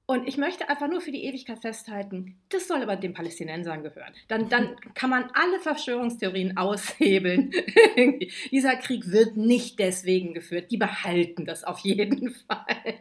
Und 0.06 0.28
ich 0.28 0.38
möchte 0.38 0.68
einfach 0.68 0.90
nur 0.90 1.00
für 1.00 1.14
die 1.14 1.24
Ewigkeit 1.24 1.60
festhalten, 1.60 2.38
das 2.50 2.68
soll 2.68 2.82
aber 2.82 2.98
den 2.98 3.14
Palästinensern 3.14 3.84
gehören. 3.84 4.14
Dann, 4.28 4.50
dann 4.50 4.76
kann 4.96 5.10
man 5.10 5.30
alle 5.34 5.60
Verschwörungstheorien 5.62 6.58
aushebeln. 6.58 7.52
Dieser 8.52 8.76
Krieg 8.76 9.10
wird 9.10 9.38
nicht 9.38 9.80
deswegen 9.80 10.34
geführt. 10.34 10.72
Die 10.72 10.78
behalten 10.78 11.46
das 11.46 11.64
auf 11.64 11.80
jeden 11.80 12.32
Fall. 12.48 12.96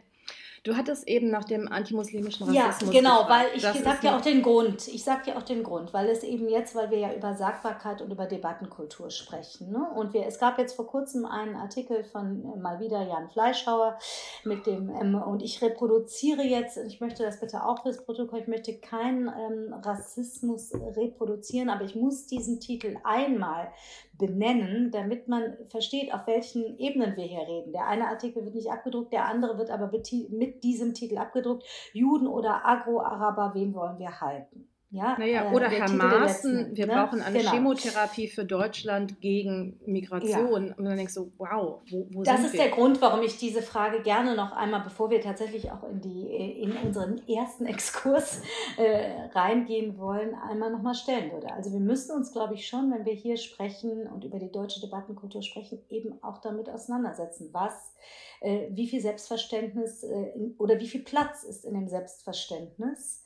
Du 0.63 0.77
hattest 0.77 1.09
eben 1.09 1.29
nach 1.29 1.43
dem 1.43 1.67
antimuslimischen 1.67 2.47
Rassismus. 2.47 2.93
Ja, 2.93 3.01
genau, 3.01 3.23
gefragt. 3.23 3.49
weil 3.51 3.57
ich 3.57 3.83
sag 3.83 4.01
ja 4.01 4.15
auch 4.17 4.21
den 4.21 4.41
Grund. 4.41 4.87
Ich 4.87 5.03
sag 5.03 5.27
ja 5.27 5.35
auch 5.35 5.43
den 5.43 5.61
Grund, 5.61 5.93
weil 5.93 6.07
es 6.07 6.23
eben 6.23 6.47
jetzt, 6.47 6.73
weil 6.73 6.89
wir 6.89 6.99
ja 6.99 7.13
über 7.13 7.33
Sagbarkeit 7.33 8.01
und 8.01 8.11
über 8.11 8.27
Debattenkultur 8.27 9.09
sprechen. 9.09 9.71
Ne? 9.71 9.85
Und 9.93 10.13
wir, 10.13 10.25
es 10.25 10.39
gab 10.39 10.57
jetzt 10.57 10.77
vor 10.77 10.87
kurzem 10.87 11.25
einen 11.25 11.57
Artikel 11.57 12.05
von 12.05 12.45
äh, 12.45 12.57
mal 12.57 12.79
wieder 12.79 13.01
Jan 13.03 13.29
Fleischhauer 13.29 13.99
mit 14.45 14.65
dem, 14.65 14.89
ähm, 14.89 15.15
und 15.15 15.43
ich 15.43 15.61
reproduziere 15.61 16.43
jetzt, 16.43 16.77
ich 16.77 17.01
möchte 17.01 17.23
das 17.23 17.41
bitte 17.41 17.65
auch 17.65 17.81
fürs 17.81 18.05
Protokoll, 18.05 18.39
ich 18.39 18.47
möchte 18.47 18.77
keinen 18.77 19.27
ähm, 19.27 19.73
Rassismus 19.73 20.71
reproduzieren, 20.95 21.69
aber 21.69 21.83
ich 21.83 21.95
muss 21.95 22.25
diesen 22.27 22.61
Titel 22.61 22.95
einmal 23.03 23.69
benennen, 24.17 24.91
damit 24.91 25.27
man 25.27 25.57
versteht, 25.69 26.13
auf 26.13 26.25
welchen 26.27 26.77
Ebenen 26.77 27.17
wir 27.17 27.25
hier 27.25 27.45
reden. 27.47 27.73
Der 27.73 27.87
eine 27.87 28.07
Artikel 28.07 28.45
wird 28.45 28.55
nicht 28.55 28.71
abgedruckt, 28.71 29.11
der 29.11 29.25
andere 29.25 29.57
wird 29.57 29.71
aber 29.71 29.91
mit 29.91 30.52
diesem 30.61 30.93
Titel 30.93 31.17
abgedruckt. 31.17 31.65
Juden 31.93 32.27
oder 32.27 32.65
Agro-Araber, 32.65 33.51
wen 33.53 33.73
wollen 33.73 33.99
wir 33.99 34.21
halten? 34.21 34.72
Ja, 34.93 35.17
naja, 35.17 35.49
äh, 35.49 35.55
oder 35.55 35.69
Herr 35.69 35.89
Maaßen, 35.89 36.75
wir 36.75 36.85
ne? 36.85 36.93
brauchen 36.93 37.19
eine 37.19 37.39
genau. 37.39 37.51
Chemotherapie 37.51 38.27
für 38.27 38.45
Deutschland 38.45 39.19
gegen 39.21 39.79
Migration. 39.87 40.67
Ja. 40.67 40.75
Und 40.75 40.85
dann 40.85 40.97
denkst 40.97 41.15
du, 41.15 41.31
wow, 41.39 41.81
wo, 41.89 42.07
wo 42.11 42.21
Das 42.21 42.41
ist 42.41 42.53
wir? 42.53 42.59
der 42.59 42.69
Grund, 42.69 43.01
warum 43.01 43.23
ich 43.23 43.37
diese 43.37 43.63
Frage 43.63 44.03
gerne 44.03 44.35
noch 44.35 44.51
einmal, 44.51 44.81
bevor 44.81 45.09
wir 45.09 45.19
tatsächlich 45.19 45.71
auch 45.71 45.83
in, 45.83 45.99
die, 45.99 46.27
in 46.61 46.77
unseren 46.77 47.27
ersten 47.27 47.65
Exkurs 47.73 48.43
äh, 48.77 49.29
reingehen 49.33 49.97
wollen, 49.97 50.35
einmal 50.35 50.69
nochmal 50.71 50.93
stellen 50.93 51.31
würde. 51.31 51.51
Also 51.51 51.73
wir 51.73 51.79
müssen 51.79 52.15
uns, 52.15 52.31
glaube 52.31 52.53
ich, 52.53 52.67
schon, 52.67 52.91
wenn 52.91 53.03
wir 53.03 53.13
hier 53.13 53.37
sprechen 53.37 54.05
und 54.05 54.23
über 54.23 54.37
die 54.37 54.51
deutsche 54.51 54.79
Debattenkultur 54.79 55.41
sprechen, 55.41 55.81
eben 55.89 56.23
auch 56.23 56.37
damit 56.37 56.69
auseinandersetzen, 56.69 57.49
was, 57.51 57.95
äh, 58.41 58.67
wie 58.69 58.87
viel 58.87 59.01
Selbstverständnis 59.01 60.03
äh, 60.03 60.33
in, 60.35 60.53
oder 60.59 60.79
wie 60.79 60.87
viel 60.87 61.01
Platz 61.01 61.43
ist 61.43 61.65
in 61.65 61.73
dem 61.73 61.87
Selbstverständnis 61.87 63.23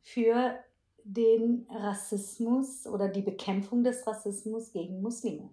für 0.00 0.58
den 1.06 1.66
Rassismus 1.70 2.86
oder 2.86 3.08
die 3.08 3.22
Bekämpfung 3.22 3.84
des 3.84 4.06
Rassismus 4.06 4.72
gegen 4.72 5.00
Muslime? 5.02 5.50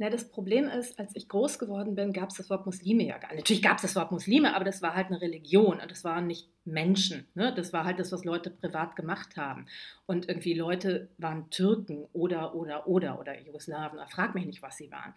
Na, 0.00 0.10
das 0.10 0.30
Problem 0.30 0.66
ist, 0.68 0.96
als 0.98 1.10
ich 1.16 1.28
groß 1.28 1.58
geworden 1.58 1.96
bin, 1.96 2.12
gab 2.12 2.30
es 2.30 2.36
das 2.36 2.48
Wort 2.50 2.66
Muslime 2.66 3.04
ja 3.04 3.18
gar 3.18 3.30
nicht. 3.30 3.38
Natürlich 3.38 3.62
gab 3.62 3.76
es 3.76 3.82
das 3.82 3.96
Wort 3.96 4.12
Muslime, 4.12 4.54
aber 4.54 4.64
das 4.64 4.80
war 4.80 4.94
halt 4.94 5.08
eine 5.08 5.20
Religion 5.20 5.80
und 5.80 5.90
das 5.90 6.04
waren 6.04 6.28
nicht 6.28 6.48
Menschen. 6.64 7.26
Ne? 7.34 7.52
Das 7.52 7.72
war 7.72 7.84
halt 7.84 7.98
das, 7.98 8.12
was 8.12 8.24
Leute 8.24 8.50
privat 8.50 8.94
gemacht 8.94 9.36
haben. 9.36 9.66
Und 10.06 10.28
irgendwie 10.28 10.54
Leute 10.54 11.08
waren 11.18 11.50
Türken 11.50 12.06
oder, 12.12 12.54
oder, 12.54 12.86
oder, 12.86 13.18
oder 13.18 13.40
Jugoslawen. 13.40 13.98
Frag 14.08 14.36
mich 14.36 14.46
nicht, 14.46 14.62
was 14.62 14.76
sie 14.76 14.90
waren. 14.92 15.14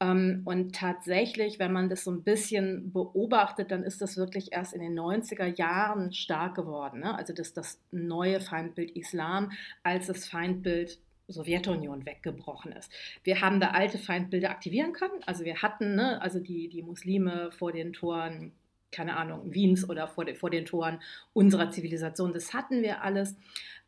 Ähm, 0.00 0.40
und 0.44 0.74
tatsächlich, 0.74 1.58
wenn 1.58 1.72
man 1.72 1.90
das 1.90 2.04
so 2.04 2.10
ein 2.10 2.22
bisschen 2.22 2.92
beobachtet, 2.92 3.70
dann 3.70 3.82
ist 3.82 4.00
das 4.00 4.16
wirklich 4.16 4.52
erst 4.52 4.72
in 4.72 4.80
den 4.80 4.98
90er 4.98 5.54
Jahren 5.56 6.12
stark 6.12 6.54
geworden. 6.54 7.00
Ne? 7.00 7.14
Also 7.14 7.32
das, 7.32 7.52
das 7.52 7.80
neue 7.90 8.40
Feindbild 8.40 8.90
Islam 8.92 9.52
als 9.82 10.06
das 10.06 10.26
Feindbild 10.26 10.98
Sowjetunion 11.28 12.04
weggebrochen 12.06 12.72
ist. 12.72 12.92
Wir 13.22 13.40
haben 13.40 13.60
da 13.60 13.70
alte 13.70 13.98
Feindbilder 13.98 14.50
aktivieren 14.50 14.92
können. 14.92 15.22
Also 15.26 15.44
wir 15.44 15.62
hatten 15.62 15.94
ne, 15.94 16.20
also 16.20 16.40
die, 16.40 16.68
die 16.68 16.82
Muslime 16.82 17.50
vor 17.50 17.72
den 17.72 17.92
Toren, 17.92 18.52
keine 18.90 19.16
Ahnung, 19.16 19.52
Wiens 19.52 19.88
oder 19.88 20.06
vor, 20.06 20.24
de, 20.24 20.34
vor 20.34 20.50
den 20.50 20.66
Toren 20.66 21.00
unserer 21.32 21.70
Zivilisation. 21.70 22.32
Das 22.32 22.52
hatten 22.52 22.82
wir 22.82 23.02
alles. 23.02 23.36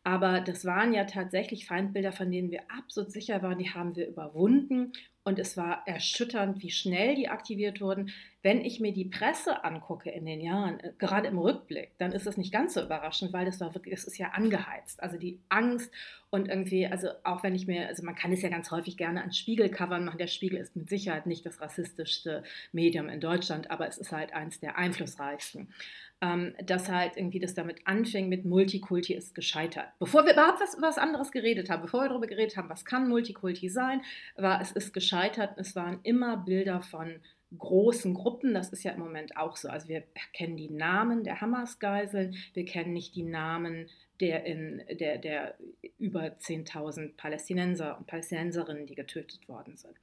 Aber 0.06 0.40
das 0.40 0.64
waren 0.64 0.94
ja 0.94 1.02
tatsächlich 1.02 1.66
Feindbilder, 1.66 2.12
von 2.12 2.30
denen 2.30 2.52
wir 2.52 2.70
absolut 2.70 3.10
sicher 3.10 3.42
waren, 3.42 3.58
die 3.58 3.70
haben 3.70 3.96
wir 3.96 4.06
überwunden. 4.06 4.92
Und 5.24 5.40
es 5.40 5.56
war 5.56 5.82
erschütternd, 5.88 6.62
wie 6.62 6.70
schnell 6.70 7.16
die 7.16 7.28
aktiviert 7.28 7.80
wurden. 7.80 8.12
Wenn 8.40 8.64
ich 8.64 8.78
mir 8.78 8.92
die 8.92 9.06
Presse 9.06 9.64
angucke 9.64 10.08
in 10.08 10.24
den 10.24 10.40
Jahren, 10.40 10.78
äh, 10.78 10.92
gerade 10.96 11.26
im 11.26 11.36
Rückblick, 11.36 11.98
dann 11.98 12.12
ist 12.12 12.24
das 12.24 12.36
nicht 12.36 12.52
ganz 12.52 12.74
so 12.74 12.82
überraschend, 12.82 13.32
weil 13.32 13.46
das 13.46 13.58
war 13.58 13.74
wirklich, 13.74 13.96
das 13.96 14.04
ist 14.04 14.16
ja 14.18 14.28
angeheizt. 14.28 15.02
Also 15.02 15.18
die 15.18 15.40
Angst 15.48 15.92
und 16.30 16.46
irgendwie, 16.48 16.86
also 16.86 17.08
auch 17.24 17.42
wenn 17.42 17.56
ich 17.56 17.66
mir, 17.66 17.88
also 17.88 18.04
man 18.04 18.14
kann 18.14 18.32
es 18.32 18.42
ja 18.42 18.48
ganz 18.48 18.70
häufig 18.70 18.96
gerne 18.96 19.24
an 19.24 19.32
Spiegelcovern 19.32 20.04
machen. 20.04 20.18
Der 20.18 20.28
Spiegel 20.28 20.60
ist 20.60 20.76
mit 20.76 20.88
Sicherheit 20.88 21.26
nicht 21.26 21.44
das 21.44 21.60
rassistischste 21.60 22.44
Medium 22.70 23.08
in 23.08 23.18
Deutschland, 23.18 23.72
aber 23.72 23.88
es 23.88 23.98
ist 23.98 24.12
halt 24.12 24.32
eins 24.32 24.60
der 24.60 24.78
einflussreichsten 24.78 25.74
ähm, 26.20 26.54
dass 26.64 26.90
halt 26.90 27.16
irgendwie 27.16 27.40
das 27.40 27.54
damit 27.54 27.80
anfing 27.84 28.28
mit 28.28 28.44
Multikulti 28.44 29.14
ist 29.14 29.34
gescheitert. 29.34 29.88
Bevor 29.98 30.24
wir 30.24 30.32
überhaupt 30.32 30.60
was, 30.60 30.76
was 30.80 30.98
anderes 30.98 31.30
geredet 31.30 31.68
haben, 31.68 31.82
bevor 31.82 32.02
wir 32.02 32.08
darüber 32.08 32.26
geredet 32.26 32.56
haben, 32.56 32.70
was 32.70 32.84
kann 32.84 33.08
Multikulti 33.08 33.68
sein, 33.68 34.02
war 34.36 34.60
es 34.60 34.72
ist 34.72 34.92
gescheitert. 34.92 35.54
Es 35.58 35.76
waren 35.76 36.00
immer 36.02 36.38
Bilder 36.38 36.80
von 36.80 37.20
großen 37.58 38.14
Gruppen. 38.14 38.54
Das 38.54 38.70
ist 38.70 38.84
ja 38.84 38.92
im 38.92 39.00
Moment 39.00 39.36
auch 39.36 39.56
so. 39.56 39.68
Also 39.68 39.88
wir 39.88 40.02
kennen 40.32 40.56
die 40.56 40.70
Namen 40.70 41.24
der 41.24 41.40
Hamas-Geiseln, 41.40 42.36
wir 42.54 42.64
kennen 42.64 42.92
nicht 42.92 43.14
die 43.14 43.22
Namen 43.22 43.88
der, 44.20 44.44
in, 44.44 44.82
der, 44.98 45.18
der 45.18 45.54
über 45.98 46.22
10.000 46.22 47.16
Palästinenser 47.16 47.98
und 47.98 48.06
Palästinenserinnen, 48.06 48.86
die 48.86 48.94
getötet 48.94 49.48
worden 49.48 49.76
sind. 49.76 49.94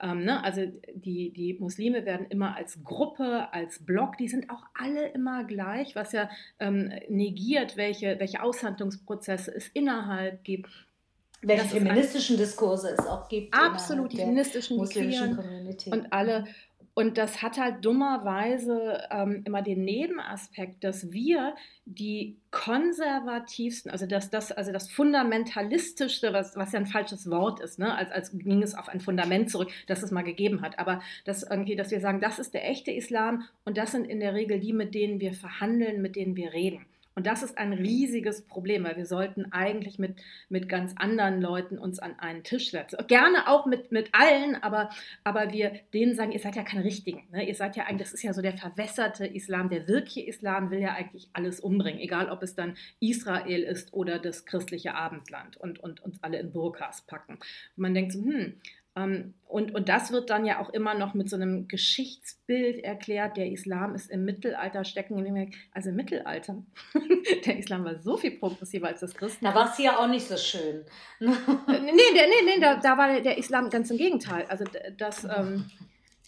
Ähm, 0.00 0.24
ne? 0.24 0.42
Also 0.42 0.66
die, 0.94 1.30
die 1.30 1.54
Muslime 1.54 2.04
werden 2.04 2.26
immer 2.26 2.56
als 2.56 2.82
Gruppe, 2.82 3.52
als 3.52 3.84
Block, 3.84 4.16
die 4.16 4.28
sind 4.28 4.50
auch 4.50 4.64
alle 4.74 5.08
immer 5.08 5.44
gleich, 5.44 5.94
was 5.94 6.12
ja 6.12 6.28
ähm, 6.58 6.92
negiert, 7.08 7.76
welche, 7.76 8.18
welche 8.18 8.42
Aushandlungsprozesse 8.42 9.54
es 9.54 9.68
innerhalb 9.68 10.42
gibt. 10.44 10.70
Welche 11.44 11.64
feministischen 11.66 12.36
Diskurse 12.36 12.90
es 12.90 13.04
auch 13.04 13.28
gibt. 13.28 13.52
Absolut, 13.52 14.12
die 14.12 14.18
feministischen 14.18 14.76
muslimischen 14.76 15.36
Community. 15.36 15.90
Und 15.90 16.12
alle 16.12 16.44
und 16.94 17.16
das 17.16 17.40
hat 17.40 17.58
halt 17.58 17.84
dummerweise 17.84 19.08
ähm, 19.10 19.42
immer 19.46 19.62
den 19.62 19.82
Nebenaspekt, 19.82 20.84
dass 20.84 21.10
wir 21.10 21.54
die 21.86 22.36
konservativsten, 22.50 23.90
also 23.90 24.04
das, 24.04 24.28
das, 24.28 24.52
also 24.52 24.72
das 24.72 24.90
fundamentalistischste, 24.90 26.34
was, 26.34 26.54
was 26.54 26.72
ja 26.72 26.80
ein 26.80 26.86
falsches 26.86 27.30
Wort 27.30 27.60
ist, 27.60 27.78
ne? 27.78 27.94
als, 27.94 28.10
als 28.10 28.32
ging 28.32 28.62
es 28.62 28.74
auf 28.74 28.90
ein 28.90 29.00
Fundament 29.00 29.50
zurück, 29.50 29.70
das 29.86 30.02
es 30.02 30.10
mal 30.10 30.20
gegeben 30.20 30.60
hat. 30.60 30.78
Aber 30.78 31.00
das 31.24 31.42
irgendwie, 31.42 31.76
dass 31.76 31.90
wir 31.90 32.00
sagen, 32.00 32.20
das 32.20 32.38
ist 32.38 32.52
der 32.52 32.68
echte 32.68 32.90
Islam 32.90 33.44
und 33.64 33.78
das 33.78 33.92
sind 33.92 34.04
in 34.04 34.20
der 34.20 34.34
Regel 34.34 34.60
die, 34.60 34.74
mit 34.74 34.94
denen 34.94 35.18
wir 35.18 35.32
verhandeln, 35.32 36.02
mit 36.02 36.14
denen 36.14 36.36
wir 36.36 36.52
reden. 36.52 36.84
Und 37.14 37.26
das 37.26 37.42
ist 37.42 37.58
ein 37.58 37.72
riesiges 37.72 38.42
Problem, 38.42 38.84
weil 38.84 38.96
wir 38.96 39.06
sollten 39.06 39.52
eigentlich 39.52 39.98
mit, 39.98 40.20
mit 40.48 40.68
ganz 40.68 40.94
anderen 40.96 41.40
Leuten 41.40 41.78
uns 41.78 41.98
an 41.98 42.18
einen 42.18 42.42
Tisch 42.42 42.70
setzen. 42.70 42.98
Gerne 43.06 43.48
auch 43.48 43.66
mit, 43.66 43.92
mit 43.92 44.10
allen, 44.12 44.56
aber, 44.62 44.90
aber 45.24 45.52
wir 45.52 45.72
denen 45.92 46.14
sagen, 46.14 46.32
ihr 46.32 46.40
seid 46.40 46.56
ja 46.56 46.62
keine 46.62 46.84
Richtigen. 46.84 47.28
Ne? 47.30 47.46
Ihr 47.46 47.54
seid 47.54 47.76
ja 47.76 47.84
eigentlich, 47.84 48.08
das 48.08 48.14
ist 48.14 48.22
ja 48.22 48.32
so 48.32 48.42
der 48.42 48.54
verwässerte 48.54 49.26
Islam, 49.26 49.68
der 49.68 49.88
wirkliche 49.88 50.22
Islam 50.22 50.70
will 50.70 50.80
ja 50.80 50.94
eigentlich 50.94 51.28
alles 51.32 51.60
umbringen, 51.60 52.00
egal 52.00 52.30
ob 52.30 52.42
es 52.42 52.54
dann 52.54 52.76
Israel 53.00 53.62
ist 53.62 53.92
oder 53.92 54.18
das 54.18 54.46
christliche 54.46 54.94
Abendland 54.94 55.56
und, 55.56 55.80
und 55.80 56.00
uns 56.00 56.22
alle 56.22 56.38
in 56.38 56.52
Burkas 56.52 57.02
packen. 57.02 57.34
Und 57.34 57.42
man 57.76 57.94
denkt 57.94 58.12
so, 58.12 58.22
hm, 58.22 58.54
und, 58.94 59.74
und 59.74 59.88
das 59.88 60.12
wird 60.12 60.28
dann 60.28 60.44
ja 60.44 60.60
auch 60.60 60.68
immer 60.70 60.92
noch 60.94 61.14
mit 61.14 61.30
so 61.30 61.36
einem 61.36 61.66
Geschichtsbild 61.66 62.84
erklärt, 62.84 63.38
der 63.38 63.50
Islam 63.50 63.94
ist 63.94 64.10
im 64.10 64.24
Mittelalter 64.24 64.84
stecken. 64.84 65.52
Also 65.72 65.90
im 65.90 65.96
Mittelalter, 65.96 66.62
der 67.46 67.58
Islam 67.58 67.84
war 67.84 67.98
so 67.98 68.18
viel 68.18 68.32
progressiver 68.32 68.88
als 68.88 69.00
das 69.00 69.14
Christentum. 69.14 69.54
Da 69.54 69.58
war 69.58 69.70
es 69.70 69.78
ja 69.78 69.98
auch 69.98 70.08
nicht 70.08 70.26
so 70.26 70.36
schön. 70.36 70.84
nee, 71.20 71.30
nee, 71.68 72.42
nee, 72.44 72.60
da, 72.60 72.76
da 72.76 72.98
war 72.98 73.20
der 73.20 73.38
Islam 73.38 73.70
ganz 73.70 73.90
im 73.90 73.96
Gegenteil. 73.96 74.44
Also 74.48 74.64
das, 74.98 75.24
ähm, 75.24 75.70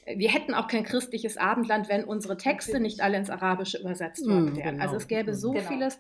wir 0.07 0.29
hätten 0.29 0.55
auch 0.55 0.69
kein 0.69 0.85
christliches 0.85 1.37
Abendland, 1.37 1.89
wenn 1.89 2.05
unsere 2.05 2.37
Texte 2.37 2.81
nicht 2.81 3.01
alle 3.01 3.17
ins 3.17 3.31
Arabische 3.31 3.79
übersetzt 3.79 4.27
worden 4.27 4.49
hm, 4.49 4.57
wären. 4.57 4.75
Genau. 4.75 4.85
Also 4.85 4.97
es 4.97 5.09
gäbe 5.09 5.35
so 5.35 5.53
genau. 5.53 5.69
vieles, 5.69 5.99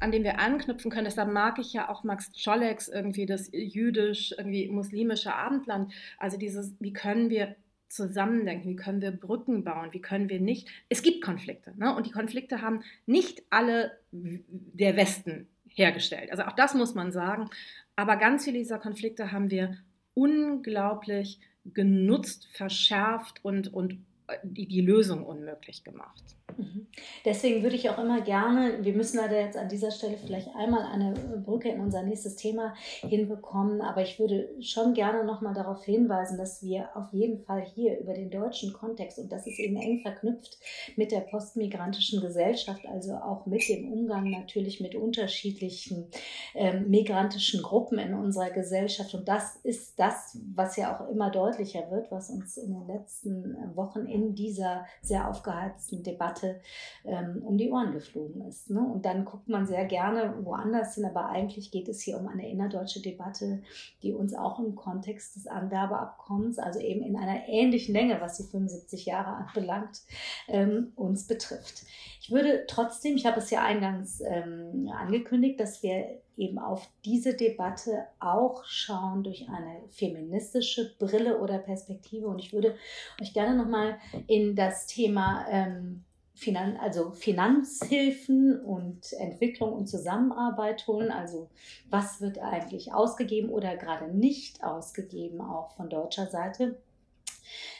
an 0.00 0.10
dem 0.10 0.24
wir 0.24 0.38
anknüpfen 0.40 0.90
können. 0.90 1.04
Deshalb 1.04 1.32
mag 1.32 1.58
ich 1.58 1.72
ja 1.72 1.88
auch 1.88 2.04
Max 2.04 2.32
Czoleks 2.32 2.88
irgendwie 2.88 3.26
das 3.26 3.50
jüdisch, 3.52 4.34
irgendwie 4.36 4.68
muslimische 4.68 5.34
Abendland. 5.34 5.92
Also 6.18 6.38
dieses, 6.38 6.72
wie 6.80 6.92
können 6.92 7.30
wir 7.30 7.56
zusammendenken, 7.88 8.70
wie 8.70 8.76
können 8.76 9.02
wir 9.02 9.10
Brücken 9.10 9.64
bauen, 9.64 9.92
wie 9.92 10.00
können 10.00 10.30
wir 10.30 10.40
nicht. 10.40 10.68
Es 10.88 11.02
gibt 11.02 11.22
Konflikte 11.22 11.74
ne? 11.76 11.94
und 11.94 12.06
die 12.06 12.10
Konflikte 12.10 12.62
haben 12.62 12.82
nicht 13.04 13.42
alle 13.50 13.98
der 14.10 14.96
Westen 14.96 15.48
hergestellt. 15.68 16.30
Also 16.30 16.44
auch 16.44 16.52
das 16.52 16.74
muss 16.74 16.94
man 16.94 17.12
sagen. 17.12 17.50
Aber 17.94 18.16
ganz 18.16 18.44
viele 18.44 18.58
dieser 18.58 18.78
Konflikte 18.78 19.30
haben 19.30 19.50
wir 19.50 19.76
unglaublich 20.14 21.38
genutzt, 21.64 22.48
verschärft 22.52 23.44
und, 23.44 23.72
und 23.72 23.98
die, 24.42 24.66
die 24.66 24.80
Lösung 24.80 25.24
unmöglich 25.24 25.84
gemacht. 25.84 26.36
Mhm. 26.56 26.86
Deswegen 27.24 27.62
würde 27.62 27.76
ich 27.76 27.88
auch 27.88 27.98
immer 27.98 28.20
gerne, 28.20 28.78
wir 28.82 28.92
müssen 28.92 29.16
leider 29.16 29.40
jetzt 29.40 29.56
an 29.56 29.68
dieser 29.68 29.90
Stelle 29.90 30.16
vielleicht 30.16 30.48
einmal 30.54 30.82
eine 30.82 31.14
Brücke 31.44 31.70
in 31.70 31.80
unser 31.80 32.02
nächstes 32.02 32.36
Thema 32.36 32.74
hinbekommen, 33.00 33.80
aber 33.80 34.02
ich 34.02 34.18
würde 34.18 34.50
schon 34.60 34.94
gerne 34.94 35.24
nochmal 35.24 35.54
darauf 35.54 35.84
hinweisen, 35.84 36.38
dass 36.38 36.62
wir 36.62 36.90
auf 36.94 37.12
jeden 37.12 37.38
Fall 37.38 37.62
hier 37.62 37.98
über 37.98 38.12
den 38.12 38.30
deutschen 38.30 38.72
Kontext, 38.72 39.18
und 39.18 39.30
das 39.32 39.46
ist 39.46 39.58
eben 39.58 39.76
eng 39.76 40.00
verknüpft 40.00 40.58
mit 40.96 41.12
der 41.12 41.20
postmigrantischen 41.20 42.20
Gesellschaft, 42.20 42.84
also 42.86 43.14
auch 43.14 43.46
mit 43.46 43.66
dem 43.68 43.90
Umgang 43.90 44.30
natürlich 44.30 44.80
mit 44.80 44.94
unterschiedlichen 44.94 46.08
ähm, 46.54 46.90
migrantischen 46.90 47.62
Gruppen 47.62 47.98
in 47.98 48.14
unserer 48.14 48.50
Gesellschaft. 48.50 49.14
Und 49.14 49.28
das 49.28 49.56
ist 49.62 49.98
das, 49.98 50.38
was 50.54 50.76
ja 50.76 50.96
auch 50.96 51.08
immer 51.08 51.30
deutlicher 51.30 51.90
wird, 51.90 52.10
was 52.10 52.30
uns 52.30 52.56
in 52.56 52.72
den 52.72 52.86
letzten 52.86 53.56
Wochen 53.74 54.06
in 54.12 54.34
dieser 54.34 54.86
sehr 55.00 55.28
aufgeheizten 55.28 56.02
Debatte 56.02 56.60
ähm, 57.04 57.42
um 57.44 57.56
die 57.56 57.70
Ohren 57.70 57.92
geflogen 57.92 58.46
ist. 58.46 58.70
Ne? 58.70 58.80
Und 58.80 59.04
dann 59.04 59.24
guckt 59.24 59.48
man 59.48 59.66
sehr 59.66 59.84
gerne 59.86 60.34
woanders 60.44 60.94
hin, 60.94 61.04
aber 61.04 61.26
eigentlich 61.26 61.70
geht 61.70 61.88
es 61.88 62.00
hier 62.00 62.18
um 62.18 62.28
eine 62.28 62.48
innerdeutsche 62.48 63.00
Debatte, 63.00 63.62
die 64.02 64.12
uns 64.12 64.34
auch 64.34 64.58
im 64.58 64.74
Kontext 64.74 65.36
des 65.36 65.46
Anwerbeabkommens, 65.46 66.58
also 66.58 66.80
eben 66.80 67.02
in 67.02 67.16
einer 67.16 67.48
ähnlichen 67.48 67.94
Länge, 67.94 68.20
was 68.20 68.36
die 68.36 68.44
75 68.44 69.06
Jahre 69.06 69.36
anbelangt, 69.36 70.02
ähm, 70.48 70.92
uns 70.96 71.26
betrifft. 71.26 71.84
Ich 72.22 72.30
würde 72.30 72.66
trotzdem, 72.68 73.16
ich 73.16 73.26
habe 73.26 73.40
es 73.40 73.50
ja 73.50 73.64
eingangs 73.64 74.20
ähm, 74.20 74.88
angekündigt, 74.96 75.58
dass 75.58 75.82
wir 75.82 76.20
eben 76.36 76.60
auf 76.60 76.88
diese 77.04 77.34
Debatte 77.34 78.06
auch 78.20 78.64
schauen 78.64 79.24
durch 79.24 79.48
eine 79.48 79.80
feministische 79.88 80.94
Brille 81.00 81.40
oder 81.40 81.58
Perspektive. 81.58 82.28
Und 82.28 82.38
ich 82.38 82.52
würde 82.52 82.76
euch 83.20 83.34
gerne 83.34 83.56
nochmal 83.56 83.98
in 84.28 84.54
das 84.54 84.86
Thema 84.86 85.46
ähm, 85.50 86.04
Finan 86.34 86.76
also 86.76 87.10
Finanzhilfen 87.10 88.60
und 88.64 89.12
Entwicklung 89.14 89.72
und 89.72 89.88
Zusammenarbeit 89.88 90.86
holen. 90.86 91.10
Also 91.10 91.50
was 91.90 92.20
wird 92.20 92.38
eigentlich 92.38 92.94
ausgegeben 92.94 93.50
oder 93.50 93.76
gerade 93.76 94.16
nicht 94.16 94.62
ausgegeben, 94.62 95.40
auch 95.40 95.72
von 95.72 95.90
deutscher 95.90 96.28
Seite. 96.28 96.76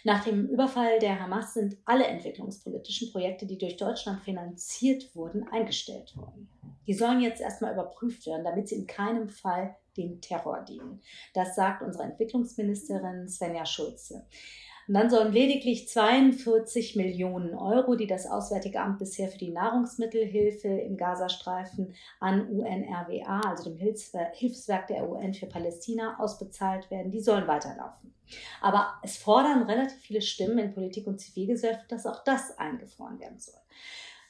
Nach 0.05 0.25
dem 0.25 0.47
Überfall 0.49 0.99
der 0.99 1.21
Hamas 1.21 1.55
sind 1.55 1.77
alle 1.85 2.07
entwicklungspolitischen 2.07 3.13
Projekte, 3.13 3.47
die 3.47 3.59
durch 3.59 3.77
Deutschland 3.77 4.23
finanziert 4.23 5.15
wurden, 5.15 5.47
eingestellt 5.49 6.17
worden. 6.17 6.49
Die 6.87 6.95
sollen 6.95 7.21
jetzt 7.21 7.41
erstmal 7.41 7.73
überprüft 7.73 8.27
werden, 8.27 8.45
damit 8.45 8.69
sie 8.69 8.77
in 8.77 8.87
keinem 8.87 9.29
Fall 9.29 9.77
dem 9.97 10.21
Terror 10.21 10.65
dienen. 10.67 11.03
Das 11.35 11.55
sagt 11.55 11.83
unsere 11.83 12.05
Entwicklungsministerin 12.05 13.29
Svenja 13.29 13.67
Schulze. 13.67 14.27
Und 14.89 14.95
dann 14.95 15.11
sollen 15.11 15.33
lediglich 15.33 15.89
42 15.89 16.97
Millionen 16.97 17.55
Euro, 17.55 17.95
die 17.95 18.07
das 18.07 18.27
Auswärtige 18.27 18.81
Amt 18.81 18.99
bisher 18.99 19.29
für 19.29 19.39
die 19.39 19.51
Nahrungsmittelhilfe 19.51 20.69
im 20.69 20.97
Gazastreifen 20.97 21.95
an 22.21 22.49
UNRWA, 22.49 23.41
also 23.49 23.71
dem 23.71 23.77
Hilfswerk 23.77 24.87
der 24.89 25.09
UN 25.09 25.35
für 25.35 25.47
Palästina, 25.47 26.19
ausbezahlt 26.19 26.91
werden, 26.91 27.13
die 27.13 27.21
sollen 27.21 27.47
weiterlaufen. 27.47 28.13
Aber 28.61 28.95
es 29.03 29.19
fordern 29.19 29.65
relativ 29.65 29.99
viele 29.99 30.23
Stimmen 30.23 30.59
in 30.59 30.75
Politik 30.75 31.07
und 31.07 31.21
Zivilgesellschaft, 31.21 31.91
dass 31.91 32.07
auch 32.07 32.25
das 32.25 32.59
eingefroren 32.59 33.21
werden 33.21 33.39
soll. 33.39 33.61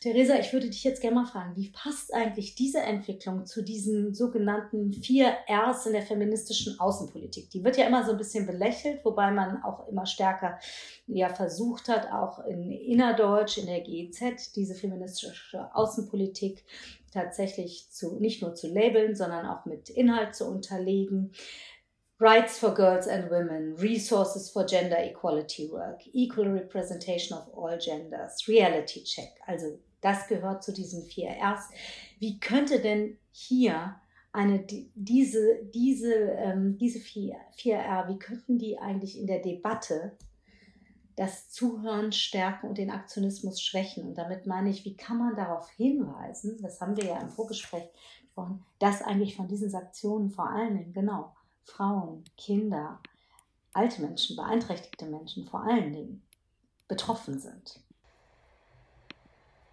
Theresa, 0.03 0.37
ich 0.37 0.53
würde 0.53 0.69
dich 0.69 0.83
jetzt 0.83 1.01
gerne 1.01 1.15
mal 1.15 1.27
fragen, 1.27 1.55
wie 1.55 1.71
passt 1.71 2.13
eigentlich 2.13 2.57
diese 2.57 2.81
Entwicklung 2.81 3.47
zu 3.47 3.63
diesen 3.63 4.15
sogenannten 4.15 4.93
vier 4.93 5.33
Rs 5.49 5.87
in 5.87 5.93
der 5.93 6.03
feministischen 6.03 6.81
Außenpolitik? 6.81 7.51
Die 7.51 7.63
wird 7.63 7.77
ja 7.77 7.87
immer 7.87 8.05
so 8.05 8.11
ein 8.11 8.19
bisschen 8.19 8.45
belächelt, 8.45 9.05
wobei 9.05 9.31
man 9.31 9.63
auch 9.63 9.87
immer 9.87 10.05
stärker 10.05 10.59
ja 11.07 11.29
versucht 11.29 11.89
hat, 11.89 12.11
auch 12.11 12.45
in 12.47 12.73
innerdeutsch, 12.73 13.59
in 13.59 13.67
der 13.67 13.81
GEZ, 13.81 14.51
diese 14.57 14.75
feministische 14.75 15.73
Außenpolitik 15.73 16.65
tatsächlich 17.13 17.89
zu, 17.93 18.19
nicht 18.19 18.43
nur 18.43 18.57
zu 18.57 18.67
labeln, 18.67 19.15
sondern 19.15 19.47
auch 19.47 19.67
mit 19.67 19.89
Inhalt 19.89 20.35
zu 20.35 20.49
unterlegen. 20.49 21.31
Rights 22.19 22.59
for 22.59 22.75
Girls 22.75 23.07
and 23.07 23.31
Women, 23.31 23.77
Resources 23.77 24.51
for 24.51 24.67
Gender 24.67 24.99
Equality 24.99 25.71
Work, 25.71 26.03
Equal 26.13 26.49
Representation 26.49 27.39
of 27.39 27.57
All 27.57 27.79
Genders, 27.79 28.49
Reality 28.49 29.05
Check. 29.05 29.31
Also 29.47 29.79
das 30.03 30.29
gehört 30.29 30.63
zu 30.63 30.73
diesen 30.73 31.05
vier 31.05 31.31
Rs. 31.31 31.71
Wie 32.19 32.39
könnte 32.39 32.81
denn 32.81 33.17
hier 33.31 33.97
eine, 34.33 34.65
diese, 34.95 35.65
diese, 35.75 36.15
ähm, 36.15 36.77
diese 36.79 36.99
vier, 36.99 37.37
vier 37.53 37.77
R, 37.77 38.09
wie 38.09 38.19
könnten 38.19 38.59
die 38.59 38.79
eigentlich 38.79 39.19
in 39.19 39.27
der 39.27 39.41
Debatte 39.41 40.17
das 41.17 41.51
Zuhören 41.51 42.13
stärken 42.13 42.69
und 42.69 42.79
den 42.79 42.91
Aktionismus 42.91 43.61
schwächen? 43.61 44.07
Und 44.07 44.17
damit 44.17 44.47
meine 44.47 44.71
ich, 44.71 44.85
wie 44.85 44.97
kann 44.97 45.19
man 45.19 45.37
darauf 45.37 45.71
hinweisen, 45.71 46.59
das 46.63 46.81
haben 46.81 46.97
wir 46.97 47.05
ja 47.05 47.21
im 47.21 47.31
Vorgespräch 47.31 47.89
gesprochen, 48.23 48.65
dass 48.79 49.03
eigentlich 49.03 49.37
von 49.37 49.49
diesen 49.49 49.71
Sanktionen 49.71 50.31
vor 50.31 50.49
allen 50.49 50.77
Dingen, 50.77 50.93
genau, 50.93 51.35
Frauen, 51.65 52.25
Kinder, 52.37 53.01
alte 53.73 54.03
Menschen, 54.03 54.37
beeinträchtigte 54.37 55.07
Menschen 55.07 55.47
vor 55.47 55.63
allen 55.63 55.93
Dingen 55.93 56.23
betroffen 56.89 57.39
sind. 57.39 57.81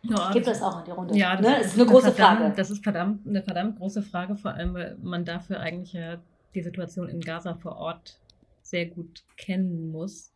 Ja, 0.01 0.31
Gibt 0.31 0.47
das 0.47 0.61
auch 0.61 0.79
in 0.79 0.85
die 0.85 0.91
Runde? 0.91 1.17
Ja, 1.17 1.35
das, 1.35 1.45
ne? 1.45 1.59
ist, 1.59 1.65
ist 1.67 1.73
eine 1.75 1.85
große 1.85 2.11
verdammt, 2.13 2.39
Frage. 2.39 2.55
Das 2.55 2.71
ist 2.71 2.83
verdammt, 2.83 3.27
eine 3.27 3.43
verdammt 3.43 3.77
große 3.77 4.01
Frage, 4.01 4.35
vor 4.37 4.51
allem, 4.51 4.73
weil 4.73 4.97
man 5.01 5.25
dafür 5.25 5.59
eigentlich 5.59 5.93
ja 5.93 6.21
die 6.53 6.61
Situation 6.61 7.09
in 7.09 7.19
Gaza 7.19 7.55
vor 7.55 7.75
Ort 7.75 8.19
sehr 8.61 8.85
gut 8.85 9.23
kennen 9.35 9.91
muss. 9.91 10.31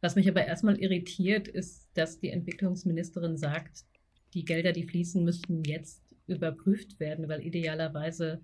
Was 0.00 0.14
mich 0.14 0.28
aber 0.28 0.44
erstmal 0.44 0.78
irritiert, 0.78 1.48
ist, 1.48 1.88
dass 1.94 2.20
die 2.20 2.30
Entwicklungsministerin 2.30 3.36
sagt, 3.36 3.84
die 4.34 4.44
Gelder, 4.44 4.72
die 4.72 4.84
fließen, 4.84 5.24
müssten 5.24 5.64
jetzt 5.64 6.02
überprüft 6.26 7.00
werden, 7.00 7.28
weil 7.28 7.44
idealerweise 7.44 8.40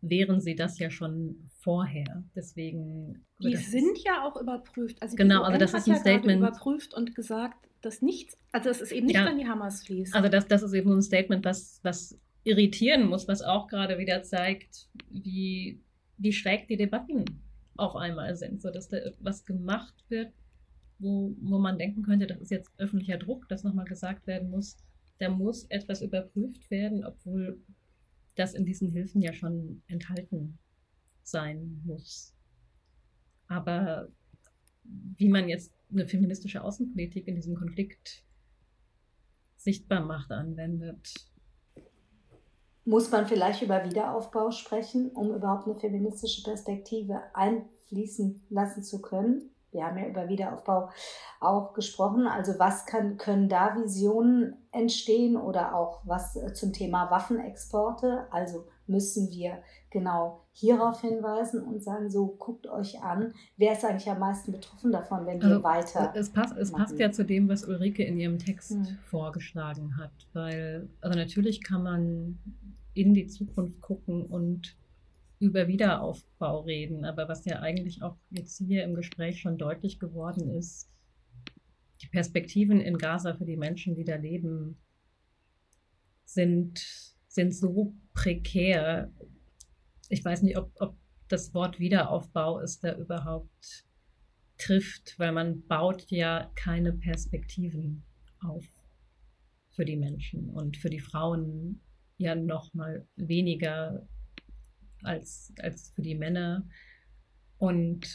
wären 0.00 0.40
sie 0.40 0.56
das 0.56 0.78
ja 0.78 0.90
schon 0.90 1.50
vorher. 1.60 2.24
Deswegen. 2.34 3.24
Die 3.40 3.56
sind 3.56 3.98
ja 4.04 4.24
auch 4.24 4.40
überprüft. 4.40 5.00
Also 5.02 5.16
genau, 5.16 5.42
also 5.42 5.58
das 5.58 5.74
ist 5.74 5.86
ein 5.86 5.94
ja 5.94 6.00
Statement. 6.00 6.38
überprüft 6.40 6.94
und 6.94 7.14
gesagt, 7.14 7.68
dass 7.80 8.02
nichts, 8.02 8.36
also 8.52 8.68
es 8.68 8.80
ist 8.80 8.92
eben 8.92 9.06
nicht, 9.06 9.16
ja. 9.16 9.24
wenn 9.24 9.38
die 9.38 9.48
Hamas 9.48 9.84
fließt. 9.84 10.14
Also 10.14 10.28
das, 10.28 10.46
das 10.46 10.62
ist 10.62 10.74
eben 10.74 10.92
ein 10.92 11.02
Statement, 11.02 11.44
was, 11.44 11.80
was 11.82 12.18
irritieren 12.44 13.08
muss, 13.08 13.28
was 13.28 13.42
auch 13.42 13.68
gerade 13.68 13.98
wieder 13.98 14.22
zeigt, 14.22 14.88
wie, 15.10 15.80
wie 16.18 16.32
schräg 16.32 16.68
die 16.68 16.76
Debatten 16.76 17.24
auf 17.76 17.96
einmal 17.96 18.36
sind, 18.36 18.60
so 18.60 18.70
dass 18.70 18.88
da 18.88 18.98
was 19.20 19.44
gemacht 19.44 19.94
wird, 20.08 20.32
wo, 20.98 21.34
wo 21.40 21.58
man 21.58 21.78
denken 21.78 22.02
könnte, 22.02 22.26
das 22.26 22.40
ist 22.40 22.50
jetzt 22.50 22.72
öffentlicher 22.78 23.16
Druck, 23.16 23.48
dass 23.48 23.64
nochmal 23.64 23.86
gesagt 23.86 24.26
werden 24.26 24.50
muss, 24.50 24.76
da 25.18 25.30
muss 25.30 25.64
etwas 25.64 26.02
überprüft 26.02 26.70
werden, 26.70 27.04
obwohl 27.04 27.60
das 28.36 28.54
in 28.54 28.64
diesen 28.64 28.90
Hilfen 28.90 29.20
ja 29.20 29.32
schon 29.32 29.82
enthalten 29.86 30.58
sein 31.22 31.82
muss. 31.84 32.34
Aber 33.50 34.08
wie 35.16 35.28
man 35.28 35.48
jetzt 35.48 35.72
eine 35.90 36.06
feministische 36.06 36.62
Außenpolitik 36.62 37.26
in 37.26 37.34
diesem 37.34 37.56
Konflikt 37.56 38.24
sichtbar 39.56 40.00
macht, 40.00 40.30
anwendet, 40.30 41.12
Muss 42.84 43.10
man 43.10 43.26
vielleicht 43.26 43.62
über 43.62 43.84
Wiederaufbau 43.84 44.52
sprechen, 44.52 45.10
um 45.10 45.34
überhaupt 45.34 45.66
eine 45.66 45.78
feministische 45.78 46.44
Perspektive 46.44 47.22
einfließen 47.34 48.40
lassen 48.50 48.84
zu 48.84 49.02
können? 49.02 49.50
Wir 49.72 49.84
haben 49.84 49.98
ja 49.98 50.06
über 50.06 50.28
Wiederaufbau 50.28 50.90
auch 51.40 51.72
gesprochen. 51.72 52.26
Also 52.26 52.58
was 52.58 52.86
kann, 52.86 53.16
können 53.16 53.48
da 53.48 53.76
Visionen 53.76 54.56
entstehen 54.72 55.36
oder 55.36 55.74
auch 55.74 56.00
was 56.04 56.36
äh, 56.36 56.52
zum 56.52 56.72
Thema 56.72 57.10
Waffenexporte? 57.10 58.26
Also 58.30 58.66
müssen 58.86 59.30
wir 59.30 59.62
genau 59.90 60.44
hierauf 60.52 61.00
hinweisen 61.00 61.62
und 61.62 61.82
sagen, 61.82 62.10
so 62.10 62.26
guckt 62.26 62.66
euch 62.66 63.02
an, 63.02 63.32
wer 63.56 63.72
ist 63.72 63.84
eigentlich 63.84 64.10
am 64.10 64.18
meisten 64.18 64.52
betroffen 64.52 64.92
davon, 64.92 65.26
wenn 65.26 65.40
wir 65.40 65.48
also, 65.48 65.62
weiter. 65.62 66.12
Es 66.14 66.30
passt, 66.30 66.56
es 66.56 66.72
passt 66.72 66.98
ja 66.98 67.10
zu 67.10 67.24
dem, 67.24 67.48
was 67.48 67.64
Ulrike 67.64 68.04
in 68.04 68.18
ihrem 68.18 68.38
Text 68.38 68.72
hm. 68.72 68.98
vorgeschlagen 69.06 69.96
hat, 69.96 70.12
weil, 70.32 70.88
also 71.00 71.16
natürlich 71.16 71.62
kann 71.62 71.82
man 71.82 72.38
in 72.94 73.14
die 73.14 73.28
Zukunft 73.28 73.80
gucken 73.80 74.26
und 74.26 74.76
über 75.40 75.66
Wiederaufbau 75.66 76.60
reden. 76.60 77.04
Aber 77.04 77.28
was 77.28 77.44
ja 77.46 77.60
eigentlich 77.60 78.02
auch 78.02 78.16
jetzt 78.30 78.58
hier 78.58 78.84
im 78.84 78.94
Gespräch 78.94 79.40
schon 79.40 79.58
deutlich 79.58 79.98
geworden 79.98 80.50
ist, 80.50 80.88
die 82.02 82.08
Perspektiven 82.08 82.80
in 82.80 82.96
Gaza 82.96 83.34
für 83.34 83.44
die 83.44 83.56
Menschen, 83.56 83.94
die 83.94 84.04
da 84.04 84.16
leben, 84.16 84.78
sind, 86.24 86.78
sind 87.26 87.54
so 87.54 87.94
prekär. 88.14 89.12
Ich 90.08 90.24
weiß 90.24 90.42
nicht, 90.42 90.56
ob, 90.56 90.72
ob 90.78 90.96
das 91.28 91.52
Wort 91.54 91.78
Wiederaufbau 91.78 92.60
ist 92.60 92.84
da 92.84 92.96
überhaupt 92.96 93.86
trifft, 94.58 95.18
weil 95.18 95.32
man 95.32 95.66
baut 95.66 96.10
ja 96.10 96.50
keine 96.54 96.92
Perspektiven 96.92 98.04
auf 98.40 98.66
für 99.70 99.84
die 99.84 99.96
Menschen 99.96 100.50
und 100.50 100.76
für 100.76 100.90
die 100.90 101.00
Frauen 101.00 101.80
ja 102.18 102.34
noch 102.34 102.74
mal 102.74 103.06
weniger 103.16 104.06
als, 105.02 105.52
als 105.60 105.92
für 105.94 106.02
die 106.02 106.14
Männer. 106.14 106.66
Und 107.58 108.06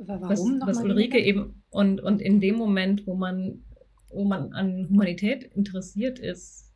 Warum 0.00 0.60
was, 0.60 0.78
was 0.78 0.84
Ulrike 0.84 1.18
eben, 1.18 1.62
und, 1.70 2.00
und 2.00 2.22
in 2.22 2.40
dem 2.40 2.56
Moment, 2.56 3.06
wo 3.06 3.14
man, 3.14 3.64
wo 4.08 4.24
man 4.24 4.52
an 4.52 4.88
Humanität 4.88 5.44
interessiert 5.44 6.18
ist, 6.18 6.72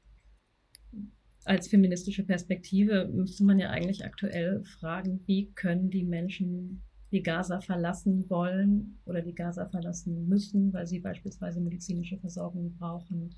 als 1.44 1.68
feministische 1.68 2.24
Perspektive, 2.24 3.08
müsste 3.12 3.44
man 3.44 3.58
ja 3.58 3.70
eigentlich 3.70 4.04
aktuell 4.04 4.64
fragen, 4.64 5.20
wie 5.26 5.52
können 5.52 5.90
die 5.90 6.04
Menschen 6.04 6.82
die 7.12 7.22
Gaza 7.22 7.60
verlassen 7.60 8.28
wollen 8.28 8.98
oder 9.06 9.22
die 9.22 9.34
Gaza 9.34 9.66
verlassen 9.66 10.28
müssen, 10.28 10.72
weil 10.72 10.86
sie 10.86 10.98
beispielsweise 10.98 11.60
medizinische 11.60 12.18
Versorgung 12.18 12.74
brauchen. 12.76 13.30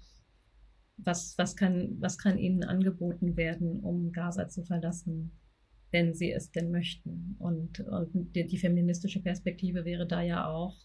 Was, 0.97 1.37
was, 1.37 1.55
kann, 1.55 1.97
was 2.01 2.19
kann 2.19 2.39
ihnen 2.39 2.65
angeboten 2.65 3.37
werden, 3.37 3.81
um 3.81 4.11
Gaza 4.11 4.49
zu 4.49 4.65
verlassen? 4.65 5.33
Wenn 5.91 6.15
sie 6.15 6.33
es 6.33 6.51
denn 6.51 6.71
möchten. 6.71 7.37
Und, 7.39 7.81
und 7.81 8.35
die, 8.35 8.47
die, 8.47 8.59
feministische 8.59 9.23
Perspektive 9.23 9.85
wäre 9.85 10.07
da 10.07 10.21
ja 10.23 10.49
auch 10.49 10.77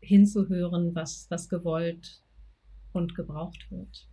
hinzuhören, 0.00 0.94
was, 0.94 1.26
was 1.30 1.48
gewollt 1.48 2.22
und 2.92 3.14
gebraucht 3.14 3.70
wird. 3.70 4.08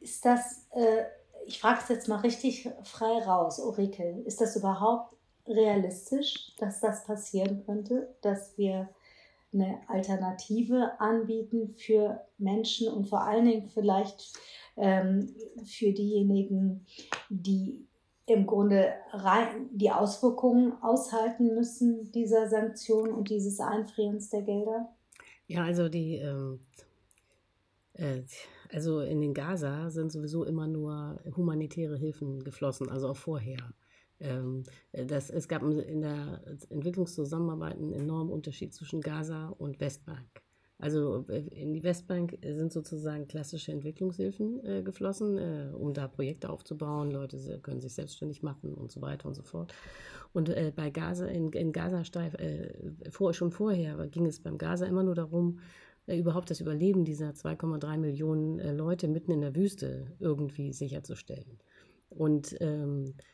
Ist 0.00 0.24
das, 0.24 0.68
äh, 0.72 1.04
ich 1.46 1.58
frage 1.58 1.80
es 1.82 1.88
jetzt 1.88 2.08
mal 2.08 2.20
richtig 2.20 2.68
frei 2.82 3.18
raus, 3.24 3.58
Ulrike, 3.58 4.22
ist 4.26 4.40
das 4.40 4.56
überhaupt 4.56 5.16
realistisch, 5.46 6.54
dass 6.58 6.80
das 6.80 7.04
passieren 7.04 7.64
könnte, 7.64 8.14
dass 8.22 8.56
wir 8.56 8.88
eine 9.52 9.78
Alternative 9.88 11.00
anbieten 11.00 11.74
für 11.76 12.20
Menschen 12.38 12.88
und 12.88 13.08
vor 13.08 13.22
allen 13.22 13.44
Dingen 13.44 13.68
vielleicht 13.68 14.32
ähm, 14.76 15.34
für 15.64 15.92
diejenigen, 15.92 16.84
die 17.28 17.86
im 18.26 18.46
Grunde 18.46 18.92
rein 19.12 19.68
die 19.72 19.90
Auswirkungen 19.90 20.72
aushalten 20.82 21.54
müssen 21.54 22.10
dieser 22.12 22.48
Sanktionen 22.48 23.12
und 23.12 23.28
dieses 23.28 23.60
Einfrierens 23.60 24.30
der 24.30 24.42
Gelder? 24.42 24.88
Ja, 25.46 25.64
also 25.64 25.88
die, 25.88 26.16
ähm, 26.16 26.60
äh, 27.94 28.22
also 28.72 29.00
in 29.00 29.20
den 29.20 29.34
Gaza 29.34 29.90
sind 29.90 30.10
sowieso 30.10 30.44
immer 30.44 30.66
nur 30.66 31.20
humanitäre 31.36 31.96
Hilfen 31.96 32.42
geflossen, 32.42 32.88
also 32.88 33.08
auch 33.08 33.16
vorher. 33.16 33.74
Ähm, 34.20 34.62
das, 34.92 35.28
es 35.28 35.48
gab 35.48 35.62
in 35.62 36.00
der 36.00 36.40
Entwicklungszusammenarbeit 36.70 37.76
einen 37.76 37.92
enormen 37.92 38.32
Unterschied 38.32 38.72
zwischen 38.72 39.02
Gaza 39.02 39.48
und 39.48 39.80
Westbank. 39.80 40.42
Also 40.84 41.24
äh, 41.30 41.38
in 41.62 41.72
die 41.72 41.82
Westbank 41.82 42.36
sind 42.42 42.70
sozusagen 42.70 43.26
klassische 43.26 43.72
Entwicklungshilfen 43.72 44.62
äh, 44.66 44.82
geflossen, 44.82 45.38
äh, 45.38 45.70
um 45.72 45.94
da 45.94 46.08
Projekte 46.08 46.50
aufzubauen. 46.50 47.10
Leute 47.10 47.38
können 47.62 47.80
sich 47.80 47.94
selbstständig 47.94 48.42
machen 48.42 48.74
und 48.74 48.92
so 48.92 49.00
weiter 49.00 49.26
und 49.26 49.34
so 49.34 49.42
fort. 49.42 49.72
Und 50.34 50.50
äh, 50.50 50.74
bei 50.76 50.90
Gaza, 50.90 51.24
in, 51.24 51.50
in 51.52 51.72
Gazastreif, 51.72 52.34
äh, 52.34 52.74
vor, 53.08 53.32
schon 53.32 53.50
vorher 53.50 53.96
ging 54.08 54.26
es 54.26 54.40
beim 54.40 54.58
Gaza 54.58 54.84
immer 54.84 55.02
nur 55.02 55.14
darum, 55.14 55.60
äh, 56.06 56.18
überhaupt 56.18 56.50
das 56.50 56.60
Überleben 56.60 57.06
dieser 57.06 57.30
2,3 57.30 57.96
Millionen 57.96 58.76
Leute 58.76 59.08
mitten 59.08 59.30
in 59.30 59.40
der 59.40 59.56
Wüste 59.56 60.12
irgendwie 60.18 60.74
sicherzustellen. 60.74 61.60
Und 62.10 62.58
ähm, 62.60 63.14
äh, 63.16 63.33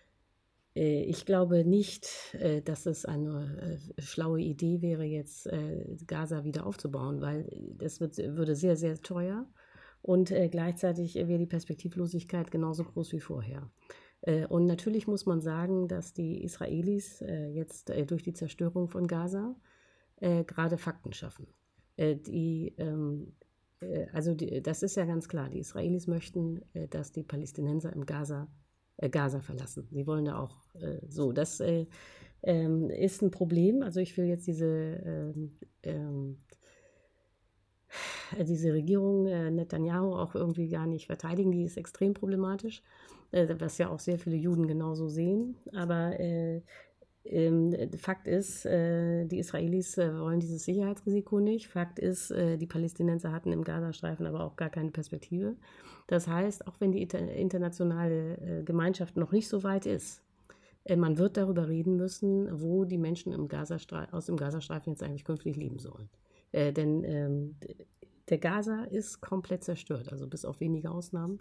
ich 0.74 1.26
glaube 1.26 1.64
nicht, 1.64 2.34
äh, 2.34 2.62
dass 2.62 2.86
es 2.86 3.04
eine 3.04 3.80
äh, 3.96 4.00
schlaue 4.00 4.40
Idee 4.40 4.80
wäre, 4.80 5.04
jetzt 5.04 5.48
Gaza 6.06 6.44
wieder 6.44 6.64
aufzubauen, 6.64 7.20
weil 7.20 7.48
das 7.76 8.00
wird, 8.00 8.18
würde 8.18 8.54
sehr, 8.54 8.76
sehr 8.76 9.00
teuer 9.02 9.46
und 10.02 10.32
gleichzeitig 10.50 11.16
wäre 11.16 11.38
die 11.38 11.46
Perspektivlosigkeit 11.46 12.50
genauso 12.50 12.84
groß 12.84 13.12
wie 13.12 13.20
vorher. 13.20 13.70
Und 14.48 14.64
natürlich 14.64 15.06
muss 15.06 15.26
man 15.26 15.42
sagen, 15.42 15.88
dass 15.88 16.14
die 16.14 16.42
Israelis 16.42 17.20
jetzt 17.20 17.92
durch 18.06 18.22
die 18.22 18.32
Zerstörung 18.32 18.88
von 18.88 19.06
Gaza 19.06 19.54
gerade 20.18 20.78
Fakten 20.78 21.12
schaffen. 21.12 21.48
Die, 21.98 22.74
ähm, 22.78 23.34
also 24.14 24.34
das 24.34 24.82
ist 24.82 24.96
ja 24.96 25.04
ganz 25.04 25.28
klar, 25.28 25.50
die 25.50 25.58
Israelis 25.58 26.06
möchten, 26.06 26.62
dass 26.88 27.12
die 27.12 27.22
Palästinenser 27.22 27.92
im 27.92 28.06
Gaza 28.06 28.44
äh, 28.44 28.46
Gaza 29.08 29.40
verlassen. 29.40 29.88
Sie 29.90 30.06
wollen 30.06 30.26
da 30.26 30.38
auch 30.38 30.56
äh, 30.74 30.98
so. 31.08 31.32
Das 31.32 31.60
äh, 31.60 31.86
ähm, 32.42 32.90
ist 32.90 33.22
ein 33.22 33.30
Problem. 33.30 33.82
Also 33.82 34.00
ich 34.00 34.16
will 34.16 34.26
jetzt 34.26 34.46
diese, 34.46 34.66
ähm, 34.66 35.52
ähm, 35.82 36.36
äh, 38.36 38.44
diese 38.44 38.72
Regierung 38.72 39.26
äh, 39.26 39.50
Netanyahu 39.50 40.14
auch 40.14 40.34
irgendwie 40.34 40.68
gar 40.68 40.86
nicht 40.86 41.06
verteidigen. 41.06 41.52
Die 41.52 41.64
ist 41.64 41.76
extrem 41.76 42.14
problematisch, 42.14 42.82
äh, 43.32 43.54
was 43.58 43.78
ja 43.78 43.88
auch 43.88 44.00
sehr 44.00 44.18
viele 44.18 44.36
Juden 44.36 44.66
genauso 44.66 45.08
sehen. 45.08 45.56
Aber 45.72 46.18
ähm, 46.18 46.62
Fakt 47.98 48.26
ist, 48.26 48.64
äh, 48.64 49.26
die 49.26 49.38
Israelis 49.38 49.98
äh, 49.98 50.18
wollen 50.18 50.40
dieses 50.40 50.64
Sicherheitsrisiko 50.64 51.38
nicht. 51.38 51.68
Fakt 51.68 51.98
ist, 51.98 52.30
äh, 52.30 52.56
die 52.56 52.66
Palästinenser 52.66 53.30
hatten 53.30 53.52
im 53.52 53.62
Gazastreifen 53.62 54.26
aber 54.26 54.42
auch 54.42 54.56
gar 54.56 54.70
keine 54.70 54.90
Perspektive. 54.90 55.56
Das 56.06 56.26
heißt, 56.26 56.66
auch 56.66 56.80
wenn 56.80 56.92
die 56.92 57.02
internationale 57.02 58.64
Gemeinschaft 58.64 59.16
noch 59.16 59.30
nicht 59.30 59.48
so 59.48 59.62
weit 59.62 59.86
ist, 59.86 60.24
man 60.96 61.18
wird 61.18 61.36
darüber 61.36 61.68
reden 61.68 61.94
müssen, 61.94 62.48
wo 62.60 62.84
die 62.84 62.98
Menschen 62.98 63.32
im 63.32 63.48
aus 64.10 64.26
dem 64.26 64.36
Gazastreifen 64.36 64.92
jetzt 64.92 65.04
eigentlich 65.04 65.24
künftig 65.24 65.54
leben 65.54 65.78
sollen. 65.78 66.08
Denn 66.52 67.04
ähm, 67.04 67.54
der 68.28 68.38
Gaza 68.38 68.84
ist 68.84 69.20
komplett 69.20 69.62
zerstört, 69.62 70.10
also 70.10 70.26
bis 70.26 70.44
auf 70.44 70.58
wenige 70.58 70.90
Ausnahmen. 70.90 71.40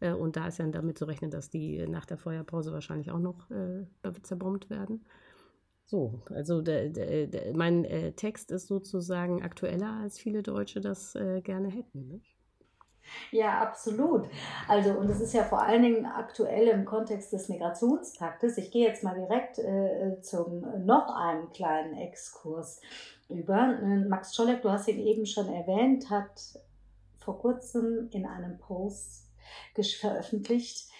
Äh, 0.00 0.12
und 0.12 0.36
da 0.36 0.48
ist 0.48 0.58
ja 0.58 0.66
damit 0.66 0.98
zu 0.98 1.04
rechnen, 1.06 1.30
dass 1.30 1.50
die 1.50 1.86
nach 1.86 2.06
der 2.06 2.18
Feuerpause 2.18 2.72
wahrscheinlich 2.72 3.10
auch 3.10 3.18
noch 3.18 3.50
äh, 3.50 3.86
zerbombt 4.22 4.70
werden. 4.70 5.04
So, 5.84 6.20
also 6.30 6.62
der, 6.62 6.88
der, 6.88 7.28
der, 7.28 7.56
mein 7.56 7.84
äh, 7.84 8.12
Text 8.12 8.50
ist 8.50 8.66
sozusagen 8.66 9.42
aktueller, 9.42 10.00
als 10.02 10.18
viele 10.18 10.42
Deutsche 10.42 10.80
das 10.80 11.14
äh, 11.14 11.40
gerne 11.42 11.68
hätten. 11.68 12.08
Nicht? 12.08 12.36
Ja, 13.30 13.60
absolut. 13.60 14.28
Also, 14.66 14.90
und 14.94 15.08
es 15.08 15.20
ist 15.20 15.32
ja 15.32 15.44
vor 15.44 15.62
allen 15.62 15.82
Dingen 15.82 16.06
aktuell 16.06 16.66
im 16.66 16.84
Kontext 16.84 17.32
des 17.32 17.48
Migrationspaktes. 17.48 18.58
Ich 18.58 18.72
gehe 18.72 18.88
jetzt 18.88 19.04
mal 19.04 19.14
direkt 19.14 19.60
äh, 19.60 20.20
zum 20.22 20.64
noch 20.84 21.14
einem 21.14 21.50
kleinen 21.50 21.96
Exkurs 21.96 22.80
über. 23.28 23.78
Max 24.08 24.34
Scholleck, 24.34 24.62
du 24.62 24.70
hast 24.70 24.88
ihn 24.88 24.98
eben 24.98 25.24
schon 25.24 25.46
erwähnt, 25.46 26.10
hat 26.10 26.58
vor 27.18 27.38
kurzem 27.38 28.08
in 28.10 28.26
einem 28.26 28.58
Post 28.58 29.25
veröffentlicht, 29.98 30.90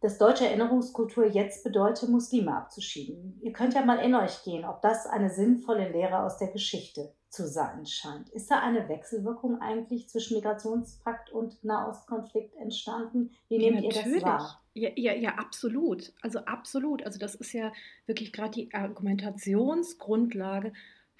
dass 0.00 0.18
deutsche 0.18 0.46
Erinnerungskultur 0.46 1.26
jetzt 1.26 1.62
bedeutet, 1.62 2.08
Muslime 2.08 2.56
abzuschieben. 2.56 3.38
Ihr 3.42 3.52
könnt 3.52 3.74
ja 3.74 3.84
mal 3.84 3.98
in 3.98 4.14
euch 4.14 4.42
gehen, 4.44 4.64
ob 4.64 4.80
das 4.80 5.06
eine 5.06 5.30
sinnvolle 5.30 5.90
Lehre 5.90 6.22
aus 6.22 6.38
der 6.38 6.48
Geschichte 6.48 7.12
zu 7.28 7.46
sein 7.46 7.86
scheint. 7.86 8.30
Ist 8.30 8.50
da 8.50 8.60
eine 8.60 8.88
Wechselwirkung 8.88 9.60
eigentlich 9.60 10.08
zwischen 10.08 10.36
Migrationspakt 10.36 11.30
und 11.30 11.62
Nahostkonflikt 11.62 12.56
entstanden? 12.56 13.32
Wie 13.48 13.58
nehmt 13.58 13.82
ja, 13.82 13.84
ihr 13.84 14.12
das 14.12 14.22
wahr? 14.22 14.62
Ja, 14.74 14.90
ja, 14.96 15.12
ja, 15.12 15.34
absolut. 15.34 16.14
Also 16.22 16.40
absolut. 16.40 17.04
Also 17.04 17.18
das 17.18 17.34
ist 17.34 17.52
ja 17.52 17.70
wirklich 18.06 18.32
gerade 18.32 18.52
die 18.52 18.72
Argumentationsgrundlage 18.72 20.72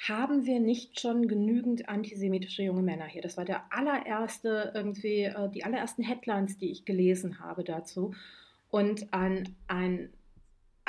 haben 0.08 0.46
wir 0.46 0.60
nicht 0.60 0.98
schon 0.98 1.28
genügend 1.28 1.88
antisemitische 1.88 2.62
junge 2.62 2.82
Männer 2.82 3.04
hier? 3.06 3.22
Das 3.22 3.36
war 3.36 3.44
der 3.44 3.64
allererste 3.70 4.72
irgendwie, 4.74 5.24
äh, 5.24 5.50
die 5.50 5.64
allerersten 5.64 6.02
Headlines, 6.02 6.56
die 6.56 6.70
ich 6.70 6.84
gelesen 6.84 7.40
habe 7.40 7.64
dazu. 7.64 8.14
Und 8.70 9.12
ein, 9.12 9.56
ein 9.66 10.10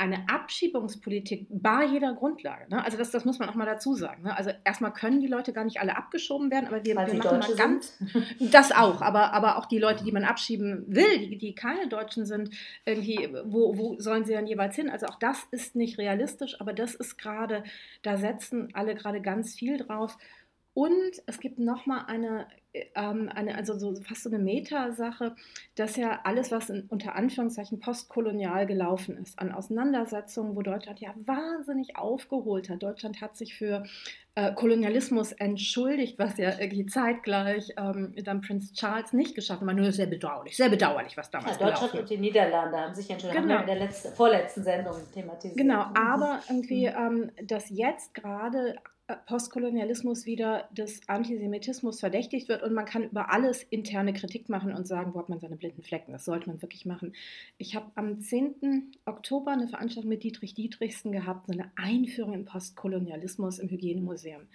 eine 0.01 0.27
Abschiebungspolitik 0.27 1.45
bar 1.49 1.83
jeder 1.83 2.13
Grundlage. 2.13 2.67
Ne? 2.69 2.83
Also 2.83 2.97
das, 2.97 3.11
das 3.11 3.23
muss 3.23 3.37
man 3.37 3.47
auch 3.49 3.53
mal 3.53 3.67
dazu 3.67 3.93
sagen. 3.93 4.23
Ne? 4.23 4.35
Also 4.35 4.49
erstmal 4.63 4.93
können 4.93 5.19
die 5.21 5.27
Leute 5.27 5.53
gar 5.53 5.63
nicht 5.63 5.79
alle 5.79 5.95
abgeschoben 5.95 6.49
werden, 6.49 6.65
aber 6.65 6.83
wir, 6.83 6.95
wir 6.95 6.95
machen 6.95 7.19
Deutsche 7.19 7.51
mal 7.51 7.55
ganz 7.55 7.99
sind. 7.99 8.51
das 8.53 8.71
auch, 8.71 9.03
aber, 9.03 9.31
aber 9.31 9.57
auch 9.57 9.67
die 9.67 9.77
Leute, 9.77 10.03
die 10.03 10.11
man 10.11 10.23
abschieben 10.23 10.85
will, 10.87 11.19
die, 11.19 11.37
die 11.37 11.53
keine 11.53 11.87
Deutschen 11.87 12.25
sind, 12.25 12.49
irgendwie, 12.83 13.29
wo, 13.45 13.77
wo 13.77 13.99
sollen 13.99 14.25
sie 14.25 14.33
dann 14.33 14.47
jeweils 14.47 14.75
hin? 14.75 14.89
Also 14.89 15.05
auch 15.05 15.19
das 15.19 15.43
ist 15.51 15.75
nicht 15.75 15.99
realistisch, 15.99 16.59
aber 16.59 16.73
das 16.73 16.95
ist 16.95 17.19
gerade, 17.19 17.63
da 18.01 18.17
setzen 18.17 18.69
alle 18.73 18.95
gerade 18.95 19.21
ganz 19.21 19.53
viel 19.53 19.77
drauf. 19.77 20.17
Und 20.73 21.21
es 21.27 21.39
gibt 21.39 21.59
nochmal 21.59 22.05
eine, 22.07 22.47
ähm, 22.47 22.57
eine, 22.95 23.55
also 23.55 23.77
so 23.77 23.93
fast 24.01 24.23
so 24.23 24.29
eine 24.29 24.39
Metasache, 24.39 25.35
dass 25.75 25.97
ja 25.97 26.21
alles, 26.23 26.51
was 26.51 26.69
in, 26.69 26.85
unter 26.87 27.15
Anführungszeichen 27.15 27.79
postkolonial 27.79 28.65
gelaufen 28.65 29.17
ist, 29.17 29.37
an 29.39 29.51
Auseinandersetzungen, 29.51 30.55
wo 30.55 30.61
Deutschland 30.61 30.99
ja 30.99 31.13
wahnsinnig 31.25 31.97
aufgeholt 31.97 32.69
hat. 32.69 32.81
Deutschland 32.81 33.19
hat 33.19 33.35
sich 33.35 33.55
für 33.55 33.83
äh, 34.35 34.53
Kolonialismus 34.53 35.33
entschuldigt, 35.33 36.17
was 36.17 36.37
ja 36.37 36.57
irgendwie 36.59 36.85
zeitgleich 36.85 37.73
ähm, 37.77 38.15
dann 38.23 38.39
Prinz 38.39 38.71
Charles 38.71 39.11
nicht 39.11 39.35
geschafft 39.35 39.61
hat. 39.61 39.75
Nur 39.75 39.91
sehr 39.91 40.07
bedauerlich, 40.07 40.55
sehr 40.55 40.69
bedauerlich, 40.69 41.17
was 41.17 41.29
damals 41.29 41.59
ja, 41.59 41.67
Deutschland 41.67 41.93
und 41.95 42.09
die 42.09 42.17
Niederlande 42.17 42.77
haben 42.77 42.95
sich 42.95 43.09
entschuldigt, 43.09 43.41
genau. 43.41 43.55
haben 43.55 43.67
wir 43.67 43.73
in 43.73 43.79
der 43.79 43.87
letzten, 43.87 44.13
vorletzten 44.13 44.63
Sendung 44.63 44.95
thematisiert. 45.13 45.57
Genau, 45.57 45.87
aber 45.93 46.39
irgendwie, 46.47 46.85
ähm, 46.85 47.31
dass 47.43 47.69
jetzt 47.69 48.13
gerade 48.13 48.75
Postkolonialismus 49.25 50.25
wieder 50.25 50.69
des 50.71 51.01
Antisemitismus 51.07 51.99
verdächtigt 51.99 52.49
wird 52.49 52.63
und 52.63 52.73
man 52.73 52.85
kann 52.85 53.03
über 53.03 53.31
alles 53.31 53.63
interne 53.63 54.13
Kritik 54.13 54.49
machen 54.49 54.73
und 54.73 54.87
sagen, 54.87 55.13
wo 55.13 55.19
hat 55.19 55.29
man 55.29 55.39
seine 55.39 55.55
blinden 55.55 55.83
Flecken. 55.83 56.11
Das 56.11 56.25
sollte 56.25 56.49
man 56.49 56.61
wirklich 56.61 56.85
machen. 56.85 57.13
Ich 57.57 57.75
habe 57.75 57.91
am 57.95 58.19
10. 58.19 58.91
Oktober 59.05 59.51
eine 59.51 59.67
Veranstaltung 59.67 60.09
mit 60.09 60.23
Dietrich 60.23 60.53
Dietrichsen 60.53 61.11
gehabt, 61.11 61.47
so 61.47 61.53
eine 61.53 61.71
Einführung 61.75 62.33
in 62.33 62.45
Postkolonialismus 62.45 63.59
im 63.59 63.69
Hygienemuseum 63.69 64.47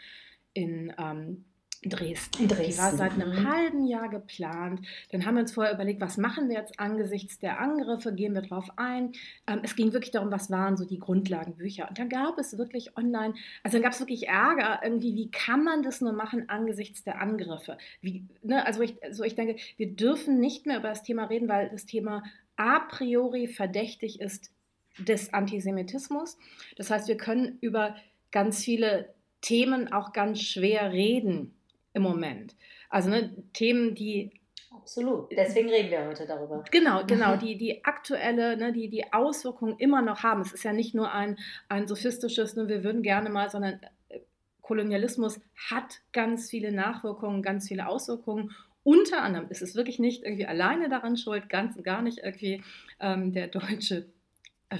in 0.53 0.93
ähm, 0.99 1.45
Dresden. 1.85 2.49
Dresden. 2.49 2.73
Die 2.73 2.79
war 2.79 2.93
seit 2.93 3.13
einem 3.13 3.31
mhm. 3.31 3.49
halben 3.49 3.87
Jahr 3.87 4.09
geplant. 4.09 4.81
Dann 5.11 5.27
haben 5.27 5.35
wir 5.35 5.43
uns 5.43 5.53
vorher 5.53 5.75
überlegt, 5.75 6.01
was 6.01 6.17
machen 6.17 6.49
wir 6.49 6.57
jetzt 6.57 6.79
angesichts 6.81 7.39
der 7.39 7.61
Angriffe, 7.61 8.13
gehen 8.15 8.35
wir 8.35 8.43
drauf 8.43 8.69
ein. 8.77 9.13
Ähm, 9.47 9.61
es 9.63 9.77
ging 9.77 9.93
wirklich 9.93 10.11
darum, 10.11 10.31
was 10.33 10.51
waren 10.51 10.77
so 10.77 10.85
die 10.85 10.99
Grundlagenbücher. 10.99 11.89
Und 11.89 11.99
dann 11.99 12.09
gab 12.09 12.39
es 12.39 12.57
wirklich 12.59 12.97
online, 12.97 13.35
also 13.63 13.77
dann 13.77 13.83
gab 13.83 13.93
es 13.93 14.01
wirklich 14.01 14.29
Ärger, 14.29 14.81
irgendwie, 14.83 15.15
wie 15.15 15.31
kann 15.31 15.65
man 15.65 15.83
das 15.83 16.01
nur 16.01 16.13
machen 16.13 16.49
angesichts 16.49 17.05
der 17.05 17.21
Angriffe? 17.21 17.79
Wie, 18.01 18.25
ne, 18.43 18.65
also, 18.67 18.81
ich, 18.83 19.03
also 19.03 19.25
ich 19.25 19.35
denke, 19.35 19.57
wir 19.77 19.95
dürfen 19.95 20.41
nicht 20.41 20.67
mehr 20.67 20.79
über 20.79 20.89
das 20.89 21.03
Thema 21.03 21.25
reden, 21.25 21.49
weil 21.49 21.69
das 21.71 21.87
Thema 21.87 22.23
a 22.57 22.81
priori 22.81 23.49
verdächtig 23.49 24.21
ist 24.21 24.51
des 24.99 25.35
Antisemitismus. 25.35 26.39
Das 26.77 26.91
heißt, 26.91 27.09
wir 27.09 27.17
können 27.17 27.59
über 27.61 27.97
ganz 28.31 28.65
viele 28.65 29.15
Themen 29.43 29.93
auch 29.93 30.13
ganz 30.13 30.41
schwer 30.41 30.93
reden 30.93 31.53
im 31.97 32.03
Moment. 32.03 32.55
Also 32.91 33.09
ne, 33.11 33.35
Themen, 33.53 33.95
die 33.95 34.31
Absolut. 34.71 35.33
Deswegen 35.33 35.71
reden 35.71 35.91
wir 35.91 36.07
heute 36.07 36.27
darüber. 36.27 36.63
Genau, 36.71 37.05
genau, 37.07 37.37
die, 37.37 37.57
die 37.57 37.85
aktuelle, 37.85 38.57
ne, 38.57 38.73
die, 38.73 38.89
die 38.89 39.13
Auswirkungen 39.13 39.77
immer 39.79 40.03
noch 40.03 40.23
haben. 40.23 40.43
Es 40.43 40.53
ist 40.53 40.65
ja 40.65 40.73
nicht 40.73 40.95
nur 40.95 41.13
ein, 41.13 41.39
ein 41.69 41.89
sophistisches, 41.89 42.55
ne, 42.55 42.69
wir 42.69 42.85
würden 42.85 43.03
gerne 43.03 43.31
mal, 43.31 43.49
sondern 43.49 43.81
äh, 44.11 44.21
Kolonialismus 44.61 45.41
hat 45.71 46.01
ganz 46.13 46.51
viele 46.51 46.73
Nachwirkungen, 46.73 47.43
ganz 47.43 47.67
viele 47.69 47.89
Auswirkungen. 47.89 48.55
Unter 48.83 49.23
anderem 49.23 49.49
ist 49.49 49.63
es 49.63 49.75
wirklich 49.75 49.99
nicht 49.99 50.23
irgendwie 50.23 50.47
alleine 50.47 50.91
daran 50.91 51.17
schuld, 51.17 51.49
ganz 51.49 51.77
und 51.77 51.83
gar 51.83 52.03
nicht 52.03 52.19
irgendwie 52.19 52.63
ähm, 53.01 53.33
der 53.33 53.49
deutsche 53.49 54.07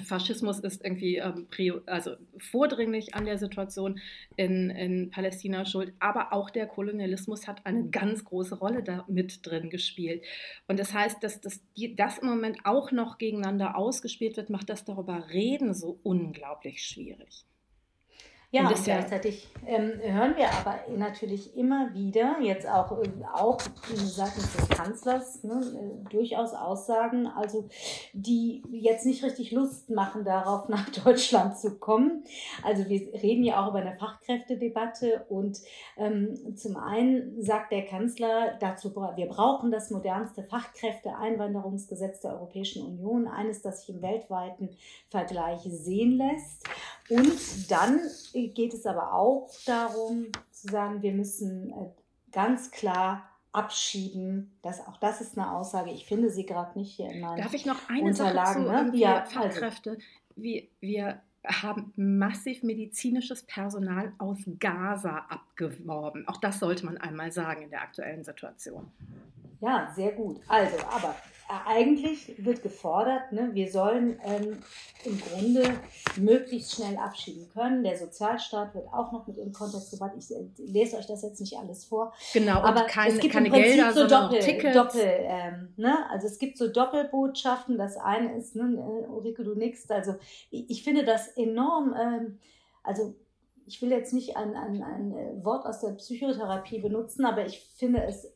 Faschismus 0.05 0.59
ist 0.61 0.85
irgendwie 0.85 1.17
ähm, 1.17 1.47
also 1.87 2.17
vordringlich 2.39 3.15
an 3.15 3.25
der 3.25 3.39
Situation 3.39 4.01
in, 4.37 4.71
in 4.71 5.11
Palästina 5.11 5.65
schuld, 5.65 5.93
aber 6.01 6.33
auch 6.33 6.51
der 6.51 6.67
Kolonialismus 6.67 7.47
hat 7.47 7.65
eine 7.65 7.89
ganz 7.91 8.25
große 8.25 8.57
Rolle 8.57 8.83
da 8.83 9.05
mit 9.09 9.47
drin 9.47 9.71
gespielt. 9.71 10.25
Und 10.67 10.81
das 10.81 10.93
heißt, 10.93 11.23
dass 11.23 11.41
das, 11.41 11.61
das 11.95 12.19
im 12.19 12.29
Moment 12.29 12.59
auch 12.65 12.91
noch 12.91 13.19
gegeneinander 13.19 13.77
ausgespielt 13.77 14.37
wird, 14.37 14.51
macht 14.51 14.69
das 14.71 14.85
darüber 14.85 15.29
reden 15.31 15.73
so 15.73 16.01
unglaublich 16.03 16.83
schwierig. 16.83 17.45
Ja, 18.57 18.69
und, 18.69 18.75
und 18.75 18.85
gleichzeitig 18.85 19.49
ähm, 19.67 19.93
hören 20.01 20.35
wir 20.37 20.51
aber 20.51 20.79
natürlich 20.97 21.55
immer 21.57 21.93
wieder, 21.93 22.37
jetzt 22.41 22.67
auch, 22.67 22.91
auch 23.35 23.61
seitens 23.95 24.57
des 24.57 24.69
Kanzlers, 24.71 25.45
ne, 25.45 25.61
äh, 25.61 26.09
durchaus 26.09 26.55
Aussagen, 26.55 27.27
also 27.27 27.69
die 28.15 28.63
jetzt 28.71 29.05
nicht 29.05 29.23
richtig 29.23 29.51
Lust 29.53 29.91
machen, 29.91 30.25
darauf 30.25 30.69
nach 30.71 30.89
Deutschland 30.89 31.59
zu 31.59 31.79
kommen. 31.79 32.25
Also 32.65 32.89
wir 32.89 33.13
reden 33.13 33.45
ja 33.45 33.63
auch 33.63 33.71
über 33.71 33.81
eine 33.81 33.95
Fachkräftedebatte 33.97 35.27
und 35.29 35.59
ähm, 35.99 36.57
zum 36.57 36.77
einen 36.77 37.43
sagt 37.43 37.73
der 37.73 37.85
Kanzler 37.85 38.57
dazu, 38.59 38.95
wir 39.17 39.27
brauchen 39.27 39.71
das 39.71 39.91
modernste 39.91 40.45
Fachkräfteeinwanderungsgesetz 40.45 42.21
der 42.21 42.33
Europäischen 42.33 42.87
Union, 42.87 43.29
eines, 43.29 43.61
das 43.61 43.81
sich 43.81 43.95
im 43.95 44.01
weltweiten 44.01 44.71
Vergleich 45.11 45.61
sehen 45.65 46.13
lässt. 46.13 46.65
Und 47.09 47.71
dann 47.71 48.01
geht 48.33 48.75
es 48.75 48.87
aber 48.87 49.13
auch 49.13 49.51
darum 49.65 50.27
zu 50.51 50.69
sagen, 50.69 51.03
wir 51.03 51.13
müssen 51.13 51.71
äh, 51.71 51.91
ganz 52.33 52.71
klar 52.71 53.29
abschieben. 53.53 54.57
Das, 54.63 54.87
auch 54.87 54.99
das 54.99 55.21
ist 55.21 55.39
eine 55.39 55.51
Aussage. 55.51 55.91
Ich 55.91 56.07
finde 56.07 56.31
sie 56.31 56.45
gerade 56.45 56.79
nicht 56.79 56.95
hier 56.95 57.11
in 57.11 57.21
meinen 57.21 57.41
Darf 57.41 57.55
ich 57.55 57.65
noch 57.65 57.89
eine 57.89 58.03
Unterlagen. 58.03 58.67
Sache 58.67 58.87
zu 58.87 58.93
ne? 58.93 58.99
ja, 58.99 59.25
Fachkräfte? 59.25 59.91
Also. 59.91 60.03
Wir, 60.37 60.65
wir 60.81 61.21
haben 61.47 61.93
massiv 61.97 62.63
medizinisches 62.63 63.45
Personal 63.45 64.13
aus 64.19 64.39
Gaza 64.59 65.27
abgeworben. 65.29 66.27
Auch 66.29 66.39
das 66.39 66.59
sollte 66.59 66.85
man 66.85 66.99
einmal 66.99 67.33
sagen 67.33 67.63
in 67.63 67.71
der 67.71 67.83
aktuellen 67.83 68.25
Situation. 68.25 68.91
Ja, 69.61 69.93
sehr 69.95 70.13
gut. 70.13 70.41
Also, 70.49 70.77
aber 70.91 71.15
eigentlich 71.49 72.45
wird 72.45 72.63
gefordert, 72.63 73.31
ne, 73.31 73.51
wir 73.53 73.71
sollen 73.71 74.19
ähm, 74.25 74.59
im 75.05 75.21
Grunde 75.21 75.63
möglichst 76.17 76.75
schnell 76.75 76.97
abschieben 76.97 77.49
können. 77.53 77.85
Der 77.85 77.97
Sozialstaat 77.97 78.75
wird 78.75 78.87
auch 78.89 79.13
noch 79.13 79.27
mit 79.27 79.39
im 79.39 79.53
Kontext 79.53 79.93
gebracht. 79.93 80.13
Ich 80.19 80.31
äh, 80.31 80.49
lese 80.57 80.97
euch 80.97 81.07
das 81.07 81.23
jetzt 81.23 81.41
nicht 81.41 81.57
alles 81.57 81.85
vor. 81.85 82.13
Genau, 82.33 82.61
aber 82.61 82.83
kein, 82.83 83.13
es 83.13 83.19
gibt 83.19 83.33
keine 83.33 83.47
im 83.47 83.53
Prinzip 83.53 83.75
Gelder, 83.75 83.93
so 83.93 84.07
Doppel, 84.09 84.41
Tickets. 84.41 84.75
Doppel 84.75 85.03
ähm, 85.05 85.73
ne? 85.77 86.11
Also 86.11 86.27
es 86.27 86.39
gibt 86.39 86.59
so 86.59 86.69
Doppelbotschaften. 86.69 87.79
Das 87.79 87.97
eine 87.97 88.37
ist, 88.37 88.57
ne, 88.57 88.65
äh, 88.65 89.09
Ulrike, 89.09 89.45
du 89.45 89.55
nix. 89.55 89.89
Also 89.91 90.17
ich, 90.51 90.69
ich 90.69 90.83
finde 90.83 91.05
das 91.05 91.29
enorm, 91.37 91.95
ähm, 91.99 92.39
also 92.83 93.15
ich 93.67 93.83
will 93.83 93.91
jetzt 93.91 94.13
nicht 94.13 94.37
ein, 94.37 94.55
ein, 94.55 94.83
ein 94.83 95.45
Wort 95.45 95.67
aus 95.67 95.81
der 95.81 95.93
Psychotherapie 95.93 96.81
benutzen, 96.81 97.25
aber 97.25 97.47
ich 97.47 97.61
finde 97.77 98.03
es 98.05 98.36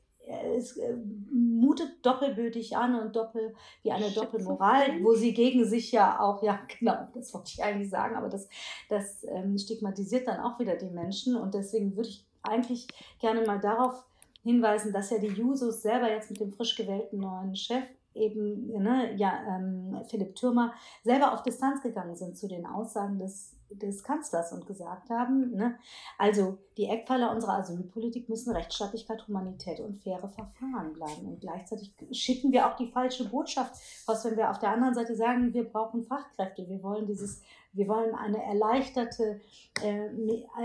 es 0.56 0.76
äh, 0.76 0.94
mutet 1.32 2.04
doppelbötig 2.04 2.76
an 2.76 2.98
und 2.98 3.14
doppel 3.16 3.54
wie 3.82 3.92
eine 3.92 4.10
Doppelmoral, 4.10 5.02
wo 5.02 5.14
sie 5.14 5.34
gegen 5.34 5.64
sich 5.64 5.92
ja 5.92 6.20
auch, 6.20 6.42
ja 6.42 6.60
genau, 6.78 7.08
das 7.14 7.32
wollte 7.34 7.50
ich 7.52 7.62
eigentlich 7.62 7.90
sagen, 7.90 8.16
aber 8.16 8.28
das, 8.28 8.48
das 8.88 9.24
ähm, 9.24 9.56
stigmatisiert 9.58 10.26
dann 10.26 10.40
auch 10.40 10.58
wieder 10.58 10.76
die 10.76 10.90
Menschen 10.90 11.36
und 11.36 11.54
deswegen 11.54 11.96
würde 11.96 12.08
ich 12.08 12.24
eigentlich 12.42 12.86
gerne 13.18 13.44
mal 13.44 13.60
darauf 13.60 14.04
hinweisen, 14.42 14.92
dass 14.92 15.10
ja 15.10 15.18
die 15.18 15.28
Jusos 15.28 15.82
selber 15.82 16.10
jetzt 16.10 16.30
mit 16.30 16.40
dem 16.40 16.52
frisch 16.52 16.76
gewählten 16.76 17.18
neuen 17.18 17.54
Chef 17.54 17.84
eben, 18.14 18.66
ne, 18.82 19.14
ja, 19.16 19.32
ähm, 19.48 20.00
Philipp 20.08 20.34
Thürmer, 20.36 20.72
selber 21.04 21.32
auf 21.32 21.42
Distanz 21.42 21.82
gegangen 21.82 22.16
sind 22.16 22.36
zu 22.36 22.48
den 22.48 22.66
Aussagen 22.66 23.18
des 23.18 23.56
des 23.70 24.02
Kanzlers 24.02 24.52
und 24.52 24.66
gesagt 24.66 25.10
haben, 25.10 25.54
ne, 25.54 25.76
also 26.18 26.58
die 26.76 26.86
Eckpfeiler 26.86 27.32
unserer 27.32 27.58
Asylpolitik 27.58 28.28
müssen 28.28 28.54
Rechtsstaatlichkeit, 28.54 29.26
Humanität 29.28 29.80
und 29.80 30.02
faire 30.02 30.28
Verfahren 30.28 30.92
bleiben. 30.94 31.26
Und 31.26 31.40
gleichzeitig 31.40 31.92
schicken 32.12 32.52
wir 32.52 32.68
auch 32.68 32.76
die 32.76 32.90
falsche 32.90 33.28
Botschaft 33.28 33.74
aus, 34.06 34.24
wenn 34.24 34.36
wir 34.36 34.50
auf 34.50 34.58
der 34.58 34.70
anderen 34.70 34.94
Seite 34.94 35.14
sagen, 35.14 35.54
wir 35.54 35.64
brauchen 35.64 36.02
Fachkräfte, 36.04 36.68
wir 36.68 36.82
wollen 36.82 37.06
dieses, 37.06 37.42
wir 37.72 37.86
wollen 37.86 38.14
eine 38.14 38.42
erleichterte, 38.42 39.40
äh, 39.82 40.08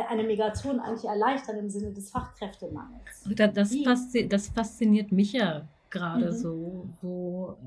eine 0.09 0.23
Migration 0.23 0.79
eigentlich 0.79 1.05
erleichtern 1.05 1.57
im 1.57 1.69
Sinne 1.69 1.93
des 1.93 2.09
Fachkräftemangels. 2.09 3.25
Das, 3.83 4.11
das 4.29 4.49
fasziniert 4.49 5.11
mich 5.11 5.33
ja 5.33 5.67
gerade 5.95 6.27
mhm. 6.27 6.35
so, 6.35 6.93
wo 7.01 7.57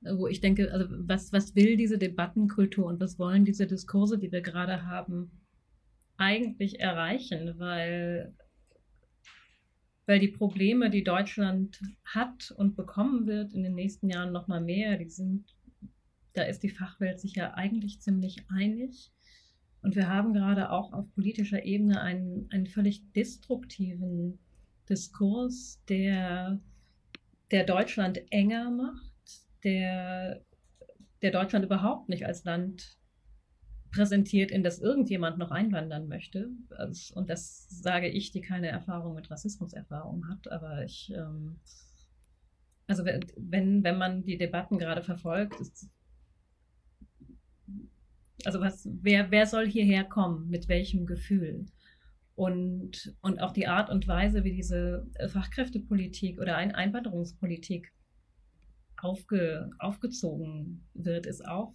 wo 0.00 0.28
ich 0.28 0.40
denke, 0.40 0.72
also 0.72 0.86
was, 0.90 1.32
was 1.32 1.54
will 1.56 1.76
diese 1.76 1.98
Debattenkultur 1.98 2.86
und 2.86 3.00
was 3.00 3.18
wollen 3.18 3.44
diese 3.44 3.66
Diskurse, 3.66 4.18
die 4.18 4.30
wir 4.30 4.42
gerade 4.42 4.86
haben, 4.86 5.30
eigentlich 6.16 6.80
erreichen? 6.80 7.54
Weil, 7.58 8.34
weil 10.06 10.20
die 10.20 10.28
Probleme, 10.28 10.90
die 10.90 11.04
Deutschland 11.04 11.80
hat 12.04 12.52
und 12.56 12.76
bekommen 12.76 13.26
wird 13.26 13.54
in 13.54 13.62
den 13.62 13.74
nächsten 13.74 14.08
Jahren 14.08 14.32
noch 14.32 14.46
mal 14.46 14.60
mehr, 14.60 14.96
die 14.98 15.08
sind, 15.08 15.56
da 16.34 16.42
ist 16.44 16.62
die 16.62 16.70
Fachwelt 16.70 17.20
sich 17.20 17.34
ja 17.34 17.54
eigentlich 17.54 18.00
ziemlich 18.00 18.44
einig. 18.48 19.10
Und 19.82 19.96
wir 19.96 20.08
haben 20.08 20.32
gerade 20.32 20.70
auch 20.70 20.92
auf 20.92 21.12
politischer 21.14 21.64
Ebene 21.64 22.00
einen, 22.00 22.48
einen 22.50 22.66
völlig 22.66 23.12
destruktiven 23.12 24.38
Diskurs, 24.88 25.82
der, 25.88 26.60
der 27.50 27.64
Deutschland 27.64 28.20
enger 28.30 28.70
macht, 28.70 29.12
der, 29.64 30.42
der 31.22 31.30
Deutschland 31.30 31.64
überhaupt 31.64 32.08
nicht 32.08 32.26
als 32.26 32.44
Land 32.44 32.98
präsentiert, 33.90 34.50
in 34.50 34.62
das 34.62 34.78
irgendjemand 34.78 35.38
noch 35.38 35.50
einwandern 35.50 36.08
möchte. 36.08 36.50
Und 37.14 37.30
das 37.30 37.68
sage 37.68 38.08
ich, 38.08 38.32
die 38.32 38.42
keine 38.42 38.68
Erfahrung 38.68 39.14
mit 39.14 39.30
Rassismuserfahrung 39.30 40.28
hat. 40.28 40.50
Aber 40.50 40.84
ich, 40.84 41.12
ähm, 41.14 41.58
also 42.86 43.04
wenn, 43.04 43.84
wenn 43.84 43.98
man 43.98 44.24
die 44.24 44.36
Debatten 44.36 44.78
gerade 44.78 45.02
verfolgt, 45.02 45.58
ist, 45.60 45.88
also 48.44 48.60
was, 48.60 48.88
wer, 48.90 49.30
wer 49.30 49.46
soll 49.46 49.66
hierher 49.66 50.04
kommen, 50.04 50.48
mit 50.48 50.68
welchem 50.68 51.06
Gefühl? 51.06 51.66
Und, 52.38 53.16
und 53.20 53.40
auch 53.40 53.52
die 53.52 53.66
Art 53.66 53.90
und 53.90 54.06
Weise, 54.06 54.44
wie 54.44 54.52
diese 54.52 55.06
Fachkräftepolitik 55.28 56.40
oder 56.40 56.56
Ein 56.56 56.72
Einwanderungspolitik 56.72 57.92
aufge, 58.96 59.70
aufgezogen 59.80 60.86
wird, 60.94 61.26
ist 61.26 61.44
auch 61.44 61.74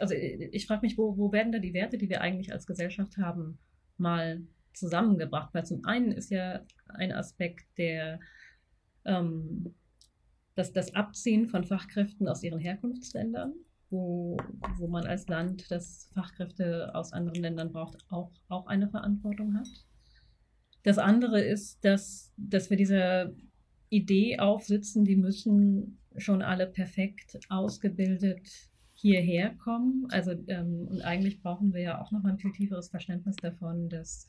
also 0.00 0.14
äh, 0.14 0.48
ich 0.52 0.66
frage 0.66 0.82
mich, 0.82 0.98
wo, 0.98 1.16
wo 1.16 1.32
werden 1.32 1.52
da 1.52 1.58
die 1.58 1.74
Werte, 1.74 1.98
die 1.98 2.08
wir 2.08 2.20
eigentlich 2.20 2.52
als 2.52 2.66
Gesellschaft 2.66 3.16
haben, 3.18 3.58
mal 3.98 4.42
zusammengebracht? 4.72 5.54
Weil 5.54 5.66
zum 5.66 5.84
einen 5.84 6.12
ist 6.12 6.30
ja 6.30 6.64
ein 6.88 7.12
Aspekt 7.12 7.66
der, 7.78 8.18
ähm, 9.04 9.74
das, 10.54 10.72
das 10.72 10.94
Abziehen 10.94 11.48
von 11.48 11.64
Fachkräften 11.64 12.26
aus 12.28 12.42
ihren 12.42 12.58
Herkunftsländern, 12.58 13.52
wo, 13.90 14.36
wo 14.76 14.86
man 14.86 15.06
als 15.06 15.28
Land, 15.28 15.70
das 15.70 16.08
Fachkräfte 16.14 16.94
aus 16.94 17.12
anderen 17.12 17.42
Ländern 17.42 17.72
braucht, 17.72 17.98
auch, 18.10 18.30
auch 18.48 18.66
eine 18.66 18.88
Verantwortung 18.88 19.54
hat. 19.54 19.68
Das 20.82 20.98
andere 20.98 21.40
ist, 21.40 21.84
dass, 21.84 22.32
dass 22.36 22.70
wir 22.70 22.76
dieser 22.76 23.32
Idee 23.90 24.38
aufsitzen, 24.38 25.04
die 25.04 25.16
müssen 25.16 25.98
schon 26.16 26.42
alle 26.42 26.66
perfekt 26.66 27.38
ausgebildet 27.48 28.48
hierher 28.94 29.54
kommen. 29.56 30.06
Also 30.10 30.32
ähm, 30.48 30.86
und 30.88 31.02
eigentlich 31.02 31.40
brauchen 31.42 31.72
wir 31.72 31.80
ja 31.80 32.00
auch 32.00 32.12
noch 32.12 32.24
ein 32.24 32.38
viel 32.38 32.52
tieferes 32.52 32.88
Verständnis 32.88 33.36
davon, 33.36 33.88
dass 33.88 34.26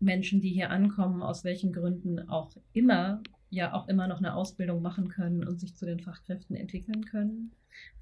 Menschen, 0.00 0.40
die 0.40 0.50
hier 0.50 0.70
ankommen, 0.70 1.22
aus 1.22 1.44
welchen 1.44 1.72
Gründen 1.72 2.28
auch 2.28 2.56
immer, 2.72 3.22
ja 3.50 3.72
auch 3.72 3.88
immer 3.88 4.06
noch 4.06 4.18
eine 4.18 4.34
Ausbildung 4.34 4.82
machen 4.82 5.08
können 5.08 5.44
und 5.44 5.60
sich 5.60 5.74
zu 5.74 5.86
den 5.86 6.00
Fachkräften 6.00 6.56
entwickeln 6.56 7.04
können, 7.04 7.52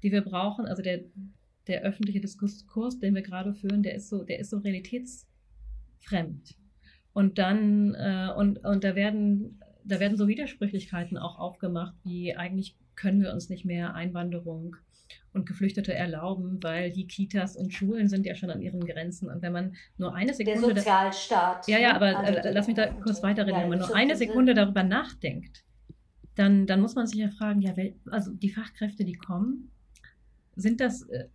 die 0.03 0.11
wir 0.11 0.21
brauchen. 0.21 0.65
Also 0.65 0.81
der, 0.81 1.01
der 1.67 1.81
öffentliche 1.81 2.19
Diskurs, 2.19 2.99
den 2.99 3.15
wir 3.15 3.21
gerade 3.21 3.53
führen, 3.53 3.83
der 3.83 3.95
ist 3.95 4.09
so, 4.09 4.23
der 4.23 4.39
ist 4.39 4.49
so 4.49 4.57
realitätsfremd. 4.57 6.55
Und 7.13 7.37
dann, 7.37 7.95
äh, 7.95 8.29
und, 8.35 8.63
und 8.63 8.83
da 8.83 8.95
werden, 8.95 9.59
da 9.83 9.99
werden 9.99 10.17
so 10.17 10.27
Widersprüchlichkeiten 10.27 11.17
auch 11.17 11.39
aufgemacht, 11.39 11.95
wie 12.03 12.35
eigentlich 12.35 12.75
können 12.95 13.21
wir 13.21 13.33
uns 13.33 13.49
nicht 13.49 13.65
mehr 13.65 13.95
Einwanderung 13.95 14.75
und 15.37 15.45
Geflüchtete 15.45 15.93
erlauben, 15.93 16.61
weil 16.61 16.91
die 16.91 17.07
Kitas 17.07 17.55
und 17.55 17.73
Schulen 17.73 18.09
sind 18.09 18.25
ja 18.25 18.35
schon 18.35 18.49
an 18.49 18.61
ihren 18.61 18.85
Grenzen. 18.85 19.29
Und 19.29 19.41
wenn 19.41 19.53
man 19.53 19.75
nur 19.97 20.13
eine 20.13 20.33
Sekunde. 20.33 20.73
Der 20.73 20.83
Sozialstaat. 20.83 21.67
Ja, 21.67 21.79
ja, 21.79 21.95
aber 21.95 22.17
also, 22.17 22.33
äh, 22.33 22.51
lass 22.51 22.67
mich 22.67 22.75
da 22.75 22.87
kurz 22.87 23.23
weiterreden. 23.23 23.55
Ja, 23.55 23.63
wenn 23.63 23.69
man 23.69 23.79
nur 23.79 23.95
eine 23.95 24.15
Sekunde 24.15 24.53
darüber 24.53 24.83
nachdenkt, 24.83 25.63
dann, 26.35 26.67
dann 26.67 26.81
muss 26.81 26.95
man 26.95 27.07
sich 27.07 27.19
ja 27.19 27.29
fragen, 27.29 27.61
ja, 27.61 27.73
also 28.11 28.31
die 28.33 28.49
Fachkräfte, 28.49 29.05
die 29.05 29.13
kommen, 29.13 29.71
sind 30.55 30.81
das 30.81 31.03
äh, 31.03 31.25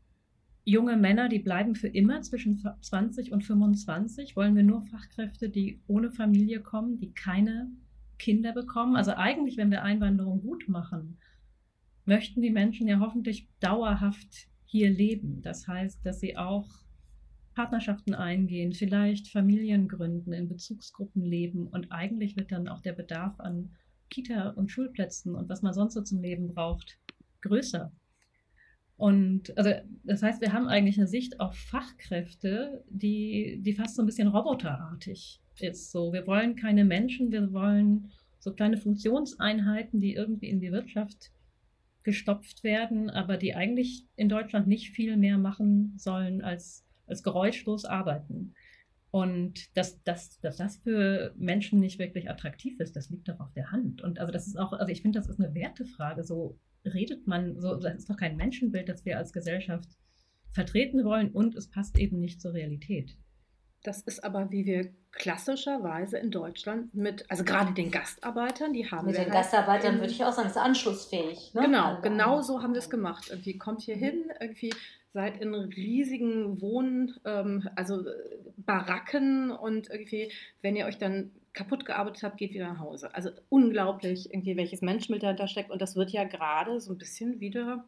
junge 0.65 0.97
Männer, 0.97 1.29
die 1.29 1.39
bleiben 1.39 1.75
für 1.75 1.89
immer 1.89 2.23
zwischen 2.23 2.63
20 2.81 3.33
und 3.33 3.43
25? 3.43 4.37
Wollen 4.37 4.55
wir 4.55 4.63
nur 4.63 4.83
Fachkräfte, 4.83 5.49
die 5.49 5.81
ohne 5.87 6.11
Familie 6.11 6.61
kommen, 6.61 6.99
die 6.99 7.13
keine 7.13 7.71
Kinder 8.19 8.53
bekommen? 8.53 8.97
Also 8.97 9.13
eigentlich, 9.13 9.57
wenn 9.57 9.71
wir 9.71 9.83
Einwanderung 9.83 10.41
gut 10.43 10.69
machen, 10.69 11.19
möchten 12.05 12.43
die 12.43 12.51
Menschen 12.51 12.89
ja 12.89 13.01
hoffentlich 13.01 13.49
dauerhaft 13.61 14.49
hier 14.67 14.91
leben. 14.91 15.43
Das 15.43 15.69
heißt, 15.69 16.05
dass 16.05 16.21
sie 16.21 16.37
auch 16.37 16.69
Partnerschaften 17.55 18.15
eingehen, 18.15 18.73
vielleicht 18.73 19.29
Familien 19.29 19.89
gründen, 19.89 20.33
in 20.33 20.49
Bezugsgruppen 20.49 21.23
leben 21.23 21.69
und 21.69 21.93
eigentlich 21.93 22.37
wird 22.37 22.51
dann 22.51 22.69
auch 22.69 22.81
der 22.81 22.93
Bedarf 22.93 23.39
an 23.41 23.71
Kita 24.09 24.51
und 24.51 24.71
Schulplätzen 24.71 25.35
und 25.35 25.49
was 25.49 25.63
man 25.63 25.75
sonst 25.75 25.95
so 25.95 26.03
zum 26.03 26.23
Leben 26.23 26.49
braucht, 26.55 26.99
größer. 27.43 27.93
Und 28.97 29.57
also 29.59 29.73
das 30.05 30.23
heißt, 30.23 30.41
wir 30.41 30.53
haben 30.53 30.69
eigentlich 30.69 30.97
eine 30.97 31.09
Sicht 31.09 31.41
auf 31.41 31.57
Fachkräfte, 31.57 32.85
die, 32.89 33.59
die 33.61 33.73
fast 33.73 33.97
so 33.97 34.03
ein 34.03 34.07
bisschen 34.07 34.29
roboterartig 34.29 35.41
ist. 35.61 35.91
So, 35.91 36.13
wir 36.13 36.27
wollen 36.27 36.57
keine 36.57 36.85
Menschen, 36.85 37.33
wir 37.33 37.53
wollen 37.53 38.13
so 38.39 38.53
kleine 38.53 38.77
Funktionseinheiten, 38.77 40.01
die 40.01 40.15
irgendwie 40.15 40.49
in 40.49 40.61
die 40.61 40.73
Wirtschaft 40.73 41.33
gestopft 42.05 42.65
werden, 42.65 43.11
aber 43.11 43.37
die 43.37 43.55
eigentlich 43.55 44.07
in 44.17 44.29
Deutschland 44.29 44.67
nicht 44.67 44.91
viel 44.91 45.17
mehr 45.17 45.39
machen 45.39 45.95
sollen 45.97 46.43
als, 46.43 46.85
als 47.07 47.23
geräuschlos 47.23 47.85
arbeiten. 47.85 48.55
Und 49.11 49.77
dass, 49.77 50.03
dass, 50.05 50.41
dass 50.41 50.57
das 50.57 50.79
für 50.79 51.35
Menschen 51.37 51.81
nicht 51.81 51.99
wirklich 51.99 52.31
attraktiv 52.31 52.81
ist, 52.81 52.97
das 52.97 53.11
liegt 53.11 53.29
doch 53.29 53.41
auf 53.41 53.53
der 53.53 53.71
Hand. 53.71 54.01
Und 54.01 54.19
also 54.19 54.33
das 54.33 54.47
ist 54.47 54.59
auch, 54.59 54.73
also 54.73 54.91
ich 54.91 55.03
finde, 55.03 55.19
das 55.19 55.29
ist 55.29 55.39
eine 55.39 55.55
Wertefrage. 55.55 56.25
So 56.25 56.59
redet 56.85 57.27
man, 57.27 57.61
so, 57.61 57.77
das 57.77 57.97
ist 57.97 58.11
doch 58.11 58.17
kein 58.17 58.37
Menschenbild, 58.37 58.89
das 58.89 59.05
wir 59.05 59.19
als 59.19 59.33
Gesellschaft 59.33 59.91
vertreten 60.53 61.05
wollen 61.05 61.31
und 61.31 61.55
es 61.55 61.69
passt 61.69 61.99
eben 61.99 62.21
nicht 62.21 62.41
zur 62.41 62.55
Realität. 62.55 63.17
Das 63.83 64.01
ist 64.01 64.23
aber, 64.23 64.51
wie 64.53 64.65
wir 64.65 64.93
klassischerweise 65.11 66.19
in 66.19 66.31
Deutschland 66.31 66.95
mit, 66.95 67.29
also 67.31 67.45
gerade 67.45 67.73
den 67.73 67.91
Gastarbeitern, 67.91 68.73
die 68.73 68.91
haben 68.91 69.07
mit 69.07 69.17
den 69.17 69.25
halt 69.25 69.33
Gastarbeitern 69.33 69.99
würde 69.99 70.13
ich 70.13 70.25
auch 70.25 70.33
sagen, 70.33 70.49
ist 70.49 70.57
anschlussfähig. 70.57 71.53
Ne? 71.55 71.63
Genau, 71.63 71.87
also, 71.87 72.03
genau 72.03 72.41
so 72.43 72.63
haben 72.63 72.75
wir 72.75 72.79
es 72.79 72.91
gemacht. 72.91 73.29
Irgendwie 73.31 73.59
kommt 73.59 73.83
hier 73.83 73.97
hin, 73.97 74.31
irgendwie 74.41 74.73
seid 75.13 75.41
in 75.41 75.55
riesigen 75.55 76.61
Wohn, 76.61 77.15
ähm, 77.25 77.69
also 77.77 78.05
Baracken 78.57 79.51
und 79.51 79.91
irgendwie, 79.91 80.33
wenn 80.63 80.77
ihr 80.77 80.87
euch 80.87 80.99
dann 80.99 81.33
kaputt 81.53 81.85
gearbeitet 81.85 82.23
habt, 82.23 82.39
geht 82.39 82.55
wieder 82.55 82.73
nach 82.73 82.81
Hause. 82.81 83.15
Also 83.15 83.31
unglaublich, 83.49 84.33
irgendwie 84.33 84.57
welches 84.57 84.81
Menschenbild 84.81 85.23
dahinter 85.23 85.49
steckt 85.49 85.71
und 85.71 85.83
das 85.83 85.97
wird 85.97 86.11
ja 86.11 86.25
gerade 86.25 86.81
so 86.81 86.93
ein 86.93 86.99
bisschen 86.99 87.41
wieder 87.41 87.85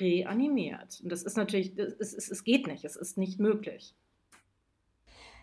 reanimiert. 0.00 1.00
Und 1.02 1.10
das 1.10 1.22
ist 1.22 1.36
natürlich, 1.36 1.78
es, 1.78 2.12
es, 2.12 2.30
es 2.30 2.44
geht 2.44 2.66
nicht, 2.66 2.84
es 2.84 2.96
ist 2.96 3.18
nicht 3.18 3.38
möglich. 3.38 3.94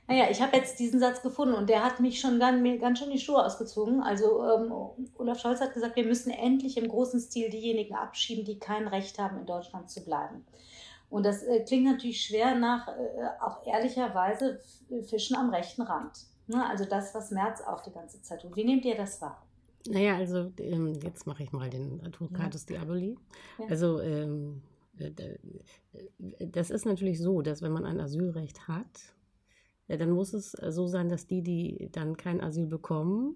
Naja, 0.08 0.26
ich 0.30 0.42
habe 0.42 0.58
jetzt 0.58 0.80
diesen 0.80 1.00
Satz 1.00 1.22
gefunden 1.22 1.54
und 1.54 1.70
der 1.70 1.84
hat 1.84 2.00
mich 2.00 2.20
schon 2.20 2.38
ganz, 2.38 2.62
mir 2.62 2.78
ganz 2.78 3.00
schön 3.00 3.10
die 3.10 3.20
Schuhe 3.20 3.44
ausgezogen. 3.44 4.02
Also 4.02 4.44
ähm, 4.44 4.74
Olaf 5.18 5.40
Scholz 5.40 5.62
hat 5.62 5.74
gesagt, 5.74 5.96
wir 5.96 6.06
müssen 6.06 6.30
endlich 6.30 6.78
im 6.78 6.90
großen 6.90 7.20
Stil 7.22 7.50
diejenigen 7.50 7.96
abschieben, 7.96 8.44
die 8.44 8.60
kein 8.60 8.88
Recht 8.88 9.18
haben, 9.18 9.38
in 9.38 9.46
Deutschland 9.46 9.90
zu 9.90 10.04
bleiben. 10.04 10.46
Und 11.10 11.26
das 11.26 11.44
äh, 11.44 11.64
klingt 11.64 11.86
natürlich 11.86 12.22
schwer 12.22 12.56
nach, 12.56 12.88
äh, 12.88 12.92
auch 13.40 13.66
ehrlicherweise, 13.66 14.60
Fischen 15.08 15.38
am 15.38 15.50
rechten 15.52 15.84
Rand. 15.84 16.26
Ne? 16.48 16.68
Also 16.68 16.86
das, 16.86 17.16
was 17.16 17.32
Merz 17.32 17.62
auch 17.62 17.82
die 17.82 17.92
ganze 17.92 18.22
Zeit 18.22 18.42
tut. 18.42 18.56
Wie 18.56 18.66
nehmt 18.66 18.84
ihr 18.84 18.96
das 18.96 19.22
wahr? 19.22 19.42
Naja, 19.88 20.18
also 20.18 20.52
ähm, 20.60 20.94
jetzt 21.02 21.28
mache 21.28 21.44
ich 21.44 21.52
mal 21.52 21.70
den 21.70 22.02
Advocatus 22.06 22.66
ja. 22.70 22.78
Diaboli. 22.78 23.18
Ja. 23.60 23.66
Also 23.70 24.00
ähm, 24.02 24.62
äh, 24.98 25.08
äh, 25.08 26.48
das 26.48 26.70
ist 26.70 26.86
natürlich 26.86 27.20
so, 27.20 27.42
dass 27.42 27.62
wenn 27.62 27.72
man 27.72 27.86
ein 27.86 28.00
Asylrecht 28.00 28.68
hat, 28.68 29.14
dann 29.88 30.12
muss 30.12 30.34
es 30.34 30.54
äh, 30.56 30.72
so 30.72 30.88
sein, 30.88 31.10
dass 31.10 31.28
die, 31.28 31.44
die 31.44 31.90
dann 31.92 32.18
kein 32.18 32.42
Asyl 32.42 32.68
bekommen, 32.68 33.36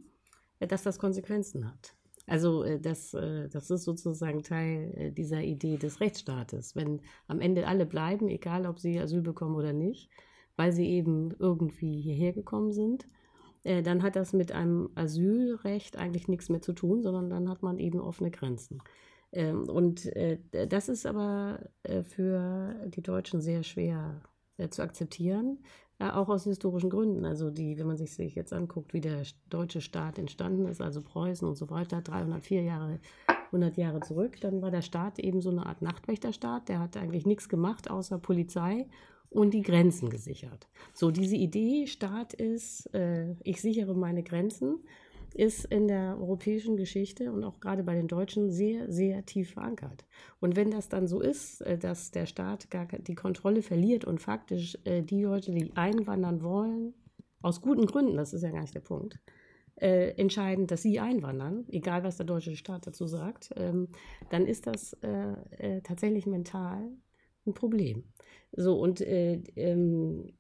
äh, 0.60 0.68
dass 0.68 0.84
das 0.84 1.00
Konsequenzen 1.00 1.68
hat. 1.68 1.96
Also 2.26 2.64
äh, 2.64 2.80
das, 2.80 3.12
das 3.12 3.70
ist 3.70 3.84
sozusagen 3.84 4.44
Teil 4.44 5.14
dieser 5.18 5.42
Idee 5.42 5.78
des 5.78 6.02
Rechtsstaates. 6.02 6.76
Wenn 6.76 7.02
am 7.28 7.40
Ende 7.40 7.68
alle 7.68 7.86
bleiben, 7.86 8.28
egal 8.28 8.66
ob 8.66 8.80
sie 8.80 9.00
Asyl 9.00 9.22
bekommen 9.22 9.56
oder 9.56 9.74
nicht, 9.74 10.10
weil 10.56 10.72
sie 10.72 10.88
eben 10.88 11.34
irgendwie 11.40 12.02
hierher 12.02 12.34
gekommen 12.34 12.74
sind, 12.74 13.08
dann 13.64 14.02
hat 14.02 14.16
das 14.16 14.34
mit 14.34 14.52
einem 14.54 14.90
Asylrecht 14.96 15.98
eigentlich 15.98 16.28
nichts 16.28 16.48
mehr 16.50 16.62
zu 16.62 16.74
tun, 16.74 17.02
sondern 17.02 17.30
dann 17.30 17.50
hat 17.50 17.64
man 17.64 17.80
eben 17.80 18.00
offene 18.00 18.32
Grenzen. 18.32 18.80
Ähm, 19.34 19.68
und 19.70 20.10
das 20.52 20.90
ist 20.90 21.06
aber 21.06 21.70
für 22.04 22.76
die 22.88 23.02
Deutschen 23.02 23.42
sehr 23.42 23.64
schwer 23.64 24.22
zu 24.70 24.82
akzeptieren, 24.82 25.60
ja, 26.00 26.16
auch 26.16 26.30
aus 26.30 26.44
historischen 26.44 26.90
Gründen. 26.90 27.26
Also 27.26 27.50
die, 27.50 27.78
wenn 27.78 27.88
man 27.88 27.98
sich 27.98 28.18
jetzt 28.18 28.54
anguckt, 28.54 28.94
wie 28.94 29.02
der 29.02 29.24
deutsche 29.50 29.82
Staat 29.82 30.20
entstanden 30.20 30.68
ist, 30.68 30.82
also 30.82 31.02
Preußen 31.02 31.48
und 31.48 31.56
so 31.56 31.70
weiter, 31.70 32.02
304 32.02 32.64
Jahre, 32.64 33.00
100 33.48 33.78
Jahre 33.78 34.02
zurück, 34.02 34.40
dann 34.42 34.62
war 34.62 34.72
der 34.72 34.82
Staat 34.82 35.20
eben 35.20 35.42
so 35.42 35.50
eine 35.50 35.66
Art 35.66 35.82
Nachtwächterstaat. 35.82 36.70
Der 36.70 36.80
hat 36.80 36.98
eigentlich 36.98 37.26
nichts 37.26 37.50
gemacht 37.50 37.90
außer 37.90 38.20
Polizei 38.20 38.88
und 39.30 39.54
die 39.54 39.62
Grenzen 39.62 40.10
gesichert. 40.10 40.68
So 40.94 41.12
diese 41.12 41.36
Idee, 41.36 41.88
Staat 41.88 42.34
ist, 42.34 42.94
äh, 42.94 43.36
ich 43.44 43.62
sichere 43.62 43.96
meine 43.96 44.24
Grenzen. 44.24 44.80
Ist 45.34 45.66
in 45.66 45.88
der 45.88 46.18
europäischen 46.20 46.78
Geschichte 46.78 47.32
und 47.32 47.44
auch 47.44 47.60
gerade 47.60 47.84
bei 47.84 47.96
den 47.96 48.08
Deutschen 48.08 48.52
sehr, 48.52 48.92
sehr 48.92 49.26
tief 49.26 49.52
verankert. 49.52 50.06
Und 50.40 50.56
wenn 50.56 50.72
das 50.72 50.90
dann 50.90 51.08
so 51.08 51.20
ist, 51.20 51.62
äh, 51.62 51.78
dass 51.78 52.12
der 52.12 52.26
Staat 52.26 52.70
gar 52.70 52.86
die 52.86 53.16
Kontrolle 53.16 53.62
verliert 53.62 54.06
und 54.06 54.22
faktisch 54.22 54.78
äh, 54.84 55.02
die 55.02 55.24
Leute, 55.24 55.52
die 55.52 55.72
einwandern 55.76 56.42
wollen, 56.42 56.94
aus 57.42 57.62
guten 57.62 57.86
Gründen, 57.86 58.18
das 58.18 58.34
ist 58.34 58.42
ja 58.42 58.52
gar 58.52 58.62
nicht 58.62 58.76
der 58.76 58.80
Punkt, 58.82 59.20
äh, 59.76 60.10
entscheiden, 60.18 60.68
dass 60.68 60.82
sie 60.82 61.00
einwandern, 61.00 61.66
egal 61.70 62.04
was 62.04 62.18
der 62.18 62.26
deutsche 62.26 62.56
Staat 62.56 62.88
dazu 62.88 63.06
sagt, 63.06 63.54
ähm, 63.56 63.90
dann 64.30 64.48
ist 64.48 64.66
das 64.66 64.94
äh, 65.04 65.34
äh, 65.58 65.82
tatsächlich 65.82 66.26
mental 66.26 66.90
ein 67.46 67.54
Problem. 67.54 68.04
So, 68.52 68.80
und 68.80 69.02
äh, 69.02 69.42
ähm, 69.56 70.34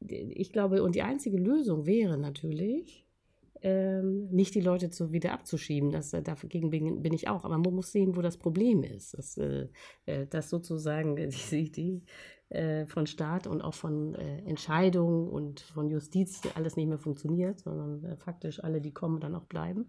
ich 0.00 0.52
glaube, 0.52 0.82
und 0.82 0.96
die 0.96 1.02
einzige 1.02 1.38
Lösung 1.38 1.86
wäre 1.86 2.18
natürlich, 2.18 3.01
ähm, 3.62 4.28
nicht 4.30 4.54
die 4.54 4.60
Leute 4.60 4.90
zu, 4.90 5.12
wieder 5.12 5.32
abzuschieben. 5.32 5.90
Das, 5.90 6.12
äh, 6.12 6.22
dagegen 6.22 6.70
bin, 6.70 7.02
bin, 7.02 7.12
ich 7.12 7.28
auch. 7.28 7.44
Aber 7.44 7.58
man 7.58 7.74
muss 7.74 7.92
sehen, 7.92 8.16
wo 8.16 8.22
das 8.22 8.36
Problem 8.36 8.82
ist. 8.82 9.16
Dass, 9.16 9.36
äh, 9.38 9.68
äh 10.06 10.26
dass 10.26 10.50
sozusagen 10.50 11.16
die, 11.50 11.70
die 11.70 12.02
äh, 12.48 12.86
von 12.86 13.06
Staat 13.06 13.46
und 13.46 13.62
auch 13.62 13.74
von 13.74 14.14
äh, 14.14 14.38
Entscheidungen 14.40 15.28
und 15.28 15.60
von 15.60 15.88
Justiz 15.88 16.40
alles 16.54 16.76
nicht 16.76 16.88
mehr 16.88 16.98
funktioniert, 16.98 17.60
sondern 17.60 18.04
äh, 18.04 18.16
faktisch 18.16 18.62
alle, 18.62 18.80
die 18.80 18.92
kommen, 18.92 19.20
dann 19.20 19.34
auch 19.34 19.44
bleiben. 19.44 19.86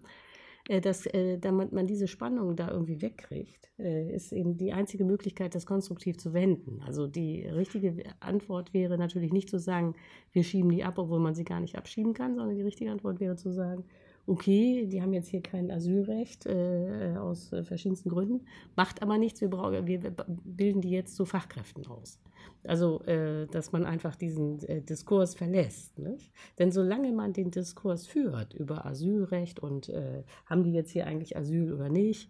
Äh, 0.70 0.80
dass, 0.80 1.06
äh, 1.08 1.38
damit 1.40 1.74
man 1.74 1.88
diese 1.88 2.08
Spannung 2.08 2.56
da 2.56 2.72
irgendwie 2.72 3.02
wegkriegt, 3.02 3.70
äh, 3.80 4.14
ist 4.14 4.32
eben 4.32 4.56
die 4.56 4.72
einzige 4.72 5.04
Möglichkeit, 5.04 5.56
das 5.56 5.66
konstruktiv 5.66 6.18
zu 6.18 6.34
wenden. 6.34 6.82
Also 6.86 7.06
die 7.06 7.46
richtige 7.46 8.04
Antwort 8.22 8.74
wäre 8.74 8.98
natürlich 8.98 9.34
nicht 9.34 9.50
zu 9.50 9.60
sagen, 9.60 9.96
wir 10.32 10.44
schieben 10.44 10.70
die 10.70 10.86
ab, 10.86 10.98
obwohl 10.98 11.20
man 11.20 11.36
sie 11.36 11.44
gar 11.44 11.60
nicht 11.60 11.78
abschieben 11.78 12.14
kann, 12.14 12.36
sondern 12.36 12.56
die 12.56 12.62
richtige 12.62 12.92
Antwort 12.92 13.20
wäre 13.20 13.36
zu 13.36 13.52
sagen, 13.52 13.84
okay, 14.26 14.88
die 14.88 15.02
haben 15.02 15.14
jetzt 15.14 15.28
hier 15.28 15.42
kein 15.42 15.70
Asylrecht 15.70 16.46
äh, 16.46 17.16
aus 17.18 17.52
äh, 17.52 17.64
verschiedensten 17.64 18.10
Gründen, 18.10 18.46
macht 18.76 19.02
aber 19.02 19.18
nichts, 19.18 19.42
wir, 19.42 19.50
brauchen, 19.50 19.86
wir 19.86 20.00
bilden 20.46 20.82
die 20.82 20.92
jetzt 20.92 21.16
zu 21.16 21.26
Fachkräften 21.26 21.86
aus. 21.88 22.20
Also, 22.66 23.02
äh, 23.04 23.48
dass 23.48 23.72
man 23.74 23.86
einfach 23.86 24.16
diesen 24.16 24.64
äh, 24.68 24.82
Diskurs 24.82 25.36
verlässt. 25.36 26.00
Nicht? 26.00 26.32
Denn 26.60 26.72
solange 26.72 27.12
man 27.12 27.34
den 27.34 27.52
Diskurs 27.52 28.08
führt 28.08 28.54
über 28.54 28.86
Asylrecht 28.86 29.60
und 29.60 29.90
äh, 29.90 30.24
haben 30.46 30.64
die 30.64 30.74
jetzt 30.74 30.92
hier 30.92 31.06
eigentlich 31.06 31.36
Asyl 31.36 31.74
oder 31.74 31.90
nicht, 31.90 32.30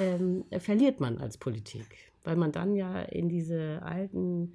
ähm, 0.00 0.44
verliert 0.58 1.00
man 1.00 1.18
als 1.18 1.38
Politik, 1.38 2.12
weil 2.24 2.36
man 2.36 2.52
dann 2.52 2.74
ja 2.74 3.00
in 3.00 3.28
diese 3.28 3.82
alten 3.82 4.54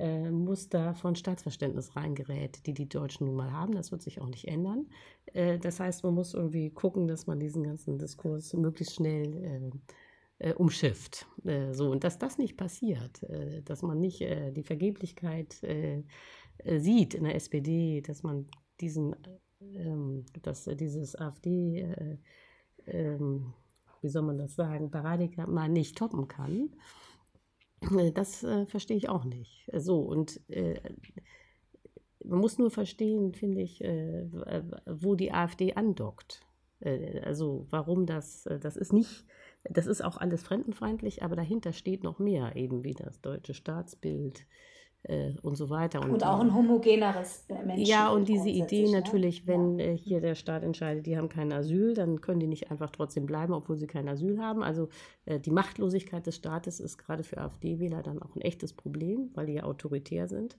äh, 0.00 0.30
Muster 0.30 0.94
von 0.94 1.14
Staatsverständnis 1.14 1.94
reingerät, 1.94 2.66
die 2.66 2.74
die 2.74 2.88
Deutschen 2.88 3.26
nun 3.26 3.36
mal 3.36 3.52
haben. 3.52 3.74
Das 3.74 3.92
wird 3.92 4.02
sich 4.02 4.20
auch 4.20 4.28
nicht 4.28 4.48
ändern. 4.48 4.86
Äh, 5.26 5.58
das 5.58 5.78
heißt, 5.78 6.02
man 6.04 6.14
muss 6.14 6.34
irgendwie 6.34 6.70
gucken, 6.70 7.06
dass 7.06 7.26
man 7.26 7.38
diesen 7.38 7.62
ganzen 7.62 7.98
Diskurs 7.98 8.52
möglichst 8.54 8.94
schnell 8.94 9.36
äh, 9.44 9.70
äh, 10.40 10.54
umschifft. 10.54 11.26
Äh, 11.44 11.74
so, 11.74 11.90
und 11.90 12.02
dass 12.02 12.18
das 12.18 12.38
nicht 12.38 12.56
passiert, 12.56 13.22
äh, 13.24 13.62
dass 13.62 13.82
man 13.82 14.00
nicht 14.00 14.20
die 14.20 14.62
Vergeblichkeit 14.62 15.62
sieht 16.76 17.14
in 17.14 17.24
der 17.24 17.34
SPD, 17.34 18.00
dass 18.00 18.22
man 18.22 18.46
diesen, 18.80 19.16
ähm, 19.60 20.24
dass 20.42 20.64
dieses 20.64 21.16
AfD, 21.16 22.18
ähm, 22.86 23.54
wie 24.02 24.08
soll 24.08 24.22
man 24.22 24.38
das 24.38 24.54
sagen, 24.54 24.90
Paradika 24.90 25.46
mal 25.46 25.68
nicht 25.68 25.96
toppen 25.96 26.28
kann, 26.28 26.70
das 28.14 28.46
verstehe 28.66 28.96
ich 28.96 29.08
auch 29.08 29.24
nicht. 29.24 29.68
So, 29.72 30.00
und 30.00 30.40
man 32.24 32.38
muss 32.40 32.58
nur 32.58 32.70
verstehen, 32.70 33.34
finde 33.34 33.62
ich, 33.62 33.80
wo 33.80 35.14
die 35.14 35.32
AfD 35.32 35.74
andockt. 35.74 36.40
also 37.24 37.66
warum 37.70 38.06
das, 38.06 38.48
das 38.60 38.76
ist 38.76 38.92
nicht 38.92 39.24
das 39.64 39.86
ist 39.86 40.02
auch 40.02 40.16
alles 40.16 40.42
fremdenfeindlich, 40.42 41.22
aber 41.22 41.36
dahinter 41.36 41.72
steht 41.72 42.02
noch 42.02 42.18
mehr, 42.18 42.56
eben 42.56 42.84
wie 42.84 42.94
das 42.94 43.20
deutsche 43.20 43.54
Staatsbild 43.54 44.46
äh, 45.04 45.32
und 45.42 45.56
so 45.56 45.70
weiter. 45.70 46.02
Und, 46.02 46.10
und 46.10 46.24
auch 46.24 46.40
ein 46.40 46.54
homogeneres 46.54 47.46
Menschen. 47.48 47.86
Ja, 47.86 48.10
und 48.10 48.28
diese 48.28 48.48
Idee 48.48 48.84
ne? 48.84 48.92
natürlich, 48.92 49.46
wenn 49.46 49.78
ja. 49.78 49.86
äh, 49.86 49.96
hier 49.96 50.20
der 50.20 50.34
Staat 50.34 50.62
entscheidet, 50.62 51.06
die 51.06 51.16
haben 51.16 51.28
kein 51.28 51.52
Asyl, 51.52 51.94
dann 51.94 52.20
können 52.20 52.40
die 52.40 52.46
nicht 52.46 52.70
einfach 52.70 52.90
trotzdem 52.90 53.26
bleiben, 53.26 53.52
obwohl 53.52 53.76
sie 53.76 53.86
kein 53.86 54.08
Asyl 54.08 54.38
haben. 54.38 54.62
Also 54.62 54.88
äh, 55.24 55.40
die 55.40 55.50
Machtlosigkeit 55.50 56.26
des 56.26 56.36
Staates 56.36 56.80
ist 56.80 56.98
gerade 56.98 57.22
für 57.22 57.38
AfD-Wähler 57.38 58.02
dann 58.02 58.20
auch 58.20 58.36
ein 58.36 58.42
echtes 58.42 58.72
Problem, 58.72 59.30
weil 59.34 59.46
die 59.46 59.54
ja 59.54 59.64
autoritär 59.64 60.28
sind. 60.28 60.56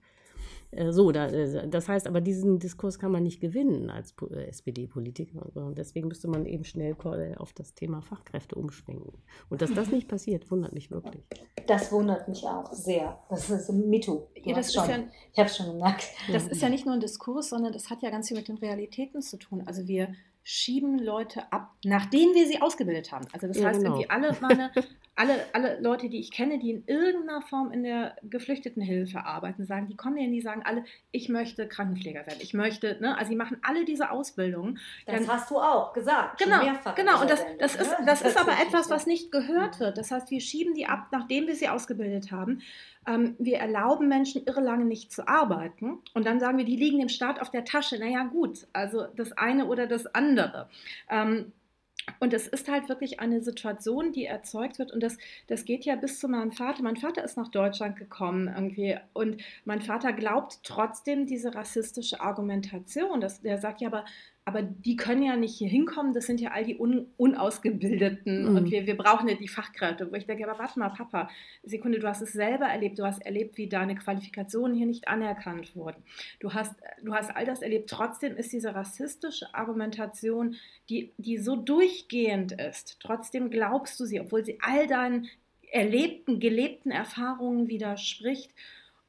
Äh, 0.71 0.91
so, 0.91 1.11
da, 1.11 1.27
äh, 1.27 1.67
das 1.67 1.87
heißt 1.87 2.07
aber, 2.07 2.21
diesen 2.21 2.59
Diskurs 2.59 2.97
kann 2.97 3.11
man 3.11 3.23
nicht 3.23 3.41
gewinnen 3.41 3.89
als 3.89 4.13
äh, 4.31 4.47
SPD-Politiker. 4.47 5.45
Und 5.55 5.77
deswegen 5.77 6.07
müsste 6.07 6.27
man 6.27 6.45
eben 6.45 6.63
schnell 6.63 6.95
auf 7.37 7.53
das 7.53 7.73
Thema 7.73 8.01
Fachkräfte 8.01 8.55
umschwenken. 8.55 9.13
Und 9.49 9.61
dass 9.61 9.73
das 9.73 9.91
nicht 9.91 10.07
passiert, 10.07 10.49
wundert 10.51 10.73
mich 10.73 10.91
wirklich. 10.91 11.23
Das 11.67 11.91
wundert 11.91 12.27
mich 12.27 12.43
auch 12.43 12.71
sehr. 12.73 13.19
Das 13.29 13.49
ist 13.49 13.69
ein 13.69 13.89
Mito. 13.89 14.29
Ja, 14.35 14.55
das 14.55 14.73
schon, 14.73 14.89
ja, 14.89 15.03
ich 15.31 15.39
habe 15.39 15.49
es 15.49 15.57
schon 15.57 15.67
gemerkt. 15.67 16.05
Das 16.31 16.47
ist 16.47 16.61
ja 16.61 16.69
nicht 16.69 16.85
nur 16.85 16.95
ein 16.95 16.99
Diskurs, 17.01 17.49
sondern 17.49 17.73
das 17.73 17.89
hat 17.89 18.01
ja 18.01 18.09
ganz 18.09 18.27
viel 18.27 18.37
mit 18.37 18.47
den 18.47 18.57
Realitäten 18.57 19.21
zu 19.21 19.37
tun. 19.37 19.63
Also 19.65 19.87
wir 19.87 20.09
schieben 20.51 20.99
Leute 20.99 21.49
ab, 21.53 21.71
nachdem 21.85 22.33
wir 22.33 22.45
sie 22.45 22.61
ausgebildet 22.61 23.13
haben. 23.13 23.25
Also 23.31 23.47
das 23.47 23.57
ja, 23.57 23.69
heißt, 23.69 23.79
genau. 23.79 23.91
irgendwie 23.91 24.09
alle 24.09 24.35
meine 24.41 24.69
alle, 25.15 25.45
alle 25.53 25.79
Leute, 25.79 26.09
die 26.09 26.19
ich 26.19 26.31
kenne, 26.31 26.59
die 26.59 26.71
in 26.71 26.83
irgendeiner 26.87 27.41
Form 27.41 27.71
in 27.71 27.83
der 27.83 28.17
Geflüchtetenhilfe 28.23 29.23
arbeiten, 29.23 29.65
sagen, 29.65 29.87
die 29.87 29.95
kommen 29.95 30.17
ja 30.17 30.27
die 30.27 30.41
sagen 30.41 30.63
alle, 30.65 30.83
ich 31.11 31.29
möchte 31.29 31.67
Krankenpfleger 31.67 32.25
werden, 32.25 32.39
ich 32.41 32.53
möchte, 32.53 32.97
ne, 32.99 33.17
also 33.17 33.29
sie 33.29 33.37
machen 33.37 33.57
alle 33.61 33.85
diese 33.85 34.11
Ausbildungen. 34.11 34.79
Das 35.05 35.15
dann, 35.15 35.27
hast 35.29 35.51
du 35.51 35.57
auch 35.57 35.93
gesagt. 35.93 36.39
Genau, 36.39 36.59
genau. 36.95 37.21
Und 37.21 37.29
das, 37.29 37.45
das, 37.59 37.75
ist, 37.75 37.95
das 38.05 38.21
ist 38.21 38.37
aber 38.37 38.53
etwas, 38.53 38.89
was 38.89 39.05
nicht 39.05 39.31
gehört 39.31 39.79
wird. 39.79 39.97
Das 39.97 40.11
heißt, 40.11 40.31
wir 40.31 40.41
schieben 40.41 40.73
die 40.73 40.85
ab, 40.85 41.07
nachdem 41.11 41.47
wir 41.47 41.55
sie 41.55 41.69
ausgebildet 41.69 42.31
haben. 42.31 42.61
Ähm, 43.07 43.35
wir 43.39 43.57
erlauben 43.57 44.07
Menschen 44.07 44.45
irre 44.45 44.61
lange 44.61 44.85
nicht 44.85 45.11
zu 45.11 45.27
arbeiten 45.27 45.99
und 46.13 46.25
dann 46.25 46.39
sagen 46.39 46.57
wir, 46.57 46.65
die 46.65 46.75
liegen 46.75 46.99
dem 46.99 47.09
Staat 47.09 47.41
auf 47.41 47.49
der 47.49 47.65
Tasche. 47.65 47.97
Naja, 47.97 48.23
gut, 48.23 48.67
also 48.73 49.07
das 49.15 49.31
eine 49.33 49.65
oder 49.65 49.87
das 49.87 50.05
andere. 50.13 50.69
Ähm, 51.09 51.51
und 52.19 52.33
es 52.33 52.47
ist 52.47 52.67
halt 52.69 52.89
wirklich 52.89 53.19
eine 53.19 53.41
Situation, 53.41 54.11
die 54.11 54.25
erzeugt 54.25 54.79
wird. 54.79 54.91
Und 54.91 55.01
das, 55.01 55.17
das 55.47 55.65
geht 55.65 55.85
ja 55.85 55.95
bis 55.95 56.19
zu 56.19 56.27
meinem 56.27 56.51
Vater. 56.51 56.83
Mein 56.83 56.97
Vater 56.97 57.23
ist 57.23 57.37
nach 57.37 57.49
Deutschland 57.49 57.95
gekommen 57.95 58.47
irgendwie. 58.47 58.97
Und 59.13 59.41
mein 59.65 59.81
Vater 59.81 60.13
glaubt 60.13 60.59
trotzdem 60.63 61.27
diese 61.27 61.53
rassistische 61.53 62.19
Argumentation. 62.19 63.21
Dass, 63.21 63.41
der 63.41 63.59
sagt 63.59 63.81
ja, 63.81 63.87
aber 63.87 64.05
aber 64.51 64.63
die 64.63 64.97
können 64.97 65.23
ja 65.23 65.37
nicht 65.37 65.55
hier 65.55 65.69
hinkommen, 65.69 66.13
das 66.13 66.25
sind 66.25 66.41
ja 66.41 66.51
all 66.51 66.65
die 66.65 66.77
Un 66.77 67.07
Unausgebildeten 67.15 68.49
mhm. 68.49 68.57
und 68.57 68.69
wir, 68.69 68.85
wir 68.85 68.97
brauchen 68.97 69.29
ja 69.29 69.35
die 69.35 69.47
Fachkräfte. 69.47 70.11
Wo 70.11 70.15
ich 70.15 70.25
denke, 70.25 70.43
aber 70.43 70.59
warte 70.59 70.77
mal, 70.77 70.89
Papa, 70.89 71.29
Sekunde, 71.63 71.99
du 71.99 72.07
hast 72.07 72.21
es 72.21 72.33
selber 72.33 72.65
erlebt, 72.65 72.99
du 72.99 73.05
hast 73.05 73.25
erlebt, 73.25 73.55
wie 73.57 73.69
deine 73.69 73.95
Qualifikationen 73.95 74.75
hier 74.75 74.85
nicht 74.85 75.07
anerkannt 75.07 75.73
wurden. 75.73 76.03
Du 76.41 76.53
hast, 76.53 76.75
du 77.01 77.13
hast 77.13 77.33
all 77.33 77.45
das 77.45 77.61
erlebt. 77.61 77.89
Trotzdem 77.89 78.35
ist 78.35 78.51
diese 78.51 78.75
rassistische 78.75 79.53
Argumentation, 79.53 80.57
die, 80.89 81.13
die 81.17 81.37
so 81.37 81.55
durchgehend 81.55 82.51
ist, 82.51 82.97
trotzdem 82.99 83.51
glaubst 83.51 83.97
du 84.01 84.05
sie, 84.05 84.19
obwohl 84.19 84.43
sie 84.43 84.57
all 84.59 84.85
deinen 84.87 85.29
erlebten, 85.71 86.41
gelebten 86.41 86.91
Erfahrungen 86.91 87.69
widerspricht. 87.69 88.51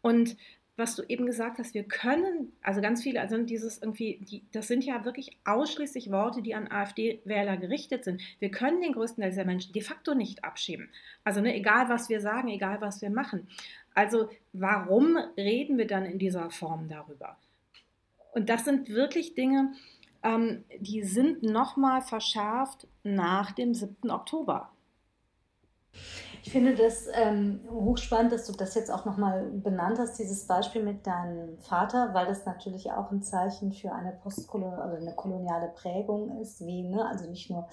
Und 0.02 0.36
was 0.82 0.96
du 0.96 1.04
eben 1.04 1.26
gesagt 1.26 1.60
hast, 1.60 1.74
wir 1.74 1.84
können, 1.84 2.52
also 2.60 2.80
ganz 2.80 3.04
viele, 3.04 3.20
also 3.20 3.38
dieses 3.38 3.78
irgendwie, 3.78 4.18
die, 4.20 4.42
das 4.50 4.66
sind 4.66 4.84
ja 4.84 5.04
wirklich 5.04 5.38
ausschließlich 5.44 6.10
Worte, 6.10 6.42
die 6.42 6.56
an 6.56 6.68
AfD-Wähler 6.68 7.56
gerichtet 7.56 8.02
sind. 8.02 8.20
Wir 8.40 8.50
können 8.50 8.80
den 8.80 8.92
größten 8.92 9.22
Teil 9.22 9.30
dieser 9.30 9.44
Menschen 9.44 9.72
de 9.72 9.80
facto 9.80 10.14
nicht 10.14 10.42
abschieben. 10.42 10.90
Also 11.22 11.40
ne, 11.40 11.54
egal, 11.54 11.88
was 11.88 12.08
wir 12.08 12.20
sagen, 12.20 12.48
egal, 12.48 12.80
was 12.80 13.00
wir 13.00 13.10
machen. 13.10 13.46
Also 13.94 14.28
warum 14.52 15.16
reden 15.36 15.78
wir 15.78 15.86
dann 15.86 16.04
in 16.04 16.18
dieser 16.18 16.50
Form 16.50 16.88
darüber? 16.88 17.36
Und 18.32 18.48
das 18.48 18.64
sind 18.64 18.88
wirklich 18.88 19.34
Dinge, 19.34 19.74
ähm, 20.24 20.64
die 20.80 21.04
sind 21.04 21.44
nochmal 21.44 22.02
verschärft 22.02 22.88
nach 23.04 23.52
dem 23.52 23.72
7. 23.72 24.10
Oktober. 24.10 24.72
Ich 26.44 26.50
finde 26.50 26.74
das 26.74 27.06
ähm, 27.14 27.60
hochspannend, 27.70 28.32
dass 28.32 28.46
du 28.46 28.52
das 28.52 28.74
jetzt 28.74 28.90
auch 28.90 29.04
nochmal 29.04 29.44
benannt 29.44 30.00
hast, 30.00 30.18
dieses 30.18 30.44
Beispiel 30.48 30.82
mit 30.82 31.06
deinem 31.06 31.56
Vater, 31.58 32.14
weil 32.14 32.26
das 32.26 32.44
natürlich 32.44 32.90
auch 32.90 33.12
ein 33.12 33.22
Zeichen 33.22 33.72
für 33.72 33.92
eine 33.92 34.10
postkoloniale 34.10 34.90
oder 34.90 35.00
eine 35.00 35.14
koloniale 35.14 35.68
Prägung 35.68 36.40
ist, 36.40 36.60
wie, 36.66 36.82
ne, 36.82 37.06
also 37.06 37.30
nicht 37.30 37.48
nur 37.48 37.68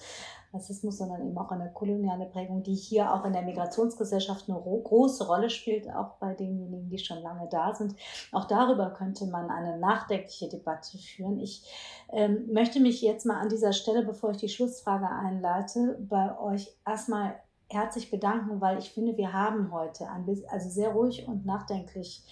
Rassismus, 0.54 0.98
sondern 0.98 1.26
eben 1.26 1.36
auch 1.36 1.50
eine 1.50 1.72
koloniale 1.72 2.26
Prägung, 2.26 2.62
die 2.62 2.76
hier 2.76 3.12
auch 3.12 3.24
in 3.24 3.32
der 3.32 3.42
Migrationsgesellschaft 3.42 4.48
eine 4.48 4.60
große 4.60 5.26
Rolle 5.26 5.50
spielt, 5.50 5.92
auch 5.92 6.14
bei 6.20 6.34
denjenigen, 6.34 6.88
die 6.88 6.98
schon 6.98 7.22
lange 7.22 7.48
da 7.48 7.74
sind. 7.74 7.96
Auch 8.30 8.44
darüber 8.44 8.90
könnte 8.90 9.26
man 9.26 9.50
eine 9.50 9.78
nachdenkliche 9.78 10.48
Debatte 10.48 10.96
führen. 10.96 11.40
Ich 11.40 11.68
ähm, 12.12 12.46
möchte 12.52 12.78
mich 12.78 13.02
jetzt 13.02 13.26
mal 13.26 13.40
an 13.40 13.48
dieser 13.48 13.72
Stelle, 13.72 14.04
bevor 14.04 14.30
ich 14.30 14.36
die 14.36 14.48
Schlussfrage 14.48 15.08
einleite, 15.08 15.98
bei 16.08 16.38
euch 16.38 16.72
erstmal 16.86 17.34
herzlich 17.70 18.10
bedanken, 18.10 18.60
weil 18.60 18.78
ich 18.78 18.90
finde, 18.90 19.16
wir 19.16 19.32
haben 19.32 19.72
heute 19.72 20.08
ein 20.10 20.26
bisschen, 20.26 20.48
also 20.50 20.68
sehr 20.68 20.90
ruhig 20.90 21.26
und 21.26 21.46
nachdenklich 21.46 22.22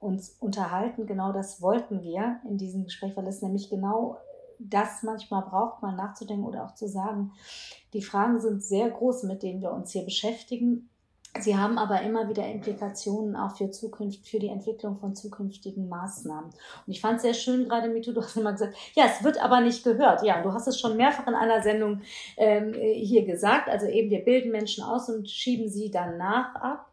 uns 0.00 0.36
unterhalten. 0.40 1.06
Genau 1.06 1.32
das 1.32 1.60
wollten 1.60 2.02
wir 2.02 2.40
in 2.48 2.56
diesem 2.56 2.84
Gespräch, 2.84 3.16
weil 3.16 3.26
es 3.26 3.42
nämlich 3.42 3.68
genau 3.68 4.18
das 4.58 5.02
manchmal 5.02 5.42
braucht, 5.42 5.82
mal 5.82 5.94
nachzudenken 5.94 6.44
oder 6.44 6.64
auch 6.64 6.74
zu 6.74 6.88
sagen, 6.88 7.32
die 7.92 8.02
Fragen 8.02 8.40
sind 8.40 8.62
sehr 8.62 8.90
groß, 8.90 9.22
mit 9.24 9.42
denen 9.42 9.60
wir 9.60 9.72
uns 9.72 9.92
hier 9.92 10.04
beschäftigen. 10.04 10.88
Sie 11.40 11.56
haben 11.56 11.78
aber 11.78 12.02
immer 12.02 12.28
wieder 12.28 12.46
Implikationen 12.46 13.36
auch 13.36 13.56
für 13.56 13.70
Zukunft, 13.70 14.26
für 14.26 14.38
die 14.38 14.48
Entwicklung 14.48 14.96
von 14.96 15.14
zukünftigen 15.14 15.88
Maßnahmen. 15.88 16.50
Und 16.50 16.92
ich 16.92 17.00
fand 17.00 17.16
es 17.16 17.22
sehr 17.22 17.34
schön, 17.34 17.68
gerade 17.68 17.88
Mitu, 17.88 18.12
du 18.12 18.22
hast 18.22 18.36
immer 18.36 18.52
gesagt, 18.52 18.76
ja, 18.94 19.04
es 19.06 19.22
wird 19.22 19.42
aber 19.42 19.60
nicht 19.60 19.84
gehört. 19.84 20.22
Ja, 20.22 20.42
du 20.42 20.52
hast 20.52 20.66
es 20.66 20.78
schon 20.78 20.96
mehrfach 20.96 21.26
in 21.26 21.34
einer 21.34 21.62
Sendung 21.62 22.02
ähm, 22.36 22.74
hier 22.74 23.24
gesagt. 23.24 23.68
Also 23.68 23.86
eben, 23.86 24.10
wir 24.10 24.24
bilden 24.24 24.50
Menschen 24.50 24.84
aus 24.84 25.08
und 25.08 25.28
schieben 25.28 25.68
sie 25.68 25.90
danach 25.90 26.54
ab. 26.56 26.92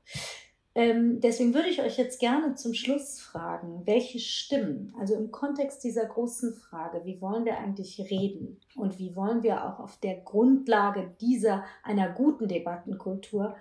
Ähm, 0.77 1.21
deswegen 1.21 1.53
würde 1.53 1.69
ich 1.69 1.81
euch 1.81 1.97
jetzt 1.97 2.19
gerne 2.19 2.55
zum 2.55 2.73
Schluss 2.73 3.21
fragen, 3.21 3.83
welche 3.85 4.19
Stimmen, 4.19 4.93
also 4.99 5.15
im 5.15 5.31
Kontext 5.31 5.85
dieser 5.85 6.05
großen 6.05 6.53
Frage, 6.53 7.05
wie 7.05 7.21
wollen 7.21 7.45
wir 7.45 7.57
eigentlich 7.57 7.97
reden 8.11 8.59
und 8.75 8.99
wie 8.99 9.15
wollen 9.15 9.41
wir 9.41 9.63
auch 9.63 9.79
auf 9.79 9.97
der 10.01 10.17
Grundlage 10.17 11.15
dieser 11.21 11.63
einer 11.81 12.09
guten 12.09 12.49
Debattenkultur 12.49 13.55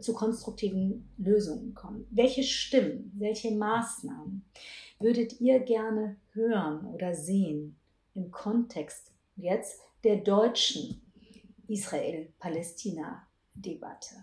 zu 0.00 0.14
konstruktiven 0.14 1.10
Lösungen 1.18 1.74
kommen. 1.74 2.06
Welche 2.10 2.42
Stimmen, 2.42 3.12
welche 3.16 3.50
Maßnahmen 3.50 4.44
würdet 4.98 5.40
ihr 5.40 5.60
gerne 5.60 6.16
hören 6.32 6.86
oder 6.86 7.14
sehen 7.14 7.76
im 8.14 8.30
Kontext 8.30 9.12
jetzt 9.36 9.82
der 10.04 10.16
deutschen 10.16 11.02
Israel-Palästina-Debatte? 11.68 14.14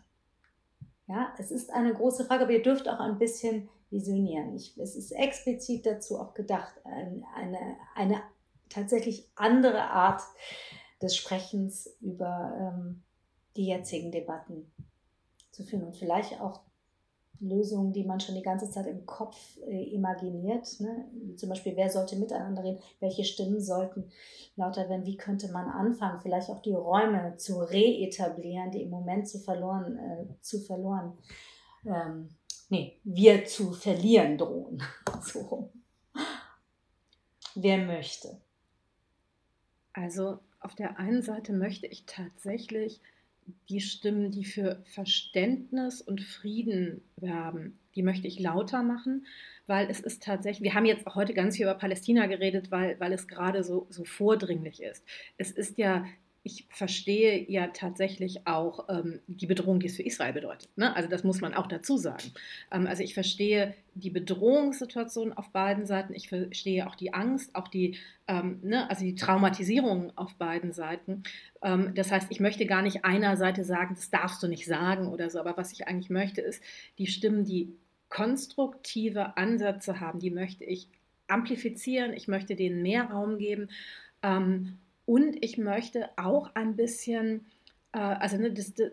Ja, 1.07 1.34
es 1.38 1.51
ist 1.51 1.72
eine 1.72 1.93
große 1.93 2.26
Frage, 2.26 2.43
aber 2.43 2.53
ihr 2.53 2.61
dürft 2.61 2.89
auch 2.89 2.99
ein 2.99 3.18
bisschen 3.18 3.70
visionieren. 3.89 4.55
Ich, 4.55 4.78
es 4.78 4.95
ist 4.95 5.11
explizit 5.11 5.86
dazu 5.86 6.20
auch 6.20 6.34
gedacht, 6.34 6.74
eine, 6.84 7.78
eine, 7.95 8.22
tatsächlich 8.70 9.30
andere 9.36 9.89
Art 9.89 10.22
des 11.01 11.15
Sprechens 11.15 11.95
über 12.01 12.53
ähm, 12.59 13.03
die 13.55 13.68
jetzigen 13.68 14.11
Debatten 14.11 14.70
zu 15.57 15.63
führen 15.63 15.83
und 15.83 15.97
vielleicht 15.97 16.39
auch 16.39 16.61
Lösungen, 17.39 17.93
die 17.93 18.03
man 18.03 18.19
schon 18.19 18.35
die 18.35 18.41
ganze 18.41 18.69
Zeit 18.69 18.87
im 18.87 19.05
Kopf 19.05 19.57
äh, 19.67 19.83
imaginiert. 19.93 20.79
Ne? 20.79 21.05
Zum 21.35 21.49
Beispiel, 21.49 21.75
wer 21.75 21.89
sollte 21.89 22.15
miteinander 22.15 22.63
reden, 22.63 22.79
welche 22.99 23.23
Stimmen 23.23 23.61
sollten 23.61 24.09
lauter 24.55 24.89
werden, 24.89 25.05
wie 25.05 25.17
könnte 25.17 25.51
man 25.51 25.69
anfangen, 25.69 26.19
vielleicht 26.21 26.49
auch 26.49 26.61
die 26.61 26.73
Räume 26.73 27.35
zu 27.37 27.59
reetablieren, 27.59 28.71
die 28.71 28.81
im 28.81 28.89
Moment 28.89 29.27
zu 29.27 29.39
verloren, 29.39 29.97
äh, 29.97 30.25
zu 30.41 30.59
verloren, 30.59 31.17
ähm, 31.85 32.29
nee, 32.69 32.99
wir 33.03 33.45
zu 33.45 33.71
verlieren 33.71 34.37
drohen. 34.37 34.81
so. 35.21 35.69
Wer 37.55 37.77
möchte? 37.77 38.39
Also 39.93 40.39
auf 40.59 40.75
der 40.75 40.97
einen 40.99 41.21
Seite 41.21 41.53
möchte 41.53 41.87
ich 41.87 42.05
tatsächlich 42.05 43.01
die 43.69 43.81
Stimmen, 43.81 44.31
die 44.31 44.45
für 44.45 44.83
Verständnis 44.85 46.01
und 46.01 46.21
Frieden 46.21 47.01
werben, 47.15 47.79
die 47.95 48.03
möchte 48.03 48.27
ich 48.27 48.39
lauter 48.39 48.83
machen, 48.83 49.25
weil 49.65 49.89
es 49.89 49.99
ist 49.99 50.23
tatsächlich, 50.23 50.63
wir 50.63 50.73
haben 50.73 50.85
jetzt 50.85 51.07
auch 51.07 51.15
heute 51.15 51.33
ganz 51.33 51.55
viel 51.55 51.65
über 51.65 51.75
Palästina 51.75 52.27
geredet, 52.27 52.71
weil, 52.71 52.99
weil 52.99 53.13
es 53.13 53.27
gerade 53.27 53.63
so, 53.63 53.87
so 53.89 54.03
vordringlich 54.05 54.81
ist. 54.81 55.03
Es 55.37 55.51
ist 55.51 55.77
ja 55.77 56.05
ich 56.43 56.65
verstehe 56.69 57.49
ja 57.49 57.67
tatsächlich 57.67 58.47
auch 58.47 58.88
ähm, 58.89 59.19
die 59.27 59.47
Bedrohung, 59.47 59.79
die 59.79 59.88
es 59.88 59.97
für 59.97 60.03
Israel 60.03 60.33
bedeutet. 60.33 60.69
Ne? 60.77 60.95
Also 60.95 61.09
das 61.09 61.23
muss 61.23 61.41
man 61.41 61.53
auch 61.53 61.67
dazu 61.67 61.97
sagen. 61.97 62.31
Ähm, 62.71 62.88
also 62.88 63.03
ich 63.03 63.13
verstehe 63.13 63.73
die 63.95 64.09
Bedrohungssituation 64.09 65.33
auf 65.33 65.49
beiden 65.49 65.85
Seiten. 65.85 66.13
Ich 66.13 66.29
verstehe 66.29 66.88
auch 66.88 66.95
die 66.95 67.13
Angst, 67.13 67.53
auch 67.55 67.67
die, 67.67 67.97
ähm, 68.27 68.59
ne? 68.63 68.89
also 68.89 69.03
die 69.03 69.15
Traumatisierung 69.15 70.17
auf 70.17 70.35
beiden 70.35 70.71
Seiten. 70.71 71.23
Ähm, 71.61 71.93
das 71.95 72.11
heißt, 72.11 72.27
ich 72.29 72.39
möchte 72.39 72.65
gar 72.65 72.81
nicht 72.81 73.03
einer 73.03 73.35
Seite 73.35 73.63
sagen, 73.63 73.95
das 73.95 74.09
darfst 74.09 74.41
du 74.41 74.47
nicht 74.47 74.65
sagen 74.65 75.07
oder 75.07 75.29
so. 75.29 75.39
Aber 75.39 75.57
was 75.57 75.73
ich 75.73 75.88
eigentlich 75.88 76.09
möchte, 76.09 76.41
ist 76.41 76.63
die 76.97 77.07
Stimmen, 77.07 77.43
die 77.43 77.73
konstruktive 78.09 79.35
Ansätze 79.35 79.99
haben, 79.99 80.19
die 80.19 80.31
möchte 80.31 80.63
ich 80.63 80.88
amplifizieren. 81.27 82.13
Ich 82.13 82.27
möchte 82.27 82.55
denen 82.55 82.81
mehr 82.81 83.03
Raum 83.05 83.38
geben. 83.38 83.69
Ähm, 84.23 84.77
und 85.07 85.41
ich 85.41 85.57
möchte 85.57 86.09
auch 86.17 86.53
ein 86.53 86.75
bisschen, 86.75 87.45
äh, 87.93 87.99
also 87.99 88.35
ne, 88.35 88.51
das, 88.51 88.73
das, 88.73 88.91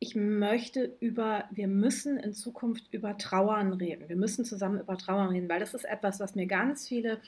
ich 0.00 0.16
möchte 0.16 0.96
über, 0.98 1.44
wir 1.52 1.68
müssen 1.68 2.18
in 2.18 2.34
Zukunft 2.34 2.92
über 2.92 3.16
Trauern 3.16 3.72
reden. 3.72 4.08
Wir 4.08 4.16
müssen 4.16 4.44
zusammen 4.44 4.80
über 4.80 4.98
Trauern 4.98 5.28
reden, 5.28 5.48
weil 5.48 5.60
das 5.60 5.74
ist 5.74 5.84
etwas, 5.84 6.18
was 6.18 6.34
mir 6.34 6.46
ganz 6.46 6.88
viele 6.88 7.20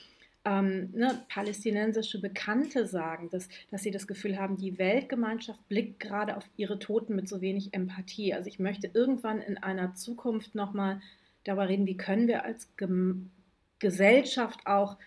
ähm, 0.43 0.89
ne, 0.91 1.23
palästinensische 1.29 2.19
Bekannte 2.19 2.85
sagen, 2.85 3.29
dass, 3.29 3.47
dass 3.69 3.81
sie 3.81 3.91
das 3.91 4.07
Gefühl 4.07 4.37
haben, 4.37 4.57
die 4.57 4.77
Weltgemeinschaft 4.77 5.65
blickt 5.69 6.01
gerade 6.01 6.35
auf 6.35 6.43
ihre 6.57 6.79
Toten 6.79 7.15
mit 7.15 7.29
so 7.29 7.39
wenig 7.39 7.73
Empathie. 7.73 8.33
Also 8.33 8.49
ich 8.49 8.59
möchte 8.59 8.91
irgendwann 8.93 9.39
in 9.39 9.57
einer 9.57 9.95
Zukunft 9.95 10.53
nochmal 10.53 11.01
darüber 11.45 11.69
reden, 11.69 11.87
wie 11.87 11.97
können 11.97 12.27
wir 12.27 12.43
als 12.43 12.75
Gem 12.75 13.31
Gesellschaft 13.79 14.59
auch 14.65 14.97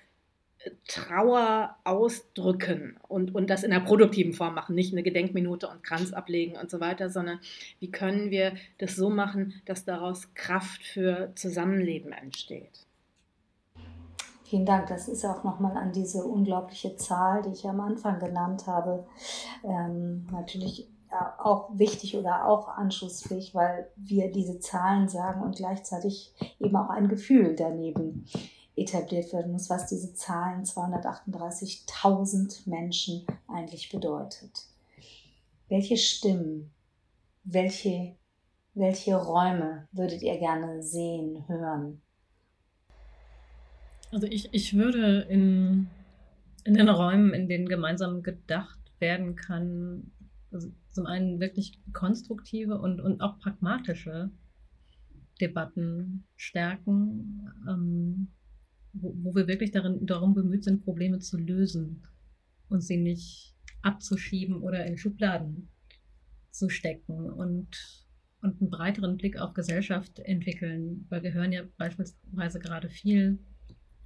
Trauer 0.88 1.76
ausdrücken 1.84 2.96
und, 3.08 3.34
und 3.34 3.50
das 3.50 3.62
in 3.62 3.72
einer 3.72 3.84
produktiven 3.84 4.32
Form 4.32 4.54
machen, 4.54 4.74
nicht 4.74 4.92
eine 4.92 5.02
Gedenkminute 5.02 5.68
und 5.68 5.82
Kranz 5.82 6.12
ablegen 6.12 6.56
und 6.56 6.70
so 6.70 6.80
weiter, 6.80 7.10
sondern 7.10 7.40
wie 7.80 7.90
können 7.90 8.30
wir 8.30 8.54
das 8.78 8.96
so 8.96 9.10
machen, 9.10 9.54
dass 9.66 9.84
daraus 9.84 10.32
Kraft 10.34 10.82
für 10.82 11.32
Zusammenleben 11.34 12.12
entsteht. 12.12 12.86
Vielen 14.44 14.66
Dank. 14.66 14.88
Das 14.88 15.08
ist 15.08 15.24
auch 15.24 15.42
nochmal 15.42 15.76
an 15.76 15.92
diese 15.92 16.24
unglaubliche 16.24 16.96
Zahl, 16.96 17.42
die 17.42 17.52
ich 17.52 17.66
am 17.66 17.80
Anfang 17.80 18.18
genannt 18.18 18.66
habe, 18.66 19.06
ähm, 19.64 20.26
natürlich 20.30 20.88
auch 21.38 21.70
wichtig 21.78 22.16
oder 22.16 22.46
auch 22.46 22.68
anschlussfähig, 22.68 23.54
weil 23.54 23.88
wir 23.96 24.30
diese 24.30 24.58
Zahlen 24.58 25.08
sagen 25.08 25.42
und 25.42 25.56
gleichzeitig 25.56 26.32
eben 26.58 26.76
auch 26.76 26.90
ein 26.90 27.08
Gefühl 27.08 27.54
daneben 27.54 28.26
etabliert 28.76 29.32
werden 29.32 29.52
muss, 29.52 29.70
was 29.70 29.86
diese 29.86 30.14
Zahlen 30.14 30.64
238.000 30.64 32.68
Menschen 32.68 33.24
eigentlich 33.46 33.90
bedeutet. 33.90 34.66
Welche 35.68 35.96
Stimmen, 35.96 36.72
welche, 37.44 38.16
welche 38.74 39.16
Räume 39.16 39.86
würdet 39.92 40.22
ihr 40.22 40.38
gerne 40.38 40.82
sehen, 40.82 41.46
hören? 41.48 42.02
Also 44.10 44.26
ich, 44.26 44.48
ich 44.52 44.74
würde 44.74 45.20
in, 45.22 45.88
in 46.64 46.74
den 46.74 46.88
Räumen, 46.88 47.32
in 47.32 47.48
denen 47.48 47.68
gemeinsam 47.68 48.22
gedacht 48.22 48.78
werden 48.98 49.36
kann, 49.36 50.10
also 50.52 50.70
zum 50.90 51.06
einen 51.06 51.40
wirklich 51.40 51.80
konstruktive 51.92 52.78
und, 52.78 53.00
und 53.00 53.20
auch 53.20 53.38
pragmatische 53.40 54.30
Debatten 55.40 56.24
stärken. 56.36 57.50
Ähm, 57.68 58.28
wo, 58.94 59.34
wir 59.34 59.46
wirklich 59.48 59.70
darin, 59.70 60.06
darum 60.06 60.34
bemüht 60.34 60.64
sind, 60.64 60.84
Probleme 60.84 61.18
zu 61.18 61.36
lösen 61.36 62.02
und 62.68 62.80
sie 62.80 62.96
nicht 62.96 63.54
abzuschieben 63.82 64.62
oder 64.62 64.86
in 64.86 64.96
Schubladen 64.96 65.68
zu 66.50 66.68
stecken 66.68 67.30
und, 67.30 68.06
und 68.40 68.60
einen 68.60 68.70
breiteren 68.70 69.16
Blick 69.16 69.38
auf 69.38 69.54
Gesellschaft 69.54 70.20
entwickeln, 70.20 71.06
weil 71.08 71.22
wir 71.22 71.34
hören 71.34 71.52
ja 71.52 71.64
beispielsweise 71.76 72.60
gerade 72.60 72.88
viel, 72.88 73.38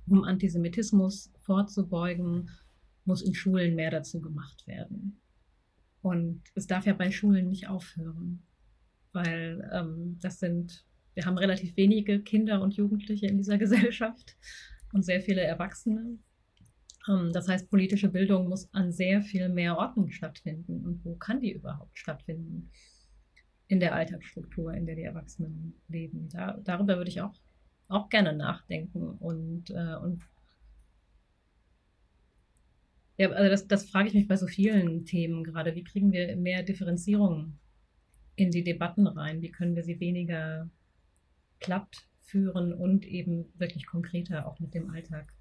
um 0.06 0.24
Antisemitismus 0.24 1.32
vorzubeugen, 1.40 2.50
muss 3.04 3.22
in 3.22 3.34
Schulen 3.34 3.74
mehr 3.74 3.90
dazu 3.90 4.20
gemacht 4.20 4.66
werden. 4.66 5.20
Und 6.00 6.42
es 6.54 6.66
darf 6.66 6.86
ja 6.86 6.94
bei 6.94 7.10
Schulen 7.10 7.48
nicht 7.48 7.68
aufhören, 7.68 8.42
weil 9.12 9.68
ähm, 9.72 10.18
das 10.20 10.38
sind, 10.38 10.84
wir 11.14 11.26
haben 11.26 11.38
relativ 11.38 11.76
wenige 11.76 12.20
Kinder 12.20 12.62
und 12.62 12.74
Jugendliche 12.74 13.26
in 13.26 13.36
dieser 13.36 13.58
Gesellschaft 13.58 14.36
und 14.92 15.04
sehr 15.04 15.20
viele 15.20 15.42
Erwachsene. 15.42 16.18
Ähm, 17.08 17.32
das 17.32 17.48
heißt, 17.48 17.70
politische 17.70 18.08
Bildung 18.08 18.48
muss 18.48 18.72
an 18.72 18.92
sehr 18.92 19.22
viel 19.22 19.48
mehr 19.48 19.76
Orten 19.76 20.10
stattfinden. 20.10 20.84
Und 20.84 21.04
wo 21.04 21.14
kann 21.16 21.40
die 21.40 21.52
überhaupt 21.52 21.98
stattfinden? 21.98 22.70
In 23.68 23.80
der 23.80 23.94
Alltagsstruktur, 23.94 24.72
in 24.72 24.86
der 24.86 24.96
die 24.96 25.02
Erwachsenen 25.02 25.74
leben. 25.88 26.28
Da, 26.30 26.58
darüber 26.64 26.96
würde 26.96 27.10
ich 27.10 27.20
auch, 27.20 27.34
auch 27.88 28.08
gerne 28.08 28.32
nachdenken. 28.32 29.10
Und, 29.18 29.70
äh, 29.70 29.96
und 29.96 30.22
ja, 33.18 33.30
also 33.30 33.50
das, 33.50 33.66
das 33.66 33.90
frage 33.90 34.08
ich 34.08 34.14
mich 34.14 34.28
bei 34.28 34.36
so 34.36 34.46
vielen 34.46 35.04
Themen 35.04 35.44
gerade. 35.44 35.74
Wie 35.74 35.84
kriegen 35.84 36.12
wir 36.12 36.34
mehr 36.36 36.62
Differenzierung 36.62 37.58
in 38.36 38.50
die 38.50 38.64
Debatten 38.64 39.06
rein? 39.06 39.42
Wie 39.42 39.50
können 39.50 39.76
wir 39.76 39.82
sie 39.82 40.00
weniger 40.00 40.70
platt 41.60 42.06
führen 42.28 42.72
und 42.72 43.06
eben 43.06 43.46
wirklich 43.56 43.86
konkreter 43.86 44.46
auch 44.46 44.60
mit 44.60 44.74
dem 44.74 44.90
Alltag 44.90 45.32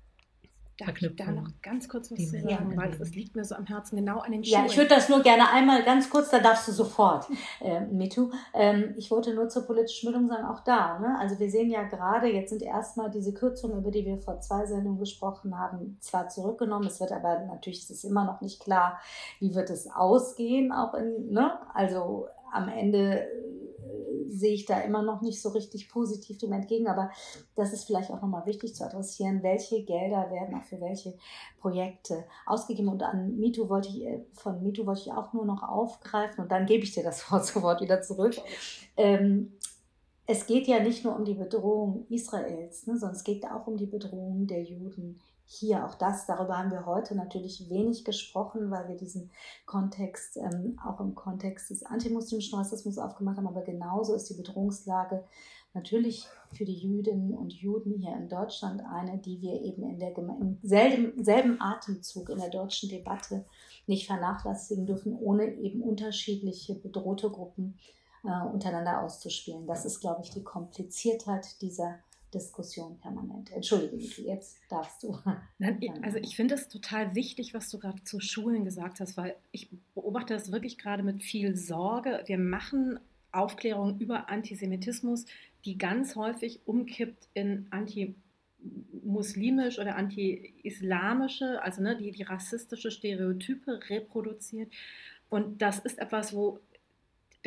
Darf 0.77 1.01
ich 1.01 1.15
da 1.15 1.31
noch 1.31 1.49
ganz 1.63 1.89
kurz 1.89 2.11
was 2.11 2.19
zu 2.29 2.39
sagen, 2.39 2.77
weil 2.77 2.93
es 3.01 3.15
liegt 3.15 3.35
mir 3.35 3.43
so 3.43 3.55
am 3.55 3.65
Herzen, 3.65 3.95
genau 3.95 4.19
an 4.19 4.31
den 4.31 4.43
Schulen. 4.43 4.61
Ja, 4.61 4.69
ich 4.69 4.77
würde 4.77 4.89
das 4.89 5.09
nur 5.09 5.23
gerne 5.23 5.49
einmal 5.49 5.83
ganz 5.83 6.07
kurz, 6.07 6.29
da 6.29 6.39
darfst 6.39 6.67
du 6.67 6.71
sofort, 6.71 7.25
äh, 7.61 7.81
Mitu. 7.81 8.29
Ähm, 8.53 8.93
ich 8.95 9.09
wollte 9.09 9.33
nur 9.33 9.49
zur 9.49 9.65
politischen 9.65 10.11
Bildung 10.11 10.27
sagen, 10.27 10.45
auch 10.45 10.59
da. 10.59 10.99
Ne? 10.99 11.17
Also 11.19 11.39
wir 11.39 11.49
sehen 11.49 11.71
ja 11.71 11.81
gerade, 11.81 12.27
jetzt 12.27 12.51
sind 12.51 12.61
erstmal 12.61 13.09
diese 13.09 13.33
Kürzungen, 13.33 13.79
über 13.79 13.89
die 13.89 14.05
wir 14.05 14.19
vor 14.19 14.39
zwei 14.39 14.67
Sendungen 14.67 14.99
gesprochen 14.99 15.57
haben, 15.57 15.97
zwar 15.99 16.29
zurückgenommen, 16.29 16.85
es 16.85 16.99
wird 16.99 17.11
aber 17.11 17.39
natürlich, 17.45 17.79
ist 17.79 17.89
es 17.89 18.03
immer 18.03 18.25
noch 18.25 18.41
nicht 18.41 18.61
klar, 18.61 18.99
wie 19.39 19.55
wird 19.55 19.71
es 19.71 19.89
ausgehen, 19.89 20.71
auch 20.71 20.93
in, 20.93 21.31
ne? 21.31 21.53
also 21.73 22.27
am 22.53 22.69
Ende 22.69 23.27
sehe 24.27 24.53
ich 24.53 24.65
da 24.65 24.79
immer 24.81 25.01
noch 25.01 25.21
nicht 25.21 25.41
so 25.41 25.49
richtig 25.49 25.89
positiv 25.89 26.37
dem 26.37 26.53
entgegen, 26.53 26.87
aber 26.87 27.09
das 27.55 27.73
ist 27.73 27.85
vielleicht 27.85 28.11
auch 28.11 28.21
nochmal 28.21 28.45
wichtig 28.45 28.75
zu 28.75 28.83
adressieren, 28.83 29.43
welche 29.43 29.83
Gelder 29.83 30.29
werden 30.31 30.55
auch 30.55 30.63
für 30.63 30.81
welche 30.81 31.17
Projekte 31.59 32.25
ausgegeben. 32.45 32.89
Und 32.89 33.03
an 33.03 33.37
MeToo 33.37 33.69
wollte 33.69 33.89
ich, 33.89 34.05
äh, 34.05 34.25
von 34.33 34.61
MeToo 34.63 34.85
wollte 34.85 35.01
ich 35.01 35.11
auch 35.11 35.33
nur 35.33 35.45
noch 35.45 35.63
aufgreifen 35.63 36.43
und 36.43 36.51
dann 36.51 36.65
gebe 36.65 36.83
ich 36.83 36.93
dir 36.93 37.03
das 37.03 37.31
Wort 37.31 37.45
sofort 37.45 37.81
wieder 37.81 38.01
zurück. 38.01 38.35
Ähm, 38.95 39.53
es 40.25 40.45
geht 40.45 40.67
ja 40.67 40.79
nicht 40.81 41.05
nur 41.05 41.15
um 41.15 41.23
die 41.23 41.33
Bedrohung 41.33 42.05
Israels, 42.09 42.85
ne, 42.85 42.97
sondern 42.97 43.15
es 43.15 43.23
geht 43.23 43.45
auch 43.45 43.65
um 43.65 43.77
die 43.77 43.85
Bedrohung 43.85 44.45
der 44.45 44.61
Juden 44.61 45.19
hier 45.49 45.85
auch 45.85 45.95
das, 45.95 46.25
darüber 46.25 46.57
haben 46.57 46.71
wir 46.71 46.85
heute 46.85 47.15
natürlich 47.15 47.69
wenig 47.69 48.03
gesprochen, 48.03 48.69
weil 48.69 48.89
wir 48.89 48.97
diesen 48.97 49.31
Kontext 49.65 50.35
ähm, 50.35 50.77
auch 50.85 50.99
im 50.99 51.15
Kontext 51.15 51.69
des 51.69 51.85
antimuslimischen 51.85 52.59
Rassismus 52.59 52.97
aufgemacht 52.97 53.37
haben. 53.37 53.47
Aber 53.47 53.61
genauso 53.61 54.13
ist 54.13 54.29
die 54.29 54.33
Bedrohungslage 54.33 55.23
natürlich 55.73 56.27
für 56.51 56.65
die 56.65 56.75
Jüdinnen 56.75 57.33
und 57.33 57.53
Juden 57.53 57.93
hier 57.93 58.15
in 58.17 58.27
Deutschland 58.27 58.83
eine, 58.91 59.19
die 59.19 59.41
wir 59.41 59.61
eben 59.61 59.83
in 59.83 59.99
der, 59.99 60.17
im 60.17 60.57
selben, 60.63 61.23
selben 61.23 61.61
Atemzug 61.61 62.29
in 62.29 62.39
der 62.39 62.49
deutschen 62.49 62.89
Debatte 62.89 63.45
nicht 63.85 64.05
vernachlässigen 64.05 64.85
dürfen, 64.85 65.17
ohne 65.17 65.53
eben 65.55 65.81
unterschiedliche 65.81 66.75
bedrohte 66.75 67.29
Gruppen 67.29 67.77
äh, 68.25 68.45
untereinander 68.47 69.01
auszuspielen. 69.01 69.65
Das 69.65 69.85
ist, 69.85 70.01
glaube 70.01 70.21
ich, 70.23 70.31
die 70.31 70.43
Kompliziertheit 70.43 71.61
dieser 71.61 71.99
Diskussion 72.33 72.99
permanent. 72.99 73.51
Entschuldige 73.51 73.95
mich, 73.95 74.17
jetzt 74.17 74.57
darfst 74.69 75.03
du. 75.03 75.17
Also 76.01 76.17
ich 76.17 76.35
finde 76.35 76.55
es 76.55 76.67
total 76.67 77.15
wichtig, 77.15 77.53
was 77.53 77.69
du 77.69 77.79
gerade 77.79 78.03
zu 78.03 78.19
Schulen 78.19 78.65
gesagt 78.65 78.99
hast, 78.99 79.17
weil 79.17 79.35
ich 79.51 79.69
beobachte 79.93 80.33
das 80.33 80.51
wirklich 80.51 80.77
gerade 80.77 81.03
mit 81.03 81.23
viel 81.23 81.55
Sorge. 81.55 82.23
Wir 82.25 82.37
machen 82.37 82.99
Aufklärung 83.31 83.99
über 83.99 84.29
Antisemitismus, 84.29 85.25
die 85.65 85.77
ganz 85.77 86.15
häufig 86.15 86.61
umkippt 86.65 87.27
in 87.33 87.67
antimuslimisch 87.71 89.79
oder 89.79 89.95
anti-islamische, 89.95 91.61
also 91.61 91.81
ne, 91.81 91.97
die, 91.97 92.11
die 92.11 92.23
rassistische 92.23 92.91
Stereotype 92.91 93.79
reproduziert. 93.89 94.71
Und 95.29 95.61
das 95.61 95.79
ist 95.79 95.99
etwas, 95.99 96.33
wo 96.33 96.59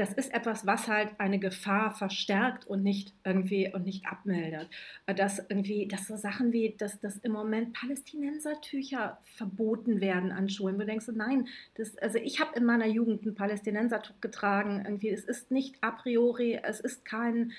das 0.01 0.15
ist 0.15 0.33
etwas, 0.33 0.67
was 0.67 0.89
halt 0.89 1.11
eine 1.19 1.39
Gefahr 1.39 1.91
verstärkt 1.91 2.67
und 2.67 2.83
nicht 2.83 3.13
irgendwie 3.23 3.71
und 3.71 3.85
nicht 3.85 4.07
abmildert. 4.07 4.71
Äh, 5.05 5.15
dass 5.15 5.39
irgendwie, 5.39 5.87
dass 5.87 6.07
so 6.07 6.17
Sachen 6.17 6.55
wie, 6.55 6.75
dass, 6.79 7.01
dass 7.01 7.19
im 7.19 7.33
Moment 7.33 7.75
Palästinensertücher 7.75 9.19
verboten 9.37 10.01
werden 10.01 10.33
an 10.33 10.49
Schulen. 10.49 10.79
Du 10.79 10.87
denkst, 10.87 11.07
nein, 11.13 11.49
das, 11.75 11.99
also 11.99 12.17
ich 12.17 12.41
habe 12.41 12.57
in 12.57 12.65
meiner 12.65 12.87
Jugend 12.87 13.27
ein 13.27 13.35
Palästinensertuch 13.35 14.23
getragen. 14.23 14.83
Irgendwie, 14.87 15.11
es 15.11 15.25
ist 15.25 15.51
nicht 15.51 15.77
a 15.83 15.91
priori, 15.91 16.59
es 16.63 16.81
ist 16.81 17.05
kein 17.05 17.53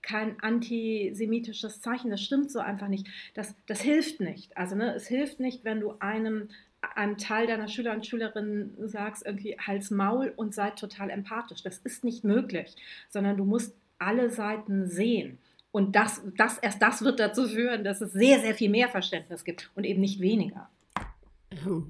kein 0.00 0.40
antisemitisches 0.40 1.80
Zeichen. 1.80 2.10
Das 2.10 2.22
stimmt 2.22 2.52
so 2.52 2.60
einfach 2.60 2.86
nicht. 2.86 3.08
Das, 3.34 3.56
das 3.66 3.80
hilft 3.80 4.20
nicht. 4.20 4.56
Also 4.56 4.76
ne, 4.76 4.94
es 4.94 5.08
hilft 5.08 5.40
nicht, 5.40 5.64
wenn 5.64 5.80
du 5.80 5.94
einem 5.98 6.48
einem 6.80 7.18
Teil 7.18 7.46
deiner 7.46 7.68
Schüler 7.68 7.92
und 7.92 8.06
Schülerinnen 8.06 8.74
sagst, 8.88 9.24
irgendwie 9.26 9.56
Hals 9.58 9.90
Maul 9.90 10.32
und 10.36 10.54
seid 10.54 10.78
total 10.78 11.10
empathisch. 11.10 11.62
Das 11.62 11.78
ist 11.78 12.04
nicht 12.04 12.24
möglich, 12.24 12.76
sondern 13.08 13.36
du 13.36 13.44
musst 13.44 13.74
alle 13.98 14.30
Seiten 14.30 14.88
sehen. 14.88 15.38
Und 15.70 15.96
das, 15.96 16.22
das, 16.36 16.58
erst 16.58 16.80
das 16.80 17.02
wird 17.02 17.20
dazu 17.20 17.46
führen, 17.46 17.84
dass 17.84 18.00
es 18.00 18.12
sehr, 18.12 18.40
sehr 18.40 18.54
viel 18.54 18.70
mehr 18.70 18.88
Verständnis 18.88 19.44
gibt 19.44 19.70
und 19.74 19.84
eben 19.84 20.00
nicht 20.00 20.20
weniger. 20.20 20.68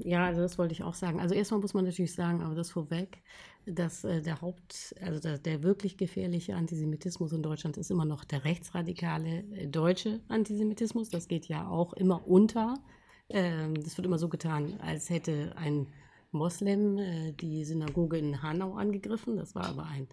Ja, 0.05 0.27
also 0.27 0.40
das 0.40 0.59
wollte 0.59 0.73
ich 0.73 0.82
auch 0.82 0.94
sagen. 0.94 1.20
Also 1.20 1.35
erstmal 1.35 1.60
muss 1.60 1.74
man 1.74 1.85
natürlich 1.85 2.15
sagen, 2.15 2.43
aber 2.43 2.55
das 2.55 2.70
vorweg, 2.70 3.19
dass 3.66 4.05
äh, 4.05 4.23
der 4.23 4.40
Haupt, 4.40 4.94
also 5.02 5.20
der, 5.20 5.39
der, 5.39 5.62
wirklich 5.62 5.97
gefährliche 5.97 6.55
Antisemitismus 6.55 7.32
in 7.32 7.43
Deutschland 7.43 7.77
ist 7.77 7.90
immer 7.90 8.05
noch 8.05 8.24
der 8.24 8.44
rechtsradikale 8.44 9.44
äh, 9.52 9.66
deutsche 9.66 10.20
Antisemitismus. 10.28 11.10
Das 11.10 11.28
geht 11.28 11.47
ja 11.47 11.69
auch 11.69 11.93
immer 11.93 12.27
unter 12.27 12.78
ähm, 13.31 13.75
das 13.83 13.97
wird 13.97 14.07
immer 14.07 14.19
so 14.19 14.29
getan, 14.29 14.79
als 14.81 15.11
hätte 15.11 15.53
ein 15.57 15.87
Moslem 16.31 16.99
äh, 16.99 17.33
die 17.33 17.65
Synagoge 17.65 18.19
in 18.19 18.43
Hanau 18.43 18.75
angegriffen. 18.75 19.37
Das 19.37 19.55
war 19.55 19.67
aber 19.67 19.85
ein, 19.87 20.09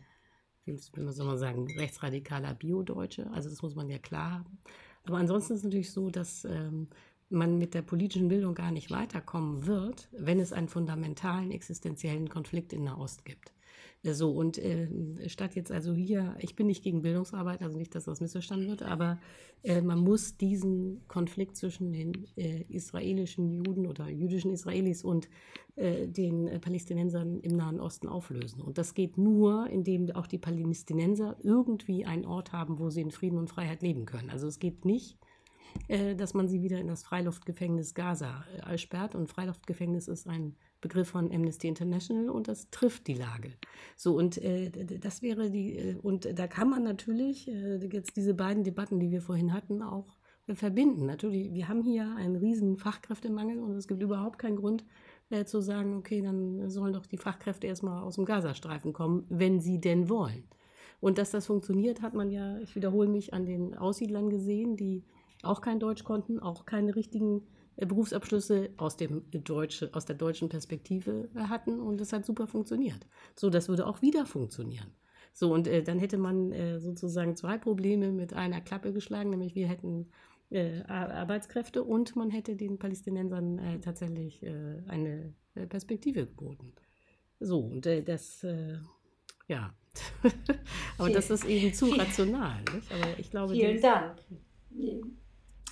wie 0.65 0.77
soll 0.77 1.25
man 1.25 1.37
sagen, 1.37 1.67
rechtsradikaler 1.77 2.53
Bio-Deutsche. 2.53 3.29
Also 3.31 3.49
das 3.49 3.61
muss 3.61 3.75
man 3.75 3.89
ja 3.89 3.99
klar 3.99 4.31
haben. 4.31 4.57
Aber 5.05 5.17
ansonsten 5.17 5.53
ist 5.53 5.59
es 5.59 5.65
natürlich 5.65 5.91
so, 5.91 6.09
dass 6.09 6.45
ähm, 6.45 6.87
man 7.29 7.57
mit 7.57 7.73
der 7.73 7.81
politischen 7.81 8.27
Bildung 8.27 8.55
gar 8.55 8.71
nicht 8.71 8.91
weiterkommen 8.91 9.65
wird, 9.65 10.09
wenn 10.11 10.39
es 10.39 10.53
einen 10.53 10.69
fundamentalen 10.69 11.51
existenziellen 11.51 12.29
Konflikt 12.29 12.73
in 12.73 12.83
Nahost 12.83 13.25
gibt. 13.25 13.51
So, 14.13 14.31
und 14.31 14.59
äh, 14.59 14.87
statt 15.27 15.55
jetzt 15.55 15.71
also 15.71 15.93
hier, 15.93 16.35
ich 16.39 16.55
bin 16.55 16.67
nicht 16.67 16.83
gegen 16.83 17.01
Bildungsarbeit, 17.01 17.61
also 17.61 17.77
nicht, 17.77 17.95
dass 17.95 18.05
das 18.05 18.21
missverstanden 18.21 18.67
wird, 18.67 18.83
aber 18.83 19.19
äh, 19.63 19.81
man 19.81 19.99
muss 19.99 20.37
diesen 20.37 21.01
Konflikt 21.07 21.57
zwischen 21.57 21.91
den 21.91 22.27
äh, 22.35 22.61
israelischen 22.69 23.49
Juden 23.49 23.87
oder 23.87 24.07
jüdischen 24.07 24.51
Israelis 24.51 25.03
und 25.03 25.27
äh, 25.75 26.07
den 26.07 26.61
Palästinensern 26.61 27.39
im 27.39 27.55
Nahen 27.55 27.79
Osten 27.79 28.07
auflösen. 28.07 28.61
Und 28.61 28.77
das 28.77 28.93
geht 28.93 29.17
nur, 29.17 29.67
indem 29.69 30.11
auch 30.11 30.27
die 30.27 30.37
Palästinenser 30.37 31.37
irgendwie 31.41 32.05
einen 32.05 32.25
Ort 32.25 32.51
haben, 32.51 32.77
wo 32.77 32.91
sie 32.91 33.01
in 33.01 33.11
Frieden 33.11 33.39
und 33.39 33.49
Freiheit 33.49 33.81
leben 33.81 34.05
können. 34.05 34.29
Also 34.29 34.45
es 34.47 34.59
geht 34.59 34.85
nicht, 34.85 35.17
äh, 35.87 36.15
dass 36.15 36.33
man 36.33 36.47
sie 36.47 36.61
wieder 36.61 36.79
in 36.79 36.87
das 36.87 37.03
Freiluftgefängnis 37.03 37.93
Gaza 37.93 38.45
äh, 38.69 38.77
sperrt. 38.77 39.15
Und 39.15 39.29
Freiluftgefängnis 39.29 40.07
ist 40.07 40.27
ein 40.27 40.55
Begriff 40.85 41.09
von 41.09 41.31
Amnesty 41.31 41.67
International 41.67 42.29
und 42.29 42.47
das 42.47 42.69
trifft 42.69 43.07
die 43.07 43.15
Lage. 43.15 43.53
So, 43.95 44.15
und 44.15 44.37
äh, 44.37 44.69
das 44.99 45.23
wäre 45.23 45.49
die, 45.49 45.75
äh, 45.75 45.95
und 45.95 46.37
da 46.37 46.45
kann 46.45 46.69
man 46.69 46.83
natürlich 46.83 47.47
äh, 47.47 47.83
jetzt 47.87 48.15
diese 48.15 48.35
beiden 48.35 48.63
Debatten, 48.63 48.99
die 48.99 49.09
wir 49.09 49.23
vorhin 49.23 49.51
hatten, 49.51 49.81
auch 49.81 50.15
äh, 50.45 50.53
verbinden. 50.53 51.07
Natürlich, 51.07 51.51
wir 51.55 51.67
haben 51.69 51.81
hier 51.81 52.15
einen 52.15 52.35
riesen 52.35 52.77
Fachkräftemangel 52.77 53.57
und 53.57 53.71
es 53.71 53.87
gibt 53.87 54.03
überhaupt 54.03 54.37
keinen 54.37 54.57
Grund 54.57 54.85
äh, 55.31 55.43
zu 55.45 55.59
sagen, 55.59 55.97
okay, 55.97 56.21
dann 56.21 56.69
sollen 56.69 56.93
doch 56.93 57.07
die 57.07 57.17
Fachkräfte 57.17 57.65
erstmal 57.65 58.03
aus 58.03 58.15
dem 58.15 58.25
Gazastreifen 58.25 58.93
kommen, 58.93 59.25
wenn 59.29 59.59
sie 59.59 59.81
denn 59.81 60.07
wollen. 60.07 60.43
Und 60.99 61.17
dass 61.17 61.31
das 61.31 61.47
funktioniert, 61.47 62.03
hat 62.03 62.13
man 62.13 62.29
ja, 62.29 62.59
ich 62.59 62.75
wiederhole 62.75 63.09
mich, 63.09 63.33
an 63.33 63.47
den 63.47 63.73
Aussiedlern 63.75 64.29
gesehen, 64.29 64.77
die 64.77 65.03
auch 65.41 65.61
kein 65.61 65.79
Deutsch 65.79 66.03
konnten, 66.03 66.39
auch 66.39 66.67
keine 66.67 66.95
richtigen 66.95 67.41
Berufsabschlüsse 67.77 68.69
aus, 68.77 68.97
dem 68.97 69.23
Deutsche, 69.31 69.89
aus 69.93 70.05
der 70.05 70.15
deutschen 70.15 70.49
Perspektive 70.49 71.29
hatten 71.35 71.79
und 71.79 71.99
das 71.99 72.13
hat 72.13 72.25
super 72.25 72.47
funktioniert. 72.47 73.05
So, 73.35 73.49
das 73.49 73.67
würde 73.67 73.85
auch 73.85 74.01
wieder 74.01 74.25
funktionieren. 74.25 74.91
So, 75.33 75.53
und 75.53 75.67
äh, 75.67 75.83
dann 75.83 75.99
hätte 75.99 76.17
man 76.17 76.53
äh, 76.53 76.79
sozusagen 76.79 77.35
zwei 77.35 77.57
Probleme 77.57 78.11
mit 78.11 78.33
einer 78.33 78.61
Klappe 78.61 78.93
geschlagen, 78.93 79.31
nämlich 79.31 79.53
wir 79.53 79.67
hätten 79.67 80.07
äh, 80.49 80.81
Arbeitskräfte 80.83 81.83
und 81.83 82.15
man 82.15 82.29
hätte 82.29 82.55
den 82.55 82.79
Palästinensern 82.79 83.59
äh, 83.59 83.79
tatsächlich 83.79 84.41
äh, 84.43 84.81
eine 84.87 85.33
äh, 85.55 85.65
Perspektive 85.65 86.25
geboten. 86.25 86.73
So, 87.41 87.59
und 87.59 87.85
das, 87.85 88.47
ja, 89.49 89.75
aber 90.97 91.09
das 91.09 91.29
ist 91.29 91.43
eben 91.43 91.73
zu 91.73 91.87
rational. 91.87 92.63
Nicht? 92.73 92.89
Aber 92.93 93.19
ich 93.19 93.29
glaube, 93.29 93.53
Vielen 93.53 93.81
Dank. 93.81 94.19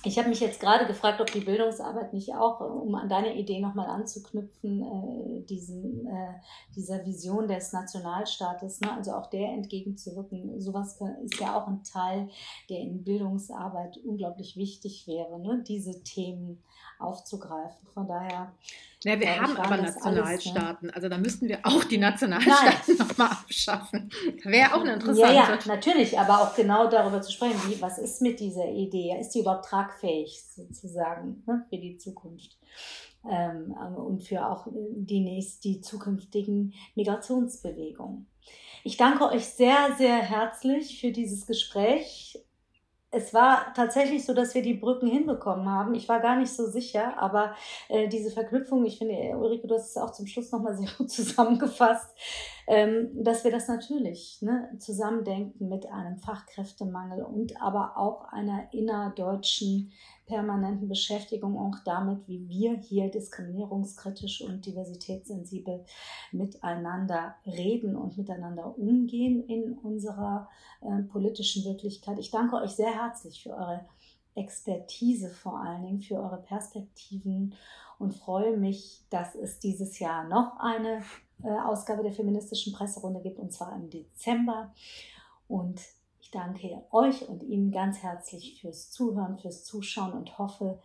Ich 0.06 0.18
habe 0.18 0.28
mich 0.28 0.40
jetzt 0.40 0.60
gerade 0.60 0.86
gefragt, 0.86 1.20
ob 1.22 1.32
die 1.32 1.40
Bildungsarbeit 1.40 2.12
nicht 2.12 2.34
auch, 2.34 2.60
um 2.60 2.94
an 2.94 3.08
deine 3.08 3.34
Idee 3.34 3.60
nochmal 3.60 3.88
anzuknüpfen, 3.88 4.82
äh, 4.82 5.46
diesen, 5.46 6.06
äh, 6.06 6.34
dieser 6.76 7.06
Vision 7.06 7.48
des 7.48 7.72
Nationalstaates, 7.72 8.80
ne, 8.80 8.92
also 8.92 9.12
auch 9.12 9.28
der 9.30 9.48
entgegenzuwirken, 9.48 10.60
sowas 10.60 11.00
ist 11.24 11.40
ja 11.40 11.58
auch 11.58 11.68
ein 11.68 11.82
Teil, 11.84 12.28
der 12.68 12.80
in 12.80 13.02
Bildungsarbeit 13.02 13.98
unglaublich 14.04 14.56
wichtig 14.56 15.06
wäre, 15.06 15.40
ne, 15.40 15.64
diese 15.66 16.02
Themen 16.04 16.62
aufzugreifen. 17.04 17.86
Von 17.92 18.08
daher. 18.08 18.52
Ja, 19.04 19.20
wir 19.20 19.40
haben 19.40 19.56
aber 19.56 19.76
Nationalstaaten. 19.76 20.64
Alles, 20.66 20.82
ne? 20.82 20.94
Also 20.94 21.08
da 21.08 21.18
müssten 21.18 21.48
wir 21.48 21.60
auch 21.62 21.84
die 21.84 21.98
Nationalstaaten 21.98 22.96
nochmal 22.98 23.28
abschaffen. 23.30 24.10
Wäre 24.42 24.74
auch 24.74 24.80
eine 24.80 24.94
interessante. 24.94 25.34
Ja, 25.34 25.50
ja, 25.50 25.58
natürlich, 25.66 26.18
aber 26.18 26.40
auch 26.40 26.56
genau 26.56 26.88
darüber 26.88 27.20
zu 27.22 27.30
sprechen, 27.30 27.60
wie, 27.68 27.80
was 27.80 27.98
ist 27.98 28.22
mit 28.22 28.40
dieser 28.40 28.68
Idee? 28.68 29.16
Ist 29.20 29.30
die 29.30 29.40
überhaupt 29.40 29.66
tragfähig 29.66 30.42
sozusagen 30.42 31.42
ne, 31.46 31.64
für 31.68 31.78
die 31.78 31.98
Zukunft? 31.98 32.58
Ähm, 33.30 33.74
und 33.96 34.22
für 34.22 34.46
auch 34.46 34.66
die, 34.72 35.20
nächst, 35.20 35.64
die 35.64 35.80
zukünftigen 35.80 36.74
Migrationsbewegungen. 36.94 38.26
Ich 38.82 38.98
danke 38.98 39.24
euch 39.30 39.46
sehr, 39.46 39.94
sehr 39.96 40.18
herzlich 40.18 41.00
für 41.00 41.10
dieses 41.10 41.46
Gespräch 41.46 42.43
es 43.14 43.32
war 43.32 43.72
tatsächlich 43.74 44.24
so, 44.24 44.34
dass 44.34 44.54
wir 44.54 44.62
die 44.62 44.74
Brücken 44.74 45.06
hinbekommen 45.06 45.68
haben. 45.68 45.94
Ich 45.94 46.08
war 46.08 46.20
gar 46.20 46.36
nicht 46.36 46.52
so 46.52 46.66
sicher, 46.66 47.16
aber 47.18 47.54
äh, 47.88 48.08
diese 48.08 48.30
Verknüpfung, 48.30 48.84
ich 48.84 48.98
finde, 48.98 49.36
Ulrike, 49.36 49.68
du 49.68 49.74
hast 49.74 49.90
es 49.90 49.96
auch 49.96 50.10
zum 50.10 50.26
Schluss 50.26 50.50
nochmal 50.50 50.76
sehr 50.76 50.88
gut 50.98 51.10
zusammengefasst, 51.10 52.10
dass 52.66 53.44
wir 53.44 53.50
das 53.50 53.68
natürlich 53.68 54.40
ne, 54.40 54.70
zusammendenken 54.78 55.68
mit 55.68 55.86
einem 55.86 56.16
Fachkräftemangel 56.18 57.22
und 57.22 57.60
aber 57.60 57.98
auch 57.98 58.24
einer 58.32 58.72
innerdeutschen 58.72 59.92
permanenten 60.26 60.88
Beschäftigung 60.88 61.58
auch 61.58 61.78
damit, 61.84 62.26
wie 62.26 62.48
wir 62.48 62.78
hier 62.78 63.10
diskriminierungskritisch 63.10 64.40
und 64.40 64.64
diversitätssensibel 64.64 65.84
miteinander 66.32 67.34
reden 67.44 67.96
und 67.96 68.16
miteinander 68.16 68.78
umgehen 68.78 69.46
in 69.46 69.74
unserer 69.74 70.48
äh, 70.80 71.02
politischen 71.02 71.64
Wirklichkeit. 71.64 72.18
Ich 72.18 72.30
danke 72.30 72.56
euch 72.56 72.70
sehr 72.70 72.94
herzlich 72.94 73.42
für 73.42 73.50
eure 73.50 73.84
Expertise 74.34 75.28
vor 75.28 75.60
allen 75.60 75.82
Dingen, 75.82 76.00
für 76.00 76.16
eure 76.16 76.38
Perspektiven 76.38 77.54
und 77.98 78.14
freue 78.14 78.56
mich, 78.56 79.04
dass 79.10 79.34
es 79.34 79.58
dieses 79.58 79.98
Jahr 79.98 80.24
noch 80.24 80.58
eine 80.58 81.02
Ausgabe 81.42 82.02
der 82.02 82.12
feministischen 82.12 82.72
Presserunde 82.72 83.20
gibt, 83.20 83.38
und 83.38 83.52
zwar 83.52 83.74
im 83.74 83.90
Dezember. 83.90 84.72
Und 85.48 85.80
ich 86.20 86.30
danke 86.30 86.84
euch 86.90 87.28
und 87.28 87.42
Ihnen 87.42 87.70
ganz 87.70 87.98
herzlich 88.02 88.60
fürs 88.60 88.90
Zuhören, 88.90 89.38
fürs 89.38 89.64
Zuschauen 89.64 90.12
und 90.12 90.38
hoffe, 90.38 90.80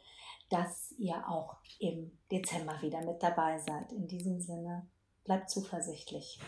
dass 0.49 0.93
ihr 0.97 1.29
auch 1.29 1.57
im 1.79 2.11
Dezember 2.31 2.81
wieder 2.81 3.01
mit 3.05 3.21
dabei 3.21 3.59
seid. 3.59 3.91
In 3.91 4.07
diesem 4.07 4.39
Sinne, 4.39 4.87
bleibt 5.23 5.49
zuversichtlich. 5.49 6.39